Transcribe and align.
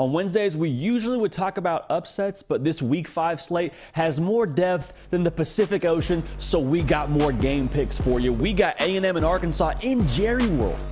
On 0.00 0.12
Wednesdays, 0.12 0.56
we 0.56 0.70
usually 0.70 1.18
would 1.18 1.30
talk 1.30 1.58
about 1.58 1.84
upsets, 1.90 2.42
but 2.42 2.64
this 2.64 2.80
week 2.80 3.06
five 3.06 3.38
slate 3.38 3.74
has 3.92 4.18
more 4.18 4.46
depth 4.46 4.94
than 5.10 5.22
the 5.22 5.30
Pacific 5.30 5.84
Ocean, 5.84 6.24
so 6.38 6.58
we 6.58 6.82
got 6.82 7.10
more 7.10 7.32
game 7.32 7.68
picks 7.68 8.00
for 8.00 8.18
you. 8.18 8.32
We 8.32 8.54
got 8.54 8.80
A&M 8.80 9.04
and 9.04 9.26
Arkansas 9.26 9.74
in 9.82 10.06
Jerry 10.06 10.46
World. 10.46 10.82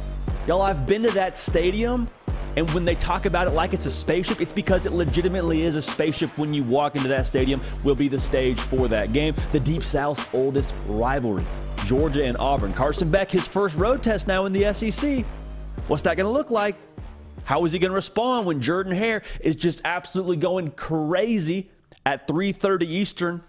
Y'all, 0.46 0.60
I've 0.60 0.86
been 0.86 1.02
to 1.04 1.10
that 1.12 1.38
stadium, 1.38 2.06
and 2.58 2.70
when 2.72 2.84
they 2.84 2.96
talk 2.96 3.24
about 3.24 3.46
it 3.46 3.52
like 3.52 3.72
it's 3.72 3.86
a 3.86 3.90
spaceship, 3.90 4.42
it's 4.42 4.52
because 4.52 4.84
it 4.84 4.92
legitimately 4.92 5.62
is 5.62 5.76
a 5.76 5.82
spaceship 5.82 6.36
when 6.36 6.52
you 6.52 6.62
walk 6.62 6.94
into 6.94 7.08
that 7.08 7.26
stadium, 7.26 7.62
will 7.84 7.94
be 7.94 8.08
the 8.08 8.20
stage 8.20 8.60
for 8.60 8.88
that 8.88 9.14
game. 9.14 9.34
The 9.52 9.60
Deep 9.60 9.84
South's 9.84 10.28
oldest 10.34 10.74
rivalry, 10.86 11.46
Georgia 11.86 12.26
and 12.26 12.36
Auburn. 12.36 12.74
Carson 12.74 13.10
Beck, 13.10 13.30
his 13.30 13.48
first 13.48 13.74
road 13.78 14.02
test 14.02 14.28
now 14.28 14.44
in 14.44 14.52
the 14.52 14.70
SEC. 14.74 15.24
What's 15.86 16.02
that 16.02 16.18
going 16.18 16.26
to 16.26 16.30
look 16.30 16.50
like? 16.50 16.76
How 17.48 17.64
is 17.64 17.72
he 17.72 17.78
going 17.78 17.92
to 17.92 17.94
respond 17.94 18.44
when 18.44 18.60
Jordan 18.60 18.92
Hare 18.92 19.22
is 19.40 19.56
just 19.56 19.80
absolutely 19.82 20.36
going 20.36 20.70
crazy 20.70 21.70
at 22.04 22.28
3:30 22.28 22.82
Eastern 22.82 23.42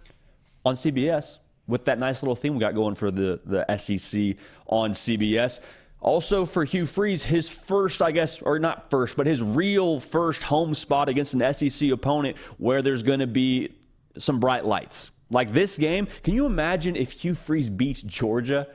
on 0.63 0.75
CBS 0.75 1.39
with 1.67 1.83
that 1.83 1.99
nice 1.99 2.23
little 2.23 2.37
theme 2.37 2.53
we 2.53 2.61
got 2.61 2.75
going 2.75 2.95
for 2.95 3.11
the 3.11 3.41
the 3.43 3.65
SEC 3.75 4.37
on 4.67 4.93
CBS? 4.93 5.59
Also 5.99 6.45
for 6.45 6.63
Hugh 6.63 6.85
Freeze, 6.85 7.25
his 7.25 7.49
first, 7.49 8.01
I 8.01 8.11
guess, 8.13 8.41
or 8.41 8.57
not 8.57 8.89
first, 8.89 9.17
but 9.17 9.27
his 9.27 9.43
real 9.43 9.99
first 9.99 10.43
home 10.43 10.73
spot 10.75 11.09
against 11.09 11.33
an 11.33 11.53
SEC 11.53 11.89
opponent 11.89 12.37
where 12.57 12.81
there's 12.81 13.03
going 13.03 13.19
to 13.19 13.27
be 13.27 13.75
some 14.17 14.39
bright 14.39 14.63
lights. 14.63 15.11
Like 15.29 15.51
this 15.51 15.77
game, 15.77 16.07
can 16.23 16.35
you 16.35 16.45
imagine 16.45 16.95
if 16.95 17.11
Hugh 17.11 17.35
Freeze 17.35 17.67
beats 17.67 18.01
Georgia? 18.01 18.65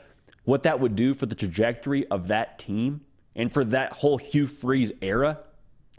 What 0.44 0.64
that 0.64 0.80
would 0.80 0.96
do 0.96 1.14
for 1.14 1.24
the 1.24 1.34
trajectory 1.34 2.06
of 2.08 2.28
that 2.28 2.58
team? 2.58 3.00
And 3.36 3.52
for 3.52 3.64
that 3.64 3.92
whole 3.92 4.16
Hugh 4.16 4.46
Freeze 4.46 4.92
era 5.00 5.40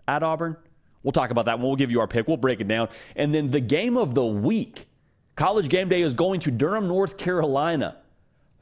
at 0.08 0.24
Auburn. 0.24 0.58
We'll 1.04 1.12
talk 1.12 1.30
about 1.30 1.46
that 1.46 1.60
we'll 1.60 1.76
give 1.76 1.92
you 1.92 2.00
our 2.00 2.08
pick. 2.08 2.28
We'll 2.28 2.38
break 2.38 2.62
it 2.62 2.68
down. 2.68 2.90
And 3.16 3.34
then 3.34 3.52
the 3.52 3.60
game 3.60 3.98
of 3.98 4.16
the 4.16 4.26
week. 4.26 4.88
College 5.36 5.68
game 5.68 5.90
day 5.90 6.02
is 6.02 6.14
going 6.14 6.40
to 6.42 6.52
Durham, 6.52 6.88
North 6.88 7.18
Carolina 7.18 7.98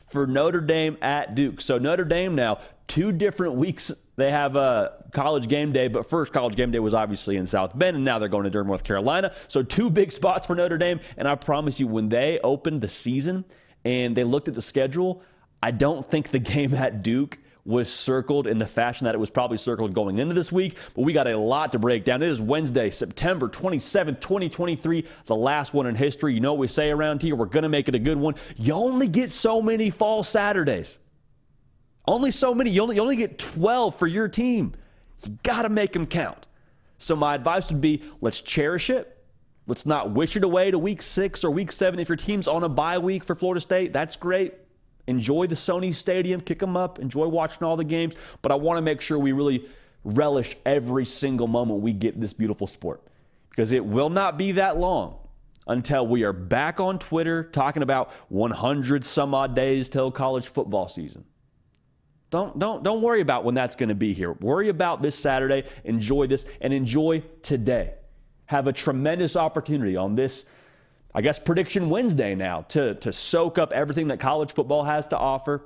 for 0.07 0.27
Notre 0.27 0.61
Dame 0.61 0.97
at 1.01 1.35
Duke. 1.35 1.61
So 1.61 1.77
Notre 1.77 2.03
Dame 2.03 2.35
now, 2.35 2.59
two 2.87 3.11
different 3.11 3.55
weeks. 3.55 3.91
They 4.15 4.31
have 4.31 4.55
a 4.55 5.03
college 5.11 5.47
game 5.47 5.71
day, 5.71 5.87
but 5.87 6.09
first 6.09 6.33
college 6.33 6.55
game 6.55 6.71
day 6.71 6.79
was 6.79 6.93
obviously 6.93 7.37
in 7.37 7.47
South 7.47 7.77
Bend, 7.77 7.95
and 7.95 8.05
now 8.05 8.19
they're 8.19 8.29
going 8.29 8.43
to 8.43 8.49
Durham, 8.49 8.67
North 8.67 8.83
Carolina. 8.83 9.33
So 9.47 9.63
two 9.63 9.89
big 9.89 10.11
spots 10.11 10.47
for 10.47 10.55
Notre 10.55 10.77
Dame. 10.77 10.99
And 11.17 11.27
I 11.27 11.35
promise 11.35 11.79
you, 11.79 11.87
when 11.87 12.09
they 12.09 12.39
opened 12.43 12.81
the 12.81 12.87
season 12.87 13.45
and 13.85 14.15
they 14.15 14.23
looked 14.23 14.47
at 14.47 14.55
the 14.55 14.61
schedule, 14.61 15.23
I 15.61 15.71
don't 15.71 16.05
think 16.05 16.31
the 16.31 16.39
game 16.53 16.73
at 16.73 17.01
Duke 17.03 17.39
was 17.65 17.91
circled 17.91 18.45
in 18.45 18.57
the 18.57 18.65
fashion 18.65 19.05
that 19.05 19.15
it 19.15 19.17
was 19.19 19.29
probably 19.29 19.57
circled 19.57 19.93
going 19.93 20.19
into 20.19 20.33
this 20.33 20.51
week. 20.51 20.75
But 20.95 21.03
we 21.03 21.13
got 21.13 21.27
a 21.27 21.37
lot 21.37 21.71
to 21.71 21.79
break 21.79 22.03
down. 22.03 22.21
It 22.21 22.29
is 22.29 22.41
Wednesday, 22.41 22.89
September 22.89 23.47
27th, 23.47 24.19
2023, 24.19 25.05
the 25.25 25.35
last 25.35 25.73
one 25.73 25.87
in 25.87 25.95
history. 25.95 26.33
You 26.33 26.41
know 26.41 26.53
what 26.53 26.59
we 26.59 26.67
say 26.67 26.91
around 26.91 27.21
here? 27.21 27.35
We're 27.35 27.45
going 27.45 27.63
to 27.63 27.69
make 27.69 27.87
it 27.87 27.95
a 27.95 27.99
good 27.99 28.17
one. 28.17 28.35
You 28.57 28.73
only 28.73 29.07
get 29.07 29.31
so 29.31 29.61
many 29.61 29.89
fall 29.89 30.23
Saturdays. 30.23 30.99
Only 32.05 32.31
so 32.31 32.53
many. 32.53 32.69
You 32.69 32.83
only, 32.83 32.95
you 32.97 33.01
only 33.01 33.15
get 33.15 33.39
12 33.39 33.95
for 33.95 34.07
your 34.07 34.27
team. 34.27 34.73
You 35.25 35.37
got 35.43 35.61
to 35.61 35.69
make 35.69 35.93
them 35.93 36.05
count. 36.05 36.47
So 36.97 37.15
my 37.15 37.35
advice 37.35 37.71
would 37.71 37.81
be 37.81 38.03
let's 38.19 38.41
cherish 38.41 38.89
it. 38.89 39.09
Let's 39.67 39.85
not 39.85 40.11
wish 40.11 40.35
it 40.35 40.43
away 40.43 40.71
to 40.71 40.77
week 40.77 41.01
six 41.01 41.45
or 41.45 41.51
week 41.51 41.71
seven. 41.71 41.97
If 41.99 42.09
your 42.09 42.17
team's 42.17 42.49
on 42.49 42.63
a 42.63 42.69
bye 42.69 42.97
week 42.97 43.23
for 43.23 43.35
Florida 43.35 43.61
State, 43.61 43.93
that's 43.93 44.17
great. 44.17 44.53
Enjoy 45.07 45.47
the 45.47 45.55
Sony 45.55 45.93
Stadium, 45.93 46.39
kick 46.41 46.59
them 46.59 46.77
up, 46.77 46.99
enjoy 46.99 47.27
watching 47.27 47.63
all 47.63 47.75
the 47.75 47.83
games. 47.83 48.15
But 48.41 48.51
I 48.51 48.55
want 48.55 48.77
to 48.77 48.81
make 48.81 49.01
sure 49.01 49.19
we 49.19 49.31
really 49.31 49.67
relish 50.03 50.55
every 50.65 51.05
single 51.05 51.47
moment 51.47 51.81
we 51.81 51.93
get 51.93 52.19
this 52.19 52.33
beautiful 52.33 52.67
sport 52.67 53.01
because 53.49 53.71
it 53.71 53.85
will 53.85 54.09
not 54.09 54.37
be 54.37 54.53
that 54.53 54.77
long 54.77 55.17
until 55.67 56.05
we 56.05 56.23
are 56.23 56.33
back 56.33 56.79
on 56.79 56.99
Twitter 56.99 57.43
talking 57.43 57.83
about 57.83 58.11
100 58.29 59.03
some 59.05 59.33
odd 59.33 59.55
days 59.55 59.89
till 59.89 60.11
college 60.11 60.47
football 60.47 60.87
season. 60.87 61.23
Don't, 62.29 62.57
don't, 62.57 62.83
don't 62.83 63.01
worry 63.01 63.21
about 63.21 63.43
when 63.43 63.53
that's 63.53 63.75
going 63.75 63.89
to 63.89 63.95
be 63.95 64.13
here. 64.13 64.33
Worry 64.33 64.69
about 64.69 65.01
this 65.01 65.15
Saturday. 65.15 65.65
Enjoy 65.83 66.25
this 66.25 66.45
and 66.61 66.73
enjoy 66.73 67.21
today. 67.43 67.93
Have 68.47 68.67
a 68.67 68.73
tremendous 68.73 69.35
opportunity 69.35 69.95
on 69.95 70.15
this 70.15 70.45
I 71.15 71.21
guess, 71.21 71.37
Prediction 71.37 71.89
Wednesday 71.89 72.33
now 72.33 72.61
to, 72.69 72.95
to 72.95 73.13
soak 73.13 73.59
up 73.59 73.71
everything 73.71 74.07
that 74.07 74.19
college 74.19 74.53
football 74.53 74.83
has 74.83 75.05
to 75.07 75.17
offer. 75.17 75.63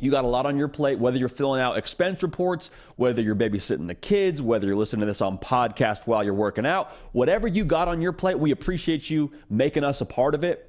You 0.00 0.10
got 0.10 0.24
a 0.24 0.28
lot 0.28 0.46
on 0.46 0.56
your 0.56 0.68
plate, 0.68 0.98
whether 0.98 1.18
you're 1.18 1.28
filling 1.28 1.60
out 1.60 1.76
expense 1.76 2.22
reports, 2.22 2.70
whether 2.96 3.20
you're 3.20 3.36
babysitting 3.36 3.86
the 3.86 3.94
kids, 3.94 4.40
whether 4.40 4.66
you're 4.66 4.76
listening 4.76 5.00
to 5.00 5.06
this 5.06 5.20
on 5.20 5.38
podcast 5.38 6.06
while 6.06 6.24
you're 6.24 6.34
working 6.34 6.66
out, 6.66 6.90
whatever 7.12 7.46
you 7.46 7.64
got 7.64 7.86
on 7.86 8.00
your 8.00 8.12
plate, 8.12 8.38
we 8.38 8.50
appreciate 8.50 9.10
you 9.10 9.30
making 9.50 9.84
us 9.84 10.00
a 10.00 10.06
part 10.06 10.34
of 10.34 10.42
it. 10.42 10.68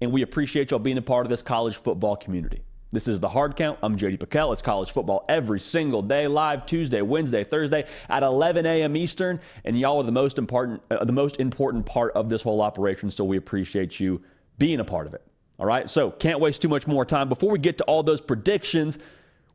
And 0.00 0.12
we 0.12 0.22
appreciate 0.22 0.70
y'all 0.70 0.80
being 0.80 0.96
a 0.96 1.02
part 1.02 1.26
of 1.26 1.30
this 1.30 1.42
college 1.42 1.76
football 1.76 2.16
community. 2.16 2.62
This 2.92 3.06
is 3.06 3.20
the 3.20 3.28
hard 3.28 3.54
count. 3.54 3.78
I'm 3.84 3.96
JD 3.96 4.18
PicKell. 4.18 4.52
It's 4.52 4.62
college 4.62 4.90
football 4.90 5.24
every 5.28 5.60
single 5.60 6.02
day, 6.02 6.26
live 6.26 6.66
Tuesday, 6.66 7.02
Wednesday, 7.02 7.44
Thursday 7.44 7.86
at 8.08 8.24
11 8.24 8.66
a.m. 8.66 8.96
Eastern. 8.96 9.38
And 9.64 9.78
y'all 9.78 9.98
are 9.98 10.02
the 10.02 10.10
most 10.10 10.38
important, 10.38 10.82
uh, 10.90 11.04
the 11.04 11.12
most 11.12 11.38
important 11.38 11.86
part 11.86 12.12
of 12.14 12.28
this 12.28 12.42
whole 12.42 12.60
operation. 12.60 13.08
So 13.12 13.24
we 13.24 13.36
appreciate 13.36 14.00
you 14.00 14.22
being 14.58 14.80
a 14.80 14.84
part 14.84 15.06
of 15.06 15.14
it. 15.14 15.22
All 15.60 15.66
right. 15.66 15.88
So 15.88 16.10
can't 16.10 16.40
waste 16.40 16.62
too 16.62 16.68
much 16.68 16.88
more 16.88 17.04
time. 17.04 17.28
Before 17.28 17.50
we 17.50 17.60
get 17.60 17.78
to 17.78 17.84
all 17.84 18.02
those 18.02 18.20
predictions, 18.20 18.98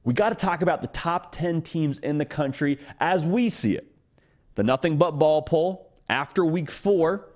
we 0.05 0.13
got 0.13 0.29
to 0.29 0.35
talk 0.35 0.61
about 0.61 0.79
the 0.79 0.87
top 0.87 1.33
10 1.33 1.61
teams 1.61 1.99
in 1.99 2.17
the 2.17 2.25
country 2.25 2.79
as 3.01 3.25
we 3.25 3.49
see 3.49 3.75
it. 3.75 3.91
The 4.53 4.63
Nothing 4.63 4.97
But 4.97 5.11
Ball 5.11 5.41
poll 5.41 5.91
after 6.07 6.45
week 6.45 6.71
four 6.71 7.27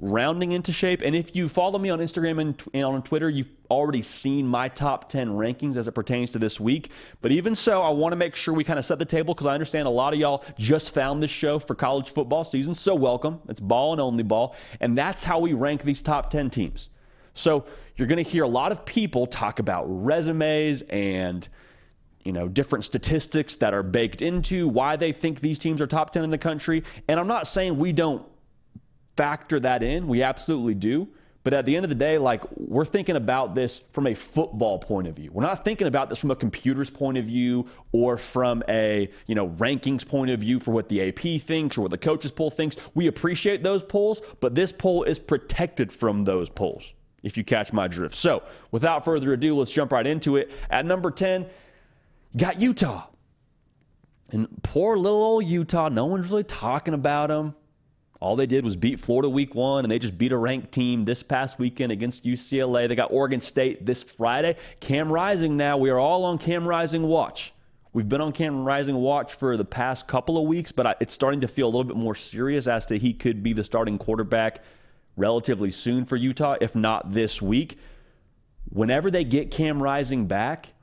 rounding 0.00 0.52
into 0.52 0.72
shape. 0.72 1.02
And 1.02 1.14
if 1.14 1.36
you 1.36 1.48
follow 1.48 1.78
me 1.78 1.90
on 1.90 1.98
Instagram 1.98 2.40
and, 2.40 2.62
and, 2.72 2.84
on 2.84 3.02
Twitter, 3.02 3.28
you've 3.28 3.50
already 3.70 4.02
seen 4.02 4.46
my 4.46 4.68
top 4.68 5.08
10 5.08 5.28
rankings 5.30 5.76
as 5.76 5.86
it 5.86 5.92
pertains 5.92 6.30
to 6.30 6.38
this 6.38 6.58
week. 6.58 6.90
But 7.20 7.32
even 7.32 7.54
so, 7.54 7.82
I 7.82 7.90
want 7.90 8.12
to 8.12 8.16
make 8.16 8.34
sure 8.34 8.54
we 8.54 8.64
kind 8.64 8.78
of 8.78 8.84
set 8.84 8.98
the 8.98 9.04
table 9.04 9.34
because 9.34 9.46
I 9.46 9.52
understand 9.54 9.86
a 9.86 9.90
lot 9.90 10.12
of 10.12 10.18
y'all 10.18 10.44
just 10.58 10.94
found 10.94 11.22
this 11.22 11.30
show 11.30 11.58
for 11.58 11.74
college 11.74 12.10
football 12.10 12.44
season. 12.44 12.74
So 12.74 12.94
welcome. 12.94 13.40
It's 13.48 13.60
ball 13.60 13.92
and 13.92 14.00
only 14.00 14.24
ball. 14.24 14.56
And 14.80 14.96
that's 14.96 15.22
how 15.22 15.38
we 15.38 15.52
rank 15.52 15.82
these 15.82 16.02
top 16.02 16.30
10 16.30 16.50
teams. 16.50 16.88
So 17.34 17.66
you're 17.96 18.08
going 18.08 18.22
to 18.22 18.28
hear 18.28 18.44
a 18.44 18.48
lot 18.48 18.72
of 18.72 18.84
people 18.84 19.26
talk 19.26 19.58
about 19.58 19.84
resumes 19.84 20.82
and 20.82 21.46
you 22.24 22.32
know, 22.32 22.48
different 22.48 22.84
statistics 22.84 23.56
that 23.56 23.72
are 23.72 23.82
baked 23.82 24.20
into 24.20 24.68
why 24.68 24.96
they 24.96 25.10
think 25.10 25.40
these 25.40 25.58
teams 25.58 25.80
are 25.80 25.86
top 25.86 26.10
10 26.10 26.22
in 26.22 26.30
the 26.30 26.38
country. 26.38 26.84
And 27.08 27.18
I'm 27.18 27.26
not 27.26 27.46
saying 27.46 27.78
we 27.78 27.92
don't 27.92 28.26
factor 29.20 29.60
that 29.60 29.82
in. 29.82 30.08
We 30.08 30.22
absolutely 30.22 30.74
do. 30.74 31.06
But 31.44 31.52
at 31.52 31.66
the 31.66 31.76
end 31.76 31.84
of 31.84 31.90
the 31.90 31.94
day, 31.94 32.16
like 32.16 32.42
we're 32.56 32.86
thinking 32.86 33.16
about 33.16 33.54
this 33.54 33.82
from 33.92 34.06
a 34.06 34.14
football 34.14 34.78
point 34.78 35.08
of 35.08 35.16
view. 35.16 35.30
We're 35.30 35.42
not 35.42 35.62
thinking 35.62 35.86
about 35.86 36.08
this 36.08 36.18
from 36.18 36.30
a 36.30 36.36
computer's 36.36 36.88
point 36.88 37.18
of 37.18 37.26
view 37.26 37.66
or 37.92 38.16
from 38.16 38.62
a, 38.66 39.10
you 39.26 39.34
know, 39.34 39.50
rankings 39.50 40.08
point 40.08 40.30
of 40.30 40.40
view 40.40 40.58
for 40.58 40.70
what 40.70 40.88
the 40.88 41.06
AP 41.06 41.42
thinks 41.42 41.76
or 41.76 41.82
what 41.82 41.90
the 41.90 41.98
coaches 41.98 42.30
poll 42.30 42.50
thinks. 42.50 42.78
We 42.94 43.08
appreciate 43.08 43.62
those 43.62 43.84
polls, 43.84 44.22
but 44.40 44.54
this 44.54 44.72
poll 44.72 45.02
is 45.02 45.18
protected 45.18 45.92
from 45.92 46.24
those 46.24 46.48
polls, 46.48 46.94
if 47.22 47.36
you 47.36 47.44
catch 47.44 47.74
my 47.74 47.88
drift. 47.88 48.14
So 48.14 48.42
without 48.70 49.04
further 49.04 49.34
ado, 49.34 49.54
let's 49.54 49.70
jump 49.70 49.92
right 49.92 50.06
into 50.06 50.36
it. 50.36 50.50
At 50.70 50.86
number 50.86 51.10
10, 51.10 51.44
got 52.38 52.58
Utah. 52.58 53.06
And 54.30 54.62
poor 54.62 54.96
little 54.96 55.22
old 55.22 55.44
Utah, 55.44 55.90
no 55.90 56.06
one's 56.06 56.30
really 56.30 56.44
talking 56.44 56.94
about 56.94 57.28
them. 57.28 57.54
All 58.20 58.36
they 58.36 58.46
did 58.46 58.64
was 58.64 58.76
beat 58.76 59.00
Florida 59.00 59.30
week 59.30 59.54
one, 59.54 59.84
and 59.84 59.90
they 59.90 59.98
just 59.98 60.18
beat 60.18 60.30
a 60.30 60.36
ranked 60.36 60.72
team 60.72 61.04
this 61.04 61.22
past 61.22 61.58
weekend 61.58 61.90
against 61.90 62.24
UCLA. 62.24 62.86
They 62.86 62.94
got 62.94 63.10
Oregon 63.10 63.40
State 63.40 63.86
this 63.86 64.02
Friday. 64.02 64.56
Cam 64.78 65.10
Rising 65.10 65.56
now. 65.56 65.78
We 65.78 65.88
are 65.88 65.98
all 65.98 66.24
on 66.24 66.36
Cam 66.36 66.68
Rising 66.68 67.04
watch. 67.04 67.54
We've 67.94 68.08
been 68.08 68.20
on 68.20 68.32
Cam 68.32 68.64
Rising 68.64 68.96
watch 68.96 69.32
for 69.32 69.56
the 69.56 69.64
past 69.64 70.06
couple 70.06 70.36
of 70.36 70.46
weeks, 70.46 70.70
but 70.70 70.98
it's 71.00 71.14
starting 71.14 71.40
to 71.40 71.48
feel 71.48 71.66
a 71.66 71.70
little 71.70 71.84
bit 71.84 71.96
more 71.96 72.14
serious 72.14 72.66
as 72.66 72.84
to 72.86 72.98
he 72.98 73.14
could 73.14 73.42
be 73.42 73.54
the 73.54 73.64
starting 73.64 73.96
quarterback 73.96 74.62
relatively 75.16 75.70
soon 75.70 76.04
for 76.04 76.16
Utah, 76.16 76.56
if 76.60 76.76
not 76.76 77.12
this 77.12 77.40
week. 77.40 77.78
Whenever 78.68 79.10
they 79.10 79.24
get 79.24 79.50
Cam 79.50 79.82
Rising 79.82 80.26
back, 80.26 80.74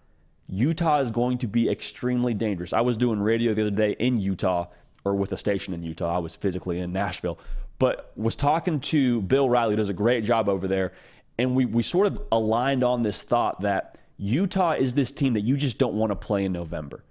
Utah 0.48 1.00
is 1.02 1.12
going 1.12 1.38
to 1.38 1.48
be 1.48 1.70
extremely 1.70 2.34
dangerous. 2.34 2.74
I 2.74 2.82
was 2.82 2.98
doing 2.98 3.20
radio 3.20 3.54
the 3.54 3.62
other 3.62 3.72
day 3.72 3.92
in 4.00 4.18
Utah, 4.18 4.68
with 5.14 5.32
a 5.32 5.38
station 5.38 5.74
in 5.74 5.84
Utah. 5.84 6.16
I 6.16 6.20
was 6.20 6.36
physically 6.36 6.80
in 6.80 6.92
Nashville, 6.92 7.40
but 7.80 8.12
was 8.16 8.36
talking 8.36 8.80
to 8.82 9.22
Bill 9.22 9.50
Riley, 9.50 9.76
does 9.76 9.90
a 9.90 9.94
great 9.94 10.24
job 10.24 10.50
over 10.50 10.68
there. 10.68 10.94
And 11.38 11.56
we, 11.56 11.66
we 11.66 11.84
sort 11.84 12.08
of 12.08 12.22
aligned 12.32 12.84
on 12.84 13.04
this 13.04 13.22
thought 13.22 13.62
that 13.62 13.98
Utah 14.18 14.72
is 14.72 14.94
this 14.94 15.12
team 15.12 15.34
that 15.34 15.42
you 15.42 15.58
just 15.58 15.78
don't 15.78 15.94
want 15.94 16.12
to 16.12 16.16
play 16.16 16.46
in 16.46 16.52
November. 16.52 17.04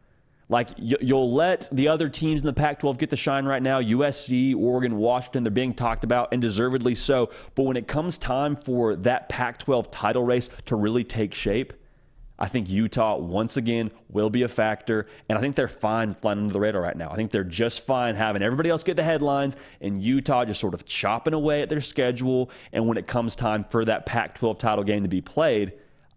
Like 0.48 0.70
you'll 0.76 1.32
let 1.32 1.68
the 1.72 1.88
other 1.88 2.08
teams 2.08 2.42
in 2.42 2.46
the 2.46 2.52
Pac 2.52 2.78
12 2.78 2.98
get 2.98 3.10
the 3.10 3.16
shine 3.16 3.44
right 3.46 3.62
now 3.62 3.80
USC, 3.80 4.54
Oregon, 4.54 4.96
Washington, 4.96 5.42
they're 5.42 5.50
being 5.50 5.74
talked 5.74 6.04
about 6.04 6.28
and 6.32 6.40
deservedly 6.40 6.94
so. 6.94 7.30
But 7.56 7.64
when 7.64 7.76
it 7.76 7.88
comes 7.88 8.16
time 8.16 8.54
for 8.54 8.94
that 8.96 9.28
Pac 9.28 9.58
12 9.58 9.90
title 9.90 10.22
race 10.22 10.48
to 10.66 10.76
really 10.76 11.02
take 11.02 11.34
shape, 11.34 11.72
I 12.38 12.48
think 12.48 12.68
Utah, 12.68 13.16
once 13.16 13.56
again, 13.56 13.90
will 14.10 14.28
be 14.28 14.42
a 14.42 14.48
factor. 14.48 15.06
And 15.28 15.38
I 15.38 15.40
think 15.40 15.56
they're 15.56 15.68
fine 15.68 16.12
flying 16.12 16.38
under 16.38 16.52
the 16.52 16.60
radar 16.60 16.82
right 16.82 16.96
now. 16.96 17.10
I 17.10 17.16
think 17.16 17.30
they're 17.30 17.44
just 17.44 17.86
fine 17.86 18.14
having 18.14 18.42
everybody 18.42 18.68
else 18.68 18.82
get 18.82 18.96
the 18.96 19.02
headlines 19.02 19.56
and 19.80 20.02
Utah 20.02 20.44
just 20.44 20.60
sort 20.60 20.74
of 20.74 20.84
chopping 20.84 21.34
away 21.34 21.62
at 21.62 21.68
their 21.68 21.80
schedule. 21.80 22.50
And 22.72 22.86
when 22.86 22.98
it 22.98 23.06
comes 23.06 23.36
time 23.36 23.64
for 23.64 23.84
that 23.86 24.04
Pac 24.04 24.38
12 24.38 24.58
title 24.58 24.84
game 24.84 25.02
to 25.02 25.08
be 25.08 25.22
played, 25.22 25.72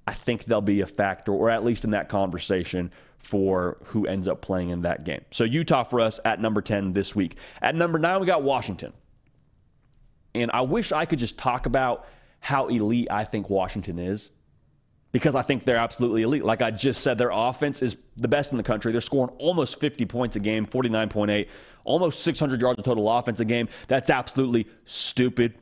I 0.06 0.14
think 0.14 0.46
they'll 0.46 0.60
be 0.60 0.82
a 0.82 0.88
factor, 0.88 1.32
or 1.32 1.50
at 1.50 1.64
least 1.64 1.84
in 1.84 1.92
that 1.92 2.10
conversation 2.10 2.92
for 3.20 3.78
who 3.86 4.08
ends 4.08 4.28
up 4.28 4.42
playing 4.42 4.70
in 4.70 4.82
that 4.82 5.04
game. 5.04 5.24
So 5.32 5.44
Utah 5.44 5.84
for 5.84 6.00
us 6.00 6.20
at 6.26 6.42
number 6.42 6.62
10 6.62 6.94
this 6.94 7.16
week. 7.16 7.38
At 7.62 7.76
number 7.76 8.00
9 8.00 8.20
we 8.20 8.26
got 8.26 8.44
Washington. 8.44 8.94
And 10.36 10.52
I 10.52 10.62
wish 10.62 10.92
I 10.92 11.06
could 11.06 11.20
just 11.20 11.38
talk 11.38 11.66
about 11.66 12.08
how 12.40 12.68
elite 12.68 13.08
I 13.12 13.24
think 13.26 13.50
Washington 13.50 14.00
is 14.00 14.32
because 15.12 15.36
I 15.36 15.42
think 15.42 15.64
they're 15.64 15.78
absolutely 15.78 16.22
elite. 16.22 16.46
Like 16.46 16.62
I 16.62 16.72
just 16.72 17.02
said, 17.02 17.18
their 17.18 17.32
offense 17.32 17.82
is 17.82 17.98
the 18.18 18.28
best 18.28 18.52
in 18.52 18.58
the 18.58 18.64
country. 18.64 18.92
They're 18.92 19.02
scoring 19.02 19.34
almost 19.38 19.80
50 19.80 20.06
points 20.06 20.36
a 20.36 20.40
game, 20.40 20.66
49.8, 20.66 21.48
almost 21.84 22.24
600 22.24 22.62
yards 22.62 22.80
of 22.80 22.86
total 22.86 23.10
offense 23.12 23.40
a 23.40 23.46
game. 23.46 23.70
That's 23.88 24.10
absolutely 24.10 24.68
stupid. 24.86 25.56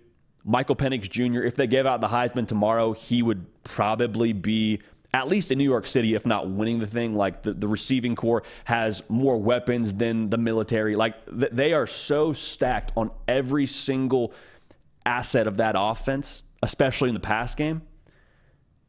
Michael 0.44 0.76
Penix 0.76 1.10
Jr., 1.10 1.42
if 1.42 1.56
they 1.56 1.68
gave 1.68 1.86
out 1.86 2.02
the 2.02 2.08
Heisman 2.08 2.48
tomorrow, 2.48 2.94
he 2.94 3.22
would 3.22 3.46
probably 3.64 4.34
be 4.34 4.82
at 5.14 5.28
least 5.28 5.52
in 5.52 5.58
New 5.58 5.64
York 5.64 5.88
City, 5.88 6.16
if 6.16 6.26
not 6.26 6.50
winning 6.50 6.80
the 6.80 6.88
thing. 6.88 7.16
Like 7.16 7.42
the, 7.42 7.54
the 7.54 7.68
receiving 7.68 8.16
core 8.16 8.44
has 8.66 9.04
more 9.10 9.38
weapons 9.38 9.94
than 9.94 10.30
the 10.30 10.38
military. 10.38 10.96
Like 10.96 11.26
th- 11.26 11.52
they 11.52 11.74
are 11.74 11.88
so 11.88 12.34
stacked 12.34 12.92
on 12.96 13.12
every 13.28 13.66
single 13.66 14.34
asset 15.06 15.48
of 15.48 15.58
that 15.58 15.76
offense, 15.78 16.44
especially 16.62 17.10
in 17.10 17.16
the 17.16 17.22
pass 17.22 17.56
game. 17.56 17.82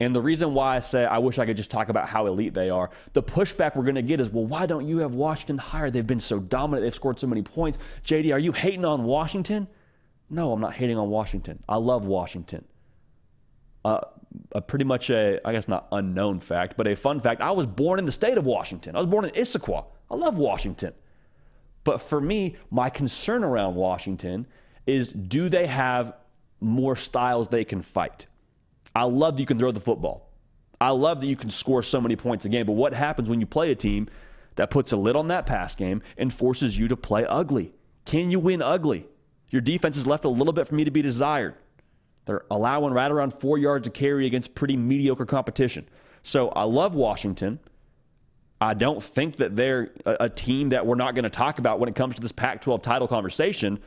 And 0.00 0.14
the 0.14 0.22
reason 0.22 0.54
why 0.54 0.76
I 0.76 0.78
say 0.78 1.04
I 1.04 1.18
wish 1.18 1.38
I 1.38 1.46
could 1.46 1.56
just 1.56 1.70
talk 1.70 1.88
about 1.88 2.08
how 2.08 2.26
elite 2.26 2.54
they 2.54 2.70
are, 2.70 2.90
the 3.14 3.22
pushback 3.22 3.74
we're 3.74 3.82
going 3.82 3.96
to 3.96 4.02
get 4.02 4.20
is, 4.20 4.30
well, 4.30 4.44
why 4.44 4.66
don't 4.66 4.86
you 4.86 4.98
have 4.98 5.14
Washington 5.14 5.58
higher? 5.58 5.90
They've 5.90 6.06
been 6.06 6.20
so 6.20 6.38
dominant. 6.38 6.84
They've 6.84 6.94
scored 6.94 7.18
so 7.18 7.26
many 7.26 7.42
points. 7.42 7.78
JD, 8.04 8.32
are 8.32 8.38
you 8.38 8.52
hating 8.52 8.84
on 8.84 9.04
Washington? 9.04 9.68
No, 10.30 10.52
I'm 10.52 10.60
not 10.60 10.74
hating 10.74 10.98
on 10.98 11.08
Washington. 11.08 11.62
I 11.68 11.76
love 11.76 12.04
Washington. 12.04 12.64
Uh, 13.84 14.00
a 14.52 14.60
pretty 14.60 14.84
much 14.84 15.10
a, 15.10 15.40
I 15.44 15.52
guess 15.52 15.66
not 15.66 15.88
unknown 15.90 16.40
fact, 16.40 16.76
but 16.76 16.86
a 16.86 16.94
fun 16.94 17.18
fact. 17.18 17.40
I 17.40 17.50
was 17.50 17.66
born 17.66 17.98
in 17.98 18.04
the 18.04 18.12
state 18.12 18.38
of 18.38 18.46
Washington. 18.46 18.94
I 18.94 18.98
was 18.98 19.06
born 19.06 19.24
in 19.24 19.30
Issaquah. 19.32 19.86
I 20.10 20.14
love 20.14 20.38
Washington. 20.38 20.92
But 21.82 22.00
for 22.00 22.20
me, 22.20 22.56
my 22.70 22.90
concern 22.90 23.42
around 23.42 23.74
Washington 23.74 24.46
is 24.86 25.08
do 25.08 25.48
they 25.48 25.66
have 25.66 26.14
more 26.60 26.94
styles 26.94 27.48
they 27.48 27.64
can 27.64 27.82
fight? 27.82 28.26
I 28.94 29.04
love 29.04 29.36
that 29.36 29.40
you 29.40 29.46
can 29.46 29.58
throw 29.58 29.70
the 29.70 29.80
football. 29.80 30.30
I 30.80 30.90
love 30.90 31.20
that 31.20 31.26
you 31.26 31.36
can 31.36 31.50
score 31.50 31.82
so 31.82 32.00
many 32.00 32.16
points 32.16 32.44
a 32.44 32.48
game. 32.48 32.66
But 32.66 32.72
what 32.72 32.92
happens 32.92 33.28
when 33.28 33.40
you 33.40 33.46
play 33.46 33.70
a 33.70 33.74
team 33.74 34.08
that 34.56 34.70
puts 34.70 34.92
a 34.92 34.96
lid 34.96 35.16
on 35.16 35.28
that 35.28 35.46
pass 35.46 35.74
game 35.74 36.02
and 36.16 36.32
forces 36.32 36.78
you 36.78 36.88
to 36.88 36.96
play 36.96 37.24
ugly? 37.26 37.72
Can 38.04 38.30
you 38.30 38.38
win 38.38 38.62
ugly? 38.62 39.06
Your 39.50 39.62
defense 39.62 39.96
is 39.96 40.06
left 40.06 40.24
a 40.24 40.28
little 40.28 40.52
bit 40.52 40.68
for 40.68 40.74
me 40.74 40.84
to 40.84 40.90
be 40.90 41.02
desired. 41.02 41.54
They're 42.26 42.44
allowing 42.50 42.92
right 42.92 43.10
around 43.10 43.32
four 43.32 43.58
yards 43.58 43.86
of 43.86 43.94
carry 43.94 44.26
against 44.26 44.54
pretty 44.54 44.76
mediocre 44.76 45.26
competition. 45.26 45.88
So 46.22 46.50
I 46.50 46.64
love 46.64 46.94
Washington. 46.94 47.58
I 48.60 48.74
don't 48.74 49.02
think 49.02 49.36
that 49.36 49.56
they're 49.56 49.90
a, 50.04 50.16
a 50.20 50.28
team 50.28 50.70
that 50.70 50.84
we're 50.84 50.96
not 50.96 51.14
going 51.14 51.22
to 51.24 51.30
talk 51.30 51.58
about 51.58 51.80
when 51.80 51.88
it 51.88 51.94
comes 51.94 52.16
to 52.16 52.20
this 52.20 52.32
Pac 52.32 52.60
12 52.60 52.82
title 52.82 53.08
conversation, 53.08 53.78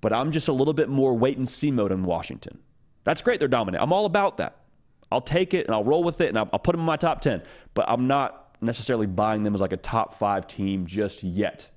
but 0.00 0.12
I'm 0.12 0.32
just 0.32 0.48
a 0.48 0.52
little 0.52 0.74
bit 0.74 0.88
more 0.88 1.14
wait 1.14 1.36
and 1.36 1.48
see 1.48 1.70
mode 1.70 1.92
in 1.92 2.04
Washington. 2.04 2.60
That's 3.06 3.22
great. 3.22 3.38
They're 3.38 3.48
dominant. 3.48 3.82
I'm 3.82 3.92
all 3.92 4.04
about 4.04 4.38
that. 4.38 4.56
I'll 5.12 5.20
take 5.20 5.54
it 5.54 5.66
and 5.66 5.74
I'll 5.74 5.84
roll 5.84 6.02
with 6.02 6.20
it 6.20 6.28
and 6.28 6.36
I'll, 6.36 6.50
I'll 6.52 6.58
put 6.58 6.72
them 6.72 6.80
in 6.80 6.86
my 6.86 6.96
top 6.96 7.20
10, 7.20 7.40
but 7.72 7.84
I'm 7.88 8.08
not 8.08 8.56
necessarily 8.60 9.06
buying 9.06 9.44
them 9.44 9.54
as 9.54 9.60
like 9.60 9.72
a 9.72 9.76
top 9.76 10.14
five 10.14 10.48
team 10.48 10.86
just 10.86 11.22
yet, 11.22 11.70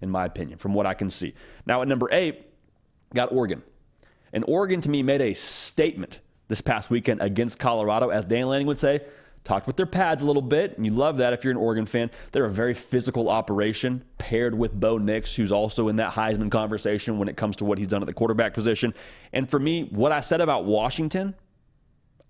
in 0.00 0.08
my 0.08 0.24
opinion, 0.24 0.56
from 0.56 0.72
what 0.72 0.86
I 0.86 0.94
can 0.94 1.10
see. 1.10 1.34
Now 1.66 1.82
at 1.82 1.88
number 1.88 2.08
eight, 2.10 2.46
got 3.14 3.32
Oregon. 3.32 3.62
And 4.32 4.46
Oregon, 4.48 4.80
to 4.80 4.88
me, 4.88 5.02
made 5.02 5.20
a 5.20 5.34
statement 5.34 6.20
this 6.48 6.62
past 6.62 6.88
weekend 6.88 7.20
against 7.20 7.58
Colorado, 7.58 8.08
as 8.08 8.24
Dan 8.24 8.46
Lanning 8.46 8.66
would 8.66 8.78
say, 8.78 9.02
talked 9.44 9.66
with 9.66 9.76
their 9.76 9.86
pads 9.86 10.22
a 10.22 10.26
little 10.26 10.42
bit, 10.42 10.76
and 10.76 10.86
you 10.86 10.92
love 10.92 11.16
that 11.18 11.32
if 11.32 11.44
you're 11.44 11.50
an 11.50 11.56
Oregon 11.56 11.86
fan. 11.86 12.10
They're 12.30 12.44
a 12.44 12.50
very 12.50 12.74
physical 12.74 13.28
operation, 13.28 14.04
paired 14.18 14.56
with 14.56 14.78
Bo 14.78 14.98
Nix, 14.98 15.34
who's 15.34 15.52
also 15.52 15.88
in 15.88 15.96
that 15.96 16.12
Heisman 16.12 16.50
conversation 16.50 17.18
when 17.18 17.28
it 17.28 17.36
comes 17.36 17.56
to 17.56 17.64
what 17.64 17.78
he's 17.78 17.88
done 17.88 18.02
at 18.02 18.06
the 18.06 18.12
quarterback 18.12 18.54
position. 18.54 18.94
And 19.32 19.50
for 19.50 19.58
me, 19.58 19.84
what 19.90 20.12
I 20.12 20.20
said 20.20 20.40
about 20.40 20.64
Washington, 20.64 21.34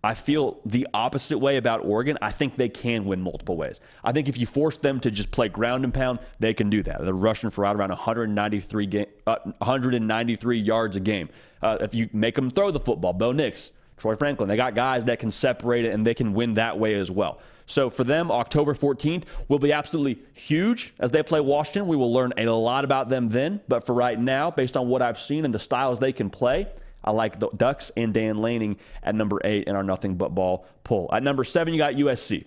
I 0.04 0.14
feel 0.14 0.60
the 0.66 0.88
opposite 0.92 1.38
way 1.38 1.58
about 1.58 1.84
Oregon. 1.84 2.18
I 2.20 2.32
think 2.32 2.56
they 2.56 2.68
can 2.68 3.04
win 3.04 3.22
multiple 3.22 3.56
ways. 3.56 3.78
I 4.02 4.10
think 4.10 4.28
if 4.28 4.36
you 4.36 4.46
force 4.46 4.76
them 4.78 4.98
to 5.00 5.10
just 5.12 5.30
play 5.30 5.48
ground 5.48 5.84
and 5.84 5.94
pound, 5.94 6.18
they 6.40 6.54
can 6.54 6.70
do 6.70 6.82
that. 6.82 7.04
They're 7.04 7.14
rushing 7.14 7.50
for 7.50 7.62
right 7.62 7.76
around 7.76 7.90
193, 7.90 8.86
game, 8.86 9.06
uh, 9.28 9.36
193 9.58 10.58
yards 10.58 10.96
a 10.96 11.00
game. 11.00 11.28
Uh, 11.60 11.78
if 11.80 11.94
you 11.94 12.08
make 12.12 12.34
them 12.34 12.50
throw 12.50 12.72
the 12.72 12.80
football, 12.80 13.12
Bo 13.12 13.30
Nix, 13.30 13.70
Troy 13.96 14.14
Franklin, 14.14 14.48
they 14.48 14.56
got 14.56 14.74
guys 14.74 15.04
that 15.04 15.18
can 15.18 15.30
separate 15.30 15.84
it 15.84 15.94
and 15.94 16.06
they 16.06 16.14
can 16.14 16.34
win 16.34 16.54
that 16.54 16.78
way 16.78 16.94
as 16.94 17.10
well. 17.10 17.40
So 17.66 17.88
for 17.88 18.04
them, 18.04 18.30
October 18.30 18.74
14th 18.74 19.24
will 19.48 19.58
be 19.58 19.72
absolutely 19.72 20.22
huge 20.34 20.94
as 20.98 21.10
they 21.10 21.22
play 21.22 21.40
Washington. 21.40 21.86
We 21.86 21.96
will 21.96 22.12
learn 22.12 22.32
a 22.36 22.46
lot 22.46 22.84
about 22.84 23.08
them 23.08 23.28
then. 23.28 23.60
But 23.68 23.86
for 23.86 23.94
right 23.94 24.18
now, 24.18 24.50
based 24.50 24.76
on 24.76 24.88
what 24.88 25.02
I've 25.02 25.20
seen 25.20 25.44
and 25.44 25.54
the 25.54 25.58
styles 25.58 26.00
they 26.00 26.12
can 26.12 26.30
play, 26.30 26.68
I 27.04 27.10
like 27.12 27.38
the 27.38 27.48
Ducks 27.48 27.90
and 27.96 28.12
Dan 28.12 28.38
Lanning 28.38 28.76
at 29.02 29.14
number 29.14 29.40
eight 29.44 29.68
in 29.68 29.76
our 29.76 29.82
nothing 29.82 30.16
but 30.16 30.34
ball 30.34 30.66
pull. 30.84 31.08
At 31.12 31.22
number 31.22 31.44
seven, 31.44 31.74
you 31.74 31.78
got 31.78 31.94
USC. 31.94 32.44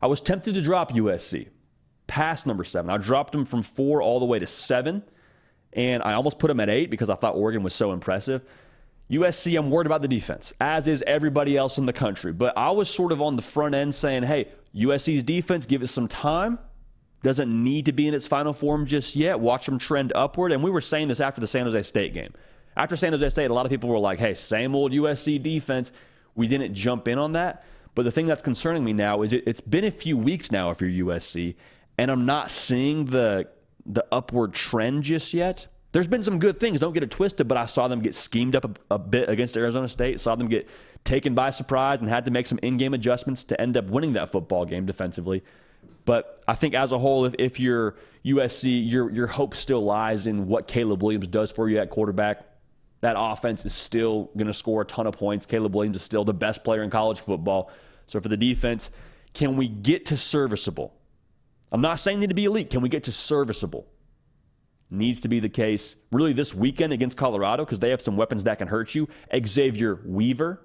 I 0.00 0.06
was 0.06 0.20
tempted 0.20 0.54
to 0.54 0.62
drop 0.62 0.92
USC 0.92 1.48
past 2.06 2.46
number 2.46 2.64
seven. 2.64 2.90
I 2.90 2.98
dropped 2.98 3.32
them 3.32 3.44
from 3.44 3.62
four 3.62 4.02
all 4.02 4.18
the 4.18 4.26
way 4.26 4.38
to 4.38 4.46
seven, 4.46 5.02
and 5.72 6.02
I 6.02 6.14
almost 6.14 6.38
put 6.38 6.48
them 6.48 6.60
at 6.60 6.68
eight 6.68 6.90
because 6.90 7.08
I 7.08 7.14
thought 7.14 7.36
Oregon 7.36 7.62
was 7.62 7.74
so 7.74 7.92
impressive. 7.92 8.44
USC, 9.10 9.58
I'm 9.58 9.70
worried 9.70 9.86
about 9.86 10.02
the 10.02 10.08
defense, 10.08 10.52
as 10.60 10.88
is 10.88 11.02
everybody 11.06 11.56
else 11.56 11.76
in 11.78 11.86
the 11.86 11.92
country. 11.92 12.32
But 12.32 12.56
I 12.56 12.70
was 12.70 12.88
sort 12.88 13.12
of 13.12 13.20
on 13.20 13.36
the 13.36 13.42
front 13.42 13.74
end 13.74 13.94
saying, 13.94 14.22
hey, 14.22 14.48
USC's 14.74 15.22
defense, 15.22 15.66
give 15.66 15.82
it 15.82 15.88
some 15.88 16.08
time. 16.08 16.58
Doesn't 17.22 17.50
need 17.50 17.86
to 17.86 17.92
be 17.92 18.08
in 18.08 18.14
its 18.14 18.26
final 18.26 18.52
form 18.52 18.86
just 18.86 19.14
yet. 19.14 19.38
Watch 19.38 19.66
them 19.66 19.78
trend 19.78 20.12
upward. 20.14 20.50
And 20.50 20.62
we 20.62 20.70
were 20.70 20.80
saying 20.80 21.08
this 21.08 21.20
after 21.20 21.40
the 21.40 21.46
San 21.46 21.66
Jose 21.66 21.82
State 21.82 22.14
game. 22.14 22.32
After 22.76 22.96
San 22.96 23.12
Jose 23.12 23.28
State, 23.28 23.50
a 23.50 23.54
lot 23.54 23.66
of 23.66 23.70
people 23.70 23.90
were 23.90 23.98
like, 23.98 24.18
hey, 24.18 24.34
same 24.34 24.74
old 24.74 24.92
USC 24.92 25.40
defense. 25.42 25.92
We 26.34 26.48
didn't 26.48 26.74
jump 26.74 27.06
in 27.06 27.18
on 27.18 27.32
that. 27.32 27.64
But 27.94 28.04
the 28.04 28.10
thing 28.10 28.26
that's 28.26 28.42
concerning 28.42 28.84
me 28.84 28.92
now 28.92 29.22
is 29.22 29.32
it, 29.32 29.46
has 29.46 29.60
been 29.60 29.84
a 29.84 29.90
few 29.90 30.16
weeks 30.16 30.50
now 30.50 30.70
if 30.70 30.80
you're 30.80 31.06
USC, 31.06 31.54
and 31.98 32.10
I'm 32.10 32.24
not 32.24 32.50
seeing 32.50 33.06
the 33.06 33.48
the 33.84 34.06
upward 34.12 34.54
trend 34.54 35.02
just 35.02 35.34
yet. 35.34 35.66
There's 35.92 36.08
been 36.08 36.22
some 36.22 36.38
good 36.38 36.58
things, 36.58 36.80
don't 36.80 36.94
get 36.94 37.02
it 37.02 37.10
twisted, 37.10 37.48
but 37.48 37.58
I 37.58 37.66
saw 37.66 37.86
them 37.86 38.00
get 38.00 38.14
schemed 38.14 38.56
up 38.56 38.64
a, 38.64 38.94
a 38.94 38.98
bit 38.98 39.28
against 39.28 39.56
Arizona 39.56 39.88
State, 39.88 40.20
saw 40.20 40.34
them 40.34 40.48
get 40.48 40.68
taken 41.04 41.34
by 41.34 41.50
surprise 41.50 42.00
and 42.00 42.08
had 42.08 42.24
to 42.24 42.30
make 42.30 42.46
some 42.46 42.58
in-game 42.62 42.94
adjustments 42.94 43.44
to 43.44 43.60
end 43.60 43.76
up 43.76 43.86
winning 43.86 44.14
that 44.14 44.30
football 44.30 44.64
game 44.64 44.86
defensively. 44.86 45.42
But 46.04 46.42
I 46.48 46.54
think 46.54 46.74
as 46.74 46.92
a 46.92 46.98
whole, 46.98 47.26
if, 47.26 47.34
if 47.38 47.60
you're 47.60 47.94
USC, 48.24 48.88
your 48.90 49.10
your 49.10 49.26
hope 49.28 49.54
still 49.54 49.82
lies 49.82 50.26
in 50.26 50.48
what 50.48 50.66
Caleb 50.66 51.02
Williams 51.02 51.28
does 51.28 51.52
for 51.52 51.68
you 51.68 51.78
at 51.78 51.90
quarterback 51.90 52.44
that 53.02 53.16
offense 53.18 53.66
is 53.66 53.74
still 53.74 54.30
going 54.36 54.46
to 54.46 54.54
score 54.54 54.82
a 54.82 54.84
ton 54.84 55.06
of 55.06 55.18
points. 55.18 55.44
Caleb 55.44 55.74
Williams 55.74 55.96
is 55.96 56.02
still 56.02 56.24
the 56.24 56.32
best 56.32 56.64
player 56.64 56.82
in 56.82 56.90
college 56.90 57.20
football. 57.20 57.70
So 58.06 58.20
for 58.20 58.28
the 58.28 58.36
defense, 58.36 58.90
can 59.34 59.56
we 59.56 59.68
get 59.68 60.06
to 60.06 60.16
serviceable? 60.16 60.94
I'm 61.72 61.80
not 61.80 61.96
saying 61.96 62.20
need 62.20 62.28
to 62.28 62.34
be 62.34 62.44
elite. 62.44 62.70
Can 62.70 62.80
we 62.80 62.88
get 62.88 63.04
to 63.04 63.12
serviceable? 63.12 63.88
Needs 64.94 65.20
to 65.20 65.28
be 65.28 65.40
the 65.40 65.48
case 65.48 65.96
really 66.10 66.34
this 66.34 66.52
weekend 66.52 66.92
against 66.92 67.16
Colorado 67.16 67.64
because 67.64 67.78
they 67.78 67.88
have 67.88 68.02
some 68.02 68.14
weapons 68.14 68.44
that 68.44 68.58
can 68.58 68.68
hurt 68.68 68.94
you. 68.94 69.08
Xavier 69.34 69.98
Weaver, 70.04 70.60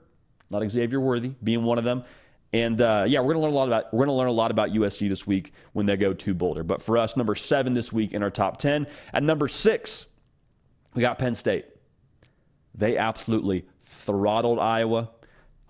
not 0.49 0.69
Xavier 0.69 0.99
Worthy, 0.99 1.29
being 1.41 1.63
one 1.63 1.77
of 1.77 1.85
them. 1.85 2.03
And 2.51 2.81
uh, 2.81 3.05
yeah, 3.07 3.21
we're 3.21 3.35
gonna 3.35 3.45
learn 3.45 3.53
a 3.53 3.55
lot 3.55 3.69
about 3.69 3.93
we're 3.93 4.05
gonna 4.05 4.17
learn 4.17 4.27
a 4.27 4.33
lot 4.33 4.51
about 4.51 4.71
USC 4.71 5.07
this 5.07 5.25
week 5.25 5.53
when 5.71 5.85
they 5.85 5.95
go 5.95 6.11
to 6.11 6.33
Boulder. 6.33 6.63
But 6.63 6.81
for 6.81 6.97
us, 6.97 7.15
number 7.15 7.35
seven 7.35 7.73
this 7.73 7.93
week 7.93 8.13
in 8.13 8.21
our 8.21 8.29
top 8.29 8.57
ten. 8.57 8.87
At 9.13 9.23
number 9.23 9.47
six, 9.47 10.07
we 10.93 11.01
got 11.01 11.17
Penn 11.17 11.33
State. 11.33 11.65
They 12.75 12.97
absolutely 12.97 13.65
throttled 13.83 14.59
Iowa. 14.59 15.09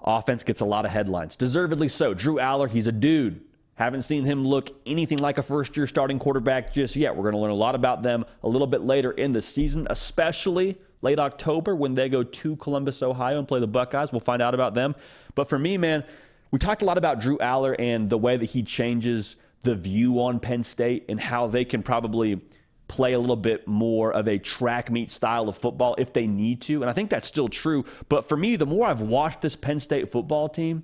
Offense 0.03 0.41
gets 0.41 0.61
a 0.61 0.65
lot 0.65 0.83
of 0.83 0.89
headlines. 0.89 1.35
Deservedly 1.35 1.89
so. 1.89 2.15
Drew 2.15 2.37
Allar, 2.37 2.71
he's 2.71 2.87
a 2.87 2.91
dude. 2.91 3.41
Haven't 3.77 4.01
seen 4.01 4.25
him 4.25 4.43
look 4.43 4.71
anything 4.87 5.19
like 5.19 5.37
a 5.37 5.43
first 5.43 5.77
year 5.77 5.85
starting 5.85 6.17
quarterback 6.17 6.73
just 6.73 6.95
yet. 6.95 7.15
We're 7.15 7.21
going 7.21 7.35
to 7.35 7.39
learn 7.39 7.51
a 7.51 7.55
lot 7.55 7.75
about 7.75 8.01
them 8.01 8.25
a 8.43 8.49
little 8.49 8.65
bit 8.65 8.81
later 8.81 9.11
in 9.11 9.33
the 9.33 9.41
season, 9.41 9.85
especially 9.89 10.77
late 11.03 11.19
October 11.19 11.75
when 11.75 11.93
they 11.93 12.09
go 12.09 12.23
to 12.23 12.55
Columbus, 12.55 13.03
Ohio 13.03 13.37
and 13.37 13.47
play 13.47 13.59
the 13.59 13.67
Buckeyes. 13.67 14.11
We'll 14.11 14.19
find 14.19 14.41
out 14.41 14.55
about 14.55 14.73
them. 14.73 14.95
But 15.35 15.47
for 15.47 15.59
me, 15.59 15.77
man, 15.77 16.03
we 16.49 16.57
talked 16.57 16.81
a 16.81 16.85
lot 16.85 16.97
about 16.97 17.19
Drew 17.19 17.37
Allar 17.37 17.75
and 17.77 18.09
the 18.09 18.17
way 18.17 18.35
that 18.35 18.45
he 18.45 18.63
changes 18.63 19.35
the 19.61 19.75
view 19.75 20.21
on 20.21 20.39
Penn 20.39 20.63
State 20.63 21.05
and 21.07 21.19
how 21.19 21.45
they 21.45 21.63
can 21.63 21.83
probably 21.83 22.41
play 22.87 23.13
a 23.13 23.19
little 23.19 23.35
bit 23.35 23.67
more 23.67 24.11
of 24.11 24.27
a 24.27 24.39
track 24.39 24.89
meet 24.89 25.11
style 25.11 25.49
of 25.49 25.57
football 25.57 25.93
if 25.99 26.13
they 26.13 26.25
need 26.25 26.61
to. 26.61 26.81
And 26.81 26.89
I 26.89 26.93
think 26.93 27.11
that's 27.11 27.27
still 27.27 27.49
true. 27.49 27.85
But 28.09 28.27
for 28.27 28.37
me, 28.37 28.55
the 28.55 28.65
more 28.65 28.87
I've 28.87 29.01
watched 29.01 29.41
this 29.41 29.55
Penn 29.55 29.79
State 29.79 30.09
football 30.09 30.49
team, 30.49 30.83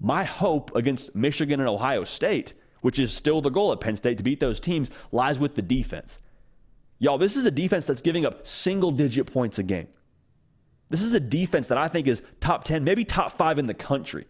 my 0.00 0.24
hope 0.24 0.74
against 0.74 1.14
Michigan 1.14 1.60
and 1.60 1.68
Ohio 1.68 2.04
State, 2.04 2.54
which 2.80 2.98
is 2.98 3.12
still 3.12 3.40
the 3.40 3.50
goal 3.50 3.72
at 3.72 3.80
Penn 3.80 3.96
State 3.96 4.16
to 4.16 4.24
beat 4.24 4.40
those 4.40 4.58
teams, 4.58 4.90
lies 5.12 5.38
with 5.38 5.54
the 5.54 5.62
defense. 5.62 6.18
Y'all, 6.98 7.18
this 7.18 7.36
is 7.36 7.46
a 7.46 7.50
defense 7.50 7.84
that's 7.84 8.02
giving 8.02 8.24
up 8.24 8.46
single 8.46 8.90
digit 8.90 9.30
points 9.30 9.58
a 9.58 9.62
game. 9.62 9.88
This 10.88 11.02
is 11.02 11.14
a 11.14 11.20
defense 11.20 11.68
that 11.68 11.78
I 11.78 11.88
think 11.88 12.08
is 12.08 12.22
top 12.40 12.64
10, 12.64 12.82
maybe 12.82 13.04
top 13.04 13.32
five 13.32 13.58
in 13.58 13.66
the 13.66 13.74
country. 13.74 14.26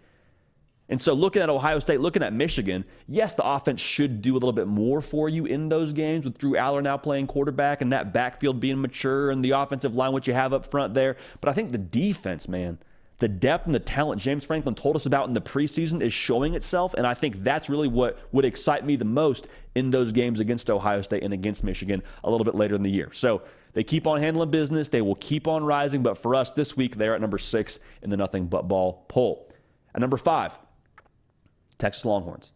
And 0.91 1.01
so, 1.01 1.15
looking 1.15 1.41
at 1.41 1.49
Ohio 1.49 1.79
State, 1.79 2.01
looking 2.01 2.25
at 2.25 2.33
Michigan, 2.33 2.85
yes, 3.07 3.33
the 3.33 3.49
offense 3.49 3.81
should 3.81 4.21
do 4.21 4.33
a 4.33 4.35
little 4.35 4.53
bit 4.53 4.67
more 4.67 5.01
for 5.01 5.29
you 5.29 5.47
in 5.47 5.69
those 5.69 5.93
games 5.93 6.25
with 6.25 6.37
Drew 6.37 6.55
Allar 6.55 6.83
now 6.83 6.97
playing 6.97 7.29
quarterback 7.29 7.81
and 7.81 7.93
that 7.93 8.13
backfield 8.13 8.59
being 8.59 8.81
mature 8.81 9.31
and 9.31 9.45
the 9.45 9.53
offensive 9.53 9.95
line, 9.95 10.13
what 10.13 10.27
you 10.27 10.35
have 10.35 10.53
up 10.53 10.67
front 10.67 10.95
there. 10.95 11.17
But 11.41 11.49
I 11.49 11.53
think 11.53 11.71
the 11.71 11.79
defense, 11.79 12.49
man, 12.49 12.81
the 13.21 13.29
depth 13.29 13.67
and 13.67 13.75
the 13.75 13.81
talent 13.81 14.21
James 14.21 14.45
Franklin 14.45 14.75
told 14.75 14.97
us 14.97 15.07
about 15.07 15.29
in 15.29 15.35
the 15.35 15.43
preseason 15.43 16.01
is 16.01 16.13
showing 16.13 16.55
itself. 16.55 16.95
And 16.95 17.07
I 17.07 17.15
think 17.15 17.45
that's 17.45 17.69
really 17.69 17.87
what 17.87 18.19
would 18.33 18.47
excite 18.47 18.85
me 18.85 18.97
the 18.97 19.05
most 19.05 19.47
in 19.75 19.91
those 19.91 20.11
games 20.11 20.41
against 20.41 20.71
Ohio 20.71 21.03
State 21.03 21.23
and 21.23 21.33
against 21.33 21.63
Michigan 21.63 22.03
a 22.25 22.31
little 22.31 22.47
bit 22.47 22.55
later 22.55 22.75
in 22.75 22.83
the 22.83 22.91
year. 22.91 23.11
So 23.13 23.43
they 23.75 23.85
keep 23.85 24.07
on 24.07 24.21
handling 24.21 24.51
business. 24.51 24.89
They 24.89 25.03
will 25.03 25.15
keep 25.17 25.47
on 25.47 25.65
rising. 25.65 26.03
But 26.03 26.17
for 26.17 26.35
us 26.35 26.51
this 26.51 26.77
week, 26.77 26.97
they're 26.97 27.15
at 27.15 27.21
number 27.21 27.39
six 27.39 27.79
in 28.03 28.09
the 28.09 28.17
nothing 28.17 28.47
but 28.47 28.67
ball 28.67 29.05
poll. 29.09 29.53
At 29.95 30.01
number 30.01 30.17
five, 30.17 30.59
Texas 31.77 32.05
Longhorns. 32.07 32.53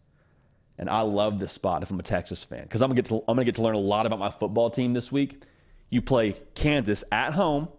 And 0.77 0.89
I 0.89 1.01
love 1.01 1.39
this 1.39 1.53
spot 1.53 1.83
if 1.83 1.91
I'm 1.91 1.99
a 1.99 2.03
Texas 2.03 2.43
fan 2.43 2.63
because 2.63 2.81
I'm 2.81 2.93
gonna 2.93 3.21
I'm 3.27 3.35
gonna 3.35 3.45
get 3.45 3.55
to 3.55 3.61
learn 3.61 3.75
a 3.75 3.79
lot 3.79 4.05
about 4.05 4.19
my 4.19 4.31
football 4.31 4.69
team 4.71 4.93
this 4.93 5.11
week. 5.11 5.43
You 5.89 6.01
play 6.01 6.35
Kansas 6.55 7.03
at 7.11 7.33
home 7.33 7.69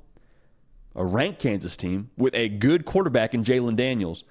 a 0.96 1.04
ranked 1.04 1.40
Kansas 1.40 1.76
team 1.76 2.10
with 2.16 2.34
a 2.34 2.48
good 2.48 2.84
quarterback 2.84 3.34
in 3.34 3.44
Jalon 3.44 3.76
Daniels. 3.76 4.24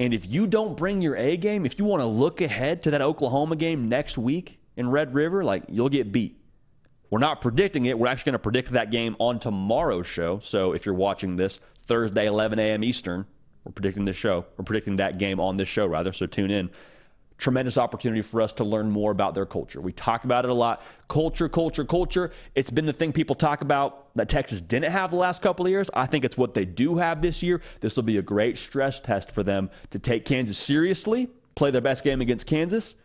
And 0.00 0.12
if 0.12 0.26
you 0.26 0.46
don't 0.46 0.76
bring 0.76 1.00
your 1.00 1.14
A 1.16 1.36
game, 1.36 1.64
if 1.64 1.78
you 1.78 1.84
want 1.84 2.02
to 2.02 2.06
look 2.06 2.40
ahead 2.40 2.82
to 2.82 2.90
that 2.90 3.02
Oklahoma 3.02 3.56
game 3.56 3.88
next 3.88 4.18
week 4.18 4.58
in 4.76 4.90
Red 4.90 5.14
River, 5.14 5.44
like 5.44 5.64
you'll 5.68 5.88
get 5.88 6.10
beat. 6.10 6.40
We're 7.10 7.20
not 7.20 7.40
predicting 7.40 7.84
it. 7.84 7.98
We're 7.98 8.08
actually 8.08 8.30
going 8.30 8.40
to 8.40 8.40
predict 8.40 8.70
that 8.72 8.90
game 8.90 9.14
on 9.18 9.38
tomorrow's 9.38 10.06
show. 10.06 10.40
So 10.40 10.72
if 10.72 10.84
you're 10.84 10.94
watching 10.94 11.36
this 11.36 11.60
Thursday, 11.84 12.26
11 12.26 12.58
a.m. 12.58 12.82
Eastern, 12.82 13.26
we're 13.64 13.72
predicting 13.72 14.04
this 14.04 14.16
show. 14.16 14.44
We're 14.56 14.64
predicting 14.64 14.96
that 14.96 15.18
game 15.18 15.38
on 15.38 15.56
this 15.56 15.68
show, 15.68 15.86
rather. 15.86 16.12
So 16.12 16.26
tune 16.26 16.50
in 16.50 16.70
tremendous 17.38 17.76
opportunity 17.76 18.22
for 18.22 18.40
us 18.40 18.52
to 18.54 18.64
learn 18.64 18.90
more 18.90 19.10
about 19.10 19.34
their 19.34 19.46
culture. 19.46 19.80
We 19.80 19.92
talk 19.92 20.24
about 20.24 20.44
it 20.44 20.50
a 20.50 20.54
lot. 20.54 20.82
Culture, 21.08 21.48
culture, 21.48 21.84
culture. 21.84 22.32
It's 22.54 22.70
been 22.70 22.86
the 22.86 22.92
thing 22.92 23.12
people 23.12 23.36
talk 23.36 23.60
about 23.60 24.14
that 24.14 24.28
Texas 24.28 24.60
didn't 24.60 24.90
have 24.90 25.10
the 25.10 25.16
last 25.16 25.42
couple 25.42 25.66
of 25.66 25.70
years. 25.70 25.90
I 25.92 26.06
think 26.06 26.24
it's 26.24 26.38
what 26.38 26.54
they 26.54 26.64
do 26.64 26.96
have 26.96 27.20
this 27.20 27.42
year. 27.42 27.60
This 27.80 27.96
will 27.96 28.04
be 28.04 28.16
a 28.16 28.22
great 28.22 28.56
stress 28.56 29.00
test 29.00 29.30
for 29.30 29.42
them 29.42 29.70
to 29.90 29.98
take 29.98 30.24
Kansas 30.24 30.56
seriously, 30.56 31.28
play 31.54 31.70
their 31.70 31.82
best 31.82 32.04
game 32.04 32.20
against 32.20 32.46
Kansas, 32.46 32.96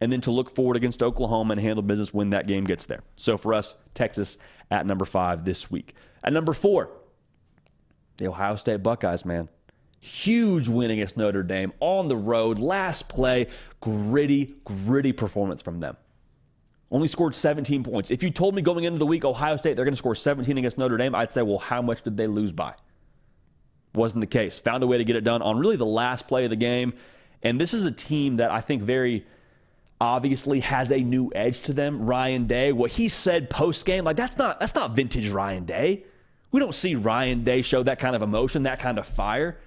and 0.00 0.12
then 0.12 0.20
to 0.22 0.30
look 0.30 0.54
forward 0.54 0.76
against 0.76 1.02
Oklahoma 1.02 1.52
and 1.52 1.60
handle 1.60 1.82
business 1.82 2.12
when 2.12 2.30
that 2.30 2.46
game 2.46 2.64
gets 2.64 2.86
there. 2.86 3.02
So 3.16 3.38
for 3.38 3.54
us, 3.54 3.74
Texas 3.94 4.36
at 4.70 4.84
number 4.84 5.04
five 5.04 5.44
this 5.44 5.70
week. 5.70 5.94
At 6.24 6.32
number 6.32 6.52
four, 6.52 6.90
the 8.18 8.28
Ohio 8.28 8.56
State 8.56 8.82
Buckeyes, 8.82 9.24
man. 9.24 9.48
Huge 10.04 10.66
win 10.66 10.90
against 10.90 11.16
Notre 11.16 11.44
Dame 11.44 11.72
on 11.78 12.08
the 12.08 12.16
road. 12.16 12.58
Last 12.58 13.08
play, 13.08 13.46
gritty, 13.80 14.56
gritty 14.64 15.12
performance 15.12 15.62
from 15.62 15.78
them. 15.78 15.96
Only 16.90 17.06
scored 17.06 17.36
17 17.36 17.84
points. 17.84 18.10
If 18.10 18.24
you 18.24 18.30
told 18.30 18.56
me 18.56 18.62
going 18.62 18.82
into 18.82 18.98
the 18.98 19.06
week, 19.06 19.24
Ohio 19.24 19.56
State, 19.56 19.76
they're 19.76 19.84
going 19.84 19.92
to 19.92 19.98
score 19.98 20.16
17 20.16 20.58
against 20.58 20.76
Notre 20.76 20.96
Dame, 20.96 21.14
I'd 21.14 21.30
say, 21.30 21.42
well, 21.42 21.60
how 21.60 21.80
much 21.82 22.02
did 22.02 22.16
they 22.16 22.26
lose 22.26 22.52
by? 22.52 22.74
Wasn't 23.94 24.20
the 24.20 24.26
case. 24.26 24.58
Found 24.58 24.82
a 24.82 24.88
way 24.88 24.98
to 24.98 25.04
get 25.04 25.14
it 25.14 25.22
done 25.22 25.40
on 25.40 25.56
really 25.56 25.76
the 25.76 25.86
last 25.86 26.26
play 26.26 26.42
of 26.42 26.50
the 26.50 26.56
game. 26.56 26.94
And 27.44 27.60
this 27.60 27.72
is 27.72 27.84
a 27.84 27.92
team 27.92 28.38
that 28.38 28.50
I 28.50 28.60
think 28.60 28.82
very 28.82 29.24
obviously 30.00 30.58
has 30.60 30.90
a 30.90 30.98
new 30.98 31.30
edge 31.32 31.62
to 31.62 31.72
them. 31.72 32.04
Ryan 32.04 32.48
Day, 32.48 32.72
what 32.72 32.90
he 32.90 33.08
said 33.08 33.50
post 33.50 33.86
game, 33.86 34.02
like 34.02 34.16
that's 34.16 34.36
not 34.36 34.58
that's 34.58 34.74
not 34.74 34.96
vintage 34.96 35.30
Ryan 35.30 35.64
Day. 35.64 36.06
We 36.50 36.58
don't 36.58 36.74
see 36.74 36.96
Ryan 36.96 37.44
Day 37.44 37.62
show 37.62 37.84
that 37.84 38.00
kind 38.00 38.16
of 38.16 38.22
emotion, 38.22 38.64
that 38.64 38.80
kind 38.80 38.98
of 38.98 39.06
fire. 39.06 39.58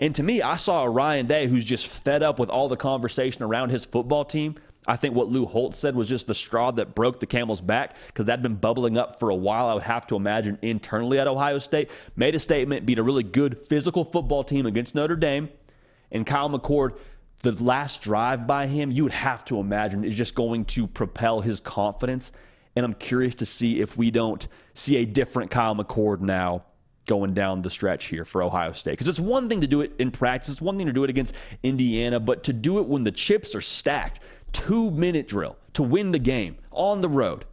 And 0.00 0.14
to 0.16 0.22
me, 0.22 0.42
I 0.42 0.56
saw 0.56 0.84
a 0.84 0.90
Ryan 0.90 1.26
Day 1.26 1.46
who's 1.46 1.64
just 1.64 1.86
fed 1.86 2.22
up 2.22 2.38
with 2.38 2.50
all 2.50 2.68
the 2.68 2.76
conversation 2.76 3.42
around 3.42 3.70
his 3.70 3.84
football 3.84 4.24
team. 4.24 4.56
I 4.86 4.96
think 4.96 5.14
what 5.14 5.28
Lou 5.28 5.46
Holtz 5.46 5.78
said 5.78 5.96
was 5.96 6.08
just 6.08 6.26
the 6.26 6.34
straw 6.34 6.70
that 6.72 6.94
broke 6.94 7.20
the 7.20 7.26
camel's 7.26 7.62
back 7.62 7.96
because 8.08 8.26
that'd 8.26 8.42
been 8.42 8.56
bubbling 8.56 8.98
up 8.98 9.18
for 9.18 9.30
a 9.30 9.34
while. 9.34 9.68
I 9.68 9.74
would 9.74 9.84
have 9.84 10.06
to 10.08 10.16
imagine 10.16 10.58
internally 10.60 11.18
at 11.18 11.26
Ohio 11.26 11.58
State. 11.58 11.90
Made 12.16 12.34
a 12.34 12.38
statement, 12.38 12.84
beat 12.84 12.98
a 12.98 13.02
really 13.02 13.22
good 13.22 13.58
physical 13.66 14.04
football 14.04 14.44
team 14.44 14.66
against 14.66 14.94
Notre 14.94 15.16
Dame. 15.16 15.48
And 16.12 16.26
Kyle 16.26 16.50
McCord, 16.50 16.98
the 17.40 17.52
last 17.64 18.02
drive 18.02 18.46
by 18.46 18.66
him, 18.66 18.90
you 18.90 19.04
would 19.04 19.12
have 19.12 19.44
to 19.46 19.58
imagine 19.58 20.04
is 20.04 20.14
just 20.14 20.34
going 20.34 20.66
to 20.66 20.86
propel 20.86 21.40
his 21.40 21.60
confidence. 21.60 22.32
And 22.76 22.84
I'm 22.84 22.94
curious 22.94 23.36
to 23.36 23.46
see 23.46 23.80
if 23.80 23.96
we 23.96 24.10
don't 24.10 24.46
see 24.74 24.96
a 24.96 25.06
different 25.06 25.50
Kyle 25.50 25.74
McCord 25.74 26.20
now 26.20 26.64
going 27.06 27.34
down 27.34 27.62
the 27.62 27.70
stretch 27.70 28.06
here 28.06 28.24
for 28.24 28.42
Ohio 28.42 28.72
State. 28.72 28.92
Because 28.92 29.08
it's 29.08 29.20
one 29.20 29.48
thing 29.48 29.60
to 29.60 29.66
do 29.66 29.80
it 29.80 29.92
in 29.98 30.10
practice, 30.10 30.50
it's 30.50 30.62
one 30.62 30.78
thing 30.78 30.86
to 30.86 30.92
do 30.92 31.04
it 31.04 31.10
against 31.10 31.34
Indiana, 31.62 32.18
but 32.20 32.44
to 32.44 32.52
do 32.52 32.78
it 32.78 32.86
when 32.86 33.04
the 33.04 33.12
chips 33.12 33.54
are 33.54 33.60
stacked, 33.60 34.20
two 34.52 34.90
minute 34.90 35.28
drill 35.28 35.56
to 35.74 35.82
win 35.82 36.12
the 36.12 36.18
game 36.18 36.56
on 36.70 37.00
the 37.00 37.08
road. 37.08 37.44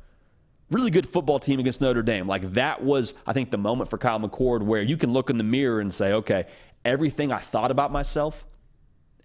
Really 0.70 0.92
good 0.92 1.08
football 1.08 1.40
team 1.40 1.60
against 1.60 1.82
Notre 1.82 2.02
Dame. 2.02 2.28
Like 2.28 2.54
that 2.54 2.82
was, 2.82 3.14
I 3.28 3.34
think, 3.34 3.52
the 3.52 3.58
moment 3.58 3.90
for 3.90 3.98
Kyle 3.98 4.20
McCord 4.20 4.62
where 4.62 4.82
you 4.82 4.96
can 4.96 5.12
look 5.12 5.30
in 5.30 5.38
the 5.38 5.44
mirror 5.44 5.82
and 5.82 5.94
say, 5.94 6.14
okay, 6.14 6.46
everything 6.86 7.32
I 7.32 7.40
thought 7.40 7.72
about 7.72 7.92
myself, 7.92 8.46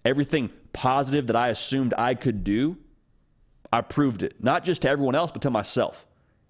everything 0.03 0.49
positive 0.73 1.27
that 1.27 1.37
I 1.37 1.47
assumed 1.47 1.93
I 1.97 2.15
could 2.15 2.43
do, 2.43 2.77
I 3.71 3.81
proved 3.81 4.23
it. 4.23 4.43
Not 4.43 4.65
just 4.65 4.81
to 4.81 4.89
everyone 4.89 5.15
else, 5.15 5.31
but 5.31 5.41
to 5.43 5.49
myself 5.49 6.05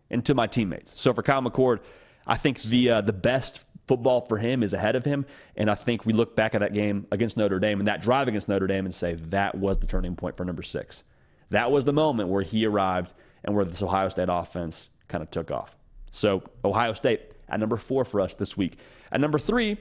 and 0.10 0.26
to 0.26 0.34
my 0.34 0.48
teammates. 0.48 1.00
So 1.00 1.14
for 1.14 1.22
Kyle 1.22 1.42
McCord, 1.42 1.80
I 2.26 2.36
think 2.36 2.62
the 2.62 2.90
uh, 2.90 3.02
the 3.02 3.14
best 3.14 3.66
football 3.88 4.22
for 4.22 4.38
him 4.38 4.64
is 4.64 4.74
ahead 4.74 4.96
of 4.96 5.06
him. 5.06 5.26
And 5.56 5.70
I 5.70 5.76
think 5.76 6.06
we 6.06 6.14
look 6.14 6.36
back 6.36 6.54
at 6.54 6.60
that 6.60 6.74
game 6.74 7.08
against 7.12 7.38
Notre 7.38 7.60
Dame 7.60 7.80
and 7.80 7.88
that 7.88 8.02
drive 8.02 8.28
against 8.28 8.48
Notre 8.48 8.68
Dame 8.68 8.86
and 8.86 8.94
say 8.94 9.16
that 9.16 9.56
was 9.56 9.78
the 9.78 9.88
turning 9.88 10.16
point 10.16 10.38
for 10.38 10.46
number 10.46 10.64
six. 10.64 11.04
That 11.50 11.72
was 11.72 11.86
the 11.86 11.94
moment 11.94 12.30
where 12.30 12.44
he 12.44 12.66
arrived 12.66 13.14
and 13.44 13.56
where 13.56 13.66
this 13.66 13.82
Ohio 13.82 14.10
State 14.10 14.28
offense 14.30 14.90
kind 15.08 15.22
of 15.22 15.32
took 15.32 15.52
off. 15.52 15.76
So 16.12 16.44
Ohio 16.64 16.94
State 16.94 17.34
at 17.48 17.60
number 17.60 17.78
four 17.78 18.04
for 18.04 18.20
us 18.20 18.36
this 18.36 18.58
week. 18.58 18.78
At 19.12 19.22
number 19.22 19.40
three, 19.40 19.78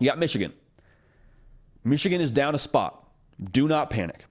you 0.00 0.06
got 0.06 0.18
Michigan. 0.18 0.52
Michigan 1.84 2.20
is 2.20 2.30
down 2.30 2.54
a 2.54 2.58
spot. 2.58 3.06
Do 3.52 3.68
not 3.68 3.90
panic 3.90 4.24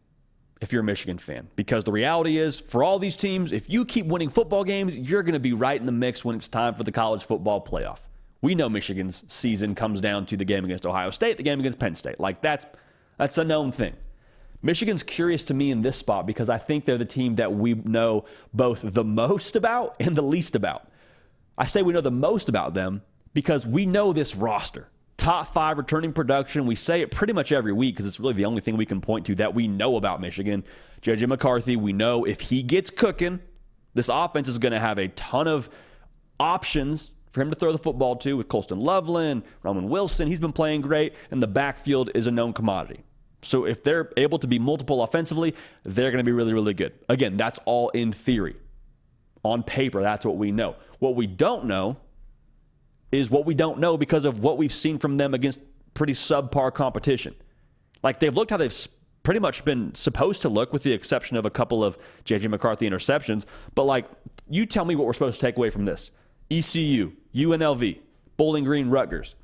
if 0.61 0.71
you're 0.71 0.81
a 0.81 0.85
Michigan 0.85 1.17
fan. 1.17 1.47
Because 1.55 1.83
the 1.83 1.91
reality 1.91 2.37
is, 2.37 2.59
for 2.59 2.83
all 2.83 2.99
these 2.99 3.15
teams, 3.15 3.51
if 3.51 3.69
you 3.69 3.85
keep 3.85 4.07
winning 4.07 4.29
football 4.29 4.63
games, 4.63 4.97
you're 4.97 5.23
going 5.23 5.33
to 5.33 5.39
be 5.39 5.53
right 5.53 5.79
in 5.79 5.85
the 5.85 5.91
mix 5.91 6.25
when 6.25 6.35
it's 6.35 6.47
time 6.47 6.73
for 6.73 6.83
the 6.83 6.91
college 6.91 7.23
football 7.23 7.63
playoff. 7.63 7.99
We 8.41 8.55
know 8.55 8.69
Michigan's 8.69 9.25
season 9.31 9.75
comes 9.75 9.99
down 9.99 10.25
to 10.27 10.37
the 10.37 10.45
game 10.45 10.63
against 10.63 10.85
Ohio 10.85 11.09
State, 11.09 11.37
the 11.37 11.43
game 11.43 11.59
against 11.59 11.79
Penn 11.79 11.95
State. 11.95 12.19
Like 12.19 12.41
that's 12.41 12.65
that's 13.17 13.37
a 13.37 13.43
known 13.43 13.71
thing. 13.71 13.95
Michigan's 14.61 15.03
curious 15.03 15.43
to 15.45 15.53
me 15.53 15.71
in 15.71 15.81
this 15.81 15.97
spot 15.97 16.25
because 16.25 16.49
I 16.49 16.57
think 16.57 16.85
they're 16.85 16.97
the 16.97 17.05
team 17.05 17.35
that 17.35 17.53
we 17.53 17.75
know 17.75 18.25
both 18.53 18.81
the 18.83 19.03
most 19.03 19.55
about 19.55 19.95
and 19.99 20.15
the 20.15 20.23
least 20.23 20.55
about. 20.55 20.87
I 21.57 21.65
say 21.65 21.81
we 21.81 21.93
know 21.93 22.01
the 22.01 22.11
most 22.11 22.49
about 22.49 22.73
them 22.73 23.01
because 23.33 23.65
we 23.65 23.85
know 23.85 24.13
this 24.13 24.35
roster 24.35 24.89
top 25.17 25.47
five 25.47 25.77
returning 25.77 26.13
production. 26.13 26.65
We 26.65 26.75
say 26.75 27.01
it 27.01 27.11
pretty 27.11 27.33
much 27.33 27.51
every 27.51 27.73
week 27.73 27.95
because 27.95 28.05
it's 28.05 28.19
really 28.19 28.35
the 28.35 28.45
only 28.45 28.61
thing 28.61 28.77
we 28.77 28.85
can 28.85 29.01
point 29.01 29.25
to 29.25 29.35
that 29.35 29.53
we 29.53 29.67
know 29.67 29.97
about 29.97 30.21
Michigan. 30.21 30.63
JJ 31.01 31.27
McCarthy, 31.27 31.75
we 31.75 31.91
know 31.91 32.23
if 32.23 32.39
he 32.39 32.63
gets 32.63 32.89
cooking, 32.89 33.39
this 33.93 34.09
offense 34.09 34.47
is 34.47 34.59
going 34.59 34.73
to 34.73 34.79
have 34.79 34.99
a 34.99 35.07
ton 35.09 35.47
of 35.47 35.69
options 36.39 37.11
for 37.37 37.43
him 37.43 37.49
to 37.51 37.55
throw 37.55 37.71
the 37.71 37.77
football 37.77 38.15
to 38.17 38.35
with 38.35 38.47
Colston 38.47 38.79
Loveland, 38.79 39.43
Roman 39.63 39.89
Wilson. 39.89 40.27
He's 40.27 40.41
been 40.41 40.51
playing 40.51 40.81
great, 40.81 41.13
and 41.31 41.41
the 41.41 41.47
backfield 41.47 42.09
is 42.15 42.27
a 42.27 42.31
known 42.31 42.51
commodity. 42.51 43.03
So 43.43 43.65
if 43.65 43.83
they're 43.83 44.11
able 44.17 44.39
to 44.39 44.47
be 44.47 44.57
multiple 44.57 45.03
offensively, 45.03 45.55
they're 45.83 46.09
going 46.11 46.23
to 46.23 46.27
be 46.27 46.31
really, 46.31 46.53
really 46.53 46.73
good. 46.73 46.93
Again, 47.07 47.37
that's 47.37 47.59
all 47.65 47.89
in 47.89 48.11
theory. 48.11 48.55
On 49.43 49.61
paper, 49.61 50.01
that's 50.01 50.25
what 50.25 50.37
we 50.37 50.51
know. 50.51 50.75
What 50.99 51.15
we 51.15 51.27
don't 51.27 51.65
know 51.65 51.97
is 53.11 53.29
what 53.29 53.45
we 53.45 53.53
don't 53.53 53.79
know 53.79 53.97
because 53.97 54.25
of 54.25 54.39
what 54.39 54.57
we've 54.57 54.73
seen 54.73 54.97
from 54.97 55.17
them 55.17 55.33
against 55.33 55.59
pretty 55.93 56.13
subpar 56.13 56.73
competition. 56.73 57.35
Like 58.03 58.19
they've 58.19 58.33
looked 58.33 58.51
how 58.51 58.57
they've 58.57 58.75
pretty 59.23 59.39
much 59.39 59.63
been 59.63 59.93
supposed 59.93 60.41
to 60.41 60.49
look, 60.49 60.73
with 60.73 60.83
the 60.83 60.93
exception 60.93 61.37
of 61.37 61.45
a 61.45 61.49
couple 61.49 61.83
of 61.83 61.97
JJ 62.25 62.49
McCarthy 62.49 62.89
interceptions. 62.89 63.45
But 63.75 63.83
like, 63.83 64.07
you 64.49 64.65
tell 64.65 64.85
me 64.85 64.95
what 64.95 65.05
we're 65.05 65.13
supposed 65.13 65.39
to 65.39 65.45
take 65.45 65.55
away 65.57 65.69
from 65.69 65.85
this: 65.85 66.11
ECU, 66.49 67.11
UNLV, 67.33 67.99
Bowling 68.37 68.63
Green, 68.63 68.89
Rutgers. 68.89 69.35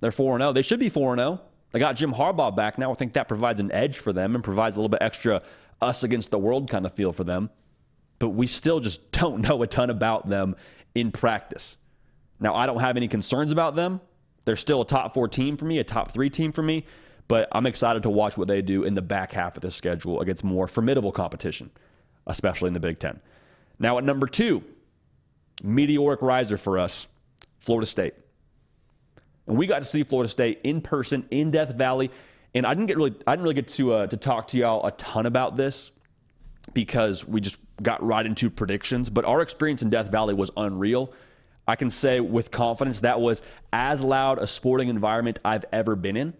They're 0.00 0.12
4 0.12 0.38
0. 0.38 0.52
They 0.52 0.62
should 0.62 0.80
be 0.80 0.88
4 0.88 1.16
0. 1.16 1.40
They 1.70 1.78
got 1.78 1.96
Jim 1.96 2.12
Harbaugh 2.12 2.54
back 2.54 2.78
now. 2.78 2.90
I 2.90 2.94
think 2.94 3.12
that 3.12 3.28
provides 3.28 3.60
an 3.60 3.70
edge 3.72 3.98
for 3.98 4.12
them 4.12 4.34
and 4.34 4.42
provides 4.42 4.76
a 4.76 4.78
little 4.78 4.88
bit 4.88 5.02
extra 5.02 5.42
us 5.80 6.02
against 6.02 6.30
the 6.30 6.38
world 6.38 6.70
kind 6.70 6.86
of 6.86 6.92
feel 6.92 7.12
for 7.12 7.24
them. 7.24 7.50
But 8.18 8.30
we 8.30 8.46
still 8.46 8.80
just 8.80 9.12
don't 9.12 9.42
know 9.42 9.62
a 9.62 9.66
ton 9.66 9.90
about 9.90 10.28
them 10.28 10.56
in 10.94 11.12
practice. 11.12 11.76
Now, 12.40 12.54
I 12.54 12.66
don't 12.66 12.80
have 12.80 12.96
any 12.96 13.08
concerns 13.08 13.52
about 13.52 13.74
them. 13.74 14.00
They're 14.44 14.56
still 14.56 14.80
a 14.80 14.86
top 14.86 15.12
four 15.12 15.28
team 15.28 15.56
for 15.56 15.66
me, 15.66 15.78
a 15.78 15.84
top 15.84 16.12
three 16.12 16.30
team 16.30 16.52
for 16.52 16.62
me, 16.62 16.86
but 17.26 17.48
I'm 17.52 17.66
excited 17.66 18.02
to 18.04 18.10
watch 18.10 18.38
what 18.38 18.48
they 18.48 18.62
do 18.62 18.84
in 18.84 18.94
the 18.94 19.02
back 19.02 19.32
half 19.32 19.56
of 19.56 19.62
the 19.62 19.70
schedule 19.70 20.20
against 20.20 20.42
more 20.42 20.66
formidable 20.66 21.12
competition, 21.12 21.70
especially 22.26 22.68
in 22.68 22.72
the 22.72 22.80
Big 22.80 22.98
Ten. 22.98 23.20
Now, 23.78 23.98
at 23.98 24.04
number 24.04 24.26
two, 24.26 24.64
meteoric 25.62 26.22
riser 26.22 26.56
for 26.56 26.78
us, 26.78 27.08
Florida 27.58 27.86
State. 27.86 28.14
And 29.46 29.56
we 29.56 29.66
got 29.66 29.80
to 29.80 29.84
see 29.84 30.02
Florida 30.02 30.28
State 30.28 30.60
in 30.62 30.80
person 30.80 31.26
in 31.30 31.50
Death 31.50 31.74
Valley. 31.74 32.10
And 32.54 32.66
I 32.66 32.74
didn't 32.74 32.86
get 32.86 32.96
really, 32.96 33.14
I 33.26 33.32
didn't 33.32 33.44
really 33.44 33.54
get 33.54 33.68
to 33.68 33.92
uh, 33.94 34.06
to 34.06 34.16
talk 34.16 34.48
to 34.48 34.58
y'all 34.58 34.86
a 34.86 34.92
ton 34.92 35.26
about 35.26 35.56
this 35.56 35.90
because 36.74 37.26
we 37.26 37.40
just 37.40 37.58
got 37.82 38.02
right 38.02 38.24
into 38.24 38.50
predictions. 38.50 39.10
But 39.10 39.24
our 39.24 39.40
experience 39.40 39.82
in 39.82 39.90
Death 39.90 40.10
Valley 40.10 40.34
was 40.34 40.50
unreal. 40.56 41.12
I 41.66 41.76
can 41.76 41.90
say 41.90 42.20
with 42.20 42.50
confidence 42.50 43.00
that 43.00 43.20
was 43.20 43.42
as 43.72 44.02
loud 44.02 44.38
a 44.38 44.46
sporting 44.46 44.88
environment 44.88 45.38
I've 45.44 45.64
ever 45.72 45.96
been 45.96 46.16
in. 46.16 46.34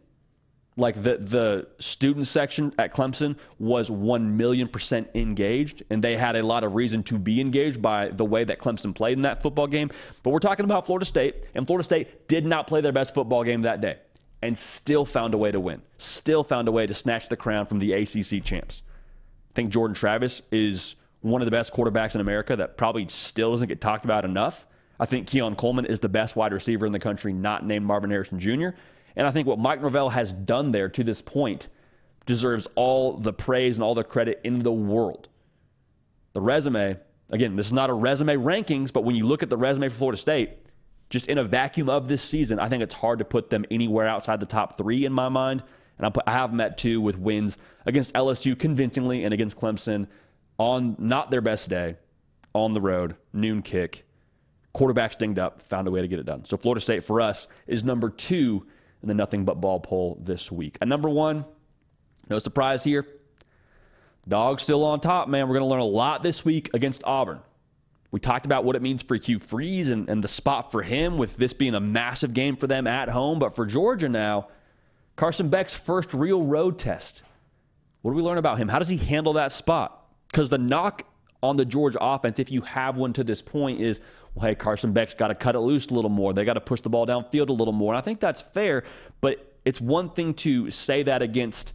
Like 0.79 0.95
the 0.95 1.19
the 1.19 1.67
student 1.81 2.29
section 2.29 2.73
at 2.79 2.95
Clemson 2.95 3.37
was 3.59 3.91
one 3.91 4.37
million 4.37 4.69
percent 4.69 5.11
engaged, 5.15 5.83
and 5.91 6.03
they 6.03 6.17
had 6.17 6.37
a 6.37 6.43
lot 6.43 6.63
of 6.63 6.77
reason 6.77 7.03
to 7.05 7.19
be 7.19 7.41
engaged 7.41 7.83
by 7.83 8.09
the 8.09 8.25
way 8.25 8.45
that 8.45 8.61
Clemson 8.61 8.95
played 8.95 9.19
in 9.19 9.23
that 9.23 9.43
football 9.43 9.67
game. 9.67 9.91
But 10.23 10.31
we're 10.31 10.39
talking 10.39 10.65
about 10.65 10.87
Florida 10.87 11.05
State, 11.05 11.47
and 11.55 11.67
Florida 11.67 11.83
State 11.83 12.29
did 12.29 12.47
not 12.47 12.69
play 12.69 12.81
their 12.81 12.93
best 12.93 13.13
football 13.13 13.43
game 13.43 13.63
that 13.63 13.81
day, 13.81 13.97
and 14.41 14.57
still 14.57 15.05
found 15.05 15.35
a 15.35 15.39
way 15.39 15.51
to 15.51 15.59
win. 15.59 15.83
Still 15.97 16.45
found 16.45 16.69
a 16.69 16.73
way 16.73 16.87
to 16.87 16.95
snatch 16.95 17.29
the 17.29 17.37
crown 17.37 17.67
from 17.67 17.81
the 17.81 17.93
ACC 17.93 18.43
champs. 18.45 18.83
I 19.51 19.55
think 19.55 19.71
Jordan 19.71 19.97
Travis 19.97 20.43
is 20.53 20.95
one 21.23 21.43
of 21.43 21.47
the 21.47 21.51
best 21.51 21.75
quarterbacks 21.75 22.15
in 22.15 22.21
America 22.21 22.55
that 22.55 22.77
probably 22.77 23.09
still 23.09 23.51
doesn't 23.51 23.69
get 23.69 23.81
talked 23.81 24.05
about 24.05 24.25
enough. 24.25 24.65
I 25.01 25.07
think 25.07 25.27
Keon 25.27 25.57
Coleman 25.57 25.87
is 25.87 26.01
the 26.01 26.09
best 26.09 26.37
wide 26.37 26.53
receiver 26.53 26.87
in 26.87 26.93
the 26.93 26.99
country, 26.99 27.33
not 27.33 27.65
named 27.67 27.85
Marvin 27.85 28.11
Harrison 28.11 28.39
Jr. 28.39 28.71
And 29.19 29.27
I 29.27 29.33
think 29.33 29.49
what 29.49 29.59
Mike 29.59 29.81
Norvell 29.81 30.11
has 30.11 30.33
done 30.33 30.71
there 30.71 30.89
to 30.91 31.03
this 31.03 31.21
point 31.21 31.69
deserves 32.25 32.69
all 32.77 33.15
the 33.15 33.33
praise 33.33 33.77
and 33.77 33.85
all 33.85 33.95
the 33.95 34.05
credit 34.05 34.41
in 34.45 34.61
the 34.61 34.73
world. 34.73 35.29
The 36.35 36.41
resume, 36.41 36.97
again, 37.31 37.57
this 37.57 37.67
is 37.67 37.73
not 37.73 37.91
a 37.91 37.95
resume 37.95 38.37
rankings, 38.37 38.93
but 38.93 39.03
when 39.03 39.17
you 39.17 39.27
look 39.27 39.43
at 39.43 39.51
the 39.51 39.57
resume 39.57 39.89
for 39.89 39.97
Florida 39.97 40.19
State, 40.19 40.51
just 41.11 41.27
in 41.27 41.37
a 41.37 41.43
vacuum 41.43 41.89
of 41.89 42.07
this 42.07 42.23
season, 42.23 42.61
I 42.61 42.69
think 42.69 42.81
it's 42.81 42.95
hard 42.95 43.19
to 43.19 43.25
put 43.25 43.51
them 43.51 43.65
anywhere 43.73 44.07
outside 44.07 44.39
the 44.39 44.47
top 44.47 44.79
three 44.79 45.05
in 45.05 45.13
my 45.13 45.29
mind. 45.29 45.65
And 45.97 46.07
I, 46.07 46.11
put, 46.11 46.23
I 46.29 46.33
have 46.33 46.53
them 46.53 46.61
at 46.61 46.79
two 46.79 47.01
with 47.01 47.19
wins 47.19 47.59
against 47.87 48.15
LSU 48.15 48.57
convincingly 48.57 49.25
and 49.25 49.35
against 49.35 49.57
Clemson 49.57 50.07
on 50.59 50.95
not 50.97 51.33
their 51.33 51.41
best 51.41 51.69
day, 51.69 51.97
on 52.55 52.73
the 52.73 52.81
road, 52.81 53.17
noon 53.33 53.63
kick. 53.63 54.07
Quarterback's 54.75 55.17
dinged 55.17 55.41
up, 55.41 55.61
found 55.61 55.89
a 55.89 55.91
way 55.91 56.03
to 56.03 56.09
get 56.09 56.21
it 56.21 56.27
done. 56.27 56.45
So 56.45 56.57
Florida 56.57 56.81
State 56.81 57.03
for 57.03 57.21
us 57.21 57.49
is 57.67 57.83
number 57.83 58.11
two 58.11 58.65
in 59.03 59.09
the 59.09 59.15
nothing 59.15 59.45
but 59.45 59.61
ball 59.61 59.81
poll 59.81 60.19
this 60.21 60.51
week. 60.51 60.79
And 60.81 60.91
number 60.91 61.09
one, 61.09 61.45
no 62.29 62.39
surprise 62.39 62.85
here. 62.85 63.07
Dogs 64.27 64.63
still 64.63 64.85
on 64.85 65.01
top, 65.01 65.29
man. 65.29 65.49
We're 65.49 65.59
going 65.59 65.69
to 65.69 65.71
learn 65.71 65.81
a 65.81 65.85
lot 65.85 66.23
this 66.23 66.45
week 66.45 66.71
against 66.75 67.03
Auburn. 67.05 67.41
We 68.11 68.21
talked 68.21 68.47
about 68.47 68.65
what 68.65 68.77
it 68.77 68.83
means 68.83 69.03
for 69.03 69.17
Hugh 69.17 69.39
Freeze 69.39 69.91
and, 69.91 70.09
and 70.09 70.25
the 70.25 70.29
spot 70.29 70.71
for 70.71 70.83
him 70.83 71.19
with 71.19 71.37
this 71.37 71.53
being 71.53 71.75
a 71.75 71.81
massive 71.81 72.35
game 72.35 72.57
for 72.57 72.67
them 72.67 72.87
at 72.87 73.11
home. 73.11 73.39
But 73.39 73.55
for 73.55 73.67
Georgia 73.67 74.09
now, 74.09 74.49
Carson 75.17 75.49
Beck's 75.49 75.75
first 75.75 76.15
real 76.15 76.43
road 76.43 76.79
test. 76.79 77.23
What 78.03 78.13
do 78.13 78.17
we 78.17 78.23
learn 78.23 78.39
about 78.39 78.59
him? 78.59 78.69
How 78.69 78.79
does 78.79 78.89
he 78.89 78.97
handle 78.97 79.35
that 79.35 79.53
spot? 79.53 80.07
Because 80.31 80.51
the 80.51 80.59
knock 80.59 81.05
on 81.43 81.57
the 81.57 81.65
Georgia 81.65 81.99
offense, 82.01 82.39
if 82.39 82.51
you 82.51 82.63
have 82.63 82.97
one 82.97 83.13
to 83.15 83.25
this 83.25 83.43
point, 83.43 83.81
is 83.81 84.01
well, 84.35 84.47
hey, 84.47 84.55
Carson 84.55 84.93
Beck's 84.93 85.15
got 85.15 85.29
to 85.29 85.35
cut 85.35 85.55
it 85.55 85.61
loose 85.61 85.87
a 85.87 85.95
little 85.95 86.11
more. 86.11 86.33
They 86.33 86.45
got 86.45 86.55
to 86.55 86.61
push 86.61 86.81
the 86.81 86.91
ball 86.91 87.07
downfield 87.07 87.49
a 87.49 87.53
little 87.53 87.73
more. 87.73 87.93
And 87.93 87.99
I 87.99 88.03
think 88.03 88.21
that's 88.21 88.43
fair, 88.43 88.85
but 89.21 89.57
it's 89.65 89.81
one 89.81 90.11
thing 90.11 90.35
to 90.35 90.71
say 90.71 91.03
that 91.03 91.23
against 91.23 91.75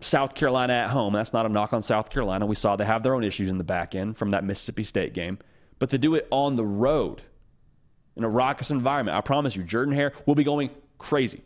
South 0.00 0.34
Carolina 0.34 0.72
at 0.72 0.90
home. 0.90 1.12
That's 1.12 1.32
not 1.32 1.46
a 1.46 1.48
knock 1.48 1.72
on 1.72 1.82
South 1.82 2.10
Carolina. 2.10 2.46
We 2.46 2.56
saw 2.56 2.76
they 2.76 2.84
have 2.84 3.02
their 3.02 3.14
own 3.14 3.24
issues 3.24 3.48
in 3.48 3.58
the 3.58 3.64
back 3.64 3.94
end 3.94 4.16
from 4.16 4.30
that 4.32 4.44
Mississippi 4.44 4.82
State 4.82 5.14
game. 5.14 5.38
But 5.78 5.90
to 5.90 5.98
do 5.98 6.14
it 6.14 6.26
on 6.30 6.56
the 6.56 6.64
road 6.64 7.22
in 8.16 8.24
a 8.24 8.28
raucous 8.28 8.70
environment, 8.70 9.16
I 9.16 9.20
promise 9.20 9.56
you, 9.56 9.62
Jordan 9.62 9.94
Hare 9.94 10.12
will 10.26 10.34
be 10.34 10.44
going 10.44 10.70
crazy. 10.98 11.42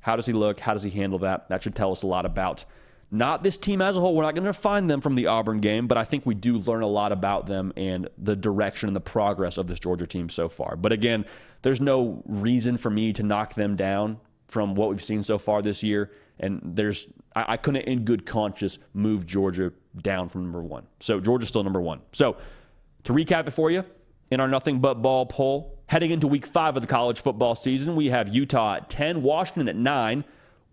How 0.00 0.16
does 0.16 0.26
he 0.26 0.32
look? 0.32 0.60
How 0.60 0.72
does 0.72 0.82
he 0.82 0.90
handle 0.90 1.20
that? 1.20 1.48
That 1.48 1.62
should 1.62 1.74
tell 1.74 1.92
us 1.92 2.02
a 2.02 2.06
lot 2.06 2.26
about 2.26 2.64
not 3.12 3.42
this 3.42 3.58
team 3.58 3.82
as 3.82 3.98
a 3.98 4.00
whole. 4.00 4.16
We're 4.16 4.22
not 4.22 4.34
going 4.34 4.46
to 4.46 4.54
find 4.54 4.88
them 4.88 5.02
from 5.02 5.14
the 5.16 5.26
Auburn 5.26 5.60
game, 5.60 5.86
but 5.86 5.98
I 5.98 6.04
think 6.04 6.24
we 6.24 6.34
do 6.34 6.56
learn 6.56 6.82
a 6.82 6.86
lot 6.86 7.12
about 7.12 7.46
them 7.46 7.70
and 7.76 8.08
the 8.16 8.34
direction 8.34 8.88
and 8.88 8.96
the 8.96 9.00
progress 9.00 9.58
of 9.58 9.66
this 9.66 9.78
Georgia 9.78 10.06
team 10.06 10.30
so 10.30 10.48
far. 10.48 10.76
But 10.76 10.92
again, 10.92 11.26
there's 11.60 11.80
no 11.80 12.22
reason 12.24 12.78
for 12.78 12.88
me 12.88 13.12
to 13.12 13.22
knock 13.22 13.54
them 13.54 13.76
down 13.76 14.18
from 14.48 14.74
what 14.74 14.88
we've 14.88 15.02
seen 15.02 15.22
so 15.22 15.36
far 15.36 15.60
this 15.60 15.82
year. 15.82 16.10
And 16.40 16.60
there's, 16.64 17.06
I, 17.36 17.52
I 17.52 17.56
couldn't 17.58 17.82
in 17.82 18.04
good 18.06 18.24
conscience 18.24 18.78
move 18.94 19.26
Georgia 19.26 19.74
down 20.00 20.28
from 20.28 20.44
number 20.44 20.62
one. 20.62 20.86
So 21.00 21.20
Georgia's 21.20 21.50
still 21.50 21.62
number 21.62 21.82
one. 21.82 22.00
So 22.12 22.38
to 23.04 23.12
recap 23.12 23.46
it 23.46 23.50
for 23.50 23.70
you, 23.70 23.84
in 24.30 24.40
our 24.40 24.48
nothing 24.48 24.80
but 24.80 25.02
ball 25.02 25.26
poll, 25.26 25.78
heading 25.86 26.12
into 26.12 26.26
week 26.26 26.46
five 26.46 26.76
of 26.76 26.80
the 26.80 26.88
college 26.88 27.20
football 27.20 27.54
season, 27.54 27.94
we 27.94 28.06
have 28.06 28.34
Utah 28.34 28.76
at 28.76 28.88
10, 28.88 29.22
Washington 29.22 29.68
at 29.68 29.76
9, 29.76 30.24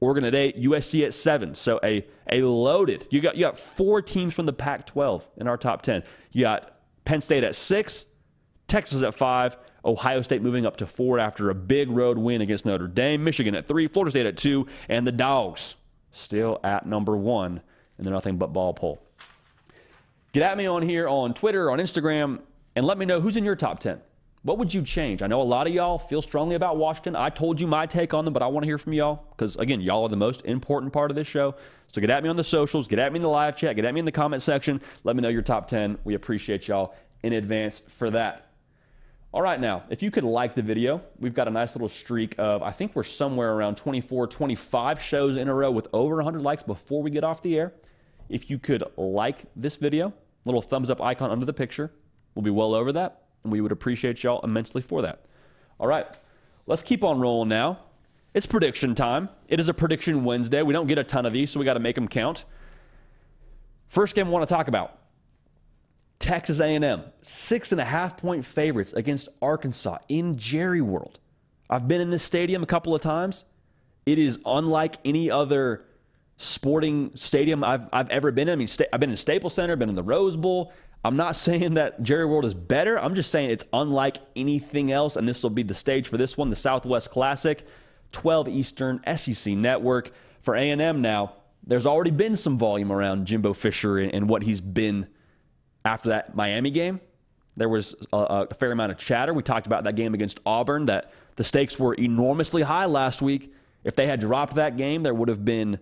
Oregon 0.01 0.23
at 0.23 0.35
eight, 0.35 0.57
USC 0.61 1.05
at 1.05 1.13
seven. 1.13 1.53
So 1.53 1.79
a 1.83 2.05
a 2.31 2.41
loaded. 2.41 3.07
You 3.09 3.21
got 3.21 3.35
you 3.35 3.41
got 3.41 3.59
four 3.59 4.01
teams 4.01 4.33
from 4.33 4.45
the 4.45 4.53
Pac-12 4.53 5.27
in 5.37 5.47
our 5.47 5.57
top 5.57 5.81
ten. 5.81 6.03
You 6.31 6.41
got 6.41 6.77
Penn 7.05 7.21
State 7.21 7.43
at 7.43 7.55
six, 7.55 8.05
Texas 8.67 9.03
at 9.03 9.13
five, 9.13 9.57
Ohio 9.83 10.21
State 10.21 10.41
moving 10.41 10.65
up 10.65 10.77
to 10.77 10.85
four 10.85 11.19
after 11.19 11.49
a 11.49 11.55
big 11.55 11.91
road 11.91 12.17
win 12.17 12.41
against 12.41 12.65
Notre 12.65 12.87
Dame, 12.87 13.23
Michigan 13.23 13.55
at 13.55 13.67
three, 13.67 13.87
Florida 13.87 14.11
State 14.11 14.25
at 14.25 14.37
two, 14.37 14.67
and 14.87 15.05
the 15.05 15.11
Dogs 15.11 15.75
still 16.11 16.59
at 16.63 16.85
number 16.85 17.15
one 17.15 17.61
in 17.97 18.05
the 18.05 18.11
nothing 18.11 18.37
but 18.37 18.53
ball 18.53 18.73
poll. 18.73 19.01
Get 20.31 20.43
at 20.43 20.57
me 20.57 20.65
on 20.65 20.83
here 20.83 21.07
on 21.07 21.33
Twitter, 21.33 21.71
on 21.71 21.79
Instagram, 21.79 22.41
and 22.75 22.85
let 22.85 22.97
me 22.97 23.05
know 23.05 23.19
who's 23.19 23.35
in 23.35 23.43
your 23.43 23.55
top 23.55 23.79
ten. 23.79 23.99
What 24.41 24.57
would 24.57 24.73
you 24.73 24.83
change? 24.83 25.21
I 25.21 25.27
know 25.27 25.41
a 25.41 25.43
lot 25.43 25.67
of 25.67 25.73
y'all 25.73 25.97
feel 25.97 26.21
strongly 26.21 26.55
about 26.55 26.77
Washington. 26.77 27.13
I 27.15 27.29
told 27.29 27.59
you 27.59 27.67
my 27.67 27.85
take 27.85 28.13
on 28.13 28.23
them, 28.23 28.33
but 28.33 28.41
I 28.41 28.47
want 28.47 28.63
to 28.63 28.67
hear 28.67 28.77
from 28.77 28.93
y'all 28.93 29.25
because, 29.31 29.57
again, 29.57 29.81
y'all 29.81 30.03
are 30.03 30.09
the 30.09 30.15
most 30.15 30.45
important 30.45 30.93
part 30.93 31.11
of 31.11 31.15
this 31.15 31.27
show. 31.27 31.55
So 31.91 31.99
get 31.99 32.09
at 32.09 32.23
me 32.23 32.29
on 32.29 32.37
the 32.37 32.43
socials, 32.43 32.87
get 32.87 32.99
at 32.99 33.11
me 33.11 33.17
in 33.17 33.23
the 33.23 33.29
live 33.29 33.57
chat, 33.57 33.75
get 33.75 33.83
at 33.83 33.93
me 33.93 33.99
in 33.99 34.05
the 34.05 34.13
comment 34.13 34.41
section. 34.41 34.79
Let 35.03 35.17
me 35.17 35.21
know 35.21 35.27
your 35.27 35.41
top 35.41 35.67
10. 35.67 35.97
We 36.05 36.13
appreciate 36.13 36.69
y'all 36.69 36.95
in 37.21 37.33
advance 37.33 37.81
for 37.89 38.09
that. 38.11 38.45
All 39.33 39.41
right, 39.41 39.59
now, 39.59 39.83
if 39.89 40.01
you 40.01 40.09
could 40.09 40.23
like 40.23 40.55
the 40.55 40.61
video, 40.61 41.01
we've 41.19 41.33
got 41.33 41.49
a 41.49 41.51
nice 41.51 41.75
little 41.75 41.89
streak 41.89 42.35
of, 42.37 42.63
I 42.63 42.71
think 42.71 42.95
we're 42.95 43.03
somewhere 43.03 43.53
around 43.53 43.75
24, 43.75 44.27
25 44.27 45.01
shows 45.01 45.35
in 45.35 45.49
a 45.49 45.53
row 45.53 45.69
with 45.69 45.87
over 45.91 46.15
100 46.15 46.41
likes 46.41 46.63
before 46.63 47.03
we 47.03 47.11
get 47.11 47.25
off 47.25 47.41
the 47.41 47.57
air. 47.59 47.73
If 48.29 48.49
you 48.49 48.57
could 48.57 48.85
like 48.95 49.45
this 49.55 49.75
video, 49.75 50.13
little 50.45 50.61
thumbs 50.61 50.89
up 50.89 51.01
icon 51.01 51.29
under 51.29 51.45
the 51.45 51.53
picture, 51.53 51.91
we'll 52.33 52.43
be 52.43 52.49
well 52.49 52.73
over 52.73 52.93
that. 52.93 53.25
And 53.43 53.51
we 53.51 53.61
would 53.61 53.71
appreciate 53.71 54.23
y'all 54.23 54.41
immensely 54.43 54.81
for 54.81 55.01
that. 55.03 55.25
All 55.79 55.87
right, 55.87 56.05
let's 56.65 56.83
keep 56.83 57.03
on 57.03 57.19
rolling 57.19 57.49
now. 57.49 57.79
It's 58.33 58.45
prediction 58.45 58.95
time. 58.95 59.29
It 59.47 59.59
is 59.59 59.69
a 59.69 59.73
prediction 59.73 60.23
Wednesday. 60.23 60.61
We 60.61 60.73
don't 60.73 60.87
get 60.87 60.97
a 60.97 61.03
ton 61.03 61.25
of 61.25 61.33
these, 61.33 61.51
so 61.51 61.59
we 61.59 61.65
got 61.65 61.73
to 61.73 61.79
make 61.79 61.95
them 61.95 62.07
count. 62.07 62.45
First 63.87 64.13
game 64.15 64.27
I 64.27 64.29
want 64.29 64.47
to 64.47 64.53
talk 64.53 64.67
about 64.67 64.99
Texas 66.19 66.59
A&M, 66.59 67.03
six 67.21 67.71
and 67.71 67.81
a 67.81 67.85
half 67.85 68.17
point 68.17 68.45
favorites 68.45 68.93
against 68.93 69.29
Arkansas 69.41 69.97
in 70.09 70.37
Jerry 70.37 70.81
World. 70.81 71.19
I've 71.69 71.87
been 71.87 72.01
in 72.01 72.09
this 72.09 72.23
stadium 72.23 72.61
a 72.61 72.67
couple 72.67 72.93
of 72.93 73.01
times. 73.01 73.45
It 74.05 74.19
is 74.19 74.39
unlike 74.45 74.97
any 75.05 75.31
other 75.31 75.85
sporting 76.37 77.11
stadium 77.15 77.63
I've, 77.63 77.87
I've 77.93 78.09
ever 78.09 78.31
been 78.31 78.47
in. 78.47 78.53
I 78.53 78.55
mean, 78.55 78.67
I've 78.91 78.99
been 78.99 79.11
in 79.11 79.17
Staples 79.17 79.53
Center, 79.53 79.75
been 79.75 79.89
in 79.89 79.95
the 79.95 80.03
Rose 80.03 80.35
Bowl. 80.35 80.73
I'm 81.03 81.15
not 81.15 81.35
saying 81.35 81.75
that 81.75 82.01
Jerry 82.03 82.25
World 82.25 82.45
is 82.45 82.53
better. 82.53 82.99
I'm 82.99 83.15
just 83.15 83.31
saying 83.31 83.51
it's 83.51 83.63
unlike 83.71 84.17
anything 84.35 84.91
else, 84.91 85.15
and 85.15 85.27
this 85.27 85.41
will 85.43 85.49
be 85.49 85.63
the 85.63 85.73
stage 85.73 86.07
for 86.07 86.17
this 86.17 86.37
one, 86.37 86.49
the 86.49 86.55
Southwest 86.55 87.09
Classic, 87.11 87.65
12 88.11 88.49
Eastern, 88.49 89.01
SEC 89.15 89.53
Network. 89.53 90.11
For 90.41 90.55
A&M 90.55 91.01
now, 91.01 91.33
there's 91.65 91.85
already 91.85 92.11
been 92.11 92.35
some 92.35 92.57
volume 92.57 92.91
around 92.91 93.25
Jimbo 93.25 93.53
Fisher 93.53 93.97
and 93.97 94.29
what 94.29 94.43
he's 94.43 94.61
been 94.61 95.07
after 95.85 96.09
that 96.09 96.35
Miami 96.35 96.71
game. 96.71 96.99
There 97.55 97.69
was 97.69 97.95
a, 98.13 98.47
a 98.49 98.53
fair 98.55 98.71
amount 98.71 98.91
of 98.91 98.97
chatter. 98.97 99.33
We 99.33 99.43
talked 99.43 99.67
about 99.67 99.83
that 99.83 99.95
game 99.95 100.13
against 100.13 100.39
Auburn, 100.45 100.85
that 100.85 101.11
the 101.35 101.43
stakes 101.43 101.79
were 101.79 101.93
enormously 101.93 102.61
high 102.61 102.85
last 102.85 103.21
week, 103.21 103.53
If 103.83 103.95
they 103.95 104.07
had 104.07 104.19
dropped 104.19 104.55
that 104.55 104.75
game, 104.75 105.03
there 105.03 105.13
would 105.13 105.29
have 105.29 105.45
been 105.45 105.79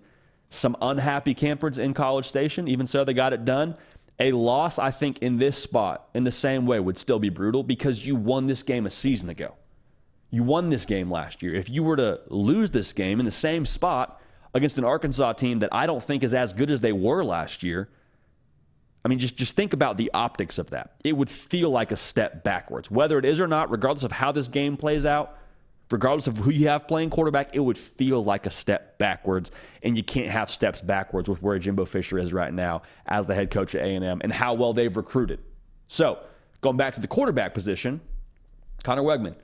some 0.49 0.77
unhappy 0.81 1.33
campers 1.33 1.77
in 1.77 1.93
College 1.93 2.25
Station. 2.25 2.67
Even 2.67 2.85
so, 2.85 3.03
they 3.03 3.13
got 3.13 3.33
it 3.33 3.43
done. 3.43 3.75
A 4.19 4.31
loss, 4.31 4.79
I 4.79 4.91
think, 4.91 5.19
in 5.19 5.37
this 5.37 5.61
spot, 5.61 6.09
in 6.13 6.23
the 6.23 6.31
same 6.31 6.65
way, 6.65 6.79
would 6.79 6.97
still 6.97 7.19
be 7.19 7.29
brutal 7.29 7.63
because 7.63 8.05
you 8.05 8.15
won 8.15 8.47
this 8.47 8.63
game 8.63 8.85
a 8.85 8.89
season 8.89 9.29
ago. 9.29 9.55
You 10.31 10.43
won 10.43 10.69
this 10.69 10.85
game 10.85 11.11
last 11.11 11.43
year. 11.43 11.55
If 11.55 11.69
you 11.69 11.83
were 11.83 11.95
to 11.97 12.21
lose 12.27 12.71
this 12.71 12.93
game 12.93 13.19
in 13.19 13.25
the 13.25 13.31
same 13.31 13.65
spot 13.65 14.19
against 14.53 14.77
an 14.77 14.83
Arkansas 14.83 15.33
team 15.33 15.59
that 15.59 15.73
I 15.73 15.85
don't 15.85 16.03
think 16.03 16.23
is 16.23 16.33
as 16.33 16.51
good 16.51 16.71
as 16.71 16.81
they 16.81 16.91
were 16.91 17.23
last 17.23 17.63
year, 17.63 17.89
I 19.05 19.09
mean, 19.09 19.19
just, 19.19 19.37
just 19.37 19.55
think 19.55 19.71
about 19.71 19.97
the 19.97 20.11
optics 20.13 20.57
of 20.57 20.71
that. 20.71 20.95
It 21.03 21.13
would 21.13 21.29
feel 21.29 21.69
like 21.69 21.91
a 21.91 21.95
step 21.95 22.43
backwards. 22.43 22.91
Whether 22.91 23.17
it 23.19 23.23
is 23.23 23.39
or 23.39 23.47
not, 23.47 23.71
regardless 23.71 24.03
of 24.03 24.11
how 24.11 24.31
this 24.31 24.47
game 24.47 24.75
plays 24.75 25.05
out, 25.05 25.37
regardless 25.91 26.27
of 26.27 26.37
who 26.37 26.51
you 26.51 26.67
have 26.67 26.87
playing 26.87 27.09
quarterback, 27.09 27.55
it 27.55 27.59
would 27.59 27.77
feel 27.77 28.23
like 28.23 28.45
a 28.45 28.49
step 28.49 28.97
backwards. 28.97 29.51
And 29.83 29.95
you 29.97 30.03
can't 30.03 30.29
have 30.29 30.49
steps 30.49 30.81
backwards 30.81 31.29
with 31.29 31.41
where 31.41 31.57
Jimbo 31.59 31.85
Fisher 31.85 32.17
is 32.17 32.33
right 32.33 32.53
now 32.53 32.81
as 33.05 33.25
the 33.25 33.35
head 33.35 33.51
coach 33.51 33.75
at 33.75 33.81
A&M 33.81 34.21
and 34.21 34.31
how 34.31 34.53
well 34.53 34.73
they've 34.73 34.95
recruited. 34.95 35.39
So, 35.87 36.19
going 36.61 36.77
back 36.77 36.93
to 36.95 37.01
the 37.01 37.07
quarterback 37.07 37.53
position, 37.53 38.01
Conner 38.83 39.03
Weigman 39.03 39.35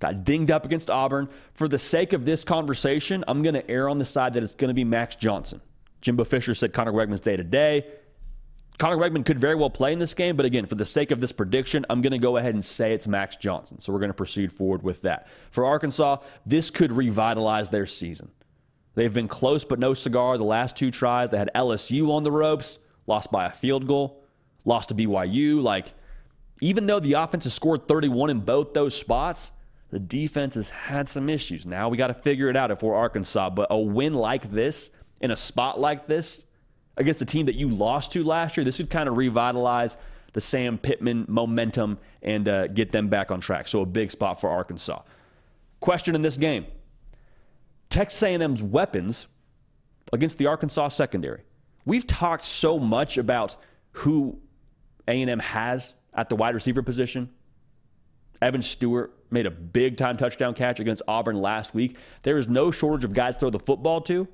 got 0.00 0.24
dinged 0.24 0.50
up 0.50 0.64
against 0.64 0.90
Auburn. 0.90 1.28
For 1.52 1.68
the 1.68 1.78
sake 1.78 2.12
of 2.12 2.24
this 2.24 2.44
conversation, 2.44 3.24
I'm 3.28 3.42
going 3.42 3.54
to 3.54 3.70
err 3.70 3.88
on 3.88 3.98
the 3.98 4.04
side 4.04 4.34
that 4.34 4.42
it's 4.42 4.54
going 4.54 4.68
to 4.68 4.74
be 4.74 4.84
Max 4.84 5.16
Johnson. 5.16 5.60
Jimbo 6.00 6.24
Fisher 6.24 6.54
said 6.54 6.72
Conner 6.72 6.92
Weigman's 6.92 7.20
day 7.20 7.36
to 7.36 7.44
day. 7.44 7.86
Conner 8.78 8.96
Weigman 8.96 9.24
could 9.24 9.38
very 9.38 9.54
well 9.54 9.70
play 9.70 9.92
in 9.92 10.00
this 10.00 10.14
game, 10.14 10.36
but 10.36 10.44
again, 10.46 10.66
for 10.66 10.74
the 10.74 10.84
sake 10.84 11.12
of 11.12 11.20
this 11.20 11.30
prediction, 11.30 11.86
I'm 11.88 12.00
going 12.00 12.12
to 12.12 12.18
go 12.18 12.36
ahead 12.36 12.54
and 12.54 12.64
say 12.64 12.92
it's 12.92 13.06
Max 13.06 13.36
Johnson. 13.36 13.80
So 13.80 13.92
we're 13.92 14.00
going 14.00 14.10
to 14.10 14.16
proceed 14.16 14.52
forward 14.52 14.82
with 14.82 15.02
that. 15.02 15.28
For 15.50 15.64
Arkansas, 15.64 16.18
this 16.44 16.70
could 16.70 16.90
revitalize 16.90 17.68
their 17.68 17.86
season. 17.86 18.32
They've 18.94 19.14
been 19.14 19.28
close 19.28 19.64
but 19.64 19.78
no 19.78 19.94
cigar 19.94 20.38
the 20.38 20.44
last 20.44 20.76
two 20.76 20.90
tries. 20.90 21.30
They 21.30 21.38
had 21.38 21.50
LSU 21.54 22.10
on 22.10 22.24
the 22.24 22.32
ropes, 22.32 22.78
lost 23.06 23.30
by 23.30 23.46
a 23.46 23.50
field 23.50 23.86
goal, 23.86 24.24
lost 24.64 24.88
to 24.88 24.94
BYU. 24.94 25.62
Like, 25.62 25.92
even 26.60 26.86
though 26.86 27.00
the 27.00 27.14
offense 27.14 27.44
has 27.44 27.54
scored 27.54 27.86
31 27.86 28.30
in 28.30 28.40
both 28.40 28.72
those 28.72 28.96
spots, 28.96 29.52
the 29.90 30.00
defense 30.00 30.56
has 30.56 30.70
had 30.70 31.06
some 31.06 31.28
issues. 31.28 31.64
Now 31.64 31.88
we 31.88 31.96
got 31.96 32.08
to 32.08 32.14
figure 32.14 32.48
it 32.48 32.56
out 32.56 32.72
if 32.72 32.82
we're 32.82 32.94
Arkansas. 32.94 33.50
But 33.50 33.68
a 33.70 33.78
win 33.78 34.14
like 34.14 34.50
this, 34.50 34.90
in 35.20 35.30
a 35.30 35.36
spot 35.36 35.78
like 35.78 36.06
this, 36.08 36.44
against 36.96 37.20
a 37.22 37.24
team 37.24 37.46
that 37.46 37.54
you 37.54 37.68
lost 37.68 38.12
to 38.12 38.22
last 38.22 38.56
year, 38.56 38.64
this 38.64 38.78
would 38.78 38.90
kind 38.90 39.08
of 39.08 39.16
revitalize 39.16 39.96
the 40.32 40.40
Sam 40.40 40.78
Pittman 40.78 41.26
momentum 41.28 41.98
and 42.22 42.48
uh, 42.48 42.66
get 42.68 42.90
them 42.90 43.08
back 43.08 43.30
on 43.30 43.40
track. 43.40 43.68
So 43.68 43.82
a 43.82 43.86
big 43.86 44.10
spot 44.10 44.40
for 44.40 44.50
Arkansas. 44.50 45.02
Question 45.80 46.14
in 46.14 46.22
this 46.22 46.36
game: 46.36 46.66
Texas 47.90 48.22
A&M's 48.22 48.62
weapons 48.62 49.28
against 50.12 50.38
the 50.38 50.46
Arkansas 50.46 50.88
secondary. 50.88 51.42
We've 51.84 52.06
talked 52.06 52.44
so 52.44 52.78
much 52.78 53.18
about 53.18 53.56
who 53.92 54.38
A&M 55.06 55.38
has 55.38 55.94
at 56.14 56.28
the 56.28 56.36
wide 56.36 56.54
receiver 56.54 56.82
position. 56.82 57.30
Evan 58.40 58.62
Stewart 58.62 59.12
made 59.30 59.46
a 59.46 59.50
big 59.50 59.96
time 59.96 60.16
touchdown 60.16 60.54
catch 60.54 60.80
against 60.80 61.02
Auburn 61.06 61.36
last 61.36 61.74
week. 61.74 61.96
There 62.22 62.38
is 62.38 62.48
no 62.48 62.70
shortage 62.70 63.04
of 63.04 63.12
guys 63.12 63.34
to 63.34 63.40
throw 63.40 63.50
the 63.50 63.58
football 63.58 64.00
to. 64.02 64.26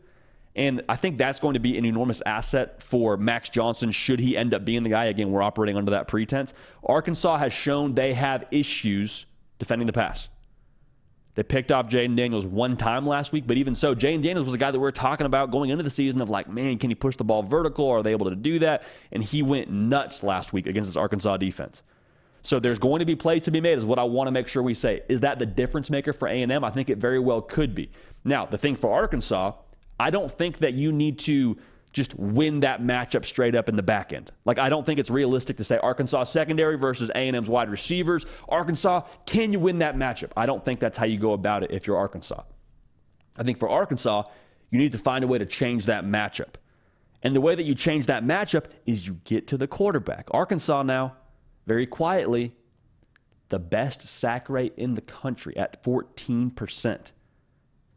And 0.57 0.83
I 0.89 0.97
think 0.97 1.17
that's 1.17 1.39
going 1.39 1.55
to 1.55 1.61
be 1.61 1.79
an 1.79 1.85
enormous 1.85 2.23
asset 2.27 2.83
for 2.83 3.17
Max 3.17 3.49
Johnson 3.51 3.93
should 3.93 4.19
he 4.19 4.37
end 4.37 4.53
up 4.53 4.65
being 4.65 4.83
the 4.83 4.91
guy. 4.91 5.05
Again, 5.05 5.31
we're 5.31 5.43
operating 5.43 5.77
under 5.77 5.93
that 5.93 6.09
pretense. 6.09 6.55
Arkansas 6.85 7.39
has 7.39 7.53
shown 7.53 7.95
they 7.95 8.15
have 8.15 8.45
issues 8.51 9.27
defending 9.59 9.87
the 9.87 9.93
pass. 9.93 10.29
They 11.37 11.45
picked 11.45 11.71
off 11.71 11.89
Jayden 11.89 12.17
Daniels 12.17 12.45
one 12.45 12.77
time 12.77 13.07
last 13.07 13.33
week, 13.33 13.45
but 13.47 13.57
even 13.57 13.77
so, 13.77 13.95
Jayden 13.95 14.21
Daniels 14.23 14.45
was 14.45 14.55
a 14.55 14.59
guy 14.59 14.73
that 14.73 14.81
we 14.81 14.87
are 14.89 14.93
talking 14.93 15.27
about 15.27 15.53
going 15.53 15.71
into 15.71 15.85
the 15.85 15.91
season 15.91 16.21
of 16.21 16.29
like, 16.29 16.49
man, 16.49 16.77
can 16.79 16.91
he 16.91 16.97
push 16.97 17.17
the 17.17 17.25
ball 17.25 17.45
vertical? 17.45 17.89
Are 17.89 18.03
they 18.03 18.11
able 18.11 18.29
to 18.29 18.37
do 18.37 18.59
that? 18.59 18.83
And 19.13 19.23
he 19.23 19.43
went 19.43 19.71
nuts 19.71 20.25
last 20.25 20.53
week 20.53 20.67
against 20.67 20.89
this 20.89 20.97
Arkansas 20.97 21.37
defense. 21.37 21.85
So 22.43 22.59
there's 22.59 22.79
going 22.79 22.99
to 22.99 23.07
be 23.07 23.15
plays 23.15 23.43
to 23.43 23.51
be 23.51 23.61
made, 23.61 23.79
is 23.79 23.85
what 23.85 23.99
I 23.99 24.03
want 24.03 24.27
to 24.27 24.33
make 24.33 24.49
sure 24.49 24.63
we 24.63 24.75
say. 24.75 25.03
Is 25.09 25.21
that 25.21 25.39
the 25.39 25.47
difference 25.47 25.89
maker 25.89 26.13
for 26.13 26.27
A&M? 26.27 26.65
I 26.65 26.71
think 26.71 26.91
it 26.91 26.99
very 26.99 27.19
well 27.21 27.43
could 27.43 27.75
be. 27.75 27.91
Now, 28.25 28.47
the 28.47 28.59
thing 28.59 28.77
for 28.77 28.93
Arkansas 28.93 29.53
I 30.01 30.11
don't 30.11 30.31
think 30.31 30.59
that 30.59 30.73
you 30.73 30.93
need 30.93 31.19
to 31.21 31.59
just 31.93 32.15
win 32.15 32.61
that 32.61 32.81
matchup 32.81 33.25
straight 33.25 33.55
up 33.55 33.69
in 33.69 33.77
the 33.77 33.83
back 33.83 34.13
end. 34.13 34.31
Like 34.45 34.59
I 34.59 34.69
don't 34.69 34.87
think 34.87 34.99
it's 34.99 35.11
realistic 35.11 35.57
to 35.59 35.65
say 35.65 35.77
Arkansas 35.79 36.25
secondary 36.25 36.79
versus 36.79 37.11
A&M's 37.11 37.51
wide 37.51 37.69
receivers. 37.69 38.25
Arkansas, 38.49 39.03
can 39.27 39.53
you 39.53 39.61
win 39.61 39.79
that 39.79 39.97
matchup? 39.97 40.31
I 40.37 40.47
don't 40.47 40.65
think 40.65 40.81
that's 40.81 40.97
how 40.97 41.05
you 41.05 41.19
go 41.19 41.33
about 41.33 41.65
it 41.65 41.71
if 41.71 41.87
you're 41.87 41.97
Arkansas. 41.97 42.43
I 43.37 43.43
think 43.43 43.59
for 43.59 43.69
Arkansas, 43.69 44.23
you 44.71 44.79
need 44.79 44.93
to 44.93 44.99
find 44.99 45.25
a 45.25 45.27
way 45.27 45.39
to 45.39 45.47
change 45.47 45.87
that 45.87 46.05
matchup. 46.05 46.55
And 47.23 47.37
the 47.37 47.41
way 47.41 47.55
that 47.55 47.65
you 47.65 47.75
change 47.75 48.07
that 48.07 48.25
matchup 48.25 48.67
is 48.87 49.07
you 49.07 49.19
get 49.25 49.49
to 49.49 49.59
the 49.59 49.67
quarterback. 49.67 50.29
Arkansas 50.31 50.83
now, 50.85 51.17
very 51.67 51.87
quietly, 51.87 52.55
the 53.51 53.59
best 53.59 54.03
sack 54.03 54.49
rate 54.49 54.73
in 54.77 54.95
the 54.95 55.01
country 55.03 55.57
at 55.57 55.83
14%. 55.83 57.13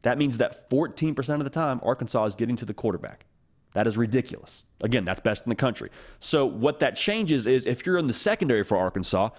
That 0.03 0.17
means 0.17 0.37
that 0.37 0.69
14% 0.69 1.35
of 1.35 1.43
the 1.43 1.49
time, 1.49 1.79
Arkansas 1.83 2.25
is 2.25 2.35
getting 2.35 2.55
to 2.57 2.65
the 2.65 2.73
quarterback. 2.73 3.25
That 3.73 3.87
is 3.87 3.97
ridiculous. 3.97 4.63
Again, 4.81 5.03
that's 5.03 5.19
best 5.19 5.45
in 5.45 5.49
the 5.49 5.55
country. 5.55 5.89
So, 6.19 6.45
what 6.45 6.79
that 6.79 6.95
changes 6.95 7.47
is 7.47 7.65
if 7.65 7.85
you're 7.85 7.97
in 7.97 8.07
the 8.07 8.13
secondary 8.13 8.63
for 8.63 8.77
Arkansas, 8.77 9.29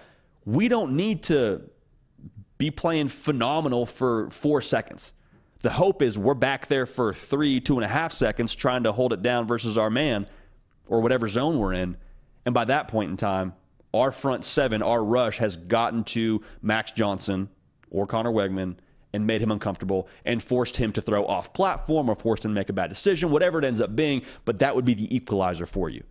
we 0.45 0.69
don't 0.69 0.97
need 0.97 1.23
to 1.25 1.63
be 2.59 2.71
playing 2.71 3.09
phenomenal 3.09 3.87
for 3.87 4.31
four 4.31 4.61
seconds. 4.61 5.13
The 5.61 5.71
hope 5.71 6.03
is 6.03 6.19
we're 6.19 6.35
back 6.35 6.67
there 6.67 6.85
for 6.85 7.15
three, 7.15 7.61
two 7.61 7.77
and 7.77 7.85
a 7.85 7.89
half 7.89 8.13
seconds 8.13 8.55
trying 8.55 8.83
to 8.83 8.93
hold 8.93 9.13
it 9.13 9.23
down 9.23 9.47
versus 9.47 9.79
our 9.79 9.91
man 9.91 10.27
or 10.87 11.01
whatever 11.01 11.29
zone 11.29 11.59
we're 11.59 11.73
in. 11.73 11.97
And 12.45 12.55
by 12.55 12.65
that 12.67 12.89
point 12.89 13.11
in 13.11 13.17
time, 13.17 13.55
our 13.95 14.11
front 14.11 14.45
seven, 14.45 14.83
our 14.83 15.03
rush 15.03 15.39
has 15.39 15.57
gotten 15.57 16.05
to 16.05 16.43
Max 16.61 16.91
Johnson 16.91 17.49
or 17.91 18.07
Conner 18.07 18.31
Weigman 18.31 18.77
and 19.15 19.27
made 19.27 19.41
him 19.41 19.53
uncomfortable 19.53 20.09
and 20.25 20.43
forced 20.43 20.77
him 20.77 20.93
to 20.93 21.01
throw 21.01 21.25
off 21.25 21.53
platform 21.53 22.11
or 22.11 22.17
forced 22.17 22.45
him 22.45 22.51
to 22.51 22.55
make 22.55 22.69
a 22.69 22.73
bad 22.73 22.89
decision, 22.89 23.31
whatever 23.31 23.59
it 23.59 23.65
ends 23.65 23.81
up 23.81 23.95
being, 23.95 24.23
but 24.45 24.59
that 24.59 24.75
would 24.75 24.85
be 24.85 24.93
the 24.93 25.15
equalizer 25.15 25.67
for 25.67 25.89
you. 25.89 26.03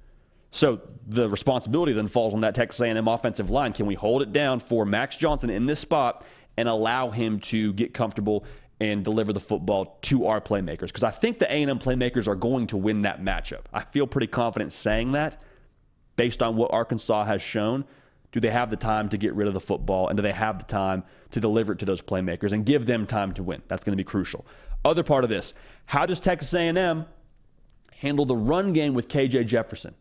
So 0.52 0.82
the 1.08 1.30
responsibility 1.30 1.94
then 1.94 2.08
falls 2.08 2.34
on 2.34 2.40
that 2.42 2.56
Texas 2.56 2.80
A&M 2.82 3.08
offensive 3.08 3.50
line. 3.50 3.74
Can 3.74 3.88
we 3.88 3.96
hold 3.96 4.22
it 4.22 4.32
down 4.32 4.60
for 4.60 4.86
Max 4.86 5.16
Johnson 5.18 5.50
in 5.50 5.66
this 5.66 5.80
spot 5.80 6.24
and 6.56 6.70
allow 6.70 7.10
him 7.10 7.40
to 7.42 7.74
get 7.74 7.94
comfortable 7.94 8.46
and 8.80 9.04
deliver 9.04 9.34
the 9.34 9.40
football 9.40 9.98
to 10.04 10.28
our 10.28 10.40
playmakers? 10.40 10.88
Because 10.88 11.04
I 11.04 11.12
think 11.12 11.40
the 11.40 11.52
A&M 11.52 11.80
playmakers 11.80 12.28
are 12.28 12.36
going 12.36 12.68
to 12.68 12.78
win 12.78 13.02
that 13.02 13.22
matchup. 13.22 13.62
I 13.74 13.84
feel 13.84 14.08
pretty 14.08 14.28
confident 14.28 14.72
saying 14.72 15.12
that 15.14 15.44
based 16.16 16.42
on 16.42 16.56
what 16.56 16.72
Arkansas 16.72 17.26
has 17.26 17.42
shown 17.42 17.84
do 18.34 18.42
they 18.42 18.50
have 18.50 18.70
the 18.70 18.76
time 18.76 19.08
to 19.08 19.18
get 19.18 19.34
rid 19.34 19.48
of 19.48 19.54
the 19.54 19.62
football 19.62 20.10
and 20.10 20.18
do 20.18 20.22
they 20.22 20.34
have 20.34 20.60
the 20.60 20.66
time 20.66 21.04
to 21.32 21.40
deliver 21.40 21.72
it 21.72 21.80
to 21.80 21.86
those 21.86 22.02
playmakers 22.02 22.52
and 22.52 22.66
give 22.66 22.86
them 22.86 23.08
time 23.08 23.34
to 23.34 23.42
win 23.42 23.62
that's 23.70 23.84
going 23.84 23.94
to 23.94 23.98
be 23.98 24.04
crucial 24.04 24.46
other 24.84 25.04
part 25.04 25.24
of 25.24 25.30
this 25.30 25.54
how 25.86 26.06
does 26.06 26.20
texas 26.20 26.54
a&m 26.54 27.06
handle 28.00 28.26
the 28.26 28.36
run 28.36 28.74
game 28.74 28.94
with 28.94 29.08
kj 29.08 29.46
jefferson 29.48 29.96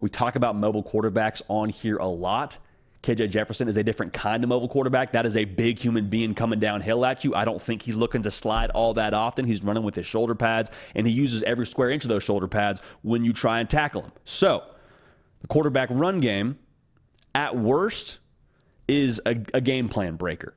we 0.00 0.08
talk 0.08 0.34
about 0.34 0.56
mobile 0.56 0.82
quarterbacks 0.82 1.42
on 1.48 1.68
here 1.68 1.98
a 1.98 2.08
lot 2.08 2.58
KJ 3.02 3.30
Jefferson 3.30 3.68
is 3.68 3.76
a 3.76 3.84
different 3.84 4.12
kind 4.12 4.42
of 4.42 4.48
mobile 4.48 4.68
quarterback. 4.68 5.12
That 5.12 5.24
is 5.24 5.36
a 5.36 5.44
big 5.44 5.78
human 5.78 6.08
being 6.08 6.34
coming 6.34 6.58
downhill 6.58 7.04
at 7.06 7.24
you. 7.24 7.34
I 7.34 7.44
don't 7.44 7.60
think 7.60 7.82
he's 7.82 7.94
looking 7.94 8.22
to 8.22 8.30
slide 8.30 8.70
all 8.70 8.94
that 8.94 9.14
often. 9.14 9.44
He's 9.44 9.62
running 9.62 9.84
with 9.84 9.94
his 9.94 10.06
shoulder 10.06 10.34
pads, 10.34 10.70
and 10.94 11.06
he 11.06 11.12
uses 11.12 11.42
every 11.44 11.64
square 11.64 11.90
inch 11.90 12.04
of 12.04 12.08
those 12.08 12.24
shoulder 12.24 12.48
pads 12.48 12.82
when 13.02 13.24
you 13.24 13.32
try 13.32 13.60
and 13.60 13.70
tackle 13.70 14.02
him. 14.02 14.12
So, 14.24 14.64
the 15.40 15.46
quarterback 15.46 15.88
run 15.92 16.18
game 16.20 16.58
at 17.38 17.56
worst, 17.56 18.18
is 18.88 19.22
a, 19.24 19.36
a 19.54 19.60
game 19.60 19.88
plan 19.88 20.16
breaker. 20.16 20.54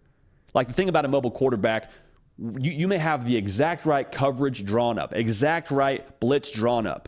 Like 0.55 0.67
the 0.67 0.73
thing 0.73 0.89
about 0.89 1.05
a 1.05 1.07
mobile 1.07 1.29
quarterback, 1.29 1.91
you, 2.39 2.71
you 2.71 2.87
may 2.87 2.97
have 2.97 3.23
the 3.23 3.37
exact 3.37 3.85
right 3.85 4.11
coverage 4.11 4.65
drawn 4.65 4.97
up, 4.97 5.13
exact 5.15 5.69
right 5.69 6.19
blitz 6.19 6.49
drawn 6.49 6.87
up. 6.87 7.07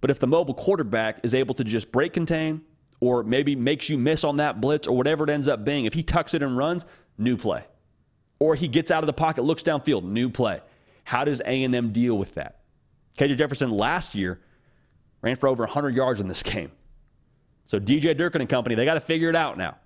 But 0.00 0.10
if 0.10 0.18
the 0.18 0.26
mobile 0.26 0.54
quarterback 0.54 1.20
is 1.22 1.32
able 1.32 1.54
to 1.54 1.62
just 1.62 1.92
break 1.92 2.12
contain 2.12 2.62
or 3.00 3.22
maybe 3.22 3.54
makes 3.54 3.88
you 3.88 3.98
miss 3.98 4.24
on 4.24 4.38
that 4.38 4.60
blitz 4.60 4.88
or 4.88 4.96
whatever 4.96 5.22
it 5.22 5.30
ends 5.30 5.46
up 5.46 5.64
being, 5.64 5.84
if 5.84 5.94
he 5.94 6.02
tucks 6.02 6.34
it 6.34 6.42
and 6.42 6.56
runs, 6.56 6.84
new 7.16 7.36
play. 7.36 7.64
Or 8.40 8.56
he 8.56 8.66
gets 8.66 8.90
out 8.90 9.04
of 9.04 9.06
the 9.06 9.12
pocket, 9.12 9.44
looks 9.44 9.62
downfield, 9.62 10.02
new 10.02 10.28
play. 10.28 10.60
How 11.04 11.24
does 11.24 11.40
A&M 11.40 11.90
deal 11.90 12.18
with 12.18 12.34
that? 12.34 12.62
KJ 13.16 13.36
Jefferson 13.36 13.70
last 13.70 14.16
year 14.16 14.40
ran 15.22 15.36
for 15.36 15.48
over 15.48 15.62
100 15.62 15.94
yards 15.94 16.20
in 16.20 16.26
this 16.26 16.42
game. 16.54 16.72
So 17.66 17.78
DJ 17.78 18.16
Durkin 18.16 18.40
and 18.40 18.50
company, 18.50 18.74
they 18.74 18.84
got 18.84 18.94
to 18.94 19.00
figure 19.00 19.28
it 19.28 19.36
out 19.36 19.56
now. 19.58 19.76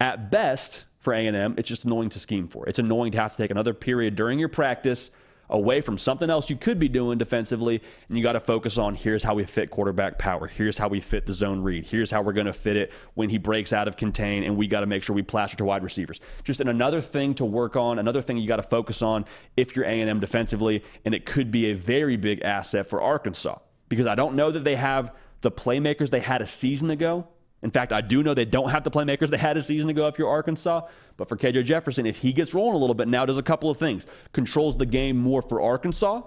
At 0.00 0.30
best, 0.30 0.84
for 1.00 1.12
A&M, 1.12 1.54
it's 1.56 1.68
just 1.68 1.84
annoying 1.84 2.08
to 2.10 2.18
scheme 2.18 2.48
for. 2.48 2.68
It's 2.68 2.78
annoying 2.78 3.12
to 3.12 3.20
have 3.20 3.32
to 3.32 3.36
take 3.36 3.50
another 3.50 3.74
period 3.74 4.16
during 4.16 4.38
your 4.38 4.48
practice 4.48 5.10
away 5.50 5.80
from 5.80 5.96
something 5.96 6.28
else 6.28 6.50
you 6.50 6.56
could 6.56 6.78
be 6.78 6.88
doing 6.88 7.16
defensively, 7.16 7.80
and 8.08 8.18
you 8.18 8.22
got 8.22 8.32
to 8.32 8.40
focus 8.40 8.76
on 8.76 8.94
here's 8.94 9.22
how 9.22 9.34
we 9.34 9.44
fit 9.44 9.70
quarterback 9.70 10.18
power, 10.18 10.46
here's 10.46 10.76
how 10.76 10.88
we 10.88 11.00
fit 11.00 11.24
the 11.24 11.32
zone 11.32 11.62
read, 11.62 11.86
here's 11.86 12.10
how 12.10 12.20
we're 12.20 12.34
going 12.34 12.46
to 12.46 12.52
fit 12.52 12.76
it 12.76 12.92
when 13.14 13.30
he 13.30 13.38
breaks 13.38 13.72
out 13.72 13.88
of 13.88 13.96
contain, 13.96 14.42
and 14.42 14.56
we 14.56 14.66
got 14.66 14.80
to 14.80 14.86
make 14.86 15.02
sure 15.02 15.14
we 15.16 15.22
plaster 15.22 15.56
to 15.56 15.64
wide 15.64 15.82
receivers. 15.82 16.20
Just 16.44 16.60
another 16.60 17.00
thing 17.00 17.34
to 17.34 17.46
work 17.46 17.76
on, 17.76 17.98
another 17.98 18.20
thing 18.20 18.36
you 18.36 18.46
got 18.46 18.56
to 18.56 18.62
focus 18.62 19.00
on 19.00 19.24
if 19.56 19.74
you're 19.74 19.86
A&M 19.86 20.20
defensively, 20.20 20.84
and 21.04 21.14
it 21.14 21.24
could 21.24 21.50
be 21.50 21.70
a 21.70 21.74
very 21.74 22.16
big 22.16 22.42
asset 22.42 22.86
for 22.86 23.00
Arkansas 23.00 23.58
because 23.88 24.06
I 24.06 24.14
don't 24.14 24.36
know 24.36 24.50
that 24.50 24.64
they 24.64 24.76
have 24.76 25.14
the 25.40 25.50
playmakers 25.50 26.10
they 26.10 26.20
had 26.20 26.42
a 26.42 26.46
season 26.46 26.90
ago 26.90 27.28
in 27.62 27.70
fact, 27.70 27.92
I 27.92 28.00
do 28.00 28.22
know 28.22 28.34
they 28.34 28.44
don't 28.44 28.70
have 28.70 28.84
the 28.84 28.90
playmakers 28.90 29.30
they 29.30 29.38
had 29.38 29.56
a 29.56 29.62
season 29.62 29.90
ago 29.90 30.06
if 30.06 30.18
you're 30.18 30.28
Arkansas. 30.28 30.82
But 31.16 31.28
for 31.28 31.36
KJ 31.36 31.64
Jefferson, 31.64 32.06
if 32.06 32.18
he 32.18 32.32
gets 32.32 32.54
rolling 32.54 32.76
a 32.76 32.78
little 32.78 32.94
bit 32.94 33.08
now, 33.08 33.26
does 33.26 33.38
a 33.38 33.42
couple 33.42 33.68
of 33.68 33.76
things. 33.76 34.06
Controls 34.32 34.76
the 34.76 34.86
game 34.86 35.16
more 35.16 35.42
for 35.42 35.60
Arkansas. 35.60 36.22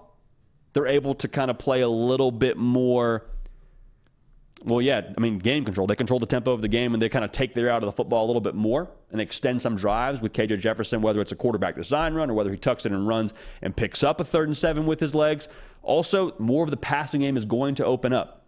They're 0.73 0.87
able 0.87 1.15
to 1.15 1.27
kind 1.27 1.49
of 1.49 1.57
play 1.57 1.81
a 1.81 1.89
little 1.89 2.31
bit 2.31 2.57
more. 2.57 3.25
Well, 4.63 4.81
yeah, 4.81 5.01
I 5.17 5.19
mean, 5.21 5.37
game 5.37 5.63
control. 5.63 5.87
They 5.87 5.95
control 5.95 6.19
the 6.19 6.25
tempo 6.25 6.51
of 6.51 6.61
the 6.61 6.67
game 6.67 6.93
and 6.93 7.01
they 7.01 7.09
kind 7.09 7.25
of 7.25 7.31
take 7.31 7.53
their 7.53 7.69
out 7.69 7.81
of 7.81 7.87
the 7.87 7.93
football 7.93 8.25
a 8.25 8.27
little 8.27 8.41
bit 8.41 8.53
more 8.53 8.91
and 9.11 9.19
extend 9.19 9.61
some 9.61 9.75
drives 9.75 10.21
with 10.21 10.33
KJ 10.33 10.59
Jefferson, 10.59 11.01
whether 11.01 11.21
it's 11.21 11.31
a 11.31 11.35
quarterback 11.35 11.75
design 11.75 12.13
run 12.13 12.29
or 12.29 12.33
whether 12.33 12.51
he 12.51 12.57
tucks 12.57 12.85
it 12.85 12.91
and 12.91 13.07
runs 13.07 13.33
and 13.61 13.75
picks 13.75 14.03
up 14.03 14.19
a 14.19 14.23
third 14.23 14.49
and 14.49 14.57
seven 14.57 14.85
with 14.85 14.99
his 14.99 15.15
legs. 15.15 15.47
Also, 15.81 16.35
more 16.37 16.63
of 16.63 16.69
the 16.69 16.77
passing 16.77 17.21
game 17.21 17.37
is 17.37 17.45
going 17.45 17.73
to 17.75 17.85
open 17.85 18.13
up 18.13 18.40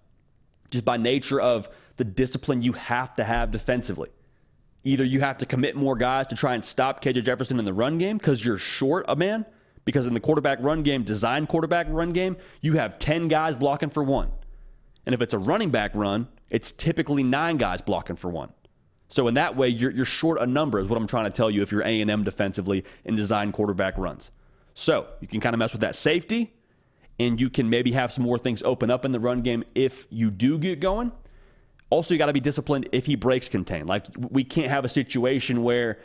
just 0.74 0.86
by 0.86 0.98
nature 0.98 1.40
of 1.40 1.70
the 1.96 2.04
discipline 2.04 2.62
you 2.62 2.74
have 2.74 3.16
to 3.16 3.24
have 3.24 3.52
defensively. 3.52 4.10
Either 4.84 5.04
you 5.06 5.22
have 5.22 5.38
to 5.38 5.46
commit 5.46 5.76
more 5.76 5.96
guys 5.96 6.28
to 6.28 6.36
try 6.36 6.54
and 6.54 6.66
stop 6.66 7.02
KJ 7.02 7.24
Jefferson 7.24 7.58
in 7.58 7.66
the 7.66 7.74
run 7.74 7.98
game 7.98 8.18
because 8.18 8.44
you're 8.44 8.58
short 8.58 9.06
a 9.08 9.16
man, 9.16 9.46
because 9.86 10.06
in 10.06 10.14
the 10.14 10.20
quarterback 10.20 10.58
run 10.62 10.84
game, 10.84 11.04
design 11.04 11.48
quarterback 11.48 11.88
run 11.90 12.12
game, 12.12 12.36
you 12.62 12.74
have 12.74 13.00
10 13.00 13.30
guys 13.30 13.56
blocking 13.56 13.90
for 13.90 14.04
one. 14.04 14.30
And 15.06 15.14
if 15.14 15.22
it's 15.22 15.34
a 15.34 15.38
running 15.38 15.70
back 15.70 15.96
run, 15.96 16.28
it's 16.50 16.72
typically 16.72 17.24
nine 17.24 17.58
guys 17.58 17.82
blocking 17.82 18.16
for 18.16 18.30
one. 18.30 18.52
So 19.08 19.28
in 19.28 19.36
that 19.36 19.56
way, 19.56 19.70
you're, 19.70 19.92
you're 19.92 20.06
short 20.06 20.42
a 20.42 20.48
number, 20.48 20.80
is 20.80 20.90
what 20.90 20.98
I'm 20.98 21.08
trying 21.08 21.26
to 21.26 21.30
tell 21.30 21.50
you 21.50 21.62
if 21.62 21.72
you're 21.72 21.82
A&M 21.82 22.24
defensively 22.24 22.84
in 23.06 23.16
design 23.16 23.52
quarterback 23.52 23.98
runs. 23.98 24.32
So 24.74 25.08
you 25.22 25.28
can 25.28 25.40
kind 25.40 25.54
of 25.54 25.60
mess 25.60 25.72
with 25.72 25.82
that 25.82 25.96
safety, 25.96 26.54
and 27.20 27.40
you 27.40 27.50
can 27.50 27.70
maybe 27.70 27.92
have 27.92 28.12
some 28.12 28.24
more 28.24 28.38
things 28.38 28.64
open 28.64 28.90
up 28.90 29.06
in 29.06 29.12
the 29.12 29.20
run 29.20 29.42
game 29.42 29.64
if 29.76 30.08
you 30.10 30.32
do 30.32 30.58
get 30.58 30.80
going. 30.80 31.12
Also, 31.90 32.14
you 32.14 32.18
got 32.18 32.26
to 32.26 32.34
be 32.34 32.40
disciplined 32.40 32.90
if 32.92 33.06
he 33.06 33.16
breaks 33.16 33.48
contain. 33.48 33.86
Like, 33.86 34.08
we 34.18 34.44
can't 34.44 34.70
have 34.70 34.84
a 34.84 34.90
situation 34.90 35.64
where 35.64 36.00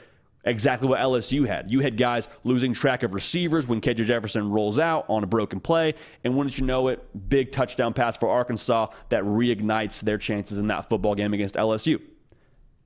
exactly 0.44 0.88
what 0.88 1.00
LSU 1.00 1.46
had. 1.46 1.70
You 1.70 1.80
had 1.80 1.96
guys 1.96 2.28
losing 2.44 2.72
track 2.72 3.02
of 3.02 3.14
receivers 3.14 3.66
when 3.66 3.80
KJ 3.80 4.04
Jefferson 4.04 4.50
rolls 4.50 4.78
out 4.78 5.06
on 5.08 5.24
a 5.24 5.26
broken 5.26 5.60
play. 5.60 5.94
And 6.24 6.36
wouldn't 6.36 6.58
you 6.58 6.66
know 6.66 6.88
it, 6.88 7.28
big 7.28 7.52
touchdown 7.52 7.94
pass 7.94 8.16
for 8.16 8.28
Arkansas 8.28 8.88
that 9.08 9.24
reignites 9.24 10.00
their 10.00 10.18
chances 10.18 10.58
in 10.58 10.68
that 10.68 10.88
football 10.88 11.14
game 11.14 11.34
against 11.34 11.54
LSU. 11.54 12.00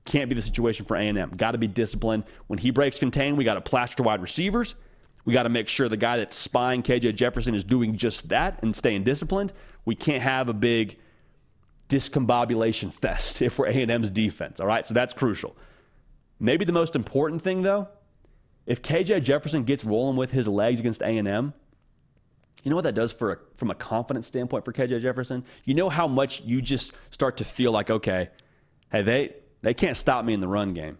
Can't 0.05 0.29
be 0.29 0.35
the 0.35 0.41
situation 0.41 0.85
for 0.85 0.97
A&M. 0.97 1.29
Got 1.31 1.51
to 1.51 1.57
be 1.57 1.67
disciplined. 1.67 2.25
When 2.47 2.59
he 2.59 2.71
breaks 2.71 2.99
contain, 2.99 3.35
we 3.35 3.43
got 3.43 3.53
to 3.55 3.61
plaster 3.61 4.03
wide 4.03 4.21
receivers. 4.21 4.75
We 5.25 5.33
got 5.33 5.43
to 5.43 5.49
make 5.49 5.69
sure 5.69 5.87
the 5.87 5.97
guy 5.97 6.17
that's 6.17 6.35
spying 6.35 6.83
KJ 6.83 7.15
Jefferson 7.15 7.55
is 7.55 7.63
doing 7.63 7.95
just 7.95 8.29
that 8.29 8.61
and 8.61 8.75
staying 8.75 9.03
disciplined. 9.03 9.53
We 9.85 9.95
can't 9.95 10.21
have 10.21 10.49
a 10.49 10.53
big– 10.53 10.97
discombobulation 11.93 12.93
fest 12.93 13.41
if 13.41 13.59
we're 13.59 13.67
A&M's 13.67 14.09
defense, 14.09 14.59
all 14.59 14.67
right? 14.67 14.87
So 14.87 14.93
that's 14.93 15.13
crucial. 15.13 15.55
Maybe 16.39 16.65
the 16.65 16.73
most 16.73 16.95
important 16.95 17.41
thing 17.41 17.61
though, 17.61 17.87
if 18.65 18.81
KJ 18.81 19.23
Jefferson 19.23 19.63
gets 19.63 19.83
rolling 19.83 20.17
with 20.17 20.31
his 20.31 20.47
legs 20.47 20.79
against 20.79 21.01
A&M, 21.01 21.53
you 22.63 22.69
know 22.69 22.75
what 22.75 22.83
that 22.83 22.95
does 22.95 23.11
for 23.11 23.33
a, 23.33 23.37
from 23.57 23.69
a 23.69 23.75
confidence 23.75 24.25
standpoint 24.25 24.63
for 24.65 24.71
KJ 24.71 25.01
Jefferson? 25.01 25.43
You 25.65 25.73
know 25.73 25.89
how 25.89 26.07
much 26.07 26.41
you 26.41 26.61
just 26.61 26.93
start 27.11 27.37
to 27.37 27.43
feel 27.43 27.71
like, 27.71 27.89
okay, 27.89 28.29
hey, 28.91 29.01
they 29.01 29.35
they 29.61 29.73
can't 29.73 29.95
stop 29.95 30.23
me 30.25 30.33
in 30.33 30.39
the 30.39 30.47
run 30.47 30.73
game. 30.73 30.97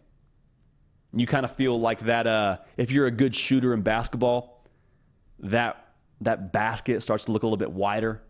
You 1.15 1.27
kind 1.27 1.45
of 1.45 1.55
feel 1.55 1.79
like 1.79 1.99
that 2.01 2.25
uh, 2.27 2.57
if 2.77 2.91
you're 2.91 3.05
a 3.05 3.11
good 3.11 3.35
shooter 3.35 3.73
in 3.73 3.81
basketball, 3.81 4.63
that 5.39 5.79
that 6.21 6.53
basket 6.53 7.01
starts 7.01 7.25
to 7.25 7.31
look 7.31 7.43
a 7.43 7.45
little 7.45 7.57
bit 7.57 7.71
wider 7.71 8.21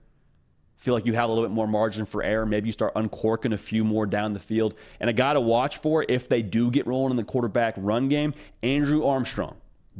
feel 0.83 0.93
like 0.93 1.05
you 1.05 1.13
have 1.13 1.29
a 1.29 1.33
little 1.33 1.47
bit 1.47 1.53
more 1.53 1.65
margin 1.65 2.05
for 2.05 2.21
error. 2.21 2.45
Maybe 2.45 2.67
you 2.67 2.73
start 2.73 2.91
uncorking 2.97 3.53
a 3.53 3.57
few 3.57 3.85
more 3.85 4.05
down 4.05 4.33
the 4.33 4.39
field. 4.39 4.73
And 4.99 5.09
a 5.09 5.13
guy 5.13 5.33
to 5.33 5.39
watch 5.39 5.77
for 5.77 6.05
if 6.09 6.27
they 6.27 6.41
do 6.41 6.69
get 6.69 6.85
rolling 6.85 7.11
in 7.11 7.15
the 7.15 7.23
quarterback 7.23 7.75
run 7.77 8.09
game, 8.09 8.33
Andrew 8.61 9.05
Armstrong. 9.05 9.55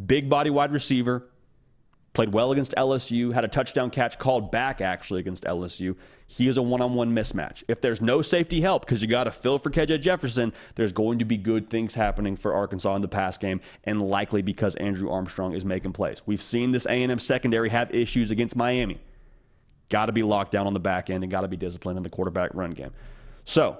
Big 0.06 0.30
body 0.30 0.50
wide 0.50 0.74
receiver, 0.74 1.30
played 2.13 2.32
well 2.32 2.52
against 2.52 2.73
LSU, 2.76 3.34
had 3.34 3.43
a 3.43 3.47
touchdown 3.47 3.89
catch 3.89 4.19
called 4.19 4.52
back 4.52 4.82
actually 4.82 5.19
against 5.19 5.43
LSU. 5.45 5.95
He 6.28 6.47
is 6.47 6.58
a 6.58 6.62
one 6.62 6.82
on 6.82 6.93
one 6.93 7.13
mismatch. 7.13 7.63
If 7.67 7.82
there's 7.82 8.02
no 8.02 8.21
safety 8.21 8.62
help 8.62 8.86
because 8.86 9.02
you 9.02 9.08
got 9.08 9.26
to 9.26 9.32
fill 9.32 9.60
for 9.60 9.69
KJ 9.69 10.02
Jefferson, 10.02 10.54
there's 10.76 10.93
going 10.93 11.19
to 11.19 11.26
be 11.26 11.38
good 11.38 11.69
things 11.69 11.95
happening 11.95 12.36
for 12.36 12.54
Arkansas 12.54 12.95
in 12.95 13.02
the 13.02 13.08
pass 13.08 13.38
game, 13.38 13.62
and 13.84 14.02
likely 14.02 14.41
because 14.41 14.76
Andrew 14.76 15.10
Armstrong 15.10 15.54
is 15.54 15.65
making 15.65 15.93
plays. 15.93 16.21
We've 16.26 16.41
seen 16.41 16.71
this 16.71 16.86
A&M 16.86 17.19
secondary 17.19 17.69
have 17.69 17.93
issues 17.93 18.32
against 18.32 18.56
Miami. 18.56 18.99
Got 19.89 20.08
to 20.08 20.12
be 20.12 20.23
locked 20.23 20.52
down 20.52 20.67
on 20.67 20.73
the 20.73 20.80
back 20.80 21.10
end 21.10 21.23
and 21.23 21.32
got 21.32 21.41
to 21.41 21.47
be 21.47 21.58
disciplined 21.58 21.97
in 21.97 22.04
the 22.04 22.10
quarterback 22.10 22.52
run 22.54 22.71
game. 22.71 22.91
So 23.43 23.78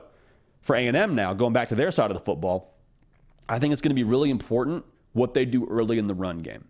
for 0.62 0.76
A&M 0.76 1.16
now, 1.16 1.34
going 1.34 1.54
back 1.54 1.70
to 1.70 1.76
their 1.76 1.92
side 1.92 2.12
of 2.12 2.18
the 2.18 2.24
football, 2.24 2.76
I 3.48 3.60
think 3.60 3.74
it's 3.74 3.82
going 3.82 3.92
to 3.92 3.96
be 3.96 4.04
really 4.04 4.30
important 4.30 4.86
what 5.14 5.34
they 5.34 5.46
do 5.46 5.68
early 5.70 6.00
in 6.00 6.08
the 6.08 6.14
run 6.16 6.40
game. 6.40 6.66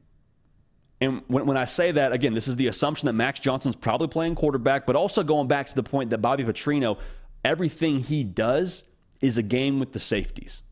And 1.04 1.22
when, 1.28 1.46
when 1.46 1.58
I 1.58 1.66
say 1.66 1.92
that, 1.92 2.12
again, 2.12 2.34
this 2.34 2.48
is 2.48 2.56
the 2.56 2.68
assumption 2.68 3.08
that 3.08 3.14
Max 3.14 3.40
Johnson's 3.40 3.76
probably 3.76 4.08
playing 4.08 4.36
quarterback, 4.36 4.86
but 4.86 4.96
also 4.96 5.24
going 5.24 5.48
back 5.48 5.68
to 5.68 5.76
the 5.76 5.84
point 5.84 6.10
that 6.12 6.20
Bobby 6.20 6.44
Petrino, 6.44 6.98
everything 7.44 8.00
he 8.00 8.24
does 8.24 8.84
is 9.22 9.38
a 9.38 9.44
game 9.44 9.80
with 9.80 9.94
the 9.94 10.00
safeties. 10.00 10.64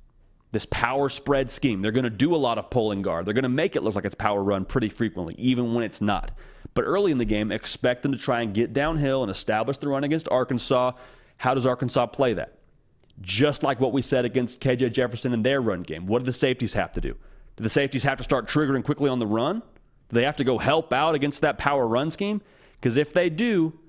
This 0.52 0.66
power 0.66 1.08
spread 1.10 1.50
scheme. 1.50 1.82
They're 1.82 1.92
going 1.92 2.04
to 2.04 2.10
do 2.10 2.36
a 2.36 2.38
lot 2.38 2.58
of 2.58 2.70
pulling 2.70 3.02
guard. 3.02 3.26
They're 3.26 3.34
going 3.34 3.44
to 3.44 3.50
make 3.50 3.76
it 3.76 3.84
look 3.84 3.96
like 3.96 4.06
it's 4.06 4.16
power 4.16 4.44
run 4.44 4.66
pretty 4.66 4.90
frequently, 4.90 5.36
even 5.38 5.74
when 5.74 5.84
it's 5.84 6.02
not. 6.02 6.32
But 6.74 6.84
early 6.84 7.12
in 7.12 7.18
the 7.18 7.26
game, 7.26 7.52
expect 7.52 8.04
them 8.04 8.12
to 8.12 8.18
try 8.18 8.42
and 8.42 8.54
get 8.54 8.74
downhill 8.74 9.24
and 9.24 9.32
establish 9.32 9.78
the 9.78 9.88
run 9.88 10.04
against 10.04 10.28
Arkansas. 10.30 10.94
How 11.38 11.54
does 11.54 11.66
Arkansas 11.66 12.08
play 12.08 12.34
that? 12.34 12.60
Just 13.22 13.64
like 13.64 13.80
what 13.80 13.94
we 13.94 14.02
said 14.02 14.26
against 14.26 14.62
KJ 14.62 14.92
Jefferson 14.94 15.34
in 15.34 15.44
their 15.44 15.62
run 15.62 15.84
game. 15.84 16.06
What 16.06 16.20
do 16.20 16.26
the 16.26 16.34
safeties 16.34 16.74
have 16.74 16.92
to 16.94 17.02
do? 17.02 17.16
Do 17.56 17.64
the 17.64 17.70
safeties 17.70 18.04
have 18.04 18.18
to 18.18 18.24
start 18.24 18.48
triggering 18.48 18.84
quickly 18.84 19.10
on 19.10 19.20
the 19.20 19.28
run? 19.28 19.62
Do 20.12 20.16
they 20.16 20.26
have 20.26 20.36
to 20.38 20.44
go 20.44 20.58
help 20.58 20.92
out 20.92 21.16
against 21.16 21.42
that 21.42 21.58
power 21.58 21.88
run 21.88 22.12
scheme? 22.12 22.42
Because 22.74 22.98
if 22.98 23.14
they 23.14 23.30
do, 23.30 23.80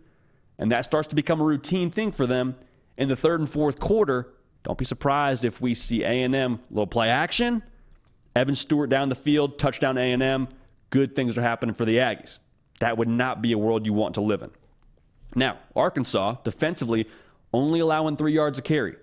and 0.57 0.71
that 0.71 0.85
starts 0.85 1.09
to 1.09 1.17
become 1.17 1.41
a 1.41 1.45
routine 1.45 1.91
thing 1.91 2.13
for 2.13 2.29
them 2.29 2.55
in 2.97 3.09
the 3.09 3.17
third 3.17 3.41
and 3.41 3.51
fourth 3.51 3.81
quarter, 3.81 4.33
don't 4.63 4.79
be 4.79 4.85
surprised 4.85 5.45
if 5.45 5.61
we 5.61 5.75
see 5.75 6.05
A&M 6.05 6.61
little 6.71 6.87
play 6.87 7.09
action, 7.09 7.65
Evan 8.37 8.55
Stewart 8.55 8.89
down 8.89 9.09
the 9.09 9.17
field, 9.17 9.59
touchdown 9.59 9.99
A&M. 9.99 10.47
Good 10.91 11.17
things 11.17 11.37
are 11.37 11.43
happening 11.43 11.75
for 11.75 11.85
the 11.85 11.97
Aggies. 11.97 12.39
That 12.79 12.97
would 12.99 13.09
not 13.09 13.43
be 13.43 13.51
a 13.51 13.59
world 13.59 13.85
you 13.85 13.93
want 13.93 14.15
to 14.15 14.21
live 14.21 14.43
in. 14.43 14.51
Now, 15.35 15.59
Arkansas 15.75 16.37
defensively 16.45 17.09
only 17.53 17.81
allowing 17.81 18.17
three 18.17 18.33
yards 18.33 18.59
of 18.59 18.65
carry. 18.65 18.95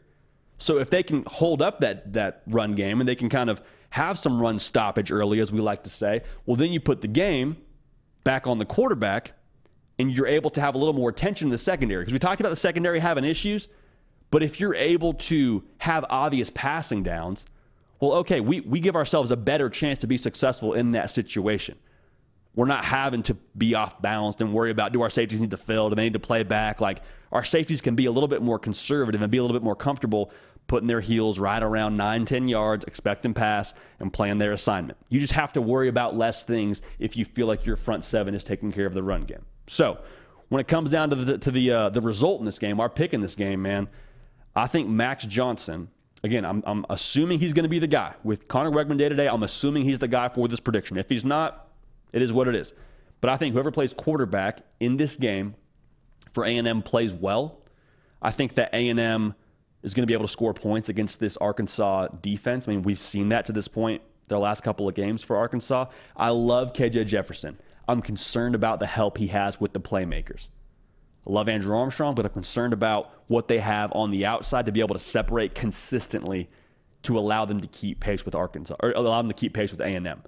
So 0.58 0.78
if 0.80 0.90
they 0.90 1.04
can 1.04 1.26
hold 1.26 1.62
up 1.62 1.82
that 1.82 2.14
that 2.14 2.44
run 2.48 2.76
game 2.76 3.02
and 3.02 3.08
they 3.08 3.16
can 3.16 3.28
kind 3.28 3.50
of 3.50 3.62
have 3.92 4.18
some 4.18 4.42
run 4.42 4.60
stoppage 4.60 5.12
early, 5.12 5.40
as 5.40 5.52
we 5.52 5.60
like 5.60 5.84
to 5.84 5.90
say, 5.90 6.22
well, 6.46 6.56
then 6.56 6.72
you 6.72 6.80
put 6.80 7.02
the 7.02 7.08
game 7.08 7.58
back 8.24 8.48
on 8.48 8.60
the 8.60 8.66
quarterback 8.66 9.34
and 9.98 10.12
you're 10.12 10.28
able 10.28 10.50
to 10.52 10.62
have 10.62 10.76
a 10.76 10.78
little 10.78 10.94
more 10.94 11.10
attention 11.10 11.48
in 11.48 11.52
the 11.52 11.58
secondary. 11.58 12.02
Because 12.02 12.14
we 12.14 12.20
talked 12.20 12.40
about 12.40 12.50
the 12.50 12.56
secondary 12.56 13.00
having 13.00 13.26
issues, 13.26 13.68
but 14.32 14.44
if 14.44 14.60
you're 14.60 14.76
able 14.76 15.14
to 15.14 15.64
have 15.80 16.06
obvious 16.10 16.50
passing 16.50 17.04
downs, 17.04 17.46
well, 18.00 18.14
okay, 18.14 18.40
we, 18.40 18.62
we 18.62 18.80
give 18.80 18.96
ourselves 18.96 19.32
a 19.32 19.38
better 19.38 19.70
chance 19.70 20.00
to 20.00 20.08
be 20.08 20.18
successful 20.18 20.74
in 20.74 20.92
that 20.92 21.10
situation. 21.10 21.78
We're 22.56 22.66
not 22.66 22.84
having 22.84 23.24
to 23.24 23.36
be 23.58 23.76
off 23.76 24.02
balance 24.02 24.38
and 24.40 24.54
worry 24.54 24.72
about 24.72 24.94
do 24.94 25.02
our 25.02 25.10
safeties 25.10 25.40
need 25.40 25.52
to 25.52 25.58
fill? 25.58 25.90
Do 25.90 25.96
they 25.96 26.04
need 26.04 26.14
to 26.14 26.20
play 26.20 26.44
back? 26.44 26.82
Like 26.82 27.02
our 27.32 27.44
safeties 27.44 27.82
can 27.82 27.96
be 27.96 28.06
a 28.06 28.12
little 28.12 28.28
bit 28.28 28.42
more 28.42 28.60
conservative 28.60 29.22
and 29.22 29.32
be 29.32 29.38
a 29.38 29.42
little 29.42 29.56
bit 29.56 29.64
more 29.64 29.76
comfortable 29.76 30.32
putting 30.70 30.88
their 30.88 31.02
heels 31.02 31.38
right 31.38 31.62
around 31.62 31.98
9, 31.98 32.24
10 32.24 32.48
yards, 32.48 32.86
expecting 32.86 33.34
pass, 33.34 33.74
and 34.00 34.14
playing 34.14 34.38
their 34.38 34.54
assignment. 34.54 34.98
You 35.10 35.20
just 35.20 35.34
have 35.34 35.52
to 35.54 35.62
worry 35.62 35.90
about 35.90 36.16
less 36.16 36.46
things 36.46 36.82
if 37.00 37.18
you 37.18 37.26
feel 37.26 37.48
like 37.48 37.66
your 37.66 37.76
front 37.76 38.06
seven 38.06 38.34
is 38.34 38.46
taking 38.46 38.72
care 38.72 38.86
of 38.86 38.94
the 38.94 39.04
run 39.04 39.24
game. 39.24 39.46
So 39.68 40.00
when 40.48 40.62
it 40.62 40.68
comes 40.70 40.92
down 40.92 41.10
to 41.10 41.16
the 41.16 41.38
to 41.40 41.52
the 41.52 41.72
uh, 41.72 41.90
the 41.90 42.00
result 42.00 42.40
in 42.40 42.46
this 42.46 42.60
game, 42.60 42.80
our 42.80 42.90
pick 42.90 43.14
in 43.14 43.20
this 43.20 43.36
game, 43.36 43.62
man, 43.62 43.90
I 44.56 44.68
think 44.68 44.88
Max 44.88 45.26
Johnson. 45.26 45.90
Again, 46.22 46.44
I'm, 46.44 46.62
I'm 46.66 46.86
assuming 46.90 47.40
he's 47.40 47.54
going 47.54 47.64
to 47.64 47.70
be 47.70 47.80
the 47.80 47.88
guy 47.88 48.14
with 48.26 48.50
Conner 48.50 48.72
Weigman 48.72 48.98
day 48.98 49.08
to 49.08 49.16
day. 49.16 49.28
I'm 49.28 49.42
assuming 49.42 49.86
he's 49.86 50.00
the 50.00 50.08
guy 50.10 50.28
for 50.28 50.50
this 50.50 50.60
prediction. 50.60 50.98
If 50.98 51.08
he's 51.10 51.24
not, 51.24 51.70
it 52.12 52.22
is 52.22 52.34
what 52.34 52.50
it 52.50 52.56
is. 52.56 52.74
But 53.22 53.30
I 53.30 53.38
think 53.38 53.54
whoever 53.54 53.72
plays 53.72 53.94
quarterback 53.94 54.60
in 54.82 54.98
this 54.98 55.16
game 55.16 55.56
for 56.34 56.44
A&M 56.44 56.82
plays 56.82 57.14
well. 57.14 57.62
I 58.22 58.32
think 58.32 58.56
that 58.56 58.70
A&M 58.74 59.34
is 59.84 59.94
going 59.94 60.04
to 60.04 60.08
be 60.08 60.14
able 60.14 60.26
to 60.26 60.32
score 60.32 60.54
points 60.54 60.90
against 60.90 61.20
this 61.20 61.38
Arkansas 61.38 62.08
defense. 62.22 62.68
I 62.68 62.72
mean, 62.72 62.84
we've 62.84 63.00
seen 63.00 63.30
that 63.30 63.46
to 63.46 63.52
this 63.52 63.68
point 63.68 64.02
their 64.30 64.40
last 64.40 64.64
couple 64.64 64.88
of 64.88 64.96
games 64.96 65.24
for 65.24 65.36
Arkansas. 65.36 65.86
I 66.16 66.30
love 66.30 66.74
KJ 66.74 67.08
Jefferson. 67.08 67.60
I'm 67.88 68.02
concerned 68.02 68.56
about 68.56 68.80
the 68.80 68.86
help 68.86 69.18
he 69.18 69.28
has 69.28 69.60
with 69.60 69.74
the 69.74 69.80
playmakers. 69.80 70.48
I 71.28 71.32
love 71.32 71.50
Andrew 71.50 71.76
Armstrong, 71.76 72.16
but 72.16 72.26
I'm 72.26 72.32
concerned 72.32 72.72
about 72.72 73.12
what 73.28 73.48
they 73.48 73.60
have 73.60 73.92
on 73.94 74.12
the 74.12 74.26
outside 74.26 74.68
to 74.68 74.72
be 74.72 74.80
able 74.80 74.96
to 74.96 75.00
separate 75.00 75.54
consistently 75.54 76.50
to 77.04 77.18
allow 77.18 77.46
them 77.46 77.60
to 77.60 77.68
keep 77.68 78.00
pace 78.00 78.26
with 78.26 78.36
Arkansas 78.36 78.76
or 78.82 78.92
allow 78.92 79.22
them 79.22 79.30
to 79.30 79.34
keep 79.34 79.54
pace 79.54 79.72
with 79.72 79.82
A&M. 79.82 80.22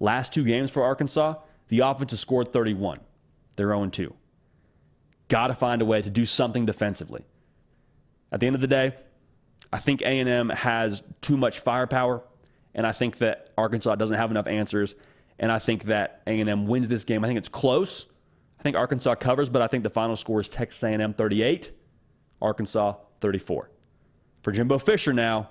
Last 0.00 0.34
two 0.34 0.44
games 0.44 0.70
for 0.70 0.82
Arkansas, 0.82 1.36
the 1.68 1.80
offense 1.80 2.10
has 2.10 2.20
scored 2.20 2.52
31. 2.52 3.00
They're 3.56 3.68
0 3.68 3.86
2. 3.86 4.14
Got 5.28 5.48
to 5.48 5.54
find 5.54 5.80
a 5.80 5.84
way 5.84 6.02
to 6.02 6.10
do 6.10 6.24
something 6.24 6.66
defensively. 6.66 7.24
At 8.34 8.40
the 8.40 8.48
end 8.48 8.56
of 8.56 8.60
the 8.60 8.66
day, 8.66 8.92
I 9.72 9.78
think 9.78 10.02
A&M 10.02 10.48
has 10.48 11.04
too 11.20 11.36
much 11.36 11.60
firepower, 11.60 12.20
and 12.74 12.84
I 12.84 12.90
think 12.90 13.18
that 13.18 13.50
Arkansas 13.56 13.94
doesn't 13.94 14.16
have 14.16 14.32
enough 14.32 14.48
answers. 14.48 14.96
And 15.38 15.52
I 15.52 15.60
think 15.60 15.84
that 15.84 16.20
A&M 16.26 16.66
wins 16.66 16.88
this 16.88 17.04
game. 17.04 17.24
I 17.24 17.28
think 17.28 17.38
it's 17.38 17.48
close. 17.48 18.06
I 18.58 18.62
think 18.64 18.74
Arkansas 18.74 19.14
covers, 19.14 19.48
but 19.48 19.62
I 19.62 19.68
think 19.68 19.84
the 19.84 19.90
final 19.90 20.16
score 20.16 20.40
is 20.40 20.48
Texas 20.48 20.82
A&M 20.82 21.14
38, 21.14 21.70
Arkansas 22.42 22.94
34. 23.20 23.70
For 24.42 24.50
Jimbo 24.50 24.78
Fisher 24.78 25.12
now, 25.12 25.50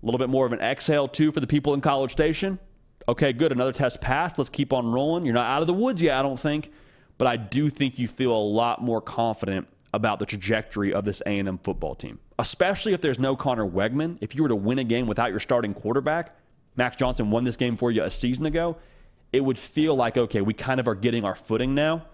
a 0.00 0.06
little 0.06 0.18
bit 0.18 0.28
more 0.28 0.46
of 0.46 0.52
an 0.52 0.60
exhale 0.60 1.08
too 1.08 1.32
for 1.32 1.40
the 1.40 1.46
people 1.48 1.74
in 1.74 1.80
College 1.80 2.12
Station. 2.12 2.60
Okay, 3.08 3.32
good. 3.32 3.50
Another 3.50 3.72
test 3.72 4.00
passed. 4.00 4.38
Let's 4.38 4.50
keep 4.50 4.72
on 4.72 4.92
rolling. 4.92 5.24
You're 5.24 5.34
not 5.34 5.50
out 5.50 5.60
of 5.60 5.66
the 5.66 5.74
woods 5.74 6.00
yet, 6.00 6.16
I 6.16 6.22
don't 6.22 6.38
think, 6.38 6.70
but 7.18 7.26
I 7.26 7.36
do 7.36 7.68
think 7.68 7.98
you 7.98 8.06
feel 8.06 8.32
a 8.32 8.38
lot 8.38 8.80
more 8.80 9.00
confident 9.00 9.66
about 9.96 10.18
the 10.18 10.26
trajectory 10.26 10.92
of 10.92 11.04
this 11.06 11.22
A&M 11.24 11.58
football 11.58 11.94
team, 11.94 12.18
especially 12.38 12.92
if 12.92 13.00
there's 13.00 13.18
no 13.18 13.34
Conner 13.34 13.66
Weigman. 13.66 14.18
If 14.20 14.34
you 14.34 14.42
were 14.42 14.50
to 14.50 14.54
win 14.54 14.78
a 14.78 14.84
game 14.84 15.06
without 15.06 15.30
your 15.30 15.40
starting 15.40 15.72
quarterback, 15.72 16.36
Max 16.76 16.96
Johnson 16.96 17.30
won 17.30 17.44
this 17.44 17.56
game 17.56 17.78
for 17.78 17.90
you 17.90 18.02
a 18.04 18.10
season 18.10 18.44
ago, 18.44 18.76
it 19.32 19.40
would 19.40 19.56
feel 19.56 19.96
like, 19.96 20.18
okay, 20.18 20.42
we 20.42 20.52
kind 20.52 20.78
of 20.78 20.86
are 20.86 20.94
getting 20.94 21.24
our 21.24 21.34
footing 21.34 21.74
now. 21.74 22.04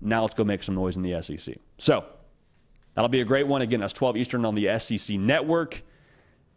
Now 0.00 0.22
let's 0.22 0.34
go 0.34 0.42
make 0.42 0.62
some 0.62 0.74
noise 0.74 0.96
in 0.96 1.02
the 1.02 1.22
SEC. 1.22 1.56
So 1.76 2.04
that'll 2.94 3.10
be 3.10 3.20
a 3.20 3.24
great 3.24 3.46
one. 3.46 3.60
Again, 3.60 3.80
that's 3.80 3.92
12 3.92 4.16
Eastern 4.16 4.44
on 4.46 4.54
the 4.54 4.78
SEC 4.78 5.18
network. 5.18 5.82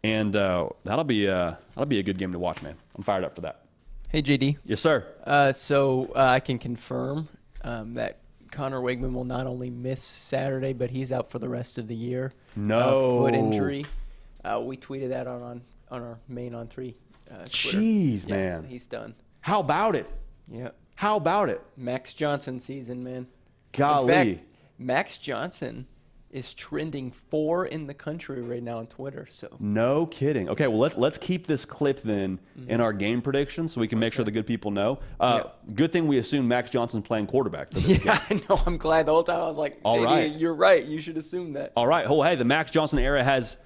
And 0.02 0.34
uh, 0.34 0.70
that'll 0.84 1.04
be 1.04 1.28
uh, 1.28 1.54
that'll 1.74 1.86
be 1.86 1.98
a 1.98 2.02
good 2.02 2.16
game 2.16 2.32
to 2.32 2.38
watch, 2.38 2.62
man. 2.62 2.76
I'm 2.94 3.02
fired 3.02 3.24
up 3.24 3.34
for 3.34 3.42
that. 3.42 3.66
Hey 4.08 4.22
JD. 4.22 4.58
Yes, 4.64 4.80
sir. 4.80 5.04
Uh, 5.24 5.52
so 5.52 6.12
uh, 6.14 6.20
I 6.20 6.40
can 6.40 6.58
confirm 6.58 7.28
um, 7.62 7.94
that 7.94 8.18
Conner 8.56 8.80
Weigman 8.80 9.12
will 9.12 9.24
not 9.24 9.46
only 9.46 9.68
miss 9.68 10.02
Saturday, 10.02 10.72
but 10.72 10.90
he's 10.90 11.12
out 11.12 11.30
for 11.30 11.38
the 11.38 11.48
rest 11.48 11.76
of 11.76 11.88
the 11.88 11.94
year. 11.94 12.32
No 12.56 13.18
foot 13.20 13.34
injury. 13.34 13.84
Uh, 14.42 14.60
we 14.60 14.78
tweeted 14.78 15.10
that 15.10 15.26
on 15.26 15.42
on, 15.42 15.62
on 15.90 16.02
our 16.02 16.18
main 16.26 16.54
on 16.54 16.66
three. 16.66 16.96
Uh, 17.30 17.44
Jeez, 17.44 18.26
yeah, 18.26 18.34
man. 18.34 18.64
He's 18.64 18.86
done. 18.86 19.14
How 19.42 19.60
about 19.60 19.94
it? 19.94 20.10
Yeah. 20.48 20.70
How 20.94 21.16
about 21.16 21.50
it? 21.50 21.60
Max 21.76 22.14
Johnson 22.14 22.58
season, 22.58 23.04
man. 23.04 23.26
Golly. 23.72 24.14
In 24.14 24.36
fact, 24.36 24.52
Max 24.78 25.18
Johnson 25.18 25.86
is 26.36 26.52
trending 26.52 27.10
four 27.10 27.64
in 27.64 27.86
the 27.86 27.94
country 27.94 28.42
right 28.42 28.62
now 28.62 28.76
on 28.76 28.86
Twitter. 28.86 29.26
So 29.30 29.56
no 29.58 30.04
kidding. 30.04 30.50
Okay, 30.50 30.66
well 30.66 30.78
let's 30.78 30.96
let's 30.98 31.16
keep 31.16 31.46
this 31.46 31.64
clip 31.64 32.02
then 32.02 32.38
mm-hmm. 32.58 32.70
in 32.70 32.80
our 32.82 32.92
game 32.92 33.22
predictions 33.22 33.72
so 33.72 33.80
we 33.80 33.88
can 33.88 33.98
make 33.98 34.08
okay. 34.08 34.16
sure 34.16 34.24
the 34.26 34.30
good 34.30 34.46
people 34.46 34.70
know. 34.70 35.00
Uh, 35.18 35.44
yeah. 35.44 35.74
Good 35.74 35.92
thing 35.92 36.06
we 36.06 36.18
assume 36.18 36.46
Max 36.46 36.68
Johnson's 36.68 37.06
playing 37.06 37.26
quarterback 37.26 37.72
for 37.72 37.80
this 37.80 37.88
yeah, 38.04 38.18
game. 38.28 38.42
I 38.48 38.54
know. 38.54 38.62
I'm 38.66 38.76
glad 38.76 39.06
the 39.06 39.12
whole 39.12 39.24
time 39.24 39.40
I 39.40 39.46
was 39.46 39.56
like, 39.56 39.80
All 39.82 40.04
right. 40.04 40.30
you're 40.30 40.54
right. 40.54 40.84
You 40.84 41.00
should 41.00 41.16
assume 41.16 41.54
that. 41.54 41.72
All 41.74 41.86
right. 41.86 42.08
Well, 42.08 42.22
hey, 42.22 42.36
the 42.36 42.44
Max 42.44 42.70
Johnson 42.70 42.98
era 42.98 43.24
has, 43.24 43.56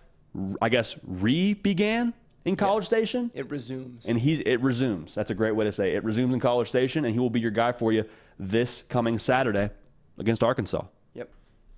I 0.62 0.68
guess, 0.68 0.96
re-began 1.02 2.14
in 2.44 2.54
College 2.54 2.82
yes. 2.82 2.88
Station. 2.88 3.32
It 3.34 3.50
resumes. 3.50 4.06
And 4.06 4.16
he 4.16 4.34
it 4.34 4.60
resumes. 4.60 5.12
That's 5.12 5.32
a 5.32 5.34
great 5.34 5.56
way 5.56 5.64
to 5.64 5.72
say 5.72 5.90
it. 5.92 5.96
it 5.96 6.04
resumes 6.04 6.34
in 6.34 6.40
College 6.40 6.68
Station, 6.68 7.04
and 7.04 7.12
he 7.12 7.18
will 7.18 7.30
be 7.30 7.40
your 7.40 7.50
guy 7.50 7.72
for 7.72 7.92
you 7.92 8.04
this 8.38 8.82
coming 8.88 9.18
Saturday 9.18 9.70
against 10.18 10.44
Arkansas. 10.44 10.84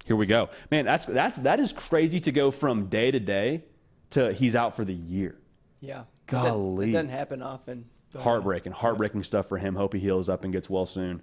Here 0.04 0.16
we 0.16 0.26
go. 0.26 0.50
Man, 0.70 0.84
that's 0.84 1.06
that's 1.06 1.36
that 1.38 1.60
is 1.60 1.72
crazy 1.72 2.20
to 2.20 2.32
go 2.32 2.50
from 2.50 2.86
day 2.86 3.10
to 3.10 3.20
day 3.20 3.64
to 4.10 4.32
he's 4.32 4.56
out 4.56 4.74
for 4.74 4.84
the 4.84 4.94
year. 4.94 5.36
Yeah. 5.80 6.04
Golly. 6.26 6.90
It 6.90 6.92
doesn't 6.92 7.10
happen 7.10 7.42
often. 7.42 7.86
Heartbreaking, 8.16 8.72
heartbreaking 8.72 9.22
stuff 9.22 9.48
for 9.48 9.56
him. 9.56 9.74
Hope 9.74 9.94
he 9.94 10.00
heals 10.00 10.28
up 10.28 10.44
and 10.44 10.52
gets 10.52 10.68
well 10.68 10.84
soon. 10.84 11.22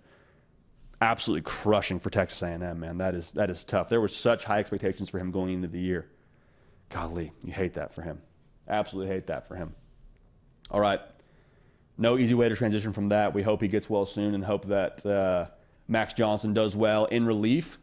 Absolutely 1.01 1.43
crushing 1.43 1.99
for 1.99 2.09
Texas 2.09 2.41
A&M, 2.41 2.79
man. 2.79 2.97
That 2.97 3.15
is 3.15 3.31
that 3.33 3.49
is 3.49 3.63
tough. 3.63 3.89
There 3.89 4.01
were 4.01 4.07
such 4.07 4.45
high 4.45 4.59
expectations 4.59 5.09
for 5.09 5.19
him 5.19 5.31
going 5.31 5.53
into 5.53 5.67
the 5.67 5.79
year. 5.79 6.09
Golly, 6.89 7.31
you 7.43 7.53
hate 7.53 7.75
that 7.75 7.93
for 7.93 8.01
him. 8.01 8.21
Absolutely 8.67 9.13
hate 9.13 9.27
that 9.27 9.47
for 9.47 9.55
him. 9.55 9.75
All 10.71 10.79
right. 10.79 10.99
No 11.97 12.17
easy 12.17 12.33
way 12.33 12.49
to 12.49 12.55
transition 12.55 12.93
from 12.93 13.09
that. 13.09 13.33
We 13.33 13.43
hope 13.43 13.61
he 13.61 13.67
gets 13.67 13.89
well 13.89 14.05
soon 14.05 14.33
and 14.33 14.43
hope 14.43 14.65
that 14.65 15.05
uh, 15.05 15.47
Max 15.87 16.13
Johnson 16.13 16.53
does 16.53 16.75
well 16.75 17.05
in 17.05 17.25
relief 17.25 17.77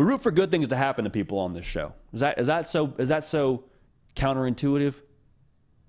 we 0.00 0.06
root 0.06 0.22
for 0.22 0.30
good 0.30 0.50
things 0.50 0.66
to 0.68 0.76
happen 0.76 1.04
to 1.04 1.10
people 1.10 1.38
on 1.38 1.52
this 1.52 1.66
show. 1.66 1.92
Is 2.14 2.20
that 2.20 2.38
is 2.38 2.46
that 2.46 2.66
so 2.66 2.94
is 2.96 3.10
that 3.10 3.22
so 3.22 3.64
counterintuitive? 4.16 4.94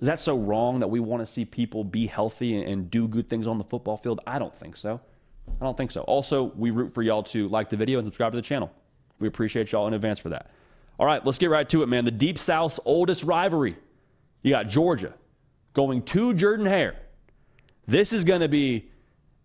Is 0.01 0.07
that 0.07 0.19
so 0.19 0.35
wrong 0.35 0.79
that 0.79 0.89
we 0.89 0.99
want 0.99 1.25
to 1.25 1.25
see 1.25 1.45
people 1.45 1.85
be 1.85 2.07
healthy 2.07 2.57
and, 2.57 2.67
and 2.67 2.91
do 2.91 3.07
good 3.07 3.29
things 3.29 3.47
on 3.47 3.57
the 3.57 3.63
football 3.63 3.95
field? 3.95 4.19
I 4.27 4.37
don't 4.37 4.53
think 4.53 4.75
so. 4.75 4.99
I 5.47 5.63
don't 5.63 5.77
think 5.77 5.91
so. 5.91 6.01
Also, 6.01 6.43
we 6.57 6.71
root 6.71 6.93
for 6.93 7.01
y'all 7.01 7.23
to 7.23 7.47
like 7.47 7.69
the 7.69 7.77
video 7.77 7.99
and 7.99 8.05
subscribe 8.05 8.33
to 8.33 8.35
the 8.35 8.41
channel. 8.41 8.69
We 9.19 9.29
appreciate 9.29 9.71
y'all 9.71 9.87
in 9.87 9.93
advance 9.93 10.19
for 10.19 10.27
that. 10.27 10.51
All 10.99 11.05
right, 11.05 11.25
let's 11.25 11.37
get 11.37 11.49
right 11.49 11.69
to 11.69 11.81
it, 11.81 11.87
man. 11.87 12.03
The 12.03 12.11
Deep 12.11 12.37
South's 12.37 12.81
oldest 12.83 13.23
rivalry. 13.23 13.77
You 14.41 14.51
got 14.51 14.67
Georgia 14.67 15.13
going 15.71 16.03
to 16.07 16.33
Jordan 16.33 16.65
Hare. 16.65 16.97
This 17.87 18.11
is 18.11 18.25
going 18.25 18.41
to 18.41 18.49
be 18.49 18.89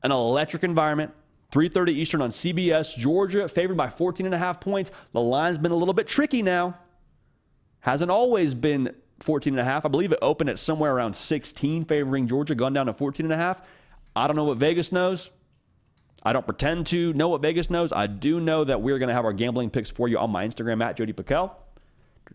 an 0.02 0.10
electric 0.10 0.64
environment. 0.64 1.12
3:30 1.52 1.92
Eastern 1.92 2.22
on 2.22 2.30
CBS. 2.30 2.96
Georgia 2.96 3.48
favored 3.48 3.76
by 3.76 3.88
14 3.88 4.26
and 4.26 4.34
a 4.34 4.38
half 4.38 4.60
points. 4.60 4.90
The 5.12 5.20
line's 5.20 5.58
been 5.58 5.72
a 5.72 5.76
little 5.76 5.94
bit 5.94 6.06
tricky 6.06 6.42
now. 6.42 6.78
Hasn't 7.80 8.10
always 8.10 8.54
been 8.54 8.94
14 9.20 9.54
and 9.54 9.60
a 9.60 9.64
half. 9.64 9.86
I 9.86 9.88
believe 9.88 10.12
it 10.12 10.18
opened 10.20 10.50
at 10.50 10.58
somewhere 10.58 10.94
around 10.94 11.14
16 11.14 11.84
favoring 11.84 12.26
Georgia, 12.26 12.54
gone 12.54 12.72
down 12.72 12.86
to 12.86 12.92
14 12.92 13.26
and 13.26 13.32
a 13.32 13.36
half. 13.36 13.62
I 14.14 14.26
don't 14.26 14.36
know 14.36 14.44
what 14.44 14.58
Vegas 14.58 14.92
knows. 14.92 15.30
I 16.22 16.32
don't 16.32 16.46
pretend 16.46 16.86
to 16.88 17.12
know 17.12 17.28
what 17.28 17.42
Vegas 17.42 17.70
knows. 17.70 17.92
I 17.92 18.06
do 18.06 18.40
know 18.40 18.64
that 18.64 18.82
we're 18.82 18.98
going 18.98 19.08
to 19.08 19.14
have 19.14 19.24
our 19.24 19.32
gambling 19.32 19.70
picks 19.70 19.90
for 19.90 20.08
you 20.08 20.18
on 20.18 20.30
my 20.30 20.46
Instagram 20.46 20.82
at 20.82 20.96
JD 20.96 21.14
Pickell. 21.14 21.54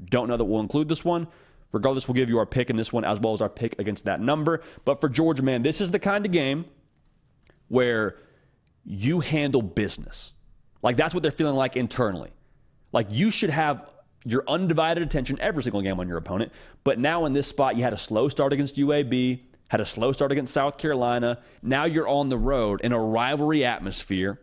Don't 0.05 0.29
know 0.29 0.37
that 0.37 0.45
we'll 0.45 0.61
include 0.61 0.87
this 0.87 1.03
one. 1.03 1.27
Regardless, 1.71 2.07
we'll 2.07 2.15
give 2.15 2.29
you 2.29 2.37
our 2.37 2.45
pick 2.45 2.69
in 2.69 2.75
this 2.75 2.93
one 2.93 3.03
as 3.03 3.19
well 3.19 3.33
as 3.33 3.41
our 3.41 3.49
pick 3.49 3.77
against 3.79 4.05
that 4.05 4.19
number. 4.19 4.61
But 4.85 5.01
for 5.01 5.09
Georgia, 5.09 5.43
man, 5.43 5.61
this 5.61 5.81
is 5.81 5.91
the 5.91 5.99
kind 5.99 6.25
of 6.25 6.31
game 6.31 6.65
where 7.69 8.17
you 8.85 9.19
handle 9.19 9.61
business. 9.61 10.33
Like 10.81 10.97
that's 10.97 11.13
what 11.13 11.23
they're 11.23 11.31
feeling 11.31 11.55
like 11.55 11.75
internally. 11.75 12.31
Like 12.91 13.07
you 13.09 13.31
should 13.31 13.49
have 13.49 13.89
your 14.25 14.43
undivided 14.47 15.03
attention 15.03 15.37
every 15.39 15.63
single 15.63 15.81
game 15.81 15.99
on 15.99 16.07
your 16.07 16.17
opponent. 16.17 16.51
But 16.83 16.99
now 16.99 17.25
in 17.25 17.33
this 17.33 17.47
spot, 17.47 17.75
you 17.75 17.83
had 17.83 17.93
a 17.93 17.97
slow 17.97 18.27
start 18.27 18.53
against 18.53 18.75
UAB, 18.75 19.39
had 19.67 19.81
a 19.81 19.85
slow 19.85 20.11
start 20.11 20.31
against 20.31 20.53
South 20.53 20.77
Carolina. 20.77 21.39
Now 21.61 21.85
you're 21.85 22.07
on 22.07 22.29
the 22.29 22.37
road 22.37 22.81
in 22.81 22.91
a 22.91 22.99
rivalry 22.99 23.65
atmosphere. 23.65 24.39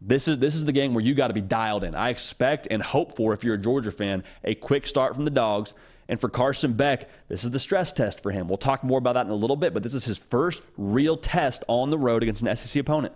This 0.00 0.28
is 0.28 0.38
this 0.38 0.54
is 0.54 0.66
the 0.66 0.72
game 0.72 0.92
where 0.92 1.04
you 1.04 1.14
got 1.14 1.28
to 1.28 1.34
be 1.34 1.40
dialed 1.40 1.82
in. 1.84 1.94
I 1.94 2.10
expect 2.10 2.68
and 2.70 2.82
hope 2.82 3.16
for, 3.16 3.32
if 3.32 3.42
you're 3.42 3.54
a 3.54 3.58
Georgia 3.58 3.90
fan, 3.90 4.22
a 4.42 4.54
quick 4.54 4.86
start 4.86 5.14
from 5.14 5.24
the 5.24 5.30
dogs. 5.30 5.72
And 6.06 6.20
for 6.20 6.28
Carson 6.28 6.74
Beck, 6.74 7.08
this 7.28 7.44
is 7.44 7.50
the 7.50 7.58
stress 7.58 7.90
test 7.90 8.22
for 8.22 8.30
him. 8.30 8.46
We'll 8.46 8.58
talk 8.58 8.84
more 8.84 8.98
about 8.98 9.14
that 9.14 9.24
in 9.24 9.32
a 9.32 9.36
little 9.36 9.56
bit, 9.56 9.72
but 9.72 9.82
this 9.82 9.94
is 9.94 10.04
his 10.04 10.18
first 10.18 10.62
real 10.76 11.16
test 11.16 11.64
on 11.66 11.88
the 11.88 11.96
road 11.96 12.22
against 12.22 12.42
an 12.42 12.54
SEC 12.54 12.78
opponent. 12.78 13.14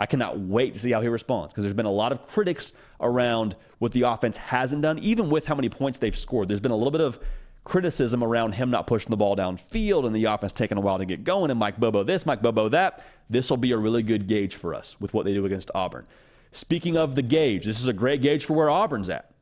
I 0.00 0.06
cannot 0.06 0.38
wait 0.38 0.72
to 0.72 0.80
see 0.80 0.92
how 0.92 1.02
he 1.02 1.08
responds 1.08 1.52
because 1.52 1.62
there's 1.62 1.74
been 1.74 1.84
a 1.84 1.90
lot 1.90 2.10
of 2.10 2.26
critics 2.26 2.72
around 3.02 3.54
what 3.80 3.92
the 3.92 4.02
offense 4.02 4.38
hasn't 4.38 4.80
done, 4.80 4.98
even 5.00 5.28
with 5.28 5.44
how 5.44 5.54
many 5.54 5.68
points 5.68 5.98
they've 5.98 6.16
scored. 6.16 6.48
There's 6.48 6.58
been 6.58 6.72
a 6.72 6.76
little 6.76 6.90
bit 6.90 7.02
of 7.02 7.20
criticism 7.64 8.24
around 8.24 8.52
him 8.52 8.70
not 8.70 8.86
pushing 8.86 9.10
the 9.10 9.18
ball 9.18 9.36
downfield 9.36 10.06
and 10.06 10.16
the 10.16 10.24
offense 10.24 10.54
taking 10.54 10.78
a 10.78 10.80
while 10.80 10.96
to 10.96 11.04
get 11.04 11.22
going, 11.22 11.50
and 11.50 11.60
Mike 11.60 11.78
Bobo 11.78 12.02
this, 12.02 12.24
Mike 12.24 12.40
Bobo 12.40 12.70
that. 12.70 13.04
This 13.28 13.50
will 13.50 13.58
be 13.58 13.72
a 13.72 13.76
really 13.76 14.02
good 14.02 14.26
gauge 14.26 14.54
for 14.54 14.74
us 14.74 14.98
with 14.98 15.12
what 15.12 15.26
they 15.26 15.34
do 15.34 15.44
against 15.44 15.70
Auburn. 15.74 16.06
Speaking 16.50 16.96
of 16.96 17.14
the 17.14 17.22
gauge, 17.22 17.66
this 17.66 17.78
is 17.78 17.86
a 17.86 17.92
great 17.92 18.22
gauge 18.22 18.46
for 18.46 18.54
where 18.54 18.70
Auburn's 18.70 19.10
at. 19.10 19.34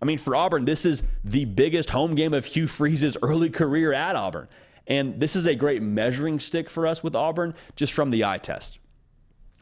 I 0.00 0.06
mean, 0.06 0.16
for 0.16 0.34
Auburn, 0.34 0.64
this 0.64 0.86
is 0.86 1.02
the 1.24 1.44
biggest 1.44 1.90
home 1.90 2.14
game 2.14 2.32
of 2.32 2.46
Hugh 2.46 2.68
Freeze's 2.68 3.18
early 3.20 3.50
career 3.50 3.92
at 3.92 4.16
Auburn. 4.16 4.48
And 4.86 5.20
this 5.20 5.36
is 5.36 5.44
a 5.44 5.54
great 5.54 5.82
measuring 5.82 6.40
stick 6.40 6.70
for 6.70 6.86
us 6.86 7.02
with 7.02 7.14
Auburn 7.14 7.52
just 7.74 7.92
from 7.92 8.08
the 8.08 8.24
eye 8.24 8.38
test 8.38 8.78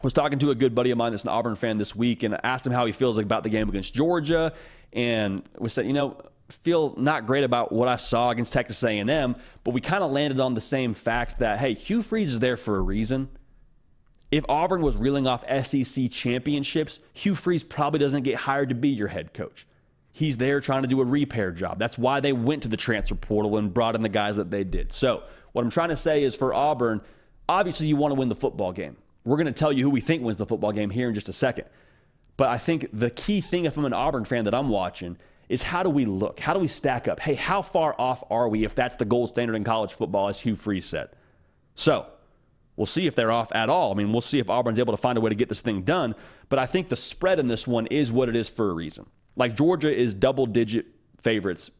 was 0.04 0.12
talking 0.12 0.38
to 0.38 0.50
a 0.50 0.54
good 0.54 0.74
buddy 0.74 0.90
of 0.90 0.98
mine 0.98 1.12
that's 1.12 1.24
an 1.24 1.30
Auburn 1.30 1.56
fan 1.56 1.78
this 1.78 1.96
week 1.96 2.22
and 2.22 2.38
asked 2.44 2.66
him 2.66 2.72
how 2.72 2.86
he 2.86 2.92
feels 2.92 3.18
about 3.18 3.42
the 3.42 3.48
game 3.48 3.68
against 3.68 3.94
Georgia 3.94 4.52
and 4.92 5.42
we 5.58 5.68
said, 5.68 5.86
you 5.86 5.92
know, 5.92 6.16
feel 6.50 6.94
not 6.96 7.26
great 7.26 7.42
about 7.42 7.72
what 7.72 7.88
I 7.88 7.96
saw 7.96 8.30
against 8.30 8.52
Texas 8.52 8.82
A&M, 8.84 9.36
but 9.64 9.70
we 9.72 9.80
kind 9.80 10.04
of 10.04 10.12
landed 10.12 10.40
on 10.40 10.54
the 10.54 10.60
same 10.60 10.94
fact 10.94 11.38
that 11.40 11.58
hey, 11.58 11.74
Hugh 11.74 12.02
Freeze 12.02 12.34
is 12.34 12.40
there 12.40 12.56
for 12.56 12.76
a 12.76 12.80
reason. 12.80 13.28
If 14.30 14.44
Auburn 14.48 14.82
was 14.82 14.96
reeling 14.96 15.26
off 15.26 15.44
SEC 15.64 16.10
championships, 16.10 17.00
Hugh 17.12 17.34
Freeze 17.34 17.62
probably 17.62 17.98
doesn't 17.98 18.22
get 18.22 18.36
hired 18.36 18.68
to 18.70 18.74
be 18.74 18.88
your 18.88 19.08
head 19.08 19.32
coach. 19.32 19.66
He's 20.10 20.36
there 20.36 20.60
trying 20.60 20.82
to 20.82 20.88
do 20.88 21.00
a 21.00 21.04
repair 21.04 21.50
job. 21.50 21.78
That's 21.78 21.98
why 21.98 22.20
they 22.20 22.32
went 22.32 22.62
to 22.62 22.68
the 22.68 22.76
transfer 22.76 23.14
portal 23.14 23.56
and 23.56 23.72
brought 23.72 23.94
in 23.94 24.02
the 24.02 24.08
guys 24.08 24.36
that 24.36 24.50
they 24.50 24.64
did. 24.64 24.92
So, 24.92 25.22
what 25.52 25.62
I'm 25.62 25.70
trying 25.70 25.88
to 25.88 25.96
say 25.96 26.24
is 26.24 26.36
for 26.36 26.52
Auburn, 26.52 27.00
obviously 27.48 27.86
you 27.86 27.96
want 27.96 28.12
to 28.12 28.18
win 28.18 28.28
the 28.28 28.34
football 28.34 28.72
game. 28.72 28.96
We're 29.24 29.36
going 29.36 29.46
to 29.46 29.52
tell 29.52 29.72
you 29.72 29.82
who 29.84 29.90
we 29.90 30.00
think 30.00 30.22
wins 30.22 30.36
the 30.36 30.46
football 30.46 30.72
game 30.72 30.90
here 30.90 31.08
in 31.08 31.14
just 31.14 31.28
a 31.28 31.32
second. 31.32 31.66
But 32.36 32.48
I 32.48 32.58
think 32.58 32.88
the 32.92 33.10
key 33.10 33.40
thing, 33.40 33.64
if 33.64 33.76
I'm 33.76 33.84
an 33.84 33.92
Auburn 33.92 34.24
fan 34.24 34.44
that 34.44 34.54
I'm 34.54 34.68
watching, 34.68 35.16
is 35.48 35.62
how 35.62 35.82
do 35.82 35.90
we 35.90 36.04
look? 36.04 36.40
How 36.40 36.52
do 36.54 36.60
we 36.60 36.68
stack 36.68 37.06
up? 37.06 37.20
Hey, 37.20 37.34
how 37.34 37.62
far 37.62 37.94
off 37.98 38.24
are 38.30 38.48
we 38.48 38.64
if 38.64 38.74
that's 38.74 38.96
the 38.96 39.04
gold 39.04 39.28
standard 39.28 39.54
in 39.54 39.64
college 39.64 39.92
football, 39.92 40.28
as 40.28 40.40
Hugh 40.40 40.56
Freeze 40.56 40.86
said? 40.86 41.10
So 41.74 42.06
we'll 42.76 42.86
see 42.86 43.06
if 43.06 43.14
they're 43.14 43.32
off 43.32 43.52
at 43.54 43.68
all. 43.68 43.92
I 43.92 43.94
mean, 43.94 44.12
we'll 44.12 44.20
see 44.20 44.38
if 44.38 44.50
Auburn's 44.50 44.78
able 44.78 44.92
to 44.92 45.00
find 45.00 45.16
a 45.16 45.20
way 45.20 45.30
to 45.30 45.36
get 45.36 45.48
this 45.48 45.60
thing 45.60 45.82
done. 45.82 46.14
But 46.48 46.58
I 46.58 46.66
think 46.66 46.88
the 46.88 46.96
spread 46.96 47.38
in 47.38 47.46
this 47.46 47.66
one 47.66 47.86
is 47.86 48.10
what 48.10 48.28
it 48.28 48.36
is 48.36 48.48
for 48.48 48.70
a 48.70 48.74
reason. 48.74 49.06
Like 49.36 49.54
Georgia 49.56 49.94
is 49.94 50.14
double 50.14 50.46
digit 50.46 50.86
favorites 51.20 51.70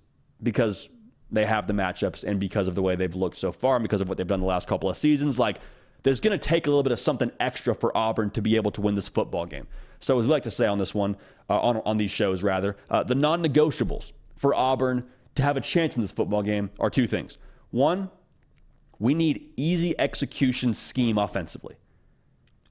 because 0.43 0.89
they 1.31 1.47
have 1.47 1.67
the 1.67 1.73
matchups 1.73 2.25
and 2.25 2.39
because 2.39 2.69
of 2.69 2.75
the 2.75 2.83
way 2.83 2.97
they've 2.97 3.15
looked 3.15 3.37
so 3.37 3.51
far 3.51 3.77
and 3.77 3.83
because 3.83 4.01
of 4.01 4.09
what 4.09 4.19
they've 4.19 4.27
done 4.27 4.41
the 4.41 4.47
last 4.47 4.69
couple 4.69 4.89
of 4.89 4.97
seasons. 4.97 5.39
Like, 5.39 5.59
there's 6.05 6.21
going 6.21 6.39
to 6.39 6.49
take 6.49 6.67
a 6.67 6.71
little 6.71 6.83
bit 6.83 6.93
of 6.93 7.01
something 7.01 7.33
extra 7.41 7.75
for 7.75 7.95
Auburn 7.97 8.31
to 8.31 8.43
be 8.43 8.57
able 8.57 8.71
to 8.71 8.81
win 8.81 8.95
this 8.95 9.09
football 9.09 9.47
game. 9.47 9.67
So, 9.99 10.19
as 10.19 10.27
we 10.27 10.33
like 10.33 10.45
to 10.45 10.51
say 10.51 10.67
on 10.67 10.79
this 10.79 10.95
one, 10.95 11.17
uh, 11.51 11.59
on, 11.59 11.83
on 11.85 11.97
these 11.97 12.11
shows 12.11 12.43
rather, 12.43 12.77
uh, 12.89 13.03
the 13.03 13.15
non 13.15 13.43
negotiables 13.43 14.13
for 14.37 14.55
Auburn 14.55 15.05
to 15.35 15.43
have 15.43 15.57
a 15.57 15.61
chance 15.61 15.97
in 15.97 16.03
this 16.03 16.13
football 16.13 16.43
game 16.43 16.71
are 16.79 16.91
two 16.91 17.07
things. 17.07 17.39
One, 17.71 18.11
we 18.99 19.15
need 19.15 19.51
easy 19.57 19.99
execution 19.99 20.75
scheme 20.75 21.19
offensively. 21.19 21.77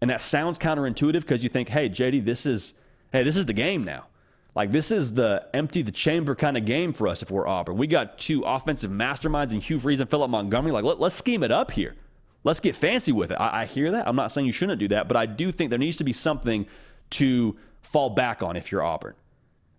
And 0.01 0.09
that 0.09 0.21
sounds 0.21 0.59
counterintuitive 0.59 1.21
because 1.21 1.43
you 1.43 1.49
think, 1.49 1.69
hey, 1.69 1.89
JD, 1.89 2.25
this 2.25 2.45
is 2.45 2.73
hey, 3.11 3.23
this 3.23 3.36
is 3.36 3.45
the 3.45 3.53
game 3.53 3.84
now. 3.84 4.07
Like 4.55 4.71
this 4.71 4.91
is 4.91 5.13
the 5.15 5.47
empty 5.53 5.81
the 5.81 5.91
chamber 5.91 6.36
kind 6.36 6.57
of 6.57 6.65
game 6.65 6.93
for 6.93 7.07
us 7.07 7.23
if 7.23 7.31
we're 7.31 7.47
Auburn. 7.47 7.77
We 7.77 7.88
got 7.88 8.19
two 8.19 8.43
offensive 8.43 8.91
masterminds 8.91 9.51
in 9.51 9.59
Hugh 9.59 9.79
Freeze 9.79 9.99
and 9.99 10.09
Philip 10.09 10.29
Montgomery. 10.29 10.71
Like 10.71 10.84
let, 10.84 11.01
us 11.01 11.15
scheme 11.15 11.41
it 11.41 11.51
up 11.51 11.71
here. 11.71 11.95
Let's 12.43 12.59
get 12.59 12.75
fancy 12.75 13.11
with 13.11 13.31
it. 13.31 13.35
I, 13.35 13.61
I 13.61 13.65
hear 13.65 13.91
that. 13.91 14.07
I'm 14.07 14.15
not 14.15 14.31
saying 14.31 14.47
you 14.47 14.53
shouldn't 14.53 14.79
do 14.79 14.87
that, 14.89 15.07
but 15.07 15.17
I 15.17 15.25
do 15.25 15.51
think 15.51 15.69
there 15.69 15.79
needs 15.79 15.97
to 15.97 16.03
be 16.03 16.13
something 16.13 16.65
to 17.11 17.55
fall 17.81 18.09
back 18.09 18.43
on 18.43 18.55
if 18.55 18.71
you're 18.71 18.83
Auburn. 18.83 19.15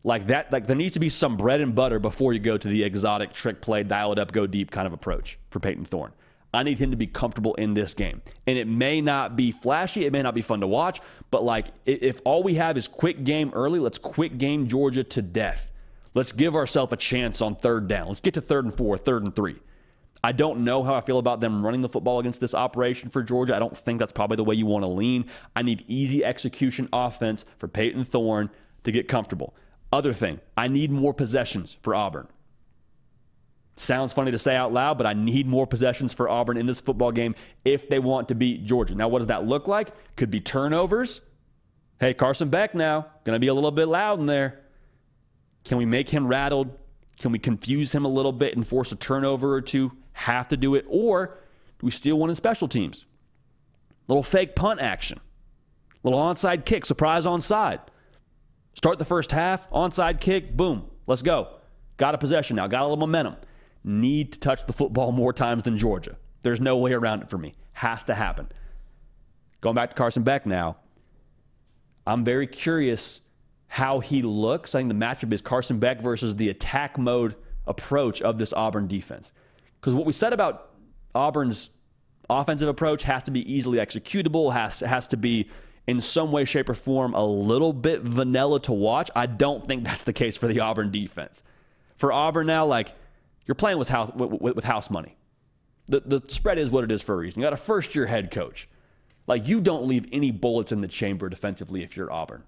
Like 0.03 0.27
that, 0.27 0.53
like 0.53 0.67
there 0.67 0.77
needs 0.77 0.95
to 0.95 1.01
be 1.01 1.09
some 1.09 1.37
bread 1.37 1.61
and 1.61 1.75
butter 1.75 1.99
before 1.99 2.33
you 2.33 2.39
go 2.39 2.59
to 2.59 2.69
the 2.69 2.85
exotic 2.85 3.33
trick 3.33 3.61
play, 3.63 3.83
dial 3.83 4.13
it 4.13 4.19
up, 4.19 4.33
go 4.33 4.47
deep 4.47 4.71
kind 4.71 4.87
of 4.87 4.93
approach 4.93 5.39
for 5.51 5.61
Payton 5.61 5.87
Thorne. 5.87 6.13
I 6.53 6.63
need 6.63 6.79
him 6.79 6.91
to 6.93 6.97
be 6.97 7.07
comfortable 7.07 7.55
in 7.55 7.75
this 7.75 7.95
game. 7.95 8.23
And 8.47 8.57
it 8.57 8.69
may 8.69 9.01
not 9.01 9.35
be 9.35 9.51
flashy, 9.51 10.05
it 10.05 10.13
may 10.13 10.23
not 10.23 10.35
be 10.35 10.43
fun 10.43 10.61
to 10.61 10.67
watch, 10.67 11.01
but 11.31 11.43
like 11.43 11.69
if 11.85 12.21
all 12.25 12.43
we 12.43 12.55
have 12.55 12.77
is 12.77 12.87
quick 12.87 13.25
game 13.25 13.51
early, 13.55 13.81
let's 13.81 13.99
quick 13.99 14.39
game 14.39 14.69
Georgia 14.69 15.03
to 15.05 15.23
death. 15.23 15.71
Let's 16.13 16.31
give 16.31 16.55
ourselves 16.55 16.93
a 16.93 16.97
chance 16.97 17.43
on 17.43 17.57
third 17.57 17.89
down. 17.89 18.07
Let's 18.07 18.21
get 18.21 18.35
to 18.35 18.41
third 18.41 18.65
and 18.65 18.75
four, 18.75 18.97
third 18.97 19.25
and 19.25 19.35
three. 19.35 19.57
I 20.25 20.33
don't 20.33 20.65
know 20.65 20.83
how 20.83 20.95
I 20.95 21.03
feel 21.03 21.19
about 21.19 21.41
them 21.41 21.63
running 21.63 21.83
the 21.83 21.89
football 21.89 22.19
against 22.19 22.41
this 22.41 22.55
operation 22.55 23.11
for 23.11 23.23
Georgia. 23.23 23.55
I 23.55 23.59
don't 23.59 23.77
think 23.77 23.99
that's 23.99 24.11
probably 24.11 24.37
the 24.37 24.45
way 24.45 24.55
you 24.55 24.65
want 24.65 24.83
to 24.83 24.89
lean. 24.89 25.27
I 25.55 25.61
need 25.61 25.85
easy 25.87 26.25
execution 26.25 26.89
offense 26.95 27.45
for 27.59 27.69
Payton 27.69 28.07
Thorne 28.07 28.49
to 28.85 28.91
get 28.91 29.07
comfortable. 29.07 29.55
Other 29.93 30.15
thing, 30.15 30.41
I 30.57 30.67
need 30.67 30.91
more 30.91 31.13
possessions 31.13 31.77
for 31.83 31.95
Auburn. 31.95 32.27
Sounds 33.77 34.15
funny 34.15 34.31
to 34.31 34.39
say 34.39 34.57
out 34.57 34.73
loud, 34.73 34.97
but 34.97 35.07
I 35.07 35.13
need 35.13 35.47
more 35.47 35.67
possessions 35.67 36.15
for 36.15 36.27
Auburn 36.27 36.57
in 36.57 36.65
this 36.65 36.81
football 36.81 37.13
game 37.13 37.35
if 37.67 37.91
they 37.91 37.99
want 37.99 38.29
to 38.29 38.35
beat 38.35 38.65
Georgia. 38.65 38.95
Now, 38.95 39.09
what 39.09 39.19
does 39.19 39.29
that 39.29 39.45
look 39.45 39.69
like? 39.69 39.91
Could 40.17 40.31
be 40.31 40.41
turnovers. 40.41 41.21
Hey, 42.01 42.15
Carson 42.15 42.49
Beck 42.49 42.75
now, 42.75 43.09
going 43.25 43.37
to 43.37 43.41
be 43.41 43.49
a 43.49 43.55
little 43.55 43.71
bit 43.71 43.89
loud 43.89 44.21
in 44.21 44.25
there. 44.25 44.63
Can 45.65 45.77
we 45.77 45.85
make 45.85 46.09
him 46.09 46.27
rattled? 46.27 46.79
Can 47.19 47.31
we 47.31 47.39
confuse 47.39 47.95
him 47.95 48.07
a 48.07 48.09
little 48.09 48.33
bit 48.33 48.57
and 48.57 48.67
force 48.67 48.91
a 48.91 48.97
turnover 48.97 49.53
or 49.53 49.61
two? 49.61 49.93
Have 50.15 50.49
to 50.49 50.57
do 50.57 50.75
it, 50.75 50.85
or 50.89 51.39
do 51.79 51.87
we 51.87 51.91
steal 51.91 52.19
one 52.19 52.31
in 52.31 52.37
special 52.37 52.67
teams? 52.67 53.05
Little 54.09 54.23
fake 54.23 54.55
punt 54.57 54.81
action, 54.81 55.21
little 56.03 56.19
onside 56.19 56.65
kick, 56.65 56.85
surprise 56.85 57.27
onside. 57.27 57.81
Start 58.75 58.99
the 58.99 59.05
first 59.05 59.31
half, 59.31 59.71
onside 59.71 60.21
kick, 60.21 60.57
boom, 60.57 60.91
let's 61.07 61.23
go. 61.23 61.49
Got 61.97 62.15
a 62.15 62.19
possession 62.19 62.57
now, 62.57 62.67
got 62.67 62.81
a 62.81 62.85
little 62.85 62.97
momentum. 62.97 63.37
Need 63.85 64.33
to 64.33 64.41
touch 64.41 64.65
the 64.67 64.73
football 64.73 65.13
more 65.13 65.33
times 65.33 65.63
than 65.63 65.79
Georgia. 65.79 66.17
There's 66.43 66.61
no 66.61 66.77
way 66.77 66.93
around 66.93 67.23
it 67.23 67.31
for 67.31 67.39
me. 67.39 67.55
Has 67.73 68.05
to 68.05 68.15
happen. 68.15 68.49
Going 69.61 69.75
back 69.75 69.91
to 69.91 69.97
Carson 69.97 70.23
Beck 70.23 70.47
now, 70.47 70.77
I'm 72.07 72.25
very 72.25 72.47
curious 72.47 73.21
how 73.67 74.01
he 74.01 74.23
looks. 74.23 74.75
I 74.75 74.81
think 74.81 74.89
the 74.89 74.95
matchup 74.95 75.33
is 75.33 75.41
Carson 75.41 75.79
Beck 75.79 76.01
versus 76.01 76.37
the 76.37 76.49
attack 76.49 76.99
mode 76.99 77.35
approach 77.67 78.21
of 78.23 78.39
this 78.39 78.53
Auburn 78.53 78.87
defense. 78.87 79.33
Because 79.85 79.95
what 79.95 80.07
we 80.07 80.15
said 80.15 80.33
about 80.33 80.71
Auburn's 81.15 81.69
offensive 82.31 82.71
approach 82.71 83.03
has 83.03 83.23
to 83.25 83.31
be 83.31 83.53
easily 83.53 83.77
executable, 83.77 84.51
has, 84.51 84.81
has 84.81 85.07
to 85.09 85.19
be 85.19 85.51
in 85.87 86.01
some 86.01 86.33
way, 86.33 86.47
shape, 86.47 86.71
or 86.71 86.75
form 86.75 87.13
a 87.13 87.23
little 87.23 87.75
bit 87.75 88.01
vanilla 88.01 88.59
to 88.61 88.73
watch. 88.73 89.11
I 89.15 89.27
don't 89.27 89.63
think 89.63 89.85
that's 89.89 90.05
the 90.05 90.15
case 90.15 90.39
for 90.39 90.49
the 90.49 90.61
Auburn 90.61 90.91
defense. 90.91 91.43
For 91.97 92.15
Auburn 92.15 92.47
now, 92.47 92.65
like 92.65 92.95
you're 93.45 93.55
playing 93.55 93.77
with 93.77 93.91
house, 93.91 94.11
with, 94.15 94.41
with 94.57 94.65
house 94.65 94.89
money. 94.89 95.19
The, 95.89 96.01
the 96.01 96.23
spread 96.29 96.59
is 96.59 96.71
what 96.71 96.85
it 96.85 96.91
is 96.91 97.03
for 97.03 97.15
a 97.15 97.19
reason. 97.19 97.43
You 97.43 97.47
got 97.47 97.53
a 97.53 97.59
first 97.59 97.95
year 97.95 98.07
head 98.07 98.31
coach. 98.31 98.71
Like 99.27 99.47
you 99.47 99.61
don't 99.61 99.87
leave 99.87 100.07
any 100.13 100.31
bullets 100.31 100.73
in 100.73 100.81
the 100.81 100.89
chamber 100.89 101.29
defensively 101.29 101.83
if 101.83 101.95
you're 101.95 102.11
Auburn. 102.11 102.45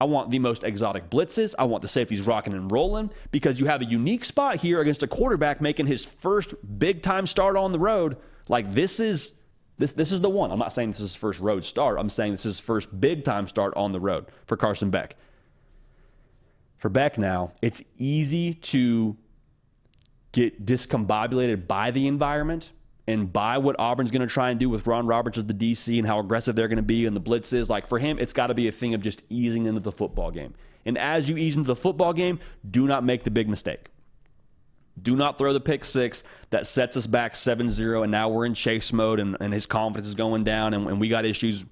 I 0.00 0.04
want 0.04 0.30
the 0.30 0.38
most 0.38 0.62
exotic 0.64 1.10
blitzes. 1.10 1.54
I 1.58 1.64
want 1.64 1.82
the 1.82 1.88
safeties 1.88 2.22
rocking 2.22 2.54
and 2.54 2.70
rolling 2.70 3.10
because 3.32 3.58
you 3.58 3.66
have 3.66 3.82
a 3.82 3.84
unique 3.84 4.24
spot 4.24 4.56
here 4.56 4.80
against 4.80 5.02
a 5.02 5.08
quarterback 5.08 5.60
making 5.60 5.86
his 5.86 6.04
first 6.04 6.54
big 6.78 7.02
time 7.02 7.26
start 7.26 7.56
on 7.56 7.72
the 7.72 7.78
road. 7.78 8.16
Like 8.48 8.72
this 8.74 9.00
is 9.00 9.34
this 9.76 9.92
this 9.92 10.12
is 10.12 10.20
the 10.20 10.30
one. 10.30 10.52
I'm 10.52 10.58
not 10.58 10.72
saying 10.72 10.90
this 10.90 11.00
is 11.00 11.12
his 11.12 11.16
first 11.16 11.40
road 11.40 11.64
start. 11.64 11.98
I'm 11.98 12.10
saying 12.10 12.32
this 12.32 12.46
is 12.46 12.56
his 12.56 12.60
first 12.60 13.00
big 13.00 13.24
time 13.24 13.48
start 13.48 13.74
on 13.76 13.92
the 13.92 14.00
road 14.00 14.26
for 14.46 14.56
Carson 14.56 14.90
Beck. 14.90 15.16
For 16.76 16.88
Beck 16.88 17.18
now, 17.18 17.52
it's 17.60 17.82
easy 17.96 18.54
to 18.54 19.16
get 20.30 20.64
discombobulated 20.64 21.66
by 21.66 21.90
the 21.90 22.06
environment 22.06 22.70
and 23.08 23.32
by 23.32 23.56
what 23.56 23.74
Auburn's 23.78 24.10
going 24.10 24.20
to 24.20 24.32
try 24.32 24.50
and 24.50 24.60
do 24.60 24.68
with 24.68 24.86
Ron 24.86 25.06
Roberts 25.06 25.38
as 25.38 25.46
the 25.46 25.54
DC 25.54 25.96
and 25.96 26.06
how 26.06 26.18
aggressive 26.20 26.54
they're 26.54 26.68
going 26.68 26.76
to 26.76 26.82
be 26.82 27.06
and 27.06 27.16
the 27.16 27.20
blitzes. 27.22 27.70
Like 27.70 27.86
for 27.86 27.98
him, 27.98 28.18
it's 28.18 28.34
got 28.34 28.48
to 28.48 28.54
be 28.54 28.68
a 28.68 28.72
thing 28.72 28.92
of 28.92 29.00
just 29.00 29.22
easing 29.30 29.64
into 29.64 29.80
the 29.80 29.90
football 29.90 30.30
game. 30.30 30.52
And 30.84 30.98
as 30.98 31.26
you 31.26 31.38
ease 31.38 31.56
into 31.56 31.66
the 31.66 31.74
football 31.74 32.12
game, 32.12 32.38
do 32.70 32.86
not 32.86 33.02
make 33.02 33.24
the 33.24 33.30
big 33.30 33.48
mistake. 33.48 33.86
Do 35.00 35.16
not 35.16 35.38
throw 35.38 35.54
the 35.54 35.60
pick 35.60 35.86
six 35.86 36.22
that 36.50 36.66
sets 36.66 36.98
us 36.98 37.06
back 37.06 37.34
7 37.34 37.70
0, 37.70 38.02
and 38.02 38.12
now 38.12 38.28
we're 38.28 38.44
in 38.44 38.52
chase 38.52 38.92
mode 38.92 39.20
and, 39.20 39.38
and 39.40 39.54
his 39.54 39.64
confidence 39.64 40.08
is 40.08 40.14
going 40.14 40.44
down 40.44 40.74
and, 40.74 40.86
and 40.86 41.00
we 41.00 41.08
got 41.08 41.24
issues. 41.24 41.64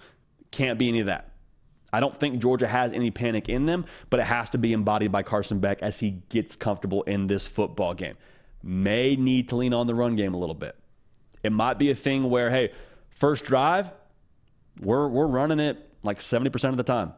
Can't 0.52 0.78
be 0.78 0.88
any 0.88 1.00
of 1.00 1.06
that. 1.06 1.32
I 1.92 2.00
don't 2.00 2.16
think 2.16 2.40
Georgia 2.40 2.66
has 2.66 2.94
any 2.94 3.10
panic 3.10 3.50
in 3.50 3.66
them, 3.66 3.84
but 4.08 4.20
it 4.20 4.26
has 4.26 4.48
to 4.50 4.58
be 4.58 4.72
embodied 4.72 5.12
by 5.12 5.22
Carson 5.22 5.58
Beck 5.58 5.82
as 5.82 6.00
he 6.00 6.22
gets 6.30 6.56
comfortable 6.56 7.02
in 7.02 7.26
this 7.26 7.46
football 7.46 7.92
game. 7.92 8.16
May 8.62 9.16
need 9.16 9.50
to 9.50 9.56
lean 9.56 9.74
on 9.74 9.86
the 9.86 9.94
run 9.94 10.16
game 10.16 10.32
a 10.32 10.38
little 10.38 10.54
bit. 10.54 10.76
It 11.46 11.52
might 11.52 11.78
be 11.78 11.90
a 11.90 11.94
thing 11.94 12.28
where, 12.28 12.50
hey, 12.50 12.72
first 13.10 13.44
drive, 13.44 13.92
we're, 14.80 15.08
we're 15.08 15.26
running 15.26 15.60
it 15.60 15.88
like 16.02 16.18
70% 16.18 16.70
of 16.70 16.76
the 16.76 16.82
time. 16.82 17.12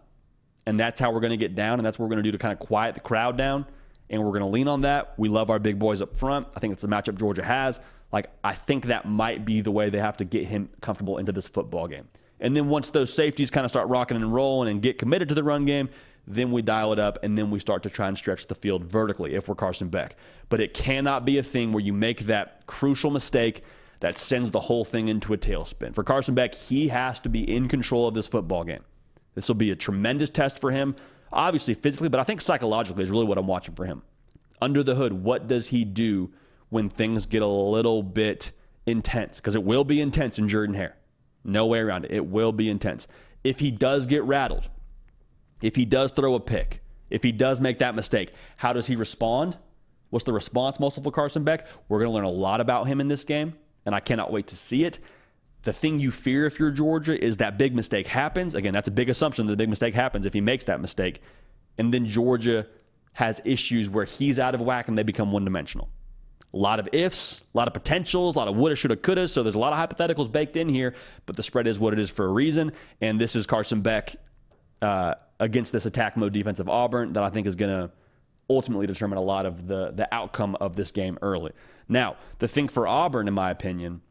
And 0.67 0.79
that's 0.79 1.01
how 1.01 1.13
we're 1.13 1.21
going 1.21 1.31
to 1.31 1.39
get 1.39 1.55
down. 1.55 1.79
And 1.79 1.87
that's 1.87 1.99
what 1.99 2.05
we're 2.05 2.15
going 2.15 2.25
to 2.25 2.29
do 2.29 2.33
to 2.33 2.39
kind 2.39 2.53
of 2.53 2.59
quiet 2.59 2.95
the 2.95 3.01
crowd 3.01 3.37
down. 3.39 3.67
And 4.11 4.23
we're 4.23 4.33
going 4.33 4.43
to 4.43 4.49
lean 4.49 4.69
on 4.69 4.83
that. 4.83 5.15
We 5.17 5.29
love 5.29 5.51
our 5.51 5.59
big 5.59 5.79
boys 5.79 6.03
up 6.03 6.17
front. 6.17 6.47
I 6.55 6.61
think 6.61 6.73
it's 6.75 6.85
a 6.85 6.89
matchup 6.89 7.17
Georgia 7.19 7.43
has. 7.43 7.81
Like, 8.13 8.31
I 8.45 8.55
think 8.55 8.87
that 8.87 9.07
might 9.07 9.45
be 9.45 9.61
the 9.61 9.71
way 9.71 9.91
they 9.91 9.99
have 9.99 10.19
to 10.19 10.25
get 10.25 10.47
him 10.47 10.71
comfortable 10.81 11.19
into 11.19 11.33
this 11.33 11.49
football 11.49 11.87
game. 11.87 12.09
And 12.41 12.55
then 12.55 12.69
once 12.69 12.91
those 12.91 13.13
safeties 13.13 13.51
kind 13.51 13.65
of 13.65 13.71
start 13.71 13.89
rocking 13.89 14.17
and 14.17 14.33
rolling 14.33 14.71
and 14.71 14.81
get 14.81 14.99
committed 14.99 15.29
to 15.31 15.35
the 15.35 15.43
run 15.43 15.65
game, 15.65 15.89
then 16.27 16.53
we 16.53 16.61
dial 16.63 16.93
it 16.93 16.99
up 16.99 17.19
and 17.23 17.37
then 17.37 17.51
we 17.51 17.59
start 17.59 17.83
to 17.83 17.91
try 17.91 18.07
and 18.07 18.17
stretch 18.17 18.47
the 18.47 18.55
field 18.55 18.85
vertically 18.85 19.35
if 19.35 19.49
we're 19.49 19.55
Carson 19.55 19.89
Beck. 19.89 20.17
But 20.51 20.61
it 20.61 20.75
cannot 20.75 21.25
be 21.25 21.39
a 21.39 21.43
thing 21.43 21.73
where 21.73 21.83
you 21.83 21.93
make 21.93 22.21
that 22.21 22.67
crucial 22.67 23.11
mistake 23.11 23.63
that 24.01 24.19
sends 24.19 24.51
the 24.51 24.61
whole 24.61 24.85
thing 24.85 25.09
into 25.09 25.33
a 25.33 25.39
tailspin. 25.39 25.95
For 25.95 26.05
Carson 26.05 26.35
Beck, 26.35 26.55
he 26.55 26.89
has 26.89 27.21
to 27.21 27.29
be 27.29 27.43
in 27.43 27.69
control 27.69 28.07
of 28.07 28.15
this 28.15 28.27
football 28.27 28.65
game. 28.65 28.85
This 29.35 29.49
will 29.49 29.57
be 29.57 29.71
a 29.71 29.77
tremendous 29.77 30.31
test 30.31 30.61
for 30.61 30.71
him, 30.71 30.97
obviously 31.33 31.75
physically, 31.75 32.09
but 32.09 32.21
I 32.21 32.25
think 32.25 32.41
psychologically 32.41 33.03
is 33.03 33.11
really 33.11 33.25
what 33.25 33.39
I'm 33.39 33.47
watching 33.47 33.75
for 33.75 33.85
him. 33.85 34.03
Under 34.61 34.83
the 34.83 34.95
hood, 34.95 35.13
what 35.13 35.47
does 35.47 35.69
he 35.69 35.85
do 35.85 36.31
when 36.69 36.89
things 36.89 37.27
get 37.27 37.43
a 37.43 37.47
little 37.47 38.03
bit 38.03 38.53
intense? 38.87 39.39
Because 39.39 39.55
it 39.55 39.63
will 39.63 39.85
be 39.85 40.01
intense 40.01 40.39
in 40.39 40.49
Jordan 40.49 40.75
Hare. 40.75 40.97
No 41.45 41.67
way 41.67 41.79
around 41.79 42.05
it. 42.05 42.11
It 42.11 42.27
will 42.27 42.53
be 42.53 42.69
intense. 42.69 43.07
If 43.45 43.61
he 43.61 43.71
does 43.71 44.07
get 44.07 44.25
rattled, 44.25 44.69
if 45.63 45.77
he 45.77 45.85
does 45.85 46.11
throw 46.11 46.35
a 46.35 46.41
pick, 46.41 46.83
if 47.11 47.23
he 47.23 47.33
does 47.33 47.61
make 47.61 47.79
that 47.79 47.95
mistake, 47.95 48.33
how 48.57 48.73
does 48.73 48.87
he 48.87 48.97
respond? 48.97 49.57
What's 50.11 50.25
the 50.25 50.33
response 50.33 50.81
muscle 50.81 51.03
for 51.03 51.11
Carson 51.11 51.45
Beck? 51.45 51.67
We're 51.89 51.99
going 51.99 52.11
to 52.11 52.15
learn 52.15 52.25
a 52.25 52.31
lot 52.31 52.61
about 52.61 52.87
him 52.87 53.01
in 53.01 53.09
this 53.09 53.25
game 53.25 53.55
and 53.89 53.95
I 53.95 54.01
cannot 54.01 54.31
wait 54.31 54.47
to 54.49 54.57
see 54.57 54.85
it. 54.85 54.99
The 55.63 55.73
thing 55.73 55.99
you 55.99 56.11
fear 56.11 56.45
if 56.45 56.59
you're 56.59 56.71
Georgia 56.71 57.19
is 57.19 57.39
that 57.39 57.57
big 57.57 57.75
mistake 57.75 58.07
happens. 58.07 58.55
Again, 58.55 58.75
that's 58.75 58.89
a 58.89 58.91
big 58.91 59.09
assumption 59.09 59.47
that 59.47 59.53
the 59.53 59.57
big 59.57 59.71
mistake 59.71 59.95
happens 59.95 60.27
if 60.27 60.35
he 60.35 60.43
makes 60.43 60.67
that 60.67 60.79
mistake. 60.79 61.23
And 61.79 61.93
then 61.93 62.05
Georgia 62.05 62.67
has 63.15 63.41
issues 63.47 63.89
where 63.89 64.05
he's 64.05 64.39
out 64.39 64.55
of 64.55 64.61
whack 64.61 64.89
and 64.89 64.99
they 64.99 65.03
become 65.03 65.33
one 65.33 65.43
dimensional. 65.43 65.89
A 66.53 66.57
lot 66.59 66.79
of 66.79 66.89
ifs, 66.93 67.41
a 67.55 67.57
lot 67.57 67.67
of 67.67 67.73
potentials, 67.73 68.37
a 68.37 68.39
lot 68.39 68.49
of 68.49 68.57
woulda, 68.57 68.77
shoulda, 68.77 68.97
coulda. 68.97 69.27
So 69.27 69.43
there's 69.43 69.55
a 69.55 69.59
lot 69.59 69.73
of 69.73 69.79
hypotheticals 69.79 70.31
baked 70.31 70.57
in 70.57 70.69
here, 70.69 70.95
but 71.25 71.35
the 71.35 71.43
spread 71.43 71.67
is 71.67 71.81
what 71.81 71.95
it 71.95 71.99
is 71.99 72.11
for 72.11 72.27
a 72.27 72.33
reason. 72.33 72.73
And 73.01 73.19
this 73.19 73.35
is 73.35 73.47
Carson 73.47 73.81
Beck 73.81 74.17
uh, 74.83 75.15
against 75.41 75.73
this 75.73 75.87
attack 75.87 76.15
mode 76.19 76.35
defensive 76.35 76.69
Auburn 76.69 77.15
that 77.15 77.25
I 77.25 77.31
think 77.31 77.47
is 77.47 77.57
going 77.57 77.71
to 77.71 77.91
ultimately 78.51 78.87
determine 78.87 79.17
a 79.17 79.23
lot 79.23 79.47
of 79.47 79.67
the 79.67 79.93
the 79.93 80.13
outcome 80.15 80.57
of 80.61 80.77
this 80.77 80.91
game 80.91 81.19
early. 81.23 81.53
Now, 81.89 82.17
the 82.39 82.49
thing 82.49 82.69
for 82.69 82.87
Auburn, 82.87 83.29
in 83.29 83.35
my 83.35 83.51
opinion, 83.51 84.03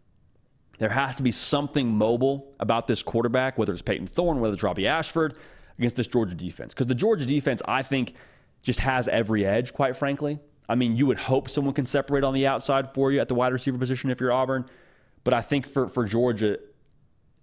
there 0.79 0.89
has 0.89 1.15
to 1.17 1.23
be 1.23 1.31
something 1.31 1.95
mobile 1.95 2.53
about 2.59 2.87
this 2.87 3.03
quarterback, 3.03 3.57
whether 3.57 3.73
it's 3.73 3.81
Payton 3.81 4.07
Thorne, 4.07 4.39
whether 4.39 4.53
it's 4.53 4.63
Robbie 4.63 4.87
Ashford, 4.87 5.37
against 5.77 5.95
this 5.95 6.07
Georgia 6.07 6.35
defense. 6.35 6.73
Because 6.73 6.87
the 6.87 6.95
Georgia 6.95 7.25
defense, 7.25 7.61
I 7.67 7.83
think, 7.83 8.13
just 8.61 8.79
has 8.81 9.07
every 9.07 9.45
edge, 9.45 9.73
quite 9.73 9.95
frankly. 9.95 10.39
I 10.69 10.75
mean, 10.75 10.97
you 10.97 11.05
would 11.05 11.19
hope 11.19 11.49
someone 11.49 11.73
can 11.73 11.85
separate 11.85 12.23
on 12.23 12.33
the 12.33 12.45
outside 12.45 12.93
for 12.93 13.11
you 13.11 13.19
at 13.19 13.27
the 13.27 13.35
wide 13.35 13.53
receiver 13.53 13.77
position 13.77 14.09
if 14.09 14.19
you're 14.19 14.31
Auburn. 14.31 14.65
But 15.23 15.33
I 15.33 15.41
think 15.41 15.65
for, 15.65 15.87
for 15.87 16.03
Georgia, 16.03 16.59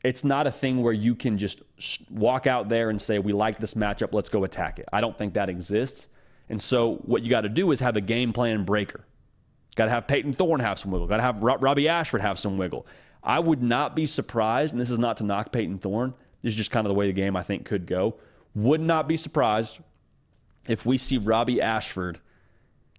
it's 0.05 0.23
not 0.23 0.47
a 0.47 0.51
thing 0.51 0.83
where 0.83 0.93
you 0.93 1.15
can 1.15 1.39
just 1.39 1.63
walk 2.11 2.47
out 2.47 2.69
there 2.69 2.91
and 2.91 3.01
say, 3.01 3.19
we 3.19 3.33
like 3.33 3.59
this 3.59 3.75
matchup, 3.75 4.13
let's 4.13 4.29
go 4.29 4.45
attack 4.45 4.79
it. 4.79 4.87
I 4.93 5.01
don't 5.01 5.17
think 5.17 5.35
that 5.35 5.49
exists. 5.49 6.09
And 6.49 6.61
so 6.63 6.97
what 7.05 7.23
you 7.23 7.31
got 7.31 7.43
to 7.43 7.49
do 7.49 7.71
is 7.73 7.81
have 7.81 7.97
a 7.97 8.03
game 8.03 8.33
plan 8.33 8.65
breaker. 8.65 9.07
Got 9.77 9.87
to 9.87 9.91
have 9.91 10.07
Payton 10.07 10.35
Thorne 10.35 10.61
have 10.61 10.79
some 10.79 10.91
wiggle. 10.91 11.09
Got 11.09 11.17
to 11.17 11.23
have 11.23 11.43
Robbie 11.43 11.89
Ashford 11.89 12.21
have 12.21 12.39
some 12.39 12.59
wiggle. 12.59 12.87
I 13.23 13.41
would 13.41 13.63
not 13.63 13.97
be 13.97 14.07
surprised, 14.07 14.73
and 14.73 14.81
this 14.81 14.91
is 14.91 14.99
not 14.99 15.17
to 15.19 15.25
knock 15.25 15.51
Payton 15.51 15.79
Thorne. 15.79 16.15
This 16.43 16.53
is 16.53 16.57
just 16.57 16.71
kind 16.71 16.87
of 16.87 16.91
the 16.91 16.95
way 16.95 17.07
the 17.07 17.13
game 17.13 17.37
I 17.37 17.43
think 17.43 17.65
could 17.65 17.87
go. 17.87 18.17
Would 18.55 18.81
not 18.81 19.09
be 19.09 19.17
surprised 19.17 19.81
if 20.69 20.85
we 20.87 20.99
see 20.99 21.19
Robbie 21.19 21.61
Ashford 21.61 22.21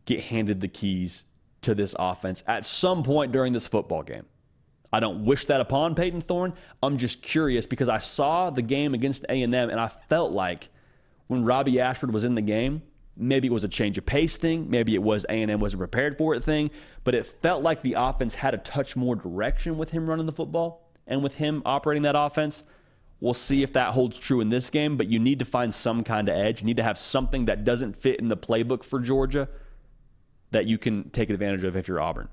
get 0.05 0.21
handed 0.25 0.61
the 0.61 0.67
keys 0.67 1.23
to 1.61 1.73
this 1.73 1.95
offense 1.97 2.43
at 2.47 2.65
some 2.65 3.03
point 3.03 3.31
during 3.31 3.53
this 3.53 3.67
football 3.67 4.03
game. 4.03 4.25
I 4.91 4.99
don't 4.99 5.25
wish 5.25 5.45
that 5.45 5.61
upon 5.61 5.95
Payton 5.95 6.21
Thorne. 6.21 6.53
I'm 6.81 6.97
just 6.97 7.21
curious 7.21 7.65
because 7.65 7.89
I 7.89 7.97
saw 7.97 8.49
the 8.49 8.61
game 8.61 8.93
against 8.93 9.25
A&M 9.27 9.53
and 9.53 9.79
I 9.79 9.87
felt 9.87 10.31
like 10.31 10.69
when 11.27 11.43
Robbie 11.43 11.79
Ashford 11.79 12.13
was 12.13 12.23
in 12.23 12.35
the 12.35 12.41
game, 12.41 12.81
maybe 13.17 13.47
it 13.47 13.51
was 13.51 13.63
a 13.63 13.69
change 13.69 13.97
of 13.97 14.05
pace 14.05 14.37
thing, 14.37 14.69
maybe 14.69 14.93
it 14.93 15.01
was 15.01 15.25
A&M 15.29 15.59
wasn't 15.59 15.79
prepared 15.79 16.17
for 16.17 16.35
it 16.35 16.43
thing, 16.43 16.71
but 17.03 17.15
it 17.15 17.25
felt 17.25 17.63
like 17.63 17.81
the 17.81 17.95
offense 17.97 18.35
had 18.35 18.53
a 18.53 18.57
touch 18.57 18.95
more 18.95 19.15
direction 19.15 19.77
with 19.77 19.91
him 19.91 20.09
running 20.09 20.25
the 20.25 20.31
football 20.31 20.91
and 21.07 21.23
with 21.23 21.35
him 21.35 21.61
operating 21.65 22.03
that 22.03 22.15
offense. 22.17 22.63
We'll 23.19 23.33
see 23.33 23.63
if 23.63 23.73
that 23.73 23.93
holds 23.93 24.19
true 24.19 24.41
in 24.41 24.49
this 24.49 24.69
game, 24.69 24.97
but 24.97 25.07
you 25.07 25.19
need 25.19 25.39
to 25.39 25.45
find 25.45 25.73
some 25.73 26.03
kind 26.03 26.27
of 26.27 26.35
edge. 26.35 26.61
You 26.61 26.65
need 26.65 26.77
to 26.77 26.83
have 26.83 26.97
something 26.97 27.45
that 27.45 27.63
doesn't 27.63 27.95
fit 27.95 28.19
in 28.19 28.27
the 28.27 28.37
playbook 28.37 28.83
for 28.83 28.99
Georgia 28.99 29.47
that 30.51 30.65
you 30.65 30.77
can 30.77 31.09
take 31.09 31.29
advantage 31.29 31.63
of 31.63 31.75
if 31.75 31.87
you're 31.87 32.01
Auburn. 32.01 32.29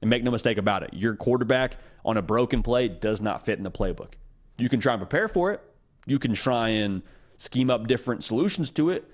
And 0.00 0.10
make 0.10 0.22
no 0.24 0.30
mistake 0.30 0.58
about 0.58 0.82
it, 0.82 0.90
your 0.94 1.14
quarterback 1.14 1.76
on 2.04 2.16
a 2.16 2.22
broken 2.22 2.62
play 2.62 2.88
does 2.88 3.20
not 3.20 3.44
fit 3.44 3.56
in 3.56 3.64
the 3.64 3.70
playbook. 3.70 4.14
You 4.58 4.68
can 4.68 4.80
try 4.80 4.94
and 4.94 5.00
prepare 5.00 5.28
for 5.28 5.52
it. 5.52 5.60
You 6.06 6.18
can 6.18 6.34
try 6.34 6.70
and 6.70 7.02
scheme 7.36 7.70
up 7.70 7.86
different 7.86 8.24
solutions 8.24 8.70
to 8.72 8.90
it, 8.90 9.08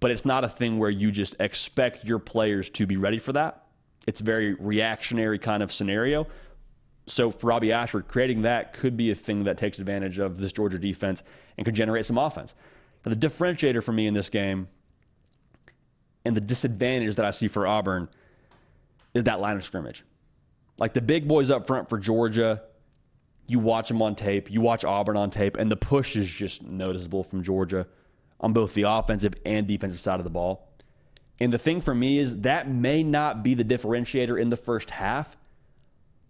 but 0.00 0.10
it's 0.10 0.24
not 0.24 0.44
a 0.44 0.48
thing 0.48 0.78
where 0.78 0.90
you 0.90 1.10
just 1.10 1.34
expect 1.40 2.04
your 2.04 2.18
players 2.18 2.70
to 2.70 2.86
be 2.86 2.96
ready 2.96 3.18
for 3.18 3.32
that. 3.32 3.64
It's 4.06 4.20
a 4.20 4.24
very 4.24 4.54
reactionary 4.54 5.38
kind 5.38 5.62
of 5.62 5.72
scenario. 5.72 6.26
So 7.06 7.30
for 7.30 7.48
Robbie 7.48 7.72
Ashford, 7.72 8.06
creating 8.06 8.42
that 8.42 8.72
could 8.72 8.96
be 8.96 9.10
a 9.10 9.14
thing 9.14 9.44
that 9.44 9.56
takes 9.56 9.78
advantage 9.78 10.18
of 10.18 10.38
this 10.38 10.52
Georgia 10.52 10.78
defense 10.78 11.22
and 11.56 11.64
could 11.64 11.74
generate 11.74 12.06
some 12.06 12.18
offense. 12.18 12.54
Now, 13.04 13.12
the 13.14 13.28
differentiator 13.28 13.82
for 13.82 13.92
me 13.92 14.06
in 14.06 14.14
this 14.14 14.28
game 14.28 14.68
and 16.24 16.36
the 16.36 16.40
disadvantage 16.40 17.16
that 17.16 17.24
I 17.24 17.30
see 17.30 17.48
for 17.48 17.66
Auburn 17.66 18.08
is 19.14 19.24
that 19.24 19.40
line 19.40 19.56
of 19.56 19.64
scrimmage. 19.64 20.04
Like 20.76 20.92
the 20.92 21.00
big 21.00 21.26
boys 21.26 21.50
up 21.50 21.66
front 21.66 21.88
for 21.88 21.98
Georgia, 21.98 22.62
you 23.46 23.58
watch 23.58 23.88
them 23.88 24.02
on 24.02 24.14
tape, 24.14 24.50
you 24.50 24.60
watch 24.60 24.84
Auburn 24.84 25.16
on 25.16 25.30
tape, 25.30 25.56
and 25.56 25.70
the 25.70 25.76
push 25.76 26.14
is 26.16 26.28
just 26.28 26.62
noticeable 26.62 27.24
from 27.24 27.42
Georgia 27.42 27.86
on 28.40 28.52
both 28.52 28.74
the 28.74 28.82
offensive 28.82 29.34
and 29.44 29.66
defensive 29.66 30.00
side 30.00 30.20
of 30.20 30.24
the 30.24 30.30
ball. 30.30 30.68
And 31.40 31.52
the 31.52 31.58
thing 31.58 31.80
for 31.80 31.94
me 31.94 32.18
is 32.18 32.40
that 32.40 32.68
may 32.68 33.02
not 33.02 33.42
be 33.42 33.54
the 33.54 33.64
differentiator 33.64 34.40
in 34.40 34.48
the 34.48 34.56
first 34.56 34.90
half, 34.90 35.36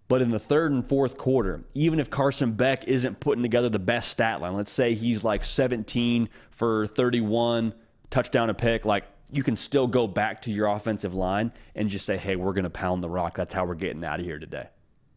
but 0.07 0.23
in 0.23 0.31
the 0.31 0.39
third 0.39 0.73
and 0.73 0.87
fourth 0.87 1.19
quarter, 1.19 1.65
even 1.75 2.01
if 2.01 2.11
Carson 2.11 2.53
Beck 2.53 2.85
isn't 2.85 3.21
putting 3.21 3.43
together 3.43 3.69
the 3.69 3.79
best 3.79 4.11
stat 4.11 4.41
line, 4.41 4.55
let's 4.55 4.73
say 4.73 4.95
he's 4.95 5.23
like 5.23 5.45
17 5.45 6.29
for 6.51 6.87
31, 6.87 7.75
touchdown 8.11 8.51
a 8.51 8.55
pick, 8.55 8.85
like 8.85 9.05
you 9.31 9.43
can 9.43 9.57
still 9.57 9.87
go 9.87 10.07
back 10.07 10.43
to 10.43 10.51
your 10.51 10.67
offensive 10.67 11.15
line 11.15 11.53
and 11.75 11.91
just 11.91 12.07
say, 12.07 12.17
hey, 12.17 12.37
we're 12.37 12.55
going 12.55 12.65
to 12.65 12.71
pound 12.71 13.03
the 13.03 13.09
rock. 13.09 13.37
That's 13.37 13.53
how 13.53 13.67
we're 13.67 13.75
getting 13.75 14.03
out 14.05 14.21
of 14.21 14.27
here 14.27 14.39
today. 14.39 14.69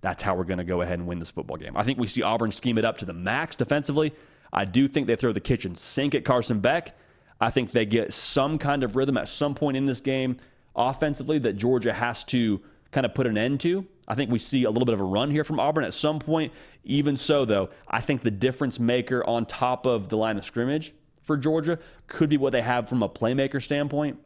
That's 0.02 0.24
how 0.24 0.36
we're 0.36 0.44
going 0.44 0.58
to 0.58 0.64
go 0.66 0.82
ahead 0.82 1.00
and 1.00 1.08
win 1.08 1.20
this 1.20 1.32
football 1.32 1.58
game. 1.58 1.78
I 1.78 1.84
think 1.84 2.00
we 2.00 2.08
see 2.08 2.24
Auburn 2.24 2.52
scheme 2.52 2.78
it 2.78 2.86
up 2.86 2.98
to 3.00 3.06
the 3.06 3.14
max 3.14 3.56
defensively. 3.56 4.14
I 4.54 4.66
do 4.66 4.88
think 4.88 5.08
they 5.08 5.16
throw 5.16 5.32
the 5.32 5.40
kitchen 5.40 5.76
sink 5.76 6.16
at 6.16 6.26
Carson 6.26 6.60
Beck. 6.60 6.96
I 7.40 7.50
think 7.50 7.72
they 7.72 7.86
get 7.86 8.14
some 8.14 8.58
kind 8.58 8.84
of 8.84 8.96
rhythm 8.96 9.18
at 9.18 9.28
some 9.28 9.56
point 9.56 9.78
in 9.78 9.86
this 9.86 10.02
game 10.02 10.38
offensively 10.76 11.40
that 11.40 11.54
Georgia 11.54 11.94
has 11.94 12.24
to 12.26 12.62
kind 12.92 13.06
of 13.06 13.14
put 13.14 13.28
an 13.28 13.38
end 13.38 13.60
to. 13.62 13.86
I 14.08 14.16
think 14.16 14.30
we 14.30 14.40
see 14.40 14.66
a 14.66 14.70
little 14.70 14.86
bit 14.86 14.94
of 14.94 15.00
a 15.00 15.06
run 15.06 15.32
here 15.32 15.44
from 15.44 15.60
Auburn 15.60 15.84
at 15.84 15.94
some 15.94 16.20
point. 16.20 16.52
Even 16.84 17.16
so, 17.16 17.46
though, 17.46 17.70
I 17.88 18.02
think 18.02 18.22
the 18.22 18.32
difference 18.32 18.80
maker 18.80 19.26
on 19.26 19.46
top 19.46 19.86
of 19.86 20.10
the 20.10 20.18
line 20.18 20.38
of 20.38 20.44
scrimmage 20.44 20.94
for 21.22 21.38
Georgia 21.38 21.80
could 22.08 22.30
be 22.30 22.38
what 22.38 22.52
they 22.52 22.62
have 22.62 22.90
from 22.90 23.04
a 23.04 23.10
playmaker 23.10 23.62
standpoint. 23.62 24.20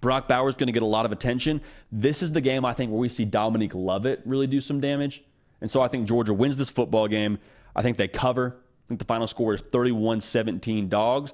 Brock 0.00 0.28
Bowers 0.28 0.54
going 0.54 0.66
to 0.66 0.72
get 0.72 0.82
a 0.82 0.86
lot 0.86 1.06
of 1.06 1.12
attention. 1.12 1.60
This 1.92 2.22
is 2.22 2.32
the 2.32 2.40
game 2.40 2.64
I 2.64 2.74
think 2.74 2.90
where 2.90 3.00
we 3.00 3.08
see 3.08 3.24
Dominic 3.24 3.74
Lovett 3.74 4.20
really 4.24 4.46
do 4.46 4.60
some 4.60 4.80
damage. 4.80 5.22
And 5.60 5.70
so 5.70 5.80
I 5.80 5.88
think 5.88 6.06
Georgia 6.06 6.34
wins 6.34 6.56
this 6.56 6.68
football 6.70 7.08
game. 7.08 7.38
I 7.74 7.82
think 7.82 7.96
they 7.96 8.08
cover. 8.08 8.56
I 8.84 8.88
think 8.88 9.00
the 9.00 9.06
final 9.06 9.26
score 9.26 9.54
is 9.54 9.60
31 9.60 10.20
17 10.20 10.88
dogs. 10.88 11.32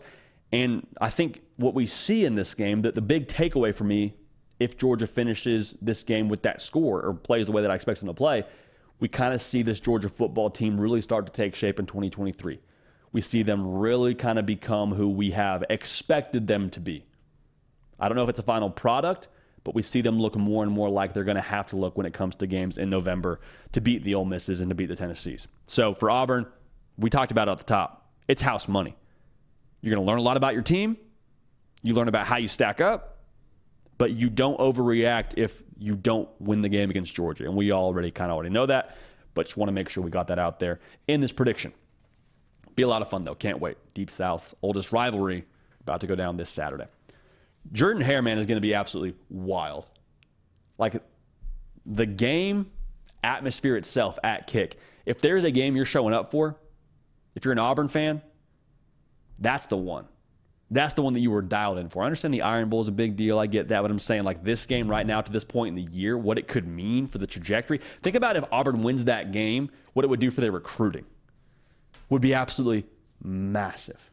And 0.52 0.86
I 1.00 1.10
think 1.10 1.42
what 1.56 1.74
we 1.74 1.86
see 1.86 2.24
in 2.24 2.34
this 2.34 2.54
game, 2.54 2.82
that 2.82 2.94
the 2.94 3.02
big 3.02 3.28
takeaway 3.28 3.74
for 3.74 3.84
me, 3.84 4.14
if 4.58 4.76
Georgia 4.76 5.06
finishes 5.06 5.76
this 5.80 6.02
game 6.02 6.28
with 6.28 6.42
that 6.42 6.60
score 6.60 7.00
or 7.00 7.14
plays 7.14 7.46
the 7.46 7.52
way 7.52 7.62
that 7.62 7.70
I 7.70 7.74
expect 7.74 8.00
them 8.00 8.08
to 8.08 8.14
play, 8.14 8.44
we 8.98 9.08
kind 9.08 9.32
of 9.32 9.40
see 9.40 9.62
this 9.62 9.80
Georgia 9.80 10.08
football 10.08 10.50
team 10.50 10.80
really 10.80 11.00
start 11.00 11.26
to 11.26 11.32
take 11.32 11.54
shape 11.54 11.78
in 11.78 11.86
2023 11.86 12.60
we 13.12 13.20
see 13.20 13.42
them 13.42 13.78
really 13.78 14.14
kind 14.14 14.38
of 14.38 14.46
become 14.46 14.94
who 14.94 15.08
we 15.08 15.32
have 15.32 15.64
expected 15.68 16.46
them 16.46 16.70
to 16.70 16.80
be. 16.80 17.04
I 17.98 18.08
don't 18.08 18.16
know 18.16 18.22
if 18.22 18.28
it's 18.28 18.38
a 18.38 18.44
final 18.44 18.70
product, 18.70 19.28
but 19.64 19.74
we 19.74 19.82
see 19.82 20.00
them 20.00 20.18
look 20.18 20.36
more 20.36 20.62
and 20.62 20.72
more 20.72 20.88
like 20.88 21.12
they're 21.12 21.24
going 21.24 21.36
to 21.36 21.42
have 21.42 21.66
to 21.68 21.76
look 21.76 21.96
when 21.96 22.06
it 22.06 22.14
comes 22.14 22.34
to 22.36 22.46
games 22.46 22.78
in 22.78 22.88
November 22.88 23.40
to 23.72 23.80
beat 23.80 24.04
the 24.04 24.14
Ole 24.14 24.24
Misses 24.24 24.60
and 24.60 24.70
to 24.70 24.74
beat 24.74 24.86
the 24.86 24.96
Tennessees. 24.96 25.48
So 25.66 25.94
for 25.94 26.10
Auburn, 26.10 26.46
we 27.00 27.10
talked 27.10 27.32
about 27.32 27.48
it 27.48 27.52
at 27.52 27.58
the 27.58 27.64
top. 27.64 28.08
It's 28.28 28.42
house 28.42 28.68
money. 28.68 28.96
You're 29.80 29.94
going 29.94 30.04
to 30.04 30.08
learn 30.08 30.18
a 30.18 30.22
lot 30.22 30.36
about 30.36 30.54
your 30.54 30.62
team. 30.62 30.96
You 31.82 31.94
learn 31.94 32.08
about 32.08 32.26
how 32.26 32.36
you 32.36 32.48
stack 32.48 32.80
up, 32.80 33.18
but 33.98 34.12
you 34.12 34.28
don't 34.28 34.58
overreact 34.58 35.34
if 35.36 35.62
you 35.78 35.96
don't 35.96 36.28
win 36.38 36.60
the 36.60 36.68
game 36.68 36.90
against 36.90 37.14
Georgia. 37.14 37.44
And 37.44 37.56
we 37.56 37.72
already 37.72 38.10
kind 38.10 38.30
of 38.30 38.34
already 38.36 38.50
know 38.50 38.66
that, 38.66 38.96
but 39.34 39.46
just 39.46 39.56
want 39.56 39.68
to 39.68 39.72
make 39.72 39.88
sure 39.88 40.04
we 40.04 40.10
got 40.10 40.28
that 40.28 40.38
out 40.38 40.60
there 40.60 40.78
in 41.08 41.20
this 41.20 41.32
prediction. 41.32 41.72
Be 42.76 42.82
a 42.82 42.88
lot 42.88 43.02
of 43.02 43.08
fun, 43.08 43.24
though. 43.24 43.34
Can't 43.34 43.60
wait. 43.60 43.78
Deep 43.94 44.10
South's 44.10 44.54
oldest 44.62 44.92
rivalry 44.92 45.46
about 45.80 46.02
to 46.02 46.06
go 46.06 46.14
down 46.14 46.36
this 46.36 46.50
Saturday. 46.50 46.86
Jordan 47.72 48.02
Hare, 48.02 48.22
man, 48.22 48.38
is 48.38 48.46
going 48.46 48.56
to 48.56 48.62
be 48.62 48.74
absolutely 48.74 49.18
wild. 49.28 49.86
Like 50.78 51.02
the 51.86 52.06
game 52.06 52.70
atmosphere 53.24 53.76
itself 53.76 54.18
at 54.22 54.46
kick. 54.46 54.78
If 55.06 55.20
there's 55.20 55.44
a 55.44 55.50
game 55.50 55.76
you're 55.76 55.84
showing 55.84 56.14
up 56.14 56.30
for, 56.30 56.56
if 57.34 57.44
you're 57.44 57.52
an 57.52 57.58
Auburn 57.58 57.88
fan, 57.88 58.22
that's 59.38 59.66
the 59.66 59.76
one. 59.76 60.06
That's 60.72 60.94
the 60.94 61.02
one 61.02 61.14
that 61.14 61.20
you 61.20 61.32
were 61.32 61.42
dialed 61.42 61.78
in 61.78 61.88
for. 61.88 62.02
I 62.02 62.06
understand 62.06 62.32
the 62.32 62.42
Iron 62.42 62.68
Bowl 62.68 62.80
is 62.80 62.86
a 62.86 62.92
big 62.92 63.16
deal. 63.16 63.40
I 63.40 63.46
get 63.46 63.68
that. 63.68 63.82
But 63.82 63.90
I'm 63.90 63.98
saying, 63.98 64.22
like, 64.22 64.44
this 64.44 64.66
game 64.66 64.88
right 64.88 65.04
now 65.04 65.20
to 65.20 65.32
this 65.32 65.42
point 65.42 65.76
in 65.76 65.84
the 65.84 65.90
year, 65.90 66.16
what 66.16 66.38
it 66.38 66.46
could 66.46 66.66
mean 66.66 67.08
for 67.08 67.18
the 67.18 67.26
trajectory. 67.26 67.80
Think 68.02 68.14
about 68.14 68.36
if 68.36 68.44
Auburn 68.52 68.84
wins 68.84 69.06
that 69.06 69.32
game, 69.32 69.70
what 69.94 70.04
it 70.04 70.08
would 70.08 70.20
do 70.20 70.30
for 70.30 70.40
their 70.40 70.52
recruiting 70.52 71.06
would 72.08 72.22
be 72.22 72.34
absolutely 72.34 72.86
massive. 73.22 74.10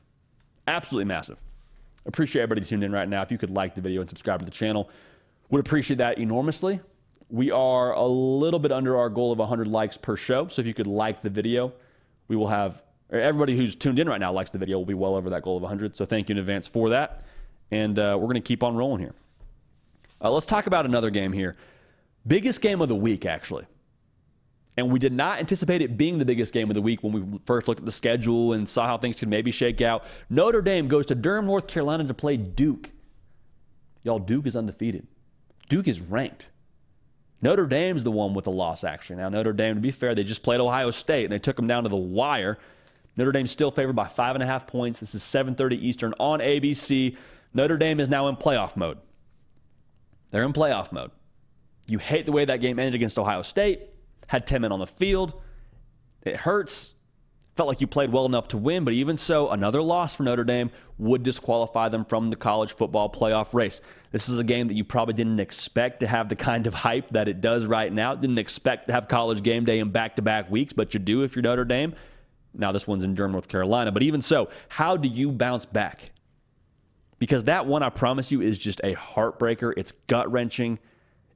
Absolutely 0.68 1.06
massive. 1.06 1.44
Appreciate 2.08 2.42
everybody 2.42 2.66
tuned 2.66 2.84
in 2.84 2.92
right 2.92 3.08
now. 3.08 3.22
If 3.22 3.32
you 3.32 3.38
could 3.38 3.52
like 3.52 3.76
the 3.76 3.82
video 3.82 4.02
and 4.02 4.10
subscribe 4.10 4.40
to 4.40 4.46
the 4.46 4.52
channel, 4.52 4.90
would 5.50 5.60
appreciate 5.60 5.98
that 5.98 6.18
enormously. 6.18 6.80
We 7.30 7.52
are 7.52 7.94
a 7.94 8.06
little 8.06 8.60
bit 8.60 8.72
under 8.72 8.98
our 8.98 9.10
goal 9.10 9.32
of 9.32 9.38
100 9.38 9.68
likes 9.68 9.98
per 9.98 10.16
show. 10.16 10.48
So 10.48 10.62
if 10.62 10.68
you 10.68 10.74
could 10.74 10.88
like 10.88 11.22
the 11.22 11.30
video, 11.30 11.74
we 12.28 12.36
will 12.36 12.48
have 12.48 12.82
everybody 13.12 13.56
who's 13.56 13.76
tuned 13.76 14.00
in 14.00 14.10
right 14.10 14.20
now 14.20 14.32
likes 14.32 14.50
the 14.50 14.58
video. 14.58 14.78
Will 14.78 14.86
be 14.86 14.94
well 14.94 15.16
over 15.16 15.30
that 15.32 15.44
goal 15.44 15.58
of 15.58 15.64
100. 15.64 15.96
So 15.96 16.06
thank 16.06 16.30
you 16.30 16.34
in 16.34 16.40
advance 16.40 16.68
for 16.68 16.90
that. 16.90 17.24
And 17.72 17.98
uh, 18.00 18.18
we're 18.20 18.28
going 18.28 18.36
to 18.36 18.42
keep 18.42 18.64
on 18.64 18.76
rolling 18.76 19.00
here. 19.00 19.14
Uh, 20.22 20.32
let's 20.32 20.46
talk 20.46 20.68
about 20.68 20.86
another 20.86 21.10
game 21.10 21.34
here. 21.34 21.56
Biggest 22.26 22.62
game 22.62 22.82
of 22.82 22.90
the 22.90 22.96
week, 22.96 23.26
actually. 23.26 23.66
And 24.76 24.92
we 24.92 25.00
did 25.00 25.14
not 25.14 25.40
anticipate 25.40 25.82
it 25.82 25.98
being 25.98 26.20
the 26.20 26.26
biggest 26.26 26.54
game 26.54 26.70
of 26.70 26.76
the 26.76 26.82
week 26.82 27.02
when 27.02 27.12
we 27.12 27.40
first 27.46 27.68
looked 27.68 27.80
at 27.80 27.86
the 27.86 27.92
schedule 27.92 28.54
and 28.54 28.70
saw 28.70 28.86
how 28.86 28.98
things 28.98 29.16
could 29.20 29.28
maybe 29.28 29.52
shake 29.52 29.82
out. 29.82 30.04
Notre 30.30 30.62
Dame 30.62 30.88
goes 30.88 31.08
to 31.08 31.16
Durham, 31.16 31.48
North 31.48 31.68
Carolina 31.68 32.04
to 32.04 32.14
play 32.14 32.38
Duke. 32.38 32.92
Y'all, 34.04 34.20
Duke 34.20 34.46
is 34.46 34.56
undefeated. 34.56 35.08
Duke 35.68 35.88
is 35.88 36.00
ranked. 36.00 36.50
Notre 37.42 37.66
Dame's 37.66 38.04
the 38.04 38.12
one 38.12 38.34
with 38.34 38.46
the 38.46 38.52
loss, 38.52 38.84
actually. 38.84 39.18
Now, 39.18 39.30
Notre 39.30 39.54
Dame, 39.54 39.76
to 39.76 39.82
be 39.82 39.92
fair, 39.92 40.14
they 40.14 40.24
just 40.24 40.44
played 40.44 40.60
Ohio 40.60 40.92
State 40.92 41.26
and 41.26 41.32
they 41.32 41.40
took 41.40 41.56
them 41.56 41.68
down 41.68 41.84
to 41.84 41.90
the 41.90 41.96
wire. 41.96 42.58
Notre 43.18 43.32
Dame's 43.32 43.52
still 43.52 43.72
favored 43.72 43.96
by 43.96 44.08
five 44.08 44.36
and 44.36 44.44
a 44.44 44.46
half 44.46 44.68
points. 44.68 45.00
This 45.00 45.16
is 45.16 45.24
7:30 45.24 45.76
Eastern 45.76 46.14
on 46.20 46.40
ABC. 46.40 47.18
Notre 47.54 47.78
Dame 47.78 48.00
is 48.00 48.08
now 48.08 48.28
in 48.28 48.36
playoff 48.36 48.78
mode. 48.78 49.00
They're 50.30 50.44
in 50.44 50.54
playoff 50.54 50.92
mode. 50.92 51.12
You 51.88 51.98
hate 51.98 52.26
the 52.26 52.32
way 52.32 52.46
that 52.46 52.62
game 52.62 52.80
ended 52.80 52.96
against 52.96 53.18
Ohio 53.18 53.42
State. 53.42 53.82
Had 54.28 54.46
10 54.46 54.62
men 54.62 54.72
on 54.72 54.80
the 54.80 54.88
field. 54.88 55.42
It 56.24 56.36
hurts. 56.36 56.94
Felt 57.56 57.70
like 57.70 57.82
you 57.82 57.88
played 57.88 58.12
well 58.12 58.28
enough 58.28 58.50
to 58.50 58.58
win, 58.58 58.84
but 58.84 58.94
even 58.94 59.18
so, 59.18 59.50
another 59.50 59.82
loss 59.82 60.16
for 60.16 60.22
Notre 60.22 60.44
Dame 60.44 60.70
would 61.00 61.24
disqualify 61.24 61.90
them 61.90 62.06
from 62.06 62.30
the 62.30 62.36
college 62.36 62.74
football 62.74 63.12
playoff 63.12 63.56
race. 63.56 63.82
This 64.12 64.30
is 64.30 64.38
a 64.38 64.44
game 64.44 64.68
that 64.68 64.76
you 64.76 64.84
probably 64.84 65.16
didn't 65.16 65.40
expect 65.40 66.02
to 66.02 66.08
have 66.08 66.30
the 66.30 66.36
kind 66.36 66.68
of 66.68 66.76
hype 66.76 67.10
that 67.12 67.28
it 67.28 67.42
does 67.42 67.66
right 67.66 67.92
now. 67.92 68.14
Didn't 68.14 68.38
expect 68.38 68.88
to 68.88 68.94
have 68.94 69.08
college 69.08 69.42
game 69.42 69.66
day 69.66 69.80
in 69.80 69.90
back 69.90 70.18
to 70.18 70.22
back 70.22 70.52
weeks, 70.52 70.72
but 70.72 70.94
you 70.94 71.00
do 71.00 71.24
if 71.24 71.36
you're 71.36 71.42
Notre 71.42 71.66
Dame. 71.66 71.96
Now, 72.58 72.72
this 72.72 72.88
one's 72.88 73.04
in 73.04 73.16
Durham, 73.16 73.32
North 73.32 73.48
Carolina, 73.48 73.92
but 73.92 74.04
even 74.04 74.22
so, 74.22 74.50
how 74.70 74.98
do 74.98 75.08
you 75.08 75.32
bounce 75.32 75.66
back? 75.66 76.12
Because 77.20 77.46
that 77.46 77.66
one, 77.66 77.84
I 77.84 77.90
promise 77.90 78.32
you, 78.32 78.42
is 78.42 78.58
just 78.58 78.82
a 78.84 78.96
heartbreaker. 78.96 79.74
It's 79.78 79.92
gut 79.92 80.32
wrenching. 80.32 80.80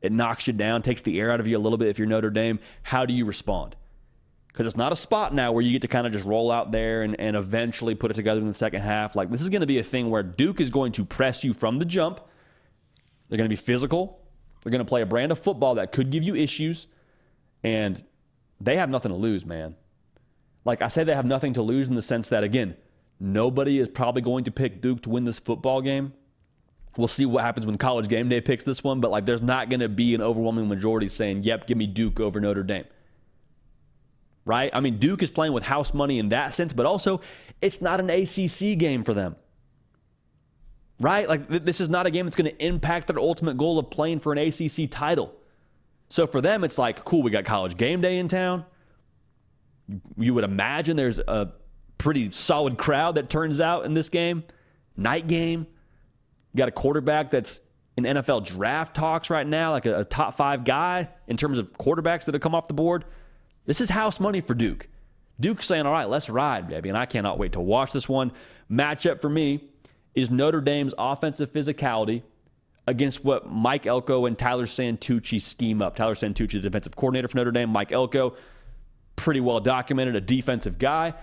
It 0.01 0.11
knocks 0.11 0.47
you 0.47 0.53
down, 0.53 0.82
takes 0.82 1.01
the 1.01 1.19
air 1.19 1.32
out 1.32 1.39
of 1.39 1.47
you 1.47 1.57
a 1.57 1.59
little 1.59 1.78
bit 1.78 1.88
if 1.89 1.99
you're 1.99 2.07
Notre 2.07 2.30
Dame. 2.30 2.59
How 2.84 3.05
do 3.05 3.13
you 3.13 3.26
respond? 3.26 3.76
because 4.51 4.67
it's 4.67 4.78
not 4.78 4.91
a 4.91 4.95
spot 4.95 5.34
now 5.34 5.51
where 5.51 5.63
you 5.63 5.72
get 5.72 5.82
to 5.82 5.88
kind 5.88 6.05
of 6.05 6.11
just 6.11 6.26
roll 6.26 6.51
out 6.51 6.72
there 6.72 7.03
and, 7.03 7.17
and 7.19 7.38
eventually 7.38 7.95
put 7.95 8.11
it 8.11 8.15
together 8.15 8.41
in 8.41 8.47
the 8.47 8.53
second 8.53 8.82
half. 8.82 9.15
Like, 9.15 9.30
this 9.30 9.41
is 9.41 9.49
going 9.49 9.61
to 9.61 9.67
be 9.67 9.80
a 9.80 9.84
thing 9.84 10.09
where 10.09 10.24
Duke 10.24 10.59
is 10.59 10.69
going 10.69 10.91
to 10.93 11.05
press 11.05 11.43
you 11.43 11.53
from 11.53 11.80
the 11.80 11.86
jump. 11.86 12.19
They're 13.30 13.38
going 13.38 13.49
to 13.49 13.49
be 13.49 13.55
physical. 13.55 14.19
They're 14.61 14.72
going 14.72 14.84
to 14.84 14.89
play 14.89 15.01
a 15.01 15.05
brand 15.05 15.32
of 15.32 15.39
football 15.39 15.76
that 15.76 15.93
could 15.93 16.09
give 16.09 16.24
you 16.24 16.36
issues. 16.36 16.88
And 17.63 18.03
they 18.59 18.76
have 18.76 18.89
nothing 18.89 19.11
to 19.11 19.17
lose, 19.17 19.45
man. 19.45 19.76
Like, 20.64 20.82
I 20.82 20.88
say 20.88 21.03
they 21.03 21.16
have 21.16 21.26
nothing 21.26 21.53
to 21.53 21.62
lose 21.62 21.88
in 21.88 21.95
the 21.95 22.01
sense 22.01 22.30
that, 22.30 22.43
again, 22.43 22.76
nobody 23.20 23.80
is 23.80 23.89
probably 23.89 24.22
going 24.22 24.43
to 24.43 24.51
pick 24.51 24.82
Duke 24.82 25.01
to 25.01 25.09
win 25.09 25.24
this 25.24 25.39
football 25.39 25.82
game. 25.82 26.14
We'll 26.97 27.07
see 27.07 27.26
what 27.26 27.43
happens 27.43 27.66
when 27.66 27.78
college 27.78 28.09
game 28.09 28.30
day 28.30 28.41
picks 28.41 28.64
this 28.64 28.84
one, 28.84 28.99
but 28.99 29.12
like, 29.12 29.26
there's 29.26 29.41
not 29.41 29.70
going 29.70 29.80
to 29.80 29.89
be 29.89 30.14
an 30.14 30.22
overwhelming 30.22 30.68
majority 30.68 31.07
saying, 31.07 31.43
yep, 31.43 31.66
give 31.66 31.78
me 31.78 31.88
Duke 31.88 32.20
over 32.20 32.39
Notre 32.39 32.64
Dame 32.64 32.86
right? 34.45 34.72
I 34.74 34.80
mean, 34.80 34.97
Duke 34.97 35.24
is 35.24 35.30
playing 35.30 35.53
with 35.53 35.64
house 35.64 35.93
money 35.93 36.20
in 36.20 36.30
that 36.30 36.53
sense, 36.53 36.74
but 36.74 36.86
also 36.86 37.22
it's 37.62 37.82
not 37.82 37.99
an 37.99 38.09
ACC 38.09 38.78
game 38.78 39.03
for 39.03 39.14
them, 39.14 39.36
right? 40.99 41.28
Like, 41.28 41.47
th- 41.49 41.64
this 41.64 41.82
is 41.82 41.89
not 41.89 42.05
a 42.05 42.12
game 42.12 42.26
that's 42.26 42.36
going 42.36 42.51
to 42.51 42.66
impact 42.66 43.07
their 43.07 43.20
ultimate 43.20 43.57
goal 43.57 43.78
of 43.78 43.89
playing 43.89 44.20
for 44.20 44.34
an 44.34 44.38
ACC 44.39 44.89
title. 44.89 45.34
So 46.09 46.28
for 46.28 46.41
them, 46.41 46.64
it's 46.64 46.78
like, 46.78 47.05
cool, 47.05 47.24
we 47.24 47.32
got 47.32 47.45
college 47.45 47.78
game 47.78 48.01
day 48.01 48.18
in 48.18 48.28
town. 48.28 48.66
You 50.17 50.33
would 50.33 50.43
imagine 50.43 50.97
there's 50.97 51.19
a 51.19 51.53
pretty 51.97 52.31
solid 52.31 52.77
crowd 52.77 53.15
that 53.15 53.29
turns 53.29 53.59
out 53.61 53.85
in 53.85 53.93
this 53.93 54.09
game. 54.09 54.43
Night 54.97 55.27
game. 55.27 55.67
You 56.53 56.57
got 56.57 56.67
a 56.67 56.71
quarterback 56.71 57.31
that's 57.31 57.61
in 57.97 58.03
NFL 58.03 58.45
draft 58.45 58.95
talks 58.95 59.29
right 59.29 59.45
now, 59.45 59.71
like 59.71 59.85
a, 59.85 59.99
a 59.99 60.05
top 60.05 60.33
five 60.33 60.63
guy 60.63 61.09
in 61.27 61.37
terms 61.37 61.57
of 61.57 61.73
quarterbacks 61.73 62.25
that 62.25 62.33
have 62.33 62.41
come 62.41 62.55
off 62.55 62.67
the 62.67 62.73
board. 62.73 63.05
This 63.65 63.81
is 63.81 63.89
house 63.89 64.19
money 64.19 64.41
for 64.41 64.53
Duke. 64.53 64.87
Duke 65.39 65.63
saying, 65.63 65.85
all 65.85 65.91
right, 65.91 66.09
let's 66.09 66.29
ride, 66.29 66.67
baby. 66.67 66.89
And 66.89 66.97
I 66.97 67.05
cannot 67.05 67.37
wait 67.37 67.53
to 67.53 67.61
watch 67.61 67.91
this 67.91 68.07
one. 68.07 68.31
Matchup 68.69 69.21
for 69.21 69.29
me 69.29 69.69
is 70.13 70.29
Notre 70.29 70.61
Dame's 70.61 70.93
offensive 70.97 71.51
physicality 71.51 72.23
against 72.87 73.23
what 73.23 73.49
Mike 73.49 73.85
Elko 73.85 74.25
and 74.25 74.37
Tyler 74.37 74.65
Santucci 74.65 75.41
scheme 75.41 75.81
up. 75.81 75.95
Tyler 75.95 76.13
Santucci, 76.13 76.53
the 76.53 76.59
defensive 76.59 76.95
coordinator 76.95 77.27
for 77.27 77.37
Notre 77.37 77.51
Dame. 77.51 77.69
Mike 77.69 77.91
Elko, 77.91 78.35
pretty 79.16 79.39
well 79.39 79.59
documented, 79.59 80.16
a 80.16 80.22
defensive 80.22 80.80
guy. 80.80 81.14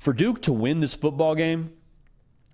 For 0.00 0.12
Duke 0.12 0.42
to 0.42 0.52
win 0.52 0.80
this 0.80 0.94
football 0.94 1.34
game, 1.34 1.72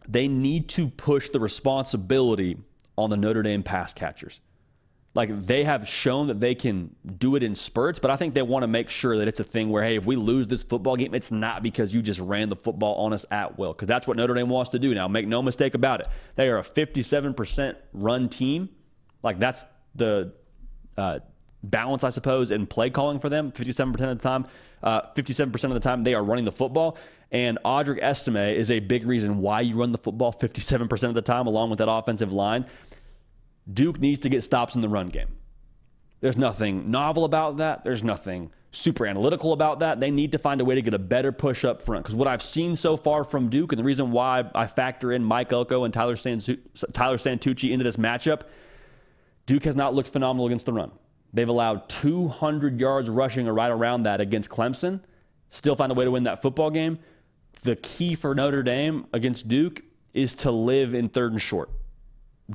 they 0.07 0.29
need 0.29 0.69
to 0.71 0.89
push 0.89 1.31
the 1.31 1.41
responsibility 1.41 2.59
on 2.97 3.11
the 3.11 3.17
Notre 3.17 3.43
Dame 3.43 3.62
pass 3.62 3.95
catchers. 3.95 4.41
Like 5.15 5.41
they 5.41 5.62
have 5.62 5.89
shown 5.89 6.27
that 6.27 6.41
they 6.41 6.57
can 6.57 6.97
do 7.19 7.37
it 7.37 7.45
in 7.45 7.55
spurts, 7.55 8.01
but 8.01 8.11
I 8.11 8.17
think 8.17 8.35
they 8.35 8.43
want 8.43 8.65
to 8.65 8.67
make 8.67 8.91
sure 8.91 9.17
that 9.19 9.29
it's 9.29 9.39
a 9.39 9.45
thing 9.45 9.71
where, 9.71 9.83
hey, 9.85 9.97
if 9.97 10.05
we 10.05 10.17
lose 10.17 10.49
this 10.49 10.65
football 10.65 10.97
game, 10.97 11.15
it's 11.15 11.31
not 11.31 11.62
because 11.62 11.95
you 11.95 12.03
just 12.03 12.19
ran 12.19 12.49
the 12.49 12.57
football 12.57 12.97
on 12.97 13.12
us 13.12 13.25
at 13.31 13.57
will, 13.57 13.73
because 13.73 13.87
that's 13.87 14.09
what 14.09 14.17
Notre 14.17 14.35
Dame 14.35 14.49
wants 14.49 14.71
to 14.71 14.79
do 14.81 14.93
now. 14.93 15.07
Make 15.07 15.29
no 15.29 15.41
mistake 15.41 15.75
about 15.75 16.01
it. 16.01 16.09
They 16.35 16.49
are 16.49 16.59
a 16.59 16.62
57% 16.62 17.77
run 17.93 18.29
team. 18.29 18.71
Like 19.23 19.39
that's 19.39 19.65
the 19.95 20.33
uh, 20.97 21.21
balance, 21.71 22.05
I 22.05 22.11
suppose, 22.11 22.51
in 22.51 22.67
play 22.67 22.91
calling 22.91 23.19
for 23.19 23.29
them. 23.29 23.53
57% 23.53 24.11
of 24.11 24.19
the 24.19 24.23
time, 24.23 24.47
uh, 24.83 25.03
57% 25.15 25.65
of 25.65 25.75
the 25.75 25.81
time 25.81 26.03
they 26.03 26.15
are 26.15 26.23
running 26.23 26.45
the 26.45 26.53
football. 26.53 26.97
And 27.31 27.59
Audric 27.65 28.01
Estime 28.03 28.55
is 28.55 28.71
a 28.71 28.81
big 28.81 29.07
reason 29.07 29.39
why 29.39 29.62
you 29.62 29.77
run 29.77 29.93
the 29.93 29.99
football 29.99 30.33
57% 30.33 31.09
of 31.09 31.15
the 31.15 31.23
time, 31.23 31.47
along 31.47 31.71
with 31.71 31.79
that 31.79 31.91
offensive 31.91 32.33
line. 32.33 32.67
Duke 33.73 33.99
needs 33.99 34.21
to 34.21 34.29
get 34.29 34.45
stops 34.45 34.75
in 34.77 34.83
the 34.83 34.89
run 34.89 35.09
game. 35.09 35.29
There's 36.21 36.37
nothing 36.37 36.91
novel 36.91 37.25
about 37.25 37.59
that. 37.59 37.85
There's 37.85 38.05
nothing 38.05 38.51
super 38.71 39.07
analytical 39.07 39.53
about 39.53 39.81
that. 39.81 40.01
They 40.01 40.11
need 40.11 40.33
to 40.33 40.39
find 40.39 40.61
a 40.61 40.65
way 40.65 40.75
to 40.75 40.83
get 40.83 40.95
a 40.95 40.99
better 40.99 41.33
push 41.33 41.65
up 41.65 41.83
front. 41.83 42.05
Because 42.05 42.17
what 42.17 42.29
I've 42.29 42.43
seen 42.43 42.77
so 42.77 42.97
far 42.97 43.25
from 43.25 43.49
Duke, 43.49 43.73
and 43.73 43.79
the 43.79 43.85
reason 43.85 44.11
why 44.11 44.45
I 44.55 44.67
factor 44.67 45.12
in 45.12 45.23
Mike 45.23 45.53
Elko 45.53 45.85
and 45.85 45.95
Tyler, 45.95 46.17
Santu- 46.17 46.61
Tyler 46.93 47.17
Santucci 47.17 47.71
into 47.71 47.85
this 47.85 47.97
matchup, 47.97 48.43
Duke 49.47 49.65
has 49.65 49.77
not 49.77 49.95
looked 49.95 50.09
phenomenal 50.09 50.47
against 50.47 50.67
the 50.67 50.73
run. 50.73 50.91
They've 51.35 51.49
allowed 51.49 51.89
200 51.89 52.80
yards 52.80 53.11
rushing 53.11 53.49
or 53.49 53.55
right 53.55 53.70
around 53.70 54.05
that 54.05 54.20
against 54.20 54.49
Clemson. 54.49 55.01
Still 55.51 55.74
find 55.74 55.91
a 55.91 55.95
way 55.95 56.05
to 56.05 56.11
win 56.12 56.22
that 56.24 56.41
football 56.41 56.70
game. 56.70 57.01
The 57.64 57.74
key 57.76 58.14
for 58.14 58.35
Notre 58.35 58.62
Dame 58.62 59.07
against 59.12 59.49
Duke 59.49 59.82
is 60.12 60.35
to 60.37 60.53
live 60.53 60.95
in 60.95 61.09
third 61.09 61.32
and 61.32 61.43
short. 61.43 61.70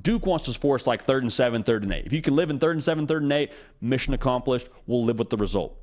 Duke 0.01 0.25
wants 0.25 0.45
to 0.45 0.57
force 0.57 0.87
like 0.87 1.03
third 1.03 1.23
and 1.23 1.33
seven, 1.33 1.61
third 1.61 1.83
and 1.83 1.91
eight. 1.91 2.05
If 2.05 2.13
you 2.13 2.21
can 2.21 2.35
live 2.35 2.49
in 2.49 2.57
third 2.57 2.75
and 2.75 2.83
seven, 2.83 3.05
third 3.05 3.23
and 3.23 3.33
eight, 3.33 3.51
mission 3.81 4.13
accomplished. 4.13 4.69
We'll 4.87 5.03
live 5.03 5.19
with 5.19 5.29
the 5.29 5.37
result. 5.37 5.77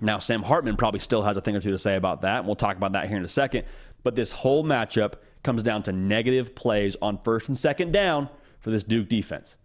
Now, 0.00 0.18
Sam 0.18 0.42
Hartman 0.42 0.76
probably 0.76 1.00
still 1.00 1.22
has 1.22 1.36
a 1.36 1.40
thing 1.40 1.54
or 1.54 1.60
two 1.60 1.70
to 1.70 1.78
say 1.78 1.94
about 1.96 2.22
that, 2.22 2.38
and 2.38 2.46
we'll 2.46 2.56
talk 2.56 2.76
about 2.76 2.92
that 2.92 3.08
here 3.08 3.16
in 3.16 3.24
a 3.24 3.28
second. 3.28 3.64
But 4.02 4.16
this 4.16 4.32
whole 4.32 4.64
matchup 4.64 5.14
comes 5.42 5.62
down 5.62 5.84
to 5.84 5.92
negative 5.92 6.54
plays 6.54 6.96
on 7.00 7.18
first 7.18 7.48
and 7.48 7.56
second 7.56 7.92
down 7.92 8.28
for 8.60 8.70
this 8.70 8.82
Duke 8.82 9.08
defense. 9.08 9.58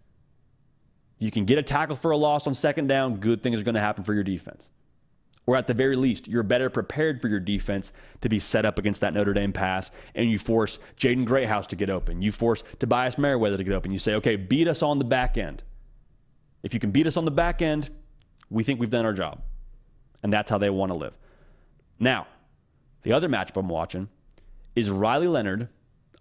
You 1.24 1.30
can 1.30 1.44
get 1.44 1.58
a 1.58 1.62
tackle 1.62 1.96
for 1.96 2.10
a 2.10 2.16
loss 2.16 2.46
on 2.46 2.54
second 2.54 2.86
down, 2.86 3.16
good 3.16 3.42
things 3.42 3.60
are 3.60 3.64
going 3.64 3.74
to 3.74 3.80
happen 3.80 4.04
for 4.04 4.14
your 4.14 4.24
defense 4.24 4.70
or 5.46 5.56
at 5.56 5.66
the 5.66 5.74
very 5.74 5.96
least, 5.96 6.26
you're 6.26 6.42
better 6.42 6.70
prepared 6.70 7.20
for 7.20 7.28
your 7.28 7.40
defense 7.40 7.92
to 8.22 8.28
be 8.28 8.38
set 8.38 8.64
up 8.64 8.78
against 8.78 9.02
that 9.02 9.12
Notre 9.12 9.34
Dame 9.34 9.52
pass, 9.52 9.90
and 10.14 10.30
you 10.30 10.38
force 10.38 10.78
Jaden 10.96 11.26
Greathouse 11.26 11.66
to 11.68 11.76
get 11.76 11.90
open. 11.90 12.22
You 12.22 12.32
force 12.32 12.64
Tobias 12.78 13.18
Merriweather 13.18 13.58
to 13.58 13.64
get 13.64 13.74
open. 13.74 13.92
You 13.92 13.98
say, 13.98 14.14
okay, 14.14 14.36
beat 14.36 14.68
us 14.68 14.82
on 14.82 14.98
the 14.98 15.04
back 15.04 15.36
end. 15.36 15.62
If 16.62 16.72
you 16.72 16.80
can 16.80 16.92
beat 16.92 17.06
us 17.06 17.16
on 17.16 17.26
the 17.26 17.30
back 17.30 17.60
end, 17.60 17.90
we 18.48 18.64
think 18.64 18.80
we've 18.80 18.90
done 18.90 19.04
our 19.04 19.12
job. 19.12 19.42
And 20.22 20.32
that's 20.32 20.50
how 20.50 20.56
they 20.56 20.70
want 20.70 20.90
to 20.90 20.96
live. 20.96 21.18
Now, 21.98 22.26
the 23.02 23.12
other 23.12 23.28
matchup 23.28 23.58
I'm 23.58 23.68
watching 23.68 24.08
is 24.74 24.90
Riley 24.90 25.26
Leonard 25.26 25.68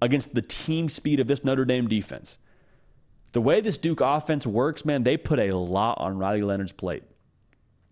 against 0.01 0.35
the 0.35 0.41
team 0.41 0.89
speed 0.89 1.21
of 1.21 1.27
this 1.27 1.45
Notre 1.45 1.63
Dame 1.63 1.87
defense. 1.87 2.39
The 3.33 3.41
way 3.41 3.61
this 3.61 3.77
Duke 3.77 3.99
offense 4.01 4.47
works, 4.47 4.85
man, 4.85 5.03
they 5.03 5.17
put 5.17 5.39
a 5.39 5.51
lot 5.51 5.97
on 5.99 6.17
Riley 6.17 6.41
Leonard's 6.41 6.71
plate. 6.71 7.03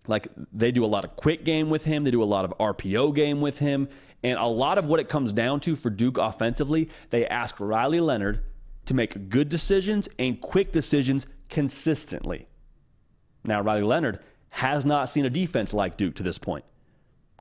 Like 0.08 0.28
they 0.52 0.72
do 0.72 0.84
a 0.84 0.86
lot 0.86 1.04
of 1.04 1.14
quick 1.16 1.44
game 1.44 1.68
with 1.68 1.84
him, 1.84 2.04
they 2.04 2.10
do 2.10 2.22
a 2.22 2.24
lot 2.24 2.44
of 2.44 2.54
RPO 2.58 3.14
game 3.14 3.40
with 3.40 3.58
him, 3.58 3.88
and 4.22 4.38
a 4.38 4.46
lot 4.46 4.78
of 4.78 4.86
what 4.86 5.00
it 5.00 5.08
comes 5.08 5.32
down 5.32 5.60
to 5.60 5.76
for 5.76 5.90
Duke 5.90 6.18
offensively, 6.18 6.88
they 7.10 7.26
ask 7.26 7.56
Riley 7.60 8.00
Leonard 8.00 8.42
to 8.86 8.94
make 8.94 9.28
good 9.28 9.48
decisions 9.48 10.08
and 10.18 10.40
quick 10.40 10.72
decisions 10.72 11.26
consistently. 11.48 12.48
Now, 13.44 13.60
Riley 13.60 13.82
Leonard 13.82 14.20
has 14.50 14.84
not 14.84 15.08
seen 15.08 15.24
a 15.24 15.30
defense 15.30 15.72
like 15.72 15.96
Duke 15.96 16.14
to 16.16 16.22
this 16.22 16.38
point. 16.38 16.64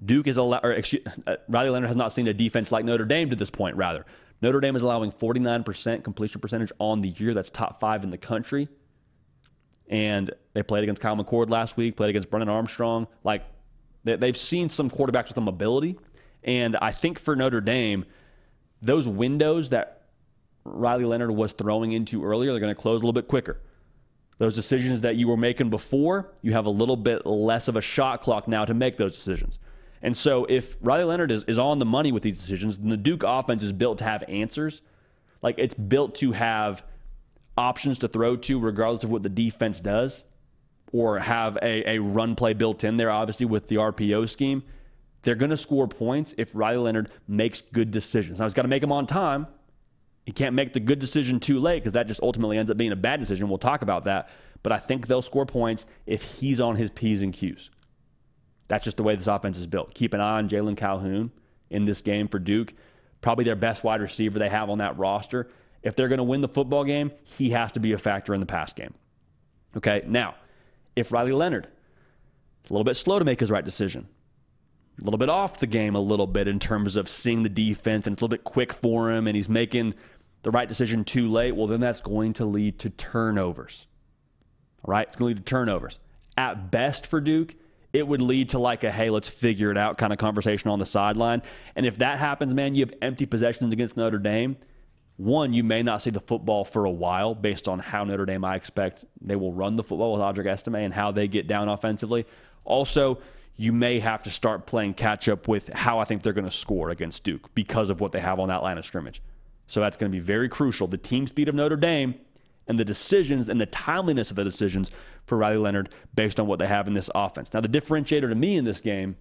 Duke 0.04 0.28
is 0.28 0.38
allow, 0.38 0.60
or 0.64 0.72
excuse, 0.72 1.04
uh, 1.28 1.36
Riley 1.48 1.70
Leonard 1.70 1.88
has 1.88 1.96
not 1.96 2.12
seen 2.12 2.28
a 2.28 2.34
defense 2.34 2.72
like 2.72 2.86
Notre 2.86 3.06
Dame 3.06 3.30
to 3.30 3.36
this 3.36 3.52
point. 3.52 3.76
Rather, 3.76 4.06
Notre 4.42 4.60
Dame 4.60 4.76
is 4.76 4.82
allowing 4.82 5.12
49% 5.12 6.04
completion 6.04 6.42
percentage 6.42 6.72
on 6.80 7.02
the 7.02 7.10
year. 7.10 7.34
That's 7.34 7.50
top 7.50 7.80
five 7.80 8.04
in 8.04 8.10
the 8.10 8.18
country 8.18 8.68
and 9.92 10.32
they 10.54 10.64
played 10.64 10.84
against 10.84 11.02
Kyle 11.02 11.18
McCord 11.18 11.50
last 11.50 11.76
week, 11.78 11.98
played 11.98 12.10
against 12.10 12.32
Brennan 12.32 12.50
Armstrong. 12.50 13.08
Like 13.24 13.44
they've 14.06 14.38
seen 14.38 14.70
some 14.70 14.90
quarterbacks 14.90 15.28
with 15.28 15.36
some 15.36 15.50
ability, 15.50 16.00
and 16.44 16.78
I 16.78 16.92
think 16.94 17.20
for 17.20 17.36
Notre 17.36 17.62
Dame, 17.62 18.06
those 18.82 19.08
windows 19.08 19.70
that 19.72 20.04
Riley 20.64 21.04
Leonard 21.06 21.32
was 21.32 21.52
throwing 21.52 21.92
into 21.92 22.24
earlier, 22.24 22.52
they're 22.52 22.62
going 22.62 22.74
to 22.74 22.82
close 22.82 23.02
a 23.02 23.06
little 23.06 23.14
bit 23.14 23.28
quicker. 23.28 23.60
Those 24.38 24.56
decisions 24.56 25.02
that 25.02 25.18
you 25.18 25.28
were 25.28 25.38
making 25.38 25.70
before, 25.70 26.32
you 26.42 26.54
have 26.54 26.66
a 26.66 26.72
little 26.72 26.96
bit 26.96 27.26
less 27.26 27.68
of 27.68 27.76
a 27.76 27.82
shot 27.82 28.22
clock 28.22 28.48
now 28.48 28.66
to 28.66 28.74
make 28.74 28.98
those 28.98 29.14
decisions. 29.14 29.60
And 30.02 30.18
so 30.18 30.46
if 30.50 30.78
Riley 30.82 31.04
Leonard 31.04 31.32
is, 31.32 31.44
is 31.44 31.60
on 31.60 31.80
the 31.80 31.86
money 31.86 32.12
with 32.12 32.24
these 32.24 32.40
decisions, 32.40 32.80
then 32.80 32.90
the 32.90 32.98
Duke 32.98 33.24
offense 33.24 33.62
is 33.64 33.72
built 33.74 34.00
to 34.00 34.04
have 34.04 34.24
answers. 34.28 34.82
Like 35.42 35.56
it's 35.58 35.74
built 35.74 36.16
to 36.16 36.32
have 36.32 36.84
options 37.58 38.00
to 38.00 38.08
throw 38.08 38.36
to, 38.36 38.60
regardless 38.60 39.04
of 39.04 39.12
what 39.12 39.24
the 39.24 39.30
defense 39.30 39.80
does. 39.80 40.26
or 40.92 41.20
have 41.20 41.58
a, 41.62 41.90
a 41.90 42.00
run 42.00 42.36
play 42.36 42.54
built 42.54 42.84
in 42.84 42.98
there, 42.98 43.10
obviously, 43.10 43.46
with 43.46 43.68
the 43.68 43.76
RPO 43.76 44.28
scheme, 44.28 44.64
they're 45.22 45.36
going 45.36 45.52
to 45.52 45.58
score 45.58 45.88
points 45.88 46.34
if 46.38 46.56
Riley 46.56 46.78
Leonard 46.78 47.10
makes 47.28 47.62
good 47.62 47.92
decisions. 47.92 48.40
Now, 48.40 48.46
he's 48.46 48.54
got 48.54 48.64
to 48.64 48.68
make 48.68 48.82
them 48.82 48.92
on 48.92 49.08
time. 49.08 49.48
He 50.26 50.32
can't 50.32 50.54
make 50.56 50.74
the 50.74 50.80
good 50.80 51.00
decision 51.00 51.40
too 51.40 51.60
late 51.60 51.80
because 51.80 51.94
that 51.94 52.08
just 52.08 52.22
ultimately 52.22 52.58
ends 52.58 52.70
up 52.70 52.78
being 52.78 52.92
a 52.92 52.98
bad 52.98 53.20
decision. 53.20 53.48
We'll 53.50 53.58
talk 53.58 53.82
about 53.82 54.04
that. 54.04 54.30
But 54.64 54.72
I 54.72 54.78
think 54.78 55.08
they'll 55.08 55.22
score 55.22 55.46
points 55.46 55.86
if 56.06 56.22
he's 56.22 56.60
on 56.60 56.76
his 56.76 56.90
P's 56.90 57.22
and 57.22 57.34
Q's. 57.34 57.70
That's 58.72 58.86
just 58.86 58.96
the 58.96 59.04
way 59.04 59.16
this 59.16 59.28
offense 59.28 59.58
is 59.58 59.68
built. 59.68 59.94
Keep 59.94 60.14
an 60.14 60.22
eye 60.22 60.38
on 60.38 60.48
Jalon 60.48 60.78
Calhoun 60.78 61.34
in 61.70 61.84
this 61.84 62.02
game 62.02 62.30
for 62.30 62.40
Duke. 62.40 62.74
Probably 63.20 63.44
their 63.44 63.58
best 63.58 63.84
wide 63.84 64.00
receiver 64.00 64.40
they 64.40 64.48
have 64.48 64.70
on 64.70 64.78
that 64.78 64.98
roster. 64.98 65.50
If 65.84 65.98
they're 65.98 66.08
going 66.08 66.20
to 66.20 66.24
win 66.24 66.40
the 66.40 66.48
football 66.48 66.86
game, 66.86 67.12
he 67.26 67.50
has 67.50 67.74
to 67.74 67.82
be 67.82 67.92
a 67.92 67.98
factor 67.98 68.34
in 68.34 68.40
the 68.40 68.46
pass 68.46 68.72
game. 68.72 68.94
Okay, 69.76 70.04
now, 70.08 70.36
if 70.96 71.12
Riley 71.12 71.34
Leonard 71.34 71.68
a 72.70 72.72
little 72.72 72.86
bit 72.86 72.96
slow 72.96 73.20
to 73.20 73.26
make 73.26 73.42
his 73.42 73.52
right 73.52 73.66
decision, 73.66 74.08
a 75.02 75.04
little 75.04 75.18
bit 75.18 75.28
off 75.28 75.60
the 75.60 75.68
game 75.68 75.94
a 75.94 76.00
little 76.00 76.26
bit 76.26 76.48
in 76.48 76.58
terms 76.58 76.96
of 76.96 77.10
seeing 77.10 77.44
the 77.44 77.50
defense 77.50 78.08
and 78.08 78.14
it's 78.14 78.22
a 78.22 78.24
little 78.24 78.38
bit 78.38 78.46
quick 78.46 78.72
for 78.72 79.12
him 79.12 79.28
and 79.28 79.36
he's 79.36 79.50
making 79.50 79.96
the 80.44 80.52
right 80.52 80.70
decision 80.70 81.04
too 81.04 81.28
late, 81.28 81.58
well, 81.58 81.68
then 81.68 81.82
that's 81.82 82.00
going 82.00 82.32
to 82.32 82.46
lead 82.46 82.80
to 82.80 82.90
turnovers. 82.90 83.88
All 84.86 84.94
right? 84.94 85.10
It's 85.10 85.18
going 85.18 85.36
to 85.36 85.40
lead 85.40 85.46
to 85.46 85.50
turnovers. 85.50 86.00
At 86.38 86.72
best 86.72 87.06
for 87.06 87.20
Duke, 87.20 87.56
it 87.94 88.08
would 88.08 88.22
lead 88.22 88.50
to 88.50 88.60
like 88.60 88.84
a 88.84 88.92
hey, 88.92 89.10
let's 89.10 89.30
figure 89.30 89.72
it 89.72 89.78
out 89.78 89.98
kind 89.98 90.14
of 90.14 90.20
conversation 90.20 90.70
on 90.70 90.80
the 90.80 90.86
sideline. 90.86 91.42
And 91.76 91.86
if 91.86 91.98
that 91.98 92.20
happens, 92.20 92.54
man, 92.54 92.76
you 92.76 92.86
have 92.86 92.94
empty 93.02 93.26
possessions 93.26 93.74
against 93.74 93.98
Notre 93.98 94.20
Dame. 94.20 94.58
One, 95.18 95.54
you 95.54 95.64
may 95.64 95.84
not 95.84 96.02
see 96.02 96.10
the 96.10 96.20
football 96.20 96.66
for 96.66 96.86
a 96.86 96.92
while 96.92 97.36
based 97.36 97.68
on 97.68 97.80
how 97.80 98.04
Notre 98.04 98.26
Dame 98.26 98.44
I 98.44 98.56
expect 98.56 99.06
they 99.22 99.36
will 99.36 99.54
run 99.54 99.76
the 99.76 99.84
football 99.84 100.14
with 100.14 100.22
Audric 100.22 100.48
Estime 100.48 100.76
and 100.76 100.94
how 100.94 101.12
they 101.12 101.28
get 101.28 101.48
down 101.48 101.70
offensively. 101.70 102.26
Also, 102.64 103.20
you 103.56 103.72
may 103.72 104.00
have 104.00 104.24
to 104.24 104.32
start 104.32 104.66
playing 104.66 104.96
catch 104.96 105.30
up 105.30 105.48
with 105.48 105.70
how 105.74 106.00
I 106.00 106.06
think 106.06 106.24
they're 106.24 106.34
going 106.34 106.46
to 106.46 106.52
score 106.52 106.90
against 106.90 107.24
Duke 107.24 107.54
because 107.54 107.90
of 107.90 108.00
what 108.00 108.12
they 108.12 108.20
have 108.20 108.40
on 108.40 108.50
that 108.50 108.64
line 108.64 108.78
of 108.78 108.86
scrimmage. 108.86 109.22
So 109.68 109.80
that's 109.80 109.98
going 109.98 110.12
to 110.12 110.16
be 110.16 110.22
very 110.22 110.50
crucial. 110.50 110.88
The 110.88 110.98
team 110.98 111.28
speed 111.28 111.48
of 111.48 111.56
Notre 111.56 111.76
Dame 111.76 112.16
and 112.68 112.80
the 112.80 112.86
decisions 112.86 113.50
and 113.50 113.60
the 113.60 113.66
timeliness 113.66 114.30
of 114.30 114.36
the 114.36 114.44
decisions 114.44 114.92
for 115.26 115.38
Riley 115.38 115.58
Leonard 115.58 115.94
based 116.16 116.40
on 116.40 116.48
what 116.48 116.60
they 116.60 116.68
have 116.68 116.88
in 116.88 116.94
this 116.94 117.10
offense. 117.14 117.54
Now, 117.54 117.62
the 117.62 117.70
differentiator 117.70 118.30
to 118.30 118.36
me 118.36 118.58
in 118.58 118.66
this 118.66 118.82
game 118.82 119.16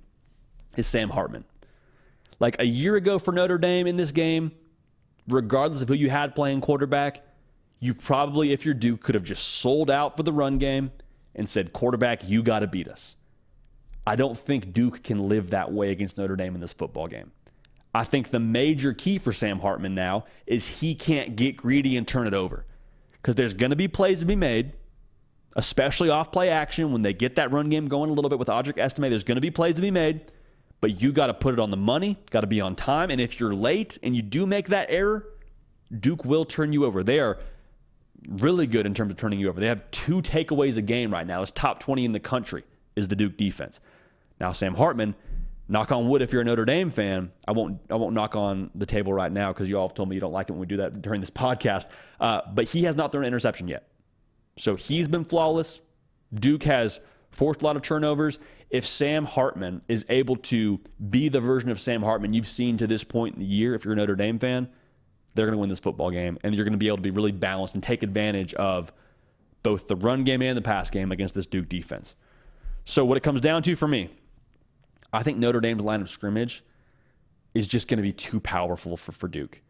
is 0.76 0.86
Sam 0.86 1.10
Hartman. 1.10 1.44
Like 2.38 2.56
a 2.58 2.66
year 2.66 2.96
ago 2.96 3.18
for 3.18 3.32
Notre 3.32 3.58
Dame 3.58 3.86
in 3.86 3.96
this 3.96 4.12
game, 4.12 4.52
regardless 5.28 5.82
of 5.82 5.88
who 5.88 5.94
you 5.94 6.10
had 6.10 6.34
playing 6.34 6.60
quarterback, 6.60 7.22
you 7.80 7.94
probably, 7.94 8.52
if 8.52 8.64
you're 8.64 8.74
Duke, 8.74 9.02
could 9.02 9.14
have 9.14 9.24
just 9.24 9.46
sold 9.46 9.90
out 9.90 10.16
for 10.16 10.22
the 10.22 10.32
run 10.32 10.58
game 10.58 10.90
and 11.34 11.48
said, 11.48 11.72
quarterback, 11.72 12.28
you 12.28 12.42
got 12.42 12.60
to 12.60 12.66
beat 12.66 12.88
us. 12.88 13.16
I 14.06 14.16
don't 14.16 14.36
think 14.36 14.72
Duke 14.72 15.02
can 15.02 15.28
live 15.28 15.50
that 15.50 15.72
way 15.72 15.90
against 15.90 16.18
Notre 16.18 16.36
Dame 16.36 16.54
in 16.54 16.60
this 16.60 16.72
football 16.72 17.06
game. 17.06 17.32
I 17.94 18.04
think 18.04 18.30
the 18.30 18.40
major 18.40 18.92
key 18.92 19.18
for 19.18 19.32
Sam 19.32 19.60
Hartman 19.60 19.94
now 19.94 20.24
is 20.46 20.80
he 20.80 20.94
can't 20.94 21.36
get 21.36 21.56
greedy 21.56 21.96
and 21.96 22.06
turn 22.06 22.26
it 22.26 22.34
over 22.34 22.64
because 23.20 23.34
there's 23.34 23.54
going 23.54 23.70
to 23.70 23.76
be 23.76 23.88
plays 23.88 24.20
to 24.20 24.26
be 24.26 24.36
made, 24.36 24.72
especially 25.56 26.08
off 26.08 26.32
play 26.32 26.48
action 26.48 26.92
when 26.92 27.02
they 27.02 27.12
get 27.12 27.36
that 27.36 27.52
run 27.52 27.68
game 27.68 27.88
going 27.88 28.10
a 28.10 28.12
little 28.12 28.28
bit 28.28 28.38
with 28.38 28.48
Audric 28.48 28.78
Estime. 28.78 29.10
There's 29.10 29.24
going 29.24 29.36
to 29.36 29.40
be 29.42 29.50
plays 29.50 29.74
to 29.74 29.82
be 29.82 29.90
made, 29.90 30.22
but 30.80 31.00
you 31.02 31.12
got 31.12 31.26
to 31.26 31.34
put 31.34 31.54
it 31.54 31.60
on 31.60 31.70
the 31.70 31.76
money, 31.76 32.18
got 32.30 32.40
to 32.40 32.46
be 32.46 32.60
on 32.60 32.76
time. 32.76 33.10
And 33.10 33.20
if 33.20 33.38
you're 33.38 33.54
late 33.54 33.98
and 34.02 34.16
you 34.16 34.22
do 34.22 34.46
make 34.46 34.68
that 34.68 34.86
error, 34.90 35.26
Duke 35.98 36.24
will 36.24 36.44
turn 36.44 36.72
you 36.72 36.84
over. 36.84 37.02
They 37.02 37.20
are 37.20 37.38
really 38.28 38.66
good 38.66 38.86
in 38.86 38.94
terms 38.94 39.12
of 39.12 39.18
turning 39.18 39.40
you 39.40 39.48
over. 39.48 39.60
They 39.60 39.66
have 39.66 39.90
two 39.90 40.22
takeaways 40.22 40.76
a 40.76 40.82
game 40.82 41.12
right 41.12 41.26
now. 41.26 41.42
It's 41.42 41.50
top 41.50 41.80
20 41.80 42.04
in 42.04 42.12
the 42.12 42.20
country 42.20 42.64
is 42.96 43.08
the 43.08 43.16
Duke 43.16 43.36
defense. 43.36 43.80
Now, 44.38 44.52
Sam 44.52 44.74
Hartman, 44.74 45.14
knock 45.70 45.92
on 45.92 46.08
wood 46.08 46.20
if 46.20 46.32
you're 46.32 46.42
a 46.42 46.44
Notre 46.44 46.64
Dame 46.64 46.90
fan. 46.90 47.30
I 47.46 47.52
won't 47.52 47.80
I 47.90 47.94
won't 47.94 48.14
knock 48.14 48.36
on 48.36 48.70
the 48.74 48.86
table 48.86 49.12
right 49.14 49.30
now 49.30 49.52
because 49.52 49.70
you 49.70 49.78
all 49.78 49.88
have 49.88 49.94
told 49.94 50.08
me 50.08 50.16
you 50.16 50.20
don't 50.20 50.32
like 50.32 50.50
it 50.50 50.52
when 50.52 50.60
we 50.60 50.66
do 50.66 50.78
that 50.78 51.00
during 51.00 51.20
this 51.20 51.30
podcast. 51.30 51.86
Uh, 52.18 52.42
but 52.52 52.66
he 52.66 52.84
has 52.84 52.96
not 52.96 53.12
thrown 53.12 53.24
an 53.24 53.28
interception 53.28 53.68
yet. 53.68 53.88
So 54.58 54.74
he's 54.74 55.08
been 55.08 55.24
flawless. 55.24 55.80
Duke 56.34 56.64
has 56.64 57.00
forced 57.30 57.62
a 57.62 57.64
lot 57.64 57.76
of 57.76 57.82
turnovers. 57.82 58.38
If 58.68 58.84
Sam 58.84 59.24
Hartman 59.24 59.82
is 59.88 60.04
able 60.08 60.36
to 60.36 60.80
be 61.08 61.28
the 61.28 61.40
version 61.40 61.70
of 61.70 61.80
Sam 61.80 62.02
Hartman 62.02 62.32
you've 62.34 62.48
seen 62.48 62.76
to 62.78 62.86
this 62.86 63.04
point 63.04 63.34
in 63.34 63.40
the 63.40 63.46
year, 63.46 63.74
if 63.74 63.84
you're 63.84 63.94
a 63.94 63.96
Notre 63.96 64.16
Dame 64.16 64.38
fan, 64.38 64.68
they're 65.34 65.46
going 65.46 65.56
to 65.56 65.60
win 65.60 65.70
this 65.70 65.80
football 65.80 66.10
game. 66.10 66.38
And 66.42 66.54
you're 66.54 66.64
going 66.64 66.72
to 66.72 66.78
be 66.78 66.88
able 66.88 66.98
to 66.98 67.02
be 67.02 67.10
really 67.10 67.32
balanced 67.32 67.74
and 67.74 67.82
take 67.82 68.02
advantage 68.02 68.54
of 68.54 68.92
both 69.62 69.88
the 69.88 69.96
run 69.96 70.24
game 70.24 70.42
and 70.42 70.56
the 70.56 70.62
pass 70.62 70.90
game 70.90 71.12
against 71.12 71.34
this 71.34 71.46
Duke 71.46 71.68
defense. 71.68 72.16
So, 72.84 73.04
what 73.04 73.16
it 73.16 73.20
comes 73.20 73.40
down 73.40 73.62
to 73.64 73.76
for 73.76 73.86
me, 73.86 74.10
I 75.12 75.22
think 75.22 75.38
Notre 75.38 75.60
Dame's 75.60 75.84
line 75.84 76.00
of 76.00 76.10
scrimmage 76.10 76.64
is 77.54 77.66
just 77.66 77.88
going 77.88 77.98
to 77.98 78.02
be 78.02 78.12
too 78.12 78.40
powerful 78.40 78.96
for, 78.96 79.12
for 79.12 79.28
Duke. 79.28 79.60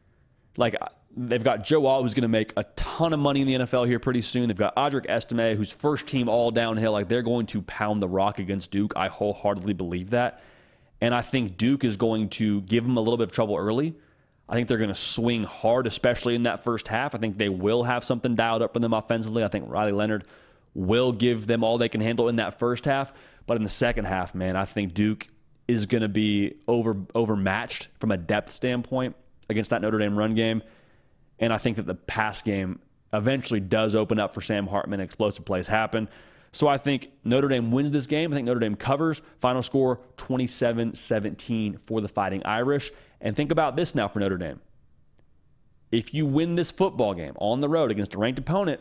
Like, 0.57 0.77
they've 1.17 1.43
got 1.43 1.65
Joe 1.65 1.87
Alt, 1.87 2.03
who's 2.03 2.15
going 2.15 2.23
to 2.23 2.29
make 2.29 2.53
a 2.57 2.65
ton 2.77 3.13
of 3.13 3.21
money 3.21 3.41
in 3.41 3.47
the 3.47 3.55
NFL 3.55 3.87
here 3.87 3.99
pretty 3.99 4.21
soon. 4.21 4.49
They've 4.49 4.57
got 4.57 4.77
Audric 4.77 5.09
Estime, 5.09 5.57
who's 5.57 5.73
first 5.73 6.07
team 6.07 6.29
all 6.29 6.51
downhill. 6.51 6.93
Like, 6.93 7.09
they're 7.09 7.23
going 7.23 7.47
to 7.47 7.63
pound 7.63 8.03
the 8.03 8.09
rock 8.09 8.39
against 8.39 8.71
Duke. 8.71 8.93
I 8.97 9.09
wholeheartedly 9.09 9.73
believe 9.73 10.11
that. 10.11 10.43
And 11.01 11.15
I 11.15 11.23
think 11.23 11.57
Duke 11.57 11.85
is 11.85 11.97
going 11.97 12.29
to 12.31 12.61
give 12.63 12.85
them 12.85 12.97
a 12.97 13.01
little 13.01 13.17
bit 13.17 13.25
of 13.25 13.33
trouble 13.33 13.57
early. 13.57 13.95
I 14.49 14.55
think 14.55 14.69
they're 14.69 14.79
going 14.79 14.89
to 14.89 14.95
swing 14.95 15.45
hard, 15.45 15.87
especially 15.87 16.35
in 16.35 16.43
that 16.43 16.65
first 16.65 16.89
half. 16.89 17.15
I 17.15 17.19
think 17.19 17.39
they 17.39 17.49
will 17.49 17.85
have 17.85 18.05
something 18.05 18.35
dialed 18.35 18.63
up 18.63 18.75
for 18.75 18.81
them 18.81 18.93
offensively. 18.93 19.45
I 19.45 19.49
think 19.49 19.67
Riley 19.69 19.93
Leonard 19.93 20.25
will 20.75 21.13
give 21.13 21.47
them 21.47 21.65
all 21.65 21.79
they 21.79 21.89
can 21.89 22.01
handle 22.01 22.29
in 22.29 22.37
that 22.37 22.59
first 22.59 22.85
half. 22.85 23.13
But 23.51 23.57
in 23.57 23.65
the 23.65 23.69
second 23.69 24.05
half, 24.05 24.33
man, 24.33 24.55
I 24.55 24.65
think 24.65 24.95
Duke 24.95 25.27
is 25.67 25.87
going 25.87 26.03
to 26.03 26.09
be 26.09 26.55
over 26.69 26.97
overmatched 27.17 27.89
from 27.99 28.13
a 28.13 28.17
depth 28.17 28.53
standpoint 28.53 29.17
against 29.49 29.71
that 29.71 29.83
Notre 29.83 29.99
Dame 29.99 30.17
run 30.17 30.37
game. 30.37 30.63
And 31.41 31.53
I 31.53 31.59
think 31.59 31.75
that 31.75 31.87
the 31.87 31.97
pass 31.97 32.43
game 32.43 32.79
eventually 33.13 33.59
does 33.59 33.97
open 33.97 34.21
up 34.21 34.35
for 34.35 34.41
Sam 34.41 34.69
Hartman. 34.69 35.01
Explosive 35.01 35.45
plays 35.45 35.67
happen. 35.67 36.09
So 36.53 36.69
I 36.69 36.79
think 36.79 37.11
Notre 37.25 37.49
Dame 37.49 37.73
wins 37.73 37.91
this 37.91 38.07
game. 38.07 38.33
I 38.33 38.37
think 38.37 38.47
Notre 38.47 38.61
Dame 38.61 38.77
covers. 38.77 39.21
Final 39.41 39.63
score 39.63 39.99
27 40.17 40.95
17 40.95 41.77
for 41.77 42.01
the 42.01 42.07
Fighting 42.07 42.47
Irish. 42.47 42.93
And 43.21 43.35
think 43.35 43.51
about 43.51 43.75
this 43.75 43.97
now 43.97 44.07
for 44.07 44.21
Notre 44.21 44.39
Dame. 44.39 44.61
If 45.91 46.15
you 46.15 46.25
win 46.25 46.55
this 46.55 46.71
football 46.71 47.15
game 47.15 47.35
on 47.41 47.63
the 47.63 47.69
road 47.69 47.91
against 47.91 48.15
a 48.15 48.19
ranked 48.19 48.39
opponent 48.39 48.81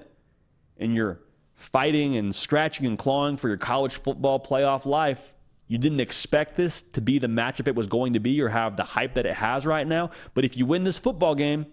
and 0.78 0.93
you're 0.93 1.22
fighting 1.60 2.16
and 2.16 2.34
scratching 2.34 2.86
and 2.86 2.97
clawing 2.97 3.36
for 3.36 3.49
your 3.49 3.57
college 3.57 3.97
football 3.97 4.39
playoff 4.39 4.86
life. 4.86 5.36
You 5.68 5.78
didn't 5.78 5.99
expect 5.99 6.55
this 6.55 6.82
to 6.82 7.01
be 7.01 7.20
the 7.20 7.28
matchup 7.28 7.68
it 7.68 7.76
was 7.76 7.86
going 7.86 8.14
to 8.14 8.20
be 8.20 8.41
or 8.41 8.47
have 8.47 8.78
the 8.78 8.84
hype 8.84 9.16
that 9.16 9.26
it 9.26 9.36
has 9.36 9.66
right 9.66 9.86
now. 9.86 10.10
But 10.34 10.45
if 10.45 10.55
you 10.55 10.66
win 10.66 10.86
this 10.86 10.97
football 10.97 11.36
game, 11.36 11.66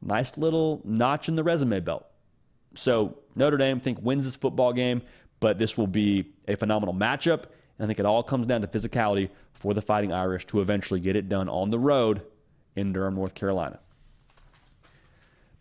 nice 0.00 0.38
little 0.38 0.80
notch 0.84 1.28
in 1.28 1.36
the 1.36 1.44
resume 1.44 1.80
belt. 1.80 2.06
So 2.76 3.18
Notre 3.36 3.58
Dame, 3.58 3.76
I 3.76 3.80
think, 3.80 3.98
wins 4.00 4.24
this 4.24 4.36
football 4.36 4.72
game, 4.72 5.02
but 5.38 5.58
this 5.58 5.76
will 5.76 5.86
be 5.86 6.32
a 6.48 6.56
phenomenal 6.56 6.94
matchup. 6.94 7.44
And 7.78 7.84
I 7.84 7.86
think 7.86 8.00
it 8.00 8.06
all 8.06 8.22
comes 8.22 8.46
down 8.46 8.62
to 8.62 8.66
physicality 8.66 9.28
for 9.52 9.74
the 9.74 9.82
Fighting 9.82 10.14
Irish 10.14 10.46
to 10.46 10.62
eventually 10.62 10.98
get 10.98 11.14
it 11.14 11.28
done 11.28 11.50
on 11.50 11.68
the 11.68 11.78
road 11.78 12.22
in 12.74 12.94
Durham, 12.94 13.16
North 13.16 13.34
Carolina. 13.34 13.80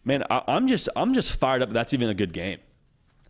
Man, 0.05 0.23
I, 0.29 0.43
am 0.47 0.69
just 0.69 0.87
I'm 0.95 1.13
just 1.13 1.35
fired 1.35 1.61
up. 1.61 1.71
That's 1.71 1.93
even 1.93 2.07
a 2.07 2.13
good 2.13 2.31
game. 2.31 2.59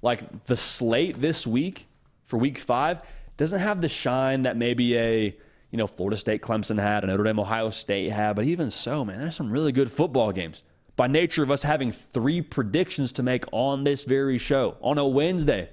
Like 0.03 0.43
the 0.43 0.57
slate 0.57 1.19
this 1.19 1.47
week 1.47 1.87
for 2.23 2.37
week 2.37 2.59
five 2.59 3.01
doesn't 3.37 3.59
have 3.59 3.79
the 3.79 3.87
shine 3.87 4.43
that 4.43 4.57
maybe 4.57 4.97
a 4.97 5.35
you 5.71 5.77
know 5.77 5.87
Florida 5.87 6.17
State 6.17 6.41
Clemson 6.41 6.77
had, 6.77 7.05
a 7.05 7.07
Notre 7.07 7.23
Dame 7.23 7.39
Ohio 7.39 7.69
State 7.69 8.11
had, 8.11 8.35
but 8.35 8.45
even 8.45 8.69
so, 8.69 9.05
man, 9.05 9.19
there's 9.19 9.35
some 9.35 9.49
really 9.49 9.71
good 9.71 9.89
football 9.89 10.33
games. 10.33 10.61
By 10.97 11.07
nature 11.07 11.41
of 11.41 11.49
us 11.49 11.63
having 11.63 11.91
three 11.91 12.41
predictions 12.41 13.13
to 13.13 13.23
make 13.23 13.45
on 13.53 13.85
this 13.85 14.03
very 14.03 14.37
show 14.37 14.75
on 14.81 14.97
a 14.97 15.07
Wednesday. 15.07 15.69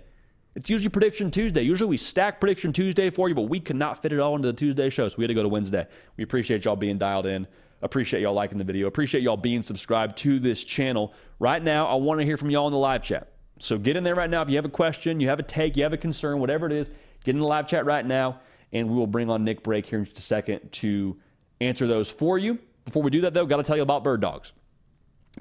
It's 0.54 0.70
usually 0.70 0.90
prediction 0.90 1.32
Tuesday. 1.32 1.62
Usually 1.62 1.90
we 1.90 1.96
stack 1.96 2.40
prediction 2.40 2.72
Tuesday 2.72 3.10
for 3.10 3.28
you, 3.28 3.34
but 3.34 3.42
we 3.42 3.58
cannot 3.58 4.00
fit 4.00 4.12
it 4.12 4.20
all 4.20 4.36
into 4.36 4.46
the 4.46 4.54
Tuesday 4.54 4.90
show, 4.90 5.08
so 5.08 5.16
we 5.18 5.24
had 5.24 5.28
to 5.28 5.34
go 5.34 5.42
to 5.42 5.48
Wednesday. 5.48 5.86
We 6.16 6.22
appreciate 6.22 6.64
y'all 6.64 6.76
being 6.76 6.98
dialed 6.98 7.26
in. 7.26 7.48
Appreciate 7.82 8.20
y'all 8.22 8.34
liking 8.34 8.58
the 8.58 8.64
video. 8.64 8.86
Appreciate 8.86 9.22
y'all 9.22 9.36
being 9.36 9.62
subscribed 9.62 10.16
to 10.18 10.38
this 10.38 10.62
channel. 10.62 11.14
Right 11.40 11.62
now, 11.62 11.86
I 11.86 11.96
want 11.96 12.20
to 12.20 12.24
hear 12.24 12.36
from 12.36 12.50
y'all 12.50 12.68
in 12.68 12.72
the 12.72 12.78
live 12.78 13.02
chat. 13.02 13.29
So 13.62 13.78
get 13.78 13.96
in 13.96 14.04
there 14.04 14.14
right 14.14 14.30
now. 14.30 14.42
If 14.42 14.48
you 14.48 14.56
have 14.56 14.64
a 14.64 14.70
question, 14.70 15.20
you 15.20 15.28
have 15.28 15.38
a 15.38 15.42
take, 15.42 15.76
you 15.76 15.82
have 15.82 15.92
a 15.92 15.98
concern, 15.98 16.40
whatever 16.40 16.66
it 16.66 16.72
is, 16.72 16.90
get 17.24 17.34
in 17.34 17.40
the 17.40 17.46
live 17.46 17.66
chat 17.66 17.84
right 17.84 18.04
now, 18.04 18.40
and 18.72 18.88
we 18.88 18.96
will 18.96 19.06
bring 19.06 19.28
on 19.28 19.44
Nick 19.44 19.62
Break 19.62 19.86
here 19.86 19.98
in 19.98 20.04
just 20.04 20.18
a 20.18 20.22
second 20.22 20.72
to 20.72 21.18
answer 21.60 21.86
those 21.86 22.10
for 22.10 22.38
you. 22.38 22.58
Before 22.84 23.02
we 23.02 23.10
do 23.10 23.20
that, 23.22 23.34
though, 23.34 23.44
got 23.46 23.58
to 23.58 23.62
tell 23.62 23.76
you 23.76 23.82
about 23.82 24.02
Bird 24.02 24.20
Dogs. 24.20 24.52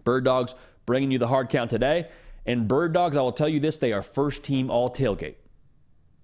Bird 0.03 0.25
Dogs 0.25 0.53
bringing 0.85 1.11
you 1.11 1.17
the 1.17 1.27
hard 1.27 1.49
count 1.49 1.69
today. 1.69 2.09
And 2.45 2.67
Bird 2.67 2.93
Dogs, 2.93 3.15
I 3.15 3.21
will 3.21 3.31
tell 3.31 3.47
you 3.47 3.59
this, 3.59 3.77
they 3.77 3.93
are 3.93 4.01
first 4.01 4.43
team 4.43 4.69
all 4.69 4.91
tailgate. 4.91 5.35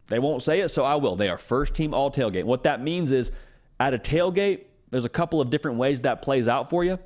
They 0.07 0.19
won't 0.19 0.41
say 0.41 0.59
it, 0.59 0.69
so 0.69 0.83
I 0.83 0.95
will. 0.95 1.15
They 1.15 1.29
are 1.29 1.37
first 1.37 1.73
team 1.75 1.93
all 1.93 2.11
tailgate. 2.11 2.43
What 2.43 2.63
that 2.63 2.81
means 2.81 3.11
is 3.11 3.31
at 3.79 3.93
a 3.93 3.97
tailgate, 3.97 4.65
there's 4.89 5.05
a 5.05 5.09
couple 5.09 5.39
of 5.39 5.49
different 5.49 5.77
ways 5.77 6.01
that 6.01 6.21
plays 6.21 6.47
out 6.47 6.69
for 6.69 6.83
you. 6.83 6.99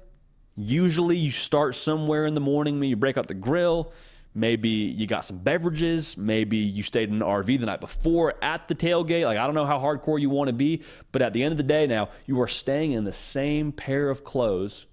Usually 0.55 1.15
you 1.15 1.31
start 1.31 1.75
somewhere 1.75 2.25
in 2.25 2.33
the 2.33 2.41
morning, 2.41 2.83
you 2.83 2.95
break 2.95 3.17
out 3.17 3.27
the 3.27 3.33
grill, 3.33 3.93
Maybe 4.35 4.69
you 4.69 5.07
got 5.07 5.25
some 5.25 5.39
beverages. 5.39 6.15
Maybe 6.15 6.57
you 6.57 6.83
stayed 6.83 7.09
in 7.09 7.15
an 7.15 7.21
RV 7.21 7.59
the 7.59 7.65
night 7.65 7.81
before 7.81 8.35
at 8.43 8.67
the 8.67 8.75
tailgate. 8.75 9.25
Like, 9.25 9.37
I 9.37 9.45
don't 9.45 9.55
know 9.55 9.65
how 9.65 9.79
hardcore 9.79 10.21
you 10.21 10.29
want 10.29 10.47
to 10.49 10.53
be, 10.53 10.83
but 11.11 11.21
at 11.21 11.33
the 11.33 11.43
end 11.43 11.51
of 11.51 11.57
the 11.57 11.63
day, 11.63 11.87
now 11.87 12.09
you 12.27 12.39
are 12.41 12.47
staying 12.47 12.91
in 12.91 13.05
the 13.05 13.13
same 13.13 13.71
pair 13.71 14.09
of 14.09 14.23
clothes, 14.23 14.85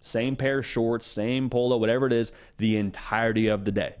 same 0.00 0.36
pair 0.36 0.58
of 0.58 0.66
shorts, 0.66 1.08
same 1.08 1.50
polo, 1.50 1.76
whatever 1.76 2.06
it 2.06 2.12
is, 2.12 2.30
the 2.58 2.76
entirety 2.76 3.48
of 3.48 3.64
the 3.64 3.72
day. 3.72 3.96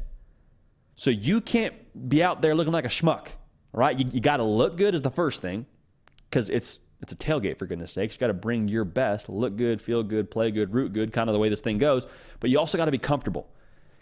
So 0.94 1.10
you 1.10 1.40
can't 1.40 1.74
be 2.08 2.22
out 2.22 2.40
there 2.40 2.54
looking 2.54 2.72
like 2.72 2.84
a 2.84 2.88
schmuck, 2.88 3.28
right? 3.72 3.98
You, 3.98 4.06
you 4.12 4.20
got 4.20 4.36
to 4.36 4.44
look 4.44 4.76
good 4.76 4.94
is 4.94 5.02
the 5.02 5.10
first 5.10 5.42
thing 5.42 5.66
because 6.30 6.50
it's 6.50 6.78
it's 7.02 7.12
a 7.12 7.16
tailgate 7.16 7.58
for 7.58 7.66
goodness 7.66 7.92
sakes. 7.92 8.14
You 8.14 8.20
got 8.20 8.28
to 8.28 8.32
bring 8.34 8.68
your 8.68 8.84
best, 8.84 9.28
look 9.28 9.56
good, 9.56 9.82
feel 9.82 10.02
good, 10.02 10.30
play 10.30 10.50
good, 10.50 10.72
root 10.72 10.94
good, 10.94 11.12
kind 11.12 11.28
of 11.28 11.34
the 11.34 11.38
way 11.38 11.50
this 11.50 11.60
thing 11.60 11.76
goes. 11.76 12.06
But 12.40 12.48
you 12.48 12.58
also 12.58 12.78
got 12.78 12.86
to 12.86 12.92
be 12.92 12.98
comfortable 12.98 13.50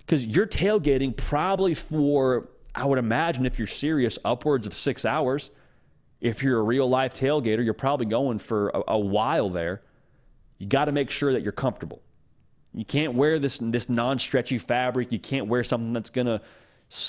because 0.04 0.26
you're 0.26 0.46
tailgating 0.46 1.16
probably 1.16 1.74
for 1.74 2.48
I 2.74 2.86
would 2.86 2.98
imagine 2.98 3.44
if 3.46 3.58
you're 3.58 3.68
serious, 3.68 4.18
upwards 4.24 4.66
of 4.66 4.74
six 4.74 5.04
hours. 5.04 5.50
If 6.20 6.42
you're 6.42 6.58
a 6.58 6.62
real 6.62 6.88
life 6.88 7.14
tailgater, 7.14 7.64
you're 7.64 7.74
probably 7.74 8.06
going 8.06 8.38
for 8.38 8.70
a, 8.70 8.82
a 8.88 8.98
while 8.98 9.50
there. 9.50 9.82
You 10.58 10.66
got 10.66 10.86
to 10.86 10.92
make 10.92 11.10
sure 11.10 11.32
that 11.32 11.42
you're 11.42 11.52
comfortable. 11.52 12.00
You 12.72 12.84
can't 12.84 13.14
wear 13.14 13.38
this 13.38 13.58
this 13.58 13.88
non-stretchy 13.88 14.58
fabric. 14.58 15.12
You 15.12 15.18
can't 15.18 15.46
wear 15.46 15.62
something 15.64 15.92
that's 15.92 16.10
gonna 16.10 16.40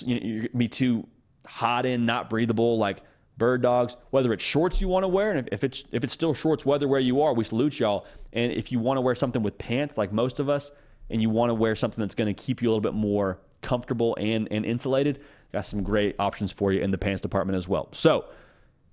you 0.05 0.41
know, 0.41 0.47
be 0.57 0.67
too 0.67 1.07
hot 1.47 1.85
in, 1.85 2.05
not 2.05 2.29
breathable. 2.29 2.77
Like 2.77 3.01
bird 3.37 3.61
dogs, 3.61 3.95
whether 4.09 4.33
it's 4.33 4.43
shorts 4.43 4.81
you 4.81 4.87
want 4.87 5.03
to 5.03 5.07
wear, 5.07 5.31
and 5.31 5.47
if 5.51 5.63
it's 5.63 5.85
if 5.91 6.03
it's 6.03 6.13
still 6.13 6.33
shorts 6.33 6.65
weather 6.65 6.87
where 6.87 6.99
you 6.99 7.21
are, 7.21 7.33
we 7.33 7.43
salute 7.43 7.79
y'all. 7.79 8.05
And 8.33 8.51
if 8.51 8.71
you 8.71 8.79
want 8.79 8.97
to 8.97 9.01
wear 9.01 9.15
something 9.15 9.41
with 9.41 9.57
pants, 9.57 9.97
like 9.97 10.11
most 10.11 10.39
of 10.39 10.49
us, 10.49 10.71
and 11.13 11.21
you 11.21 11.29
want 11.29 11.51
to 11.51 11.53
wear 11.53 11.75
something 11.75 12.01
that's 12.01 12.15
going 12.15 12.33
to 12.33 12.33
keep 12.33 12.61
you 12.61 12.67
a 12.67 12.71
little 12.71 12.81
bit 12.81 12.95
more 12.95 13.39
comfortable 13.61 14.17
and 14.19 14.47
and 14.51 14.65
insulated, 14.65 15.21
got 15.53 15.61
some 15.61 15.83
great 15.83 16.15
options 16.19 16.51
for 16.51 16.73
you 16.73 16.81
in 16.81 16.91
the 16.91 16.97
pants 16.97 17.21
department 17.21 17.57
as 17.57 17.69
well. 17.69 17.87
So, 17.93 18.25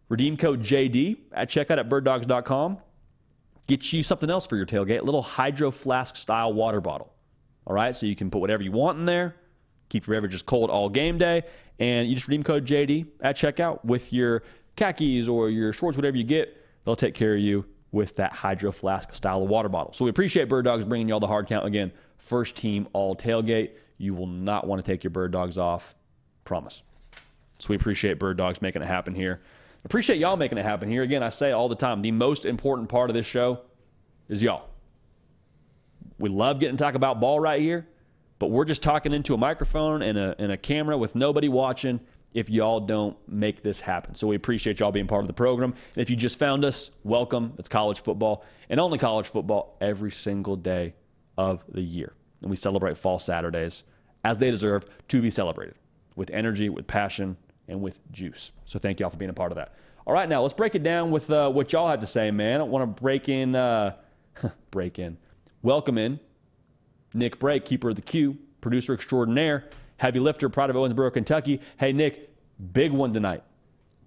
redeem 0.09 0.37
code 0.37 0.61
JD 0.61 1.17
at 1.33 1.49
checkout 1.49 1.79
at 1.79 1.89
birddogs.com. 1.89 2.79
Get 3.67 3.93
you 3.93 4.03
something 4.03 4.31
else 4.31 4.47
for 4.47 4.57
your 4.57 4.67
tailgate, 4.67 5.03
little 5.03 5.23
hydro 5.23 5.71
flask 5.71 6.15
style 6.15 6.53
water 6.53 6.81
bottle. 6.81 7.13
All 7.67 7.75
right, 7.75 7.97
so 7.97 8.07
you 8.07 8.17
can 8.17 8.31
put 8.31 8.41
whatever 8.41 8.63
you 8.63 8.73
want 8.73 8.99
in 8.99 9.07
there, 9.07 9.37
keep 9.89 10.07
your 10.07 10.17
beverages 10.17 10.43
cold 10.43 10.71
all 10.71 10.89
game 10.89 11.19
day, 11.19 11.43
and 11.79 12.09
you 12.09 12.15
just 12.15 12.29
redeem 12.29 12.43
code 12.43 12.67
JD 12.67 13.07
at 13.21 13.37
checkout 13.37 13.85
with 13.85 14.13
your 14.13 14.43
khakis 14.77 15.29
or 15.29 15.49
your 15.49 15.73
shorts, 15.73 15.97
whatever 15.97 16.17
you 16.17 16.25
get. 16.25 16.57
They'll 16.85 16.97
take 16.97 17.15
care 17.15 17.35
of 17.35 17.41
you 17.41 17.65
with 17.93 18.17
that 18.17 18.33
hydro 18.33 18.73
flask 18.73 19.15
style 19.15 19.43
of 19.43 19.49
water 19.49 19.69
bottle. 19.69 19.93
So 19.93 20.05
we 20.05 20.11
appreciate 20.11 20.49
Bird 20.49 20.65
Dogs 20.65 20.85
bringing 20.85 21.09
y'all 21.09 21.21
the 21.21 21.27
hard 21.27 21.47
count 21.47 21.67
again. 21.67 21.93
First 22.21 22.55
team 22.55 22.87
all 22.93 23.17
tailgate. 23.17 23.71
You 23.99 24.15
will 24.15 24.27
not 24.27 24.67
want 24.67 24.81
to 24.81 24.87
take 24.87 25.03
your 25.03 25.11
Bird 25.11 25.33
Dogs 25.33 25.59
off. 25.59 25.95
Promise. 26.45 26.83
So 27.59 27.69
we 27.71 27.77
appreciate 27.77 28.19
Bird 28.19 28.37
Dogs 28.37 28.63
making 28.63 28.83
it 28.83 28.89
happen 28.89 29.15
here. 29.15 29.41
Appreciate 29.85 30.19
y'all 30.19 30.37
making 30.37 30.59
it 30.59 30.65
happen 30.65 30.91
here. 30.91 31.03
Again, 31.03 31.23
I 31.23 31.31
say 31.31 31.53
all 31.53 31.69
the 31.69 31.75
time 31.75 32.03
the 32.03 32.13
most 32.13 32.45
important 32.45 32.89
part 32.89 33.11
of 33.11 33.15
this 33.15 33.27
show 33.27 33.63
is 34.29 34.43
y'all. 34.43 34.69
We 36.19 36.29
love 36.29 36.61
getting 36.61 36.77
to 36.77 36.85
talk 36.85 36.95
about 36.95 37.21
ball 37.21 37.41
right 37.41 37.61
here, 37.61 37.89
but 38.39 38.51
we're 38.51 38.67
just 38.67 38.83
talking 38.83 39.15
into 39.15 39.33
a 39.33 39.39
microphone 39.39 40.03
and 40.03 40.19
a, 40.19 40.35
and 40.39 40.53
a 40.53 40.57
camera 40.59 40.99
with 40.99 41.15
nobody 41.15 41.49
watching 41.49 42.01
if 42.35 42.51
y'all 42.51 42.81
don't 42.81 43.17
make 43.27 43.63
this 43.63 43.81
happen. 43.81 44.15
So 44.15 44.27
we 44.27 44.37
appreciate 44.37 44.81
y'all 44.81 44.93
being 44.93 45.07
part 45.07 45.23
of 45.23 45.27
the 45.27 45.33
program. 45.35 45.73
And 45.95 46.03
if 46.03 46.11
you 46.11 46.17
just 46.17 46.39
found 46.39 46.65
us, 46.65 46.91
welcome. 47.03 47.55
It's 47.59 47.69
college 47.69 48.03
football 48.03 48.45
and 48.69 48.79
only 48.79 48.99
college 48.99 49.29
football 49.29 49.77
every 49.81 50.11
single 50.11 50.57
day 50.57 50.95
of 51.41 51.65
the 51.69 51.81
year. 51.81 52.13
And 52.43 52.51
we 52.51 52.57
celebrate 52.57 52.99
fall 52.99 53.19
Saturdays 53.19 53.83
as 54.23 54.37
they 54.39 54.51
deserve 54.51 54.85
to 55.09 55.23
be 55.23 55.31
celebrated 55.31 55.75
with 56.15 56.31
energy, 56.31 56.69
with 56.69 56.87
passion, 56.87 57.39
and 57.67 57.81
with 57.81 57.99
juice. 58.13 58.53
So 58.67 58.79
thank 58.79 59.01
y'all 59.01 59.09
for 59.09 59.17
being 59.17 59.31
a 59.31 59.35
part 59.35 59.51
of 59.51 59.57
that. 59.57 59.75
All 60.07 60.13
right, 60.13 60.29
now 60.29 60.43
let's 60.43 60.55
break 60.55 60.75
it 60.75 60.83
down 60.83 61.11
with 61.11 61.31
uh, 61.31 61.51
what 61.51 61.73
y'all 61.73 61.89
had 61.89 62.03
to 62.03 62.07
say, 62.07 62.31
man. 62.31 62.61
I 62.61 62.65
want 62.65 62.97
to 62.97 63.03
break 63.03 63.29
in, 63.29 63.55
uh, 63.55 63.97
break 64.71 64.99
in, 64.99 65.17
welcome 65.63 65.97
in 65.97 66.21
Nick 67.15 67.39
Brake, 67.39 67.65
keeper 67.65 67.91
of 67.91 67.97
the 67.97 68.03
queue, 68.03 68.37
producer 68.61 68.93
extraordinaire, 68.93 69.69
heavy 69.97 70.21
lifter, 70.21 70.49
pride 70.49 70.69
of 70.69 70.77
Owensboro, 70.77 71.13
Kentucky. 71.13 71.61
Hey, 71.79 71.93
Nick, 71.93 72.31
big 72.73 72.93
one 72.93 73.13
tonight. 73.13 73.43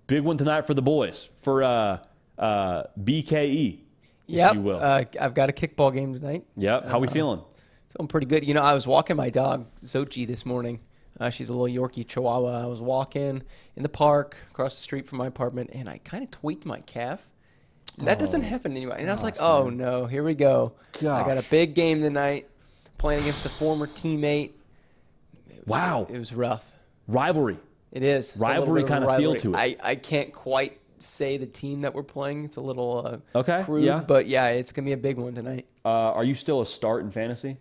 Big 0.05 0.21
one 0.21 0.37
tonight 0.37 0.67
for 0.67 0.73
the 0.73 0.81
boys, 0.81 1.29
for 1.37 1.63
uh, 1.63 1.97
uh, 2.37 2.83
BKE, 3.01 3.79
yep. 4.27 4.53
you 4.55 4.61
will. 4.61 4.79
Uh, 4.81 5.03
I've 5.19 5.33
got 5.33 5.49
a 5.49 5.53
kickball 5.53 5.93
game 5.93 6.13
tonight. 6.13 6.45
Yep. 6.57 6.87
How 6.87 6.99
we 6.99 7.07
feeling? 7.07 7.41
Feeling 7.89 8.07
pretty 8.07 8.25
good. 8.27 8.45
You 8.45 8.53
know, 8.53 8.61
I 8.61 8.73
was 8.73 8.87
walking 8.87 9.15
my 9.15 9.29
dog, 9.29 9.67
Zochi, 9.77 10.25
this 10.27 10.45
morning. 10.45 10.79
Uh, 11.19 11.29
she's 11.29 11.49
a 11.49 11.53
little 11.53 11.67
Yorkie 11.83 12.07
Chihuahua. 12.07 12.63
I 12.63 12.65
was 12.65 12.81
walking 12.81 13.43
in 13.75 13.83
the 13.83 13.89
park 13.89 14.35
across 14.49 14.75
the 14.75 14.81
street 14.81 15.05
from 15.05 15.19
my 15.19 15.27
apartment, 15.27 15.69
and 15.73 15.87
I 15.87 15.99
kind 15.99 16.23
of 16.23 16.31
tweaked 16.31 16.65
my 16.65 16.79
calf. 16.81 17.21
That 17.99 18.17
doesn't 18.17 18.41
happen 18.41 18.71
anymore. 18.71 18.95
And 18.97 19.07
I 19.07 19.13
was 19.13 19.21
like, 19.21 19.35
oh 19.39 19.69
no, 19.69 20.07
here 20.07 20.23
we 20.23 20.33
go. 20.33 20.73
I 20.95 21.27
got 21.27 21.37
a 21.37 21.47
big 21.49 21.75
game 21.75 22.01
tonight, 22.01 22.49
playing 22.97 23.21
against 23.21 23.45
a 23.45 23.49
former 23.49 23.85
teammate. 23.85 24.53
It 25.49 25.57
was- 25.57 25.67
Wow. 25.67 26.07
It 26.09 26.17
was 26.17 26.33
rough. 26.33 26.71
Rivalry. 27.07 27.59
It 27.91 28.01
is. 28.01 28.29
It's 28.29 28.37
Rivalry 28.37 28.81
bit 28.81 28.91
of 28.91 28.97
kinda 29.01 29.17
feel 29.17 29.35
to 29.35 29.53
it. 29.53 29.57
I, 29.57 29.91
I 29.91 29.95
can't 29.95 30.33
quite 30.33 30.79
say 31.03 31.37
the 31.37 31.45
team 31.45 31.81
that 31.81 31.93
we're 31.93 32.03
playing. 32.03 32.45
It's 32.45 32.55
a 32.55 32.61
little 32.61 33.21
uh, 33.35 33.37
Okay, 33.39 33.63
crude, 33.63 33.83
yeah. 33.85 33.99
but 33.99 34.27
yeah, 34.27 34.47
it's 34.49 34.71
gonna 34.71 34.85
be 34.85 34.93
a 34.93 34.97
big 34.97 35.17
one 35.17 35.33
tonight. 35.35 35.65
Uh, 35.85 35.89
are 35.89 36.23
you 36.23 36.35
still 36.35 36.61
a 36.61 36.65
start 36.65 37.03
in 37.03 37.11
fantasy? 37.11 37.57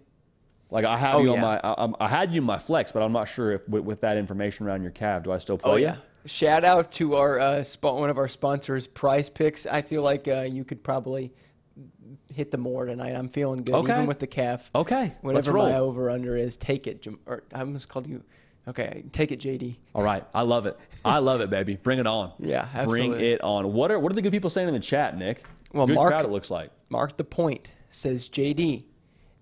Like 0.71 0.85
I 0.85 0.97
have 0.97 1.17
Oh, 1.17 1.19
you 1.23 1.31
on 1.31 1.35
yeah. 1.37 1.41
my, 1.43 1.61
I, 1.61 1.73
I'm- 1.73 1.95
had 2.01 2.33
you 2.33 2.41
in 2.41 2.47
my 2.47 2.59
flex, 2.59 2.93
but 2.93 3.03
I'm 3.03 3.13
not 3.13 3.25
sure 3.29 3.53
if 3.53 3.69
with, 3.69 3.85
with 3.85 4.01
that 4.01 4.17
information 4.17 4.67
around 4.67 4.83
your 4.83 4.91
calf, 4.91 5.23
do 5.25 5.33
I 5.33 5.39
still 5.39 5.59
play? 5.59 5.71
Oh 5.73 5.77
you? 5.77 5.85
yeah. 5.85 5.97
Shout 6.25 6.65
out 6.65 6.93
to 6.93 7.17
our 7.17 7.41
uh, 7.41 7.63
spot, 7.65 7.97
one 7.97 8.09
of 8.09 8.17
our 8.17 8.29
sponsors, 8.29 8.87
Prize 8.87 9.29
Picks. 9.29 9.67
I 9.67 9.83
feel 9.83 10.03
like 10.03 10.29
uh, 10.29 10.43
you 10.49 10.65
could 10.65 10.83
probably 10.85 11.33
hit 12.33 12.51
the 12.53 12.59
more 12.59 12.87
tonight. 12.87 13.15
I'm 13.17 13.29
feeling 13.29 13.65
good, 13.65 13.75
Okay. 13.75 13.93
even 13.93 14.07
with 14.07 14.21
the 14.21 14.27
calf. 14.29 14.71
Okay, 14.75 15.13
Whatever 15.21 15.53
my 15.55 15.75
over 15.75 16.09
under 16.11 16.37
is, 16.37 16.57
take 16.57 16.87
it. 16.87 17.03
Jam- 17.03 17.19
Or 17.27 17.43
I 17.53 17.61
almost 17.61 17.89
called 17.89 18.07
you. 18.07 18.23
Okay, 18.69 19.05
take 19.13 19.33
it, 19.33 19.41
JD. 19.41 19.77
All 19.95 20.03
right, 20.05 20.25
I 20.35 20.43
love 20.43 20.67
it. 20.67 20.79
I 21.05 21.19
love 21.19 21.41
it, 21.41 21.51
baby. 21.51 21.77
Bring 21.77 21.99
it 21.99 22.07
on. 22.07 22.33
Yeah, 22.39 22.69
absolutely. 22.75 23.09
Bring 23.19 23.21
it 23.33 23.41
on. 23.43 23.73
What 23.73 23.91
are 23.91 23.99
what 23.99 24.13
are 24.13 24.15
the 24.15 24.23
good 24.23 24.33
people 24.33 24.51
saying 24.51 24.69
in 24.69 24.75
the 24.75 24.81
chat, 24.81 25.17
Nick? 25.17 25.45
Well, 25.73 25.87
good 25.87 25.97
Mark- 25.97 26.11
crowd. 26.11 26.25
It 26.25 26.31
looks 26.31 26.51
like. 26.51 26.71
Mark 26.89 27.17
the 27.17 27.25
point 27.25 27.73
says 27.89 28.29
JD. 28.29 28.85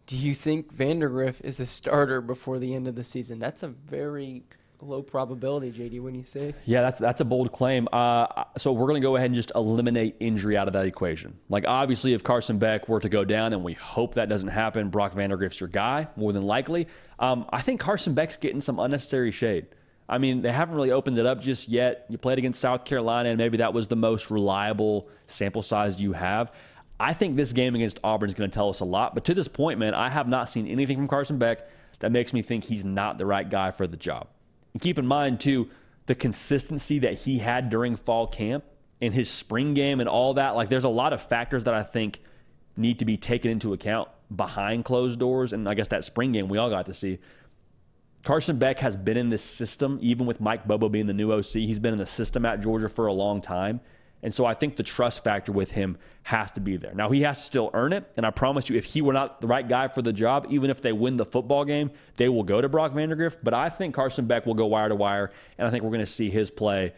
Do 0.07 0.17
you 0.17 0.35
think 0.35 0.75
Vandagriff 0.75 1.41
is 1.45 1.61
a 1.61 1.67
starter 1.67 2.21
before 2.21 2.59
the 2.59 2.75
end 2.75 2.89
of 2.89 2.97
the 2.97 3.05
season? 3.05 3.39
That's 3.39 3.63
a 3.63 3.69
very 3.69 4.43
low 4.83 5.03
probability, 5.03 5.73
JD. 5.73 6.01
When 6.01 6.15
you 6.15 6.25
say 6.25 6.55
Yeah, 6.65 6.83
that's 6.83 6.99
that's 6.99 7.21
a 7.21 7.25
bold 7.25 7.53
claim. 7.53 7.89
Uh, 7.93 8.45
so 8.57 8.73
we're 8.73 8.87
going 8.87 9.01
to 9.01 9.07
go 9.07 9.17
ahead 9.17 9.27
and 9.27 9.35
just 9.35 9.53
eliminate 9.55 10.17
injury 10.21 10.57
out 10.57 10.67
of 10.67 10.73
that 10.75 10.87
equation. 10.87 11.39
Like 11.49 11.65
obviously, 11.67 12.13
if 12.13 12.23
Carson 12.23 12.59
Beck 12.59 12.89
were 12.89 13.01
to 13.01 13.09
go 13.09 13.25
down, 13.25 13.53
and 13.53 13.65
we 13.65 13.75
hope 13.75 14.15
that 14.15 14.29
doesn't 14.29 14.49
happen, 14.49 14.91
Brock 14.91 15.15
Vandagriff's 15.15 15.61
your 15.61 15.69
guy 15.69 16.09
more 16.17 16.33
than 16.33 16.45
likely. 16.45 16.89
Um, 17.19 17.47
I 17.51 17.61
think 17.61 17.81
Carson 17.81 18.15
Beck's 18.15 18.37
getting 18.37 18.61
some 18.61 18.79
unnecessary 18.79 19.31
shade. 19.31 19.67
I 20.09 20.19
mean, 20.19 20.43
they 20.43 20.51
haven't 20.51 20.75
really 20.75 20.91
opened 20.91 21.19
it 21.19 21.27
up 21.27 21.41
just 21.41 21.69
yet. 21.69 22.07
You 22.09 22.19
played 22.19 22.39
against 22.39 22.61
South 22.61 22.85
Carolina, 22.85 23.29
and 23.29 23.39
maybe 23.39 23.59
that 23.59 23.73
was 23.73 23.87
the 23.87 23.97
most 23.97 24.29
reliable 24.29 25.09
sample 25.29 25.63
size 25.63 26.01
you 26.01 26.13
have. 26.13 26.53
I 26.99 27.15
think 27.15 27.37
this 27.37 27.53
game 27.53 27.75
against 27.77 28.01
Auburn 28.03 28.29
is 28.29 28.35
going 28.35 28.51
to 28.51 28.55
tell 28.55 28.69
us 28.69 28.81
a 28.81 28.85
lot. 28.85 29.15
But 29.15 29.25
to 29.27 29.35
this 29.35 29.49
point, 29.49 29.79
man, 29.79 29.95
I 29.95 30.11
have 30.11 30.29
not 30.29 30.49
seen 30.49 30.67
anything 30.67 30.97
from 30.97 31.09
Carson 31.09 31.39
Beck 31.39 31.67
that 32.01 32.11
makes 32.11 32.33
me 32.33 32.43
think 32.43 32.65
he's 32.65 32.85
not 32.85 33.19
the 33.19 33.25
right 33.25 33.49
guy 33.49 33.71
for 33.71 33.87
the 33.87 33.97
job. 33.97 34.27
And 34.73 34.83
keep 34.83 34.99
in 34.99 35.07
mind, 35.07 35.41
too, 35.41 35.69
the 36.07 36.15
consistency 36.15 36.99
that 37.01 37.15
he 37.15 37.39
had 37.39 37.71
during 37.71 37.97
fall 37.97 38.27
camp 38.27 38.65
and 39.01 39.15
his 39.15 39.31
spring 39.31 39.75
game 39.75 40.01
and 40.01 40.09
all 40.09 40.35
that. 40.35 40.55
Like, 40.57 40.69
there's 40.69 40.85
a 40.85 40.89
lot 40.89 41.13
of 41.13 41.23
factors 41.23 41.65
that 41.65 41.75
I 41.75 41.83
think 41.83 42.21
need 42.77 42.99
to 43.01 43.05
be 43.05 43.17
taken 43.17 43.51
into 43.51 43.73
account 43.73 44.09
behind 44.35 44.85
closed 44.85 45.19
doors. 45.19 45.53
And 45.53 45.69
I 45.69 45.75
guess 45.75 45.89
that 45.89 46.05
spring 46.05 46.33
game 46.33 46.49
we 46.49 46.59
all 46.59 46.71
got 46.71 46.87
to 46.87 46.95
see. 46.95 47.19
Carson 48.23 48.59
Beck 48.59 48.81
has 48.81 48.97
been 48.97 49.17
in 49.17 49.31
this 49.31 49.43
system, 49.43 49.99
even 50.03 50.27
with 50.27 50.41
Mike 50.41 50.67
Bobo 50.67 50.89
being 50.89 51.07
the 51.07 51.15
new 51.15 51.33
OC. 51.33 51.45
He's 51.55 51.79
been 51.79 51.95
in 51.95 51.99
the 51.99 52.07
system 52.07 52.45
at 52.45 52.61
Georgia 52.61 52.89
for 52.89 53.07
a 53.07 53.13
long 53.13 53.41
time. 53.41 53.81
And 54.23 54.35
so 54.35 54.45
I 54.45 54.55
think 54.55 54.77
the 54.77 54.83
trust 54.83 55.25
factor 55.25 55.51
with 55.51 55.73
him 55.73 55.97
has 56.25 56.51
to 56.53 56.61
be 56.61 56.77
there. 56.77 56.93
Now, 56.95 57.11
he 57.11 57.23
has 57.23 57.39
to 57.39 57.45
still 57.45 57.71
earn 57.73 57.93
it. 57.93 58.05
And 58.17 58.27
I 58.27 58.31
promise 58.31 58.69
you, 58.69 58.77
if 58.77 58.85
he 58.85 59.01
were 59.01 59.15
not 59.15 59.41
the 59.41 59.47
right 59.47 59.67
guy 59.67 59.89
for 59.89 60.03
the 60.03 60.13
job, 60.13 60.47
even 60.51 60.71
if 60.71 60.83
they 60.83 60.93
win 60.93 61.17
the 61.17 61.25
football 61.25 61.65
game, 61.65 61.91
they 62.17 62.29
will 62.29 62.43
go 62.43 62.61
to 62.61 62.69
Brock 62.69 62.93
Vandagriff. 62.93 63.39
But 63.43 63.55
I 63.55 63.71
think 63.71 63.95
Carson 63.95 64.27
Beck 64.27 64.45
will 64.45 64.55
go 64.55 64.67
wire 64.67 64.91
to 64.91 64.95
wire. 64.95 65.33
And 65.57 65.67
I 65.67 65.71
think 65.71 65.85
we're 65.85 65.91
going 65.91 66.01
to 66.01 66.07
see 66.07 66.29
his 66.29 66.51
play 66.51 66.93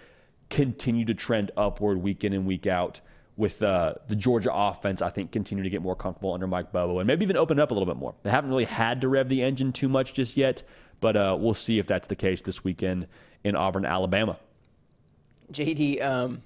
continue 0.50 1.04
to 1.04 1.14
trend 1.14 1.50
upward 1.56 1.98
week 1.98 2.24
in 2.24 2.32
and 2.32 2.44
week 2.44 2.66
out 2.66 3.00
with 3.36 3.62
uh, 3.62 3.94
the 4.08 4.16
Georgia 4.16 4.52
offense, 4.52 5.00
I 5.00 5.08
think, 5.08 5.32
continue 5.32 5.64
to 5.64 5.70
get 5.70 5.80
more 5.80 5.96
comfortable 5.96 6.34
under 6.34 6.46
Mike 6.46 6.72
Bobo 6.72 6.98
and 6.98 7.06
maybe 7.06 7.24
even 7.24 7.36
open 7.36 7.58
up 7.58 7.70
a 7.70 7.74
little 7.74 7.86
bit 7.86 7.96
more. 7.96 8.14
They 8.22 8.30
haven't 8.30 8.50
really 8.50 8.66
had 8.66 9.00
to 9.00 9.08
rev 9.08 9.28
the 9.28 9.42
engine 9.42 9.72
too 9.72 9.88
much 9.88 10.12
just 10.12 10.36
yet, 10.36 10.62
but 11.00 11.16
uh, 11.16 11.36
we'll 11.40 11.54
see 11.54 11.78
if 11.78 11.86
that's 11.86 12.08
the 12.08 12.14
case 12.14 12.42
this 12.42 12.62
weekend 12.62 13.06
in 13.42 13.56
Auburn, 13.56 13.86
Alabama. 13.86 14.36
JD, 15.50 16.04
um, 16.04 16.42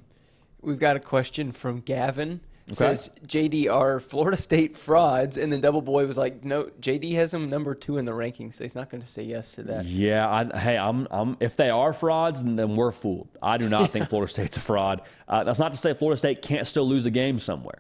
we've 0.67 0.79
got 0.79 0.97
a 0.97 1.01
question 1.01 1.53
from 1.53 1.81
Gavin. 1.81 2.41
says 2.73 3.09
JD 3.27 3.73
are 3.73 4.01
Florida 4.01 4.37
State 4.37 4.77
frauds, 4.77 5.39
and 5.39 5.53
then 5.53 5.61
Double 5.61 5.81
Boy 5.81 6.07
was 6.07 6.19
like, 6.19 6.45
no, 6.45 6.65
JD 6.81 7.15
has 7.15 7.33
him 7.33 7.49
number 7.49 7.75
two 7.75 7.97
in 7.97 8.05
the 8.05 8.13
rankings, 8.13 8.55
so 8.55 8.65
he's 8.65 8.75
not 8.75 8.91
going 8.91 9.01
to 9.01 9.07
say 9.07 9.23
yes 9.23 9.53
to 9.53 9.63
that. 9.63 9.85
Yeah, 9.85 10.29
I, 10.29 10.59
hey, 10.59 10.77
I'm, 10.77 11.07
I'm. 11.11 11.37
If 11.39 11.57
they 11.57 11.71
are 11.71 11.93
frauds, 11.93 12.43
then, 12.43 12.57
then 12.57 12.75
we're 12.75 12.93
fooled. 12.93 13.29
I 13.41 13.57
do 13.57 13.69
not 13.69 13.91
think 13.91 14.09
Florida 14.11 14.31
State's 14.31 14.57
a 14.57 14.61
fraud. 14.61 15.03
Uh, 15.29 15.45
that's 15.45 15.61
not 15.61 15.73
to 15.73 15.79
say 15.79 15.95
Florida 15.95 16.19
State 16.19 16.43
can't 16.43 16.67
still 16.67 16.87
lose 16.87 17.07
a 17.07 17.11
game 17.11 17.39
somewhere. 17.39 17.79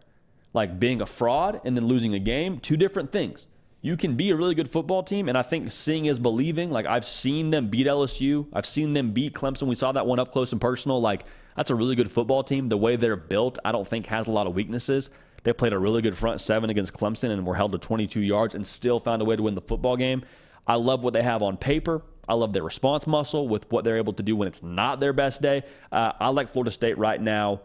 Like 0.54 0.78
being 0.78 1.02
a 1.02 1.06
fraud 1.06 1.60
and 1.64 1.76
then 1.76 1.86
losing 1.86 2.14
a 2.14 2.18
game, 2.20 2.60
two 2.60 2.76
different 2.76 3.12
things. 3.12 3.46
You 3.82 3.96
can 3.96 4.16
be 4.16 4.30
a 4.30 4.36
really 4.36 4.54
good 4.54 4.70
football 4.70 5.02
team, 5.02 5.28
and 5.28 5.36
I 5.36 5.42
think 5.42 5.70
seeing 5.70 6.06
is 6.06 6.18
believing. 6.18 6.70
Like 6.70 6.86
I've 6.86 7.04
seen 7.04 7.50
them 7.50 7.68
beat 7.68 7.86
LSU, 7.86 8.46
I've 8.52 8.66
seen 8.66 8.94
them 8.94 9.10
beat 9.10 9.34
Clemson. 9.34 9.66
We 9.66 9.74
saw 9.74 9.92
that 9.92 10.06
one 10.06 10.18
up 10.18 10.30
close 10.30 10.52
and 10.52 10.60
personal. 10.60 11.00
Like 11.00 11.24
that's 11.56 11.70
a 11.70 11.74
really 11.74 11.96
good 11.96 12.10
football 12.10 12.44
team. 12.44 12.68
The 12.68 12.76
way 12.76 12.96
they're 12.96 13.16
built, 13.16 13.58
I 13.64 13.72
don't 13.72 13.86
think 13.86 14.06
has 14.06 14.26
a 14.26 14.30
lot 14.30 14.46
of 14.46 14.54
weaknesses. 14.54 15.10
They 15.42 15.52
played 15.52 15.72
a 15.72 15.78
really 15.78 16.02
good 16.02 16.16
front 16.16 16.40
seven 16.40 16.70
against 16.70 16.92
Clemson 16.92 17.30
and 17.30 17.46
were 17.46 17.54
held 17.54 17.72
to 17.72 17.78
22 17.78 18.20
yards 18.20 18.54
and 18.54 18.66
still 18.66 18.98
found 18.98 19.22
a 19.22 19.24
way 19.24 19.36
to 19.36 19.42
win 19.42 19.54
the 19.54 19.60
football 19.60 19.96
game. 19.96 20.24
I 20.66 20.74
love 20.74 21.04
what 21.04 21.12
they 21.12 21.22
have 21.22 21.42
on 21.42 21.56
paper. 21.56 22.02
I 22.28 22.34
love 22.34 22.52
their 22.52 22.64
response 22.64 23.06
muscle 23.06 23.46
with 23.46 23.70
what 23.70 23.84
they're 23.84 23.98
able 23.98 24.12
to 24.14 24.22
do 24.22 24.34
when 24.34 24.48
it's 24.48 24.62
not 24.62 24.98
their 24.98 25.12
best 25.12 25.40
day. 25.40 25.62
Uh, 25.92 26.12
I 26.18 26.28
like 26.28 26.48
Florida 26.48 26.72
State 26.72 26.98
right 26.98 27.20
now 27.20 27.60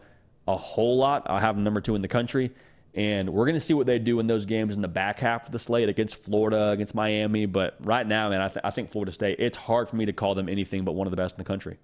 a 0.46 0.56
whole 0.56 0.96
lot. 0.96 1.26
I 1.26 1.40
have 1.40 1.56
them 1.56 1.64
number 1.64 1.80
two 1.80 1.94
in 1.94 2.02
the 2.02 2.08
country. 2.08 2.52
And 2.94 3.30
we're 3.30 3.46
going 3.46 3.54
to 3.54 3.60
see 3.60 3.74
what 3.74 3.86
they 3.86 3.98
do 3.98 4.20
in 4.20 4.26
those 4.26 4.44
games 4.44 4.74
in 4.74 4.82
the 4.82 4.88
back 4.88 5.18
half 5.18 5.46
of 5.46 5.52
the 5.52 5.58
slate 5.58 5.88
against 5.88 6.22
Florida, 6.22 6.70
against 6.70 6.94
Miami. 6.94 7.46
But 7.46 7.78
right 7.80 8.06
now, 8.06 8.28
man, 8.28 8.40
I, 8.40 8.48
th- 8.48 8.60
I 8.64 8.70
think 8.70 8.90
Florida 8.90 9.12
State, 9.12 9.40
it's 9.40 9.56
hard 9.56 9.88
for 9.88 9.96
me 9.96 10.04
to 10.06 10.12
call 10.12 10.34
them 10.34 10.48
anything 10.48 10.84
but 10.84 10.92
one 10.92 11.06
of 11.06 11.10
the 11.10 11.16
best 11.16 11.34
in 11.34 11.38
the 11.38 11.44
country. 11.44 11.78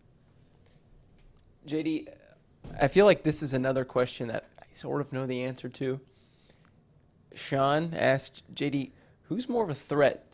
JD, 1.69 2.09
I 2.81 2.89
feel 2.89 3.05
like 3.05 3.23
this 3.23 3.43
is 3.43 3.53
another 3.53 3.85
question 3.85 4.29
that 4.29 4.49
I 4.59 4.65
sort 4.73 5.01
of 5.01 5.13
know 5.13 5.27
the 5.27 5.45
answer 5.45 5.69
to. 5.69 6.01
Sean 7.35 7.95
asked 7.95 8.43
JD, 8.55 8.93
who's 9.25 9.49
more 9.49 9.63
of 9.63 9.71
a 9.71 9.75
threat 9.75 10.25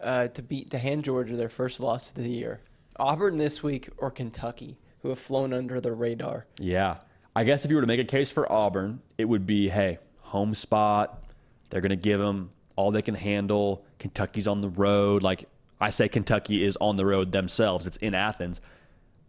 uh, 0.00 0.28
to 0.28 0.42
beat 0.42 0.70
to 0.70 0.78
hand 0.78 1.04
Georgia 1.04 1.36
their 1.36 1.48
first 1.48 1.80
loss 1.80 2.10
of 2.10 2.16
the 2.16 2.30
year? 2.30 2.60
Auburn 2.96 3.38
this 3.38 3.62
week 3.62 3.88
or 3.98 4.10
Kentucky, 4.10 4.78
who 5.02 5.08
have 5.08 5.18
flown 5.18 5.52
under 5.52 5.80
the 5.80 5.92
radar? 5.92 6.46
Yeah. 6.58 6.98
I 7.34 7.44
guess 7.44 7.64
if 7.64 7.70
you 7.70 7.76
were 7.76 7.82
to 7.82 7.86
make 7.86 8.00
a 8.00 8.04
case 8.04 8.30
for 8.30 8.50
Auburn, 8.50 9.00
it 9.16 9.24
would 9.24 9.46
be 9.46 9.68
hey, 9.68 9.98
home 10.20 10.54
spot. 10.54 11.22
They're 11.70 11.80
going 11.80 11.90
to 11.90 11.96
give 11.96 12.20
them 12.20 12.50
all 12.76 12.90
they 12.90 13.02
can 13.02 13.14
handle. 13.14 13.84
Kentucky's 13.98 14.48
on 14.48 14.60
the 14.60 14.68
road. 14.68 15.22
Like 15.22 15.48
I 15.80 15.90
say, 15.90 16.08
Kentucky 16.08 16.64
is 16.64 16.76
on 16.80 16.96
the 16.96 17.04
road 17.04 17.32
themselves. 17.32 17.86
It's 17.86 17.96
in 17.98 18.14
Athens. 18.14 18.60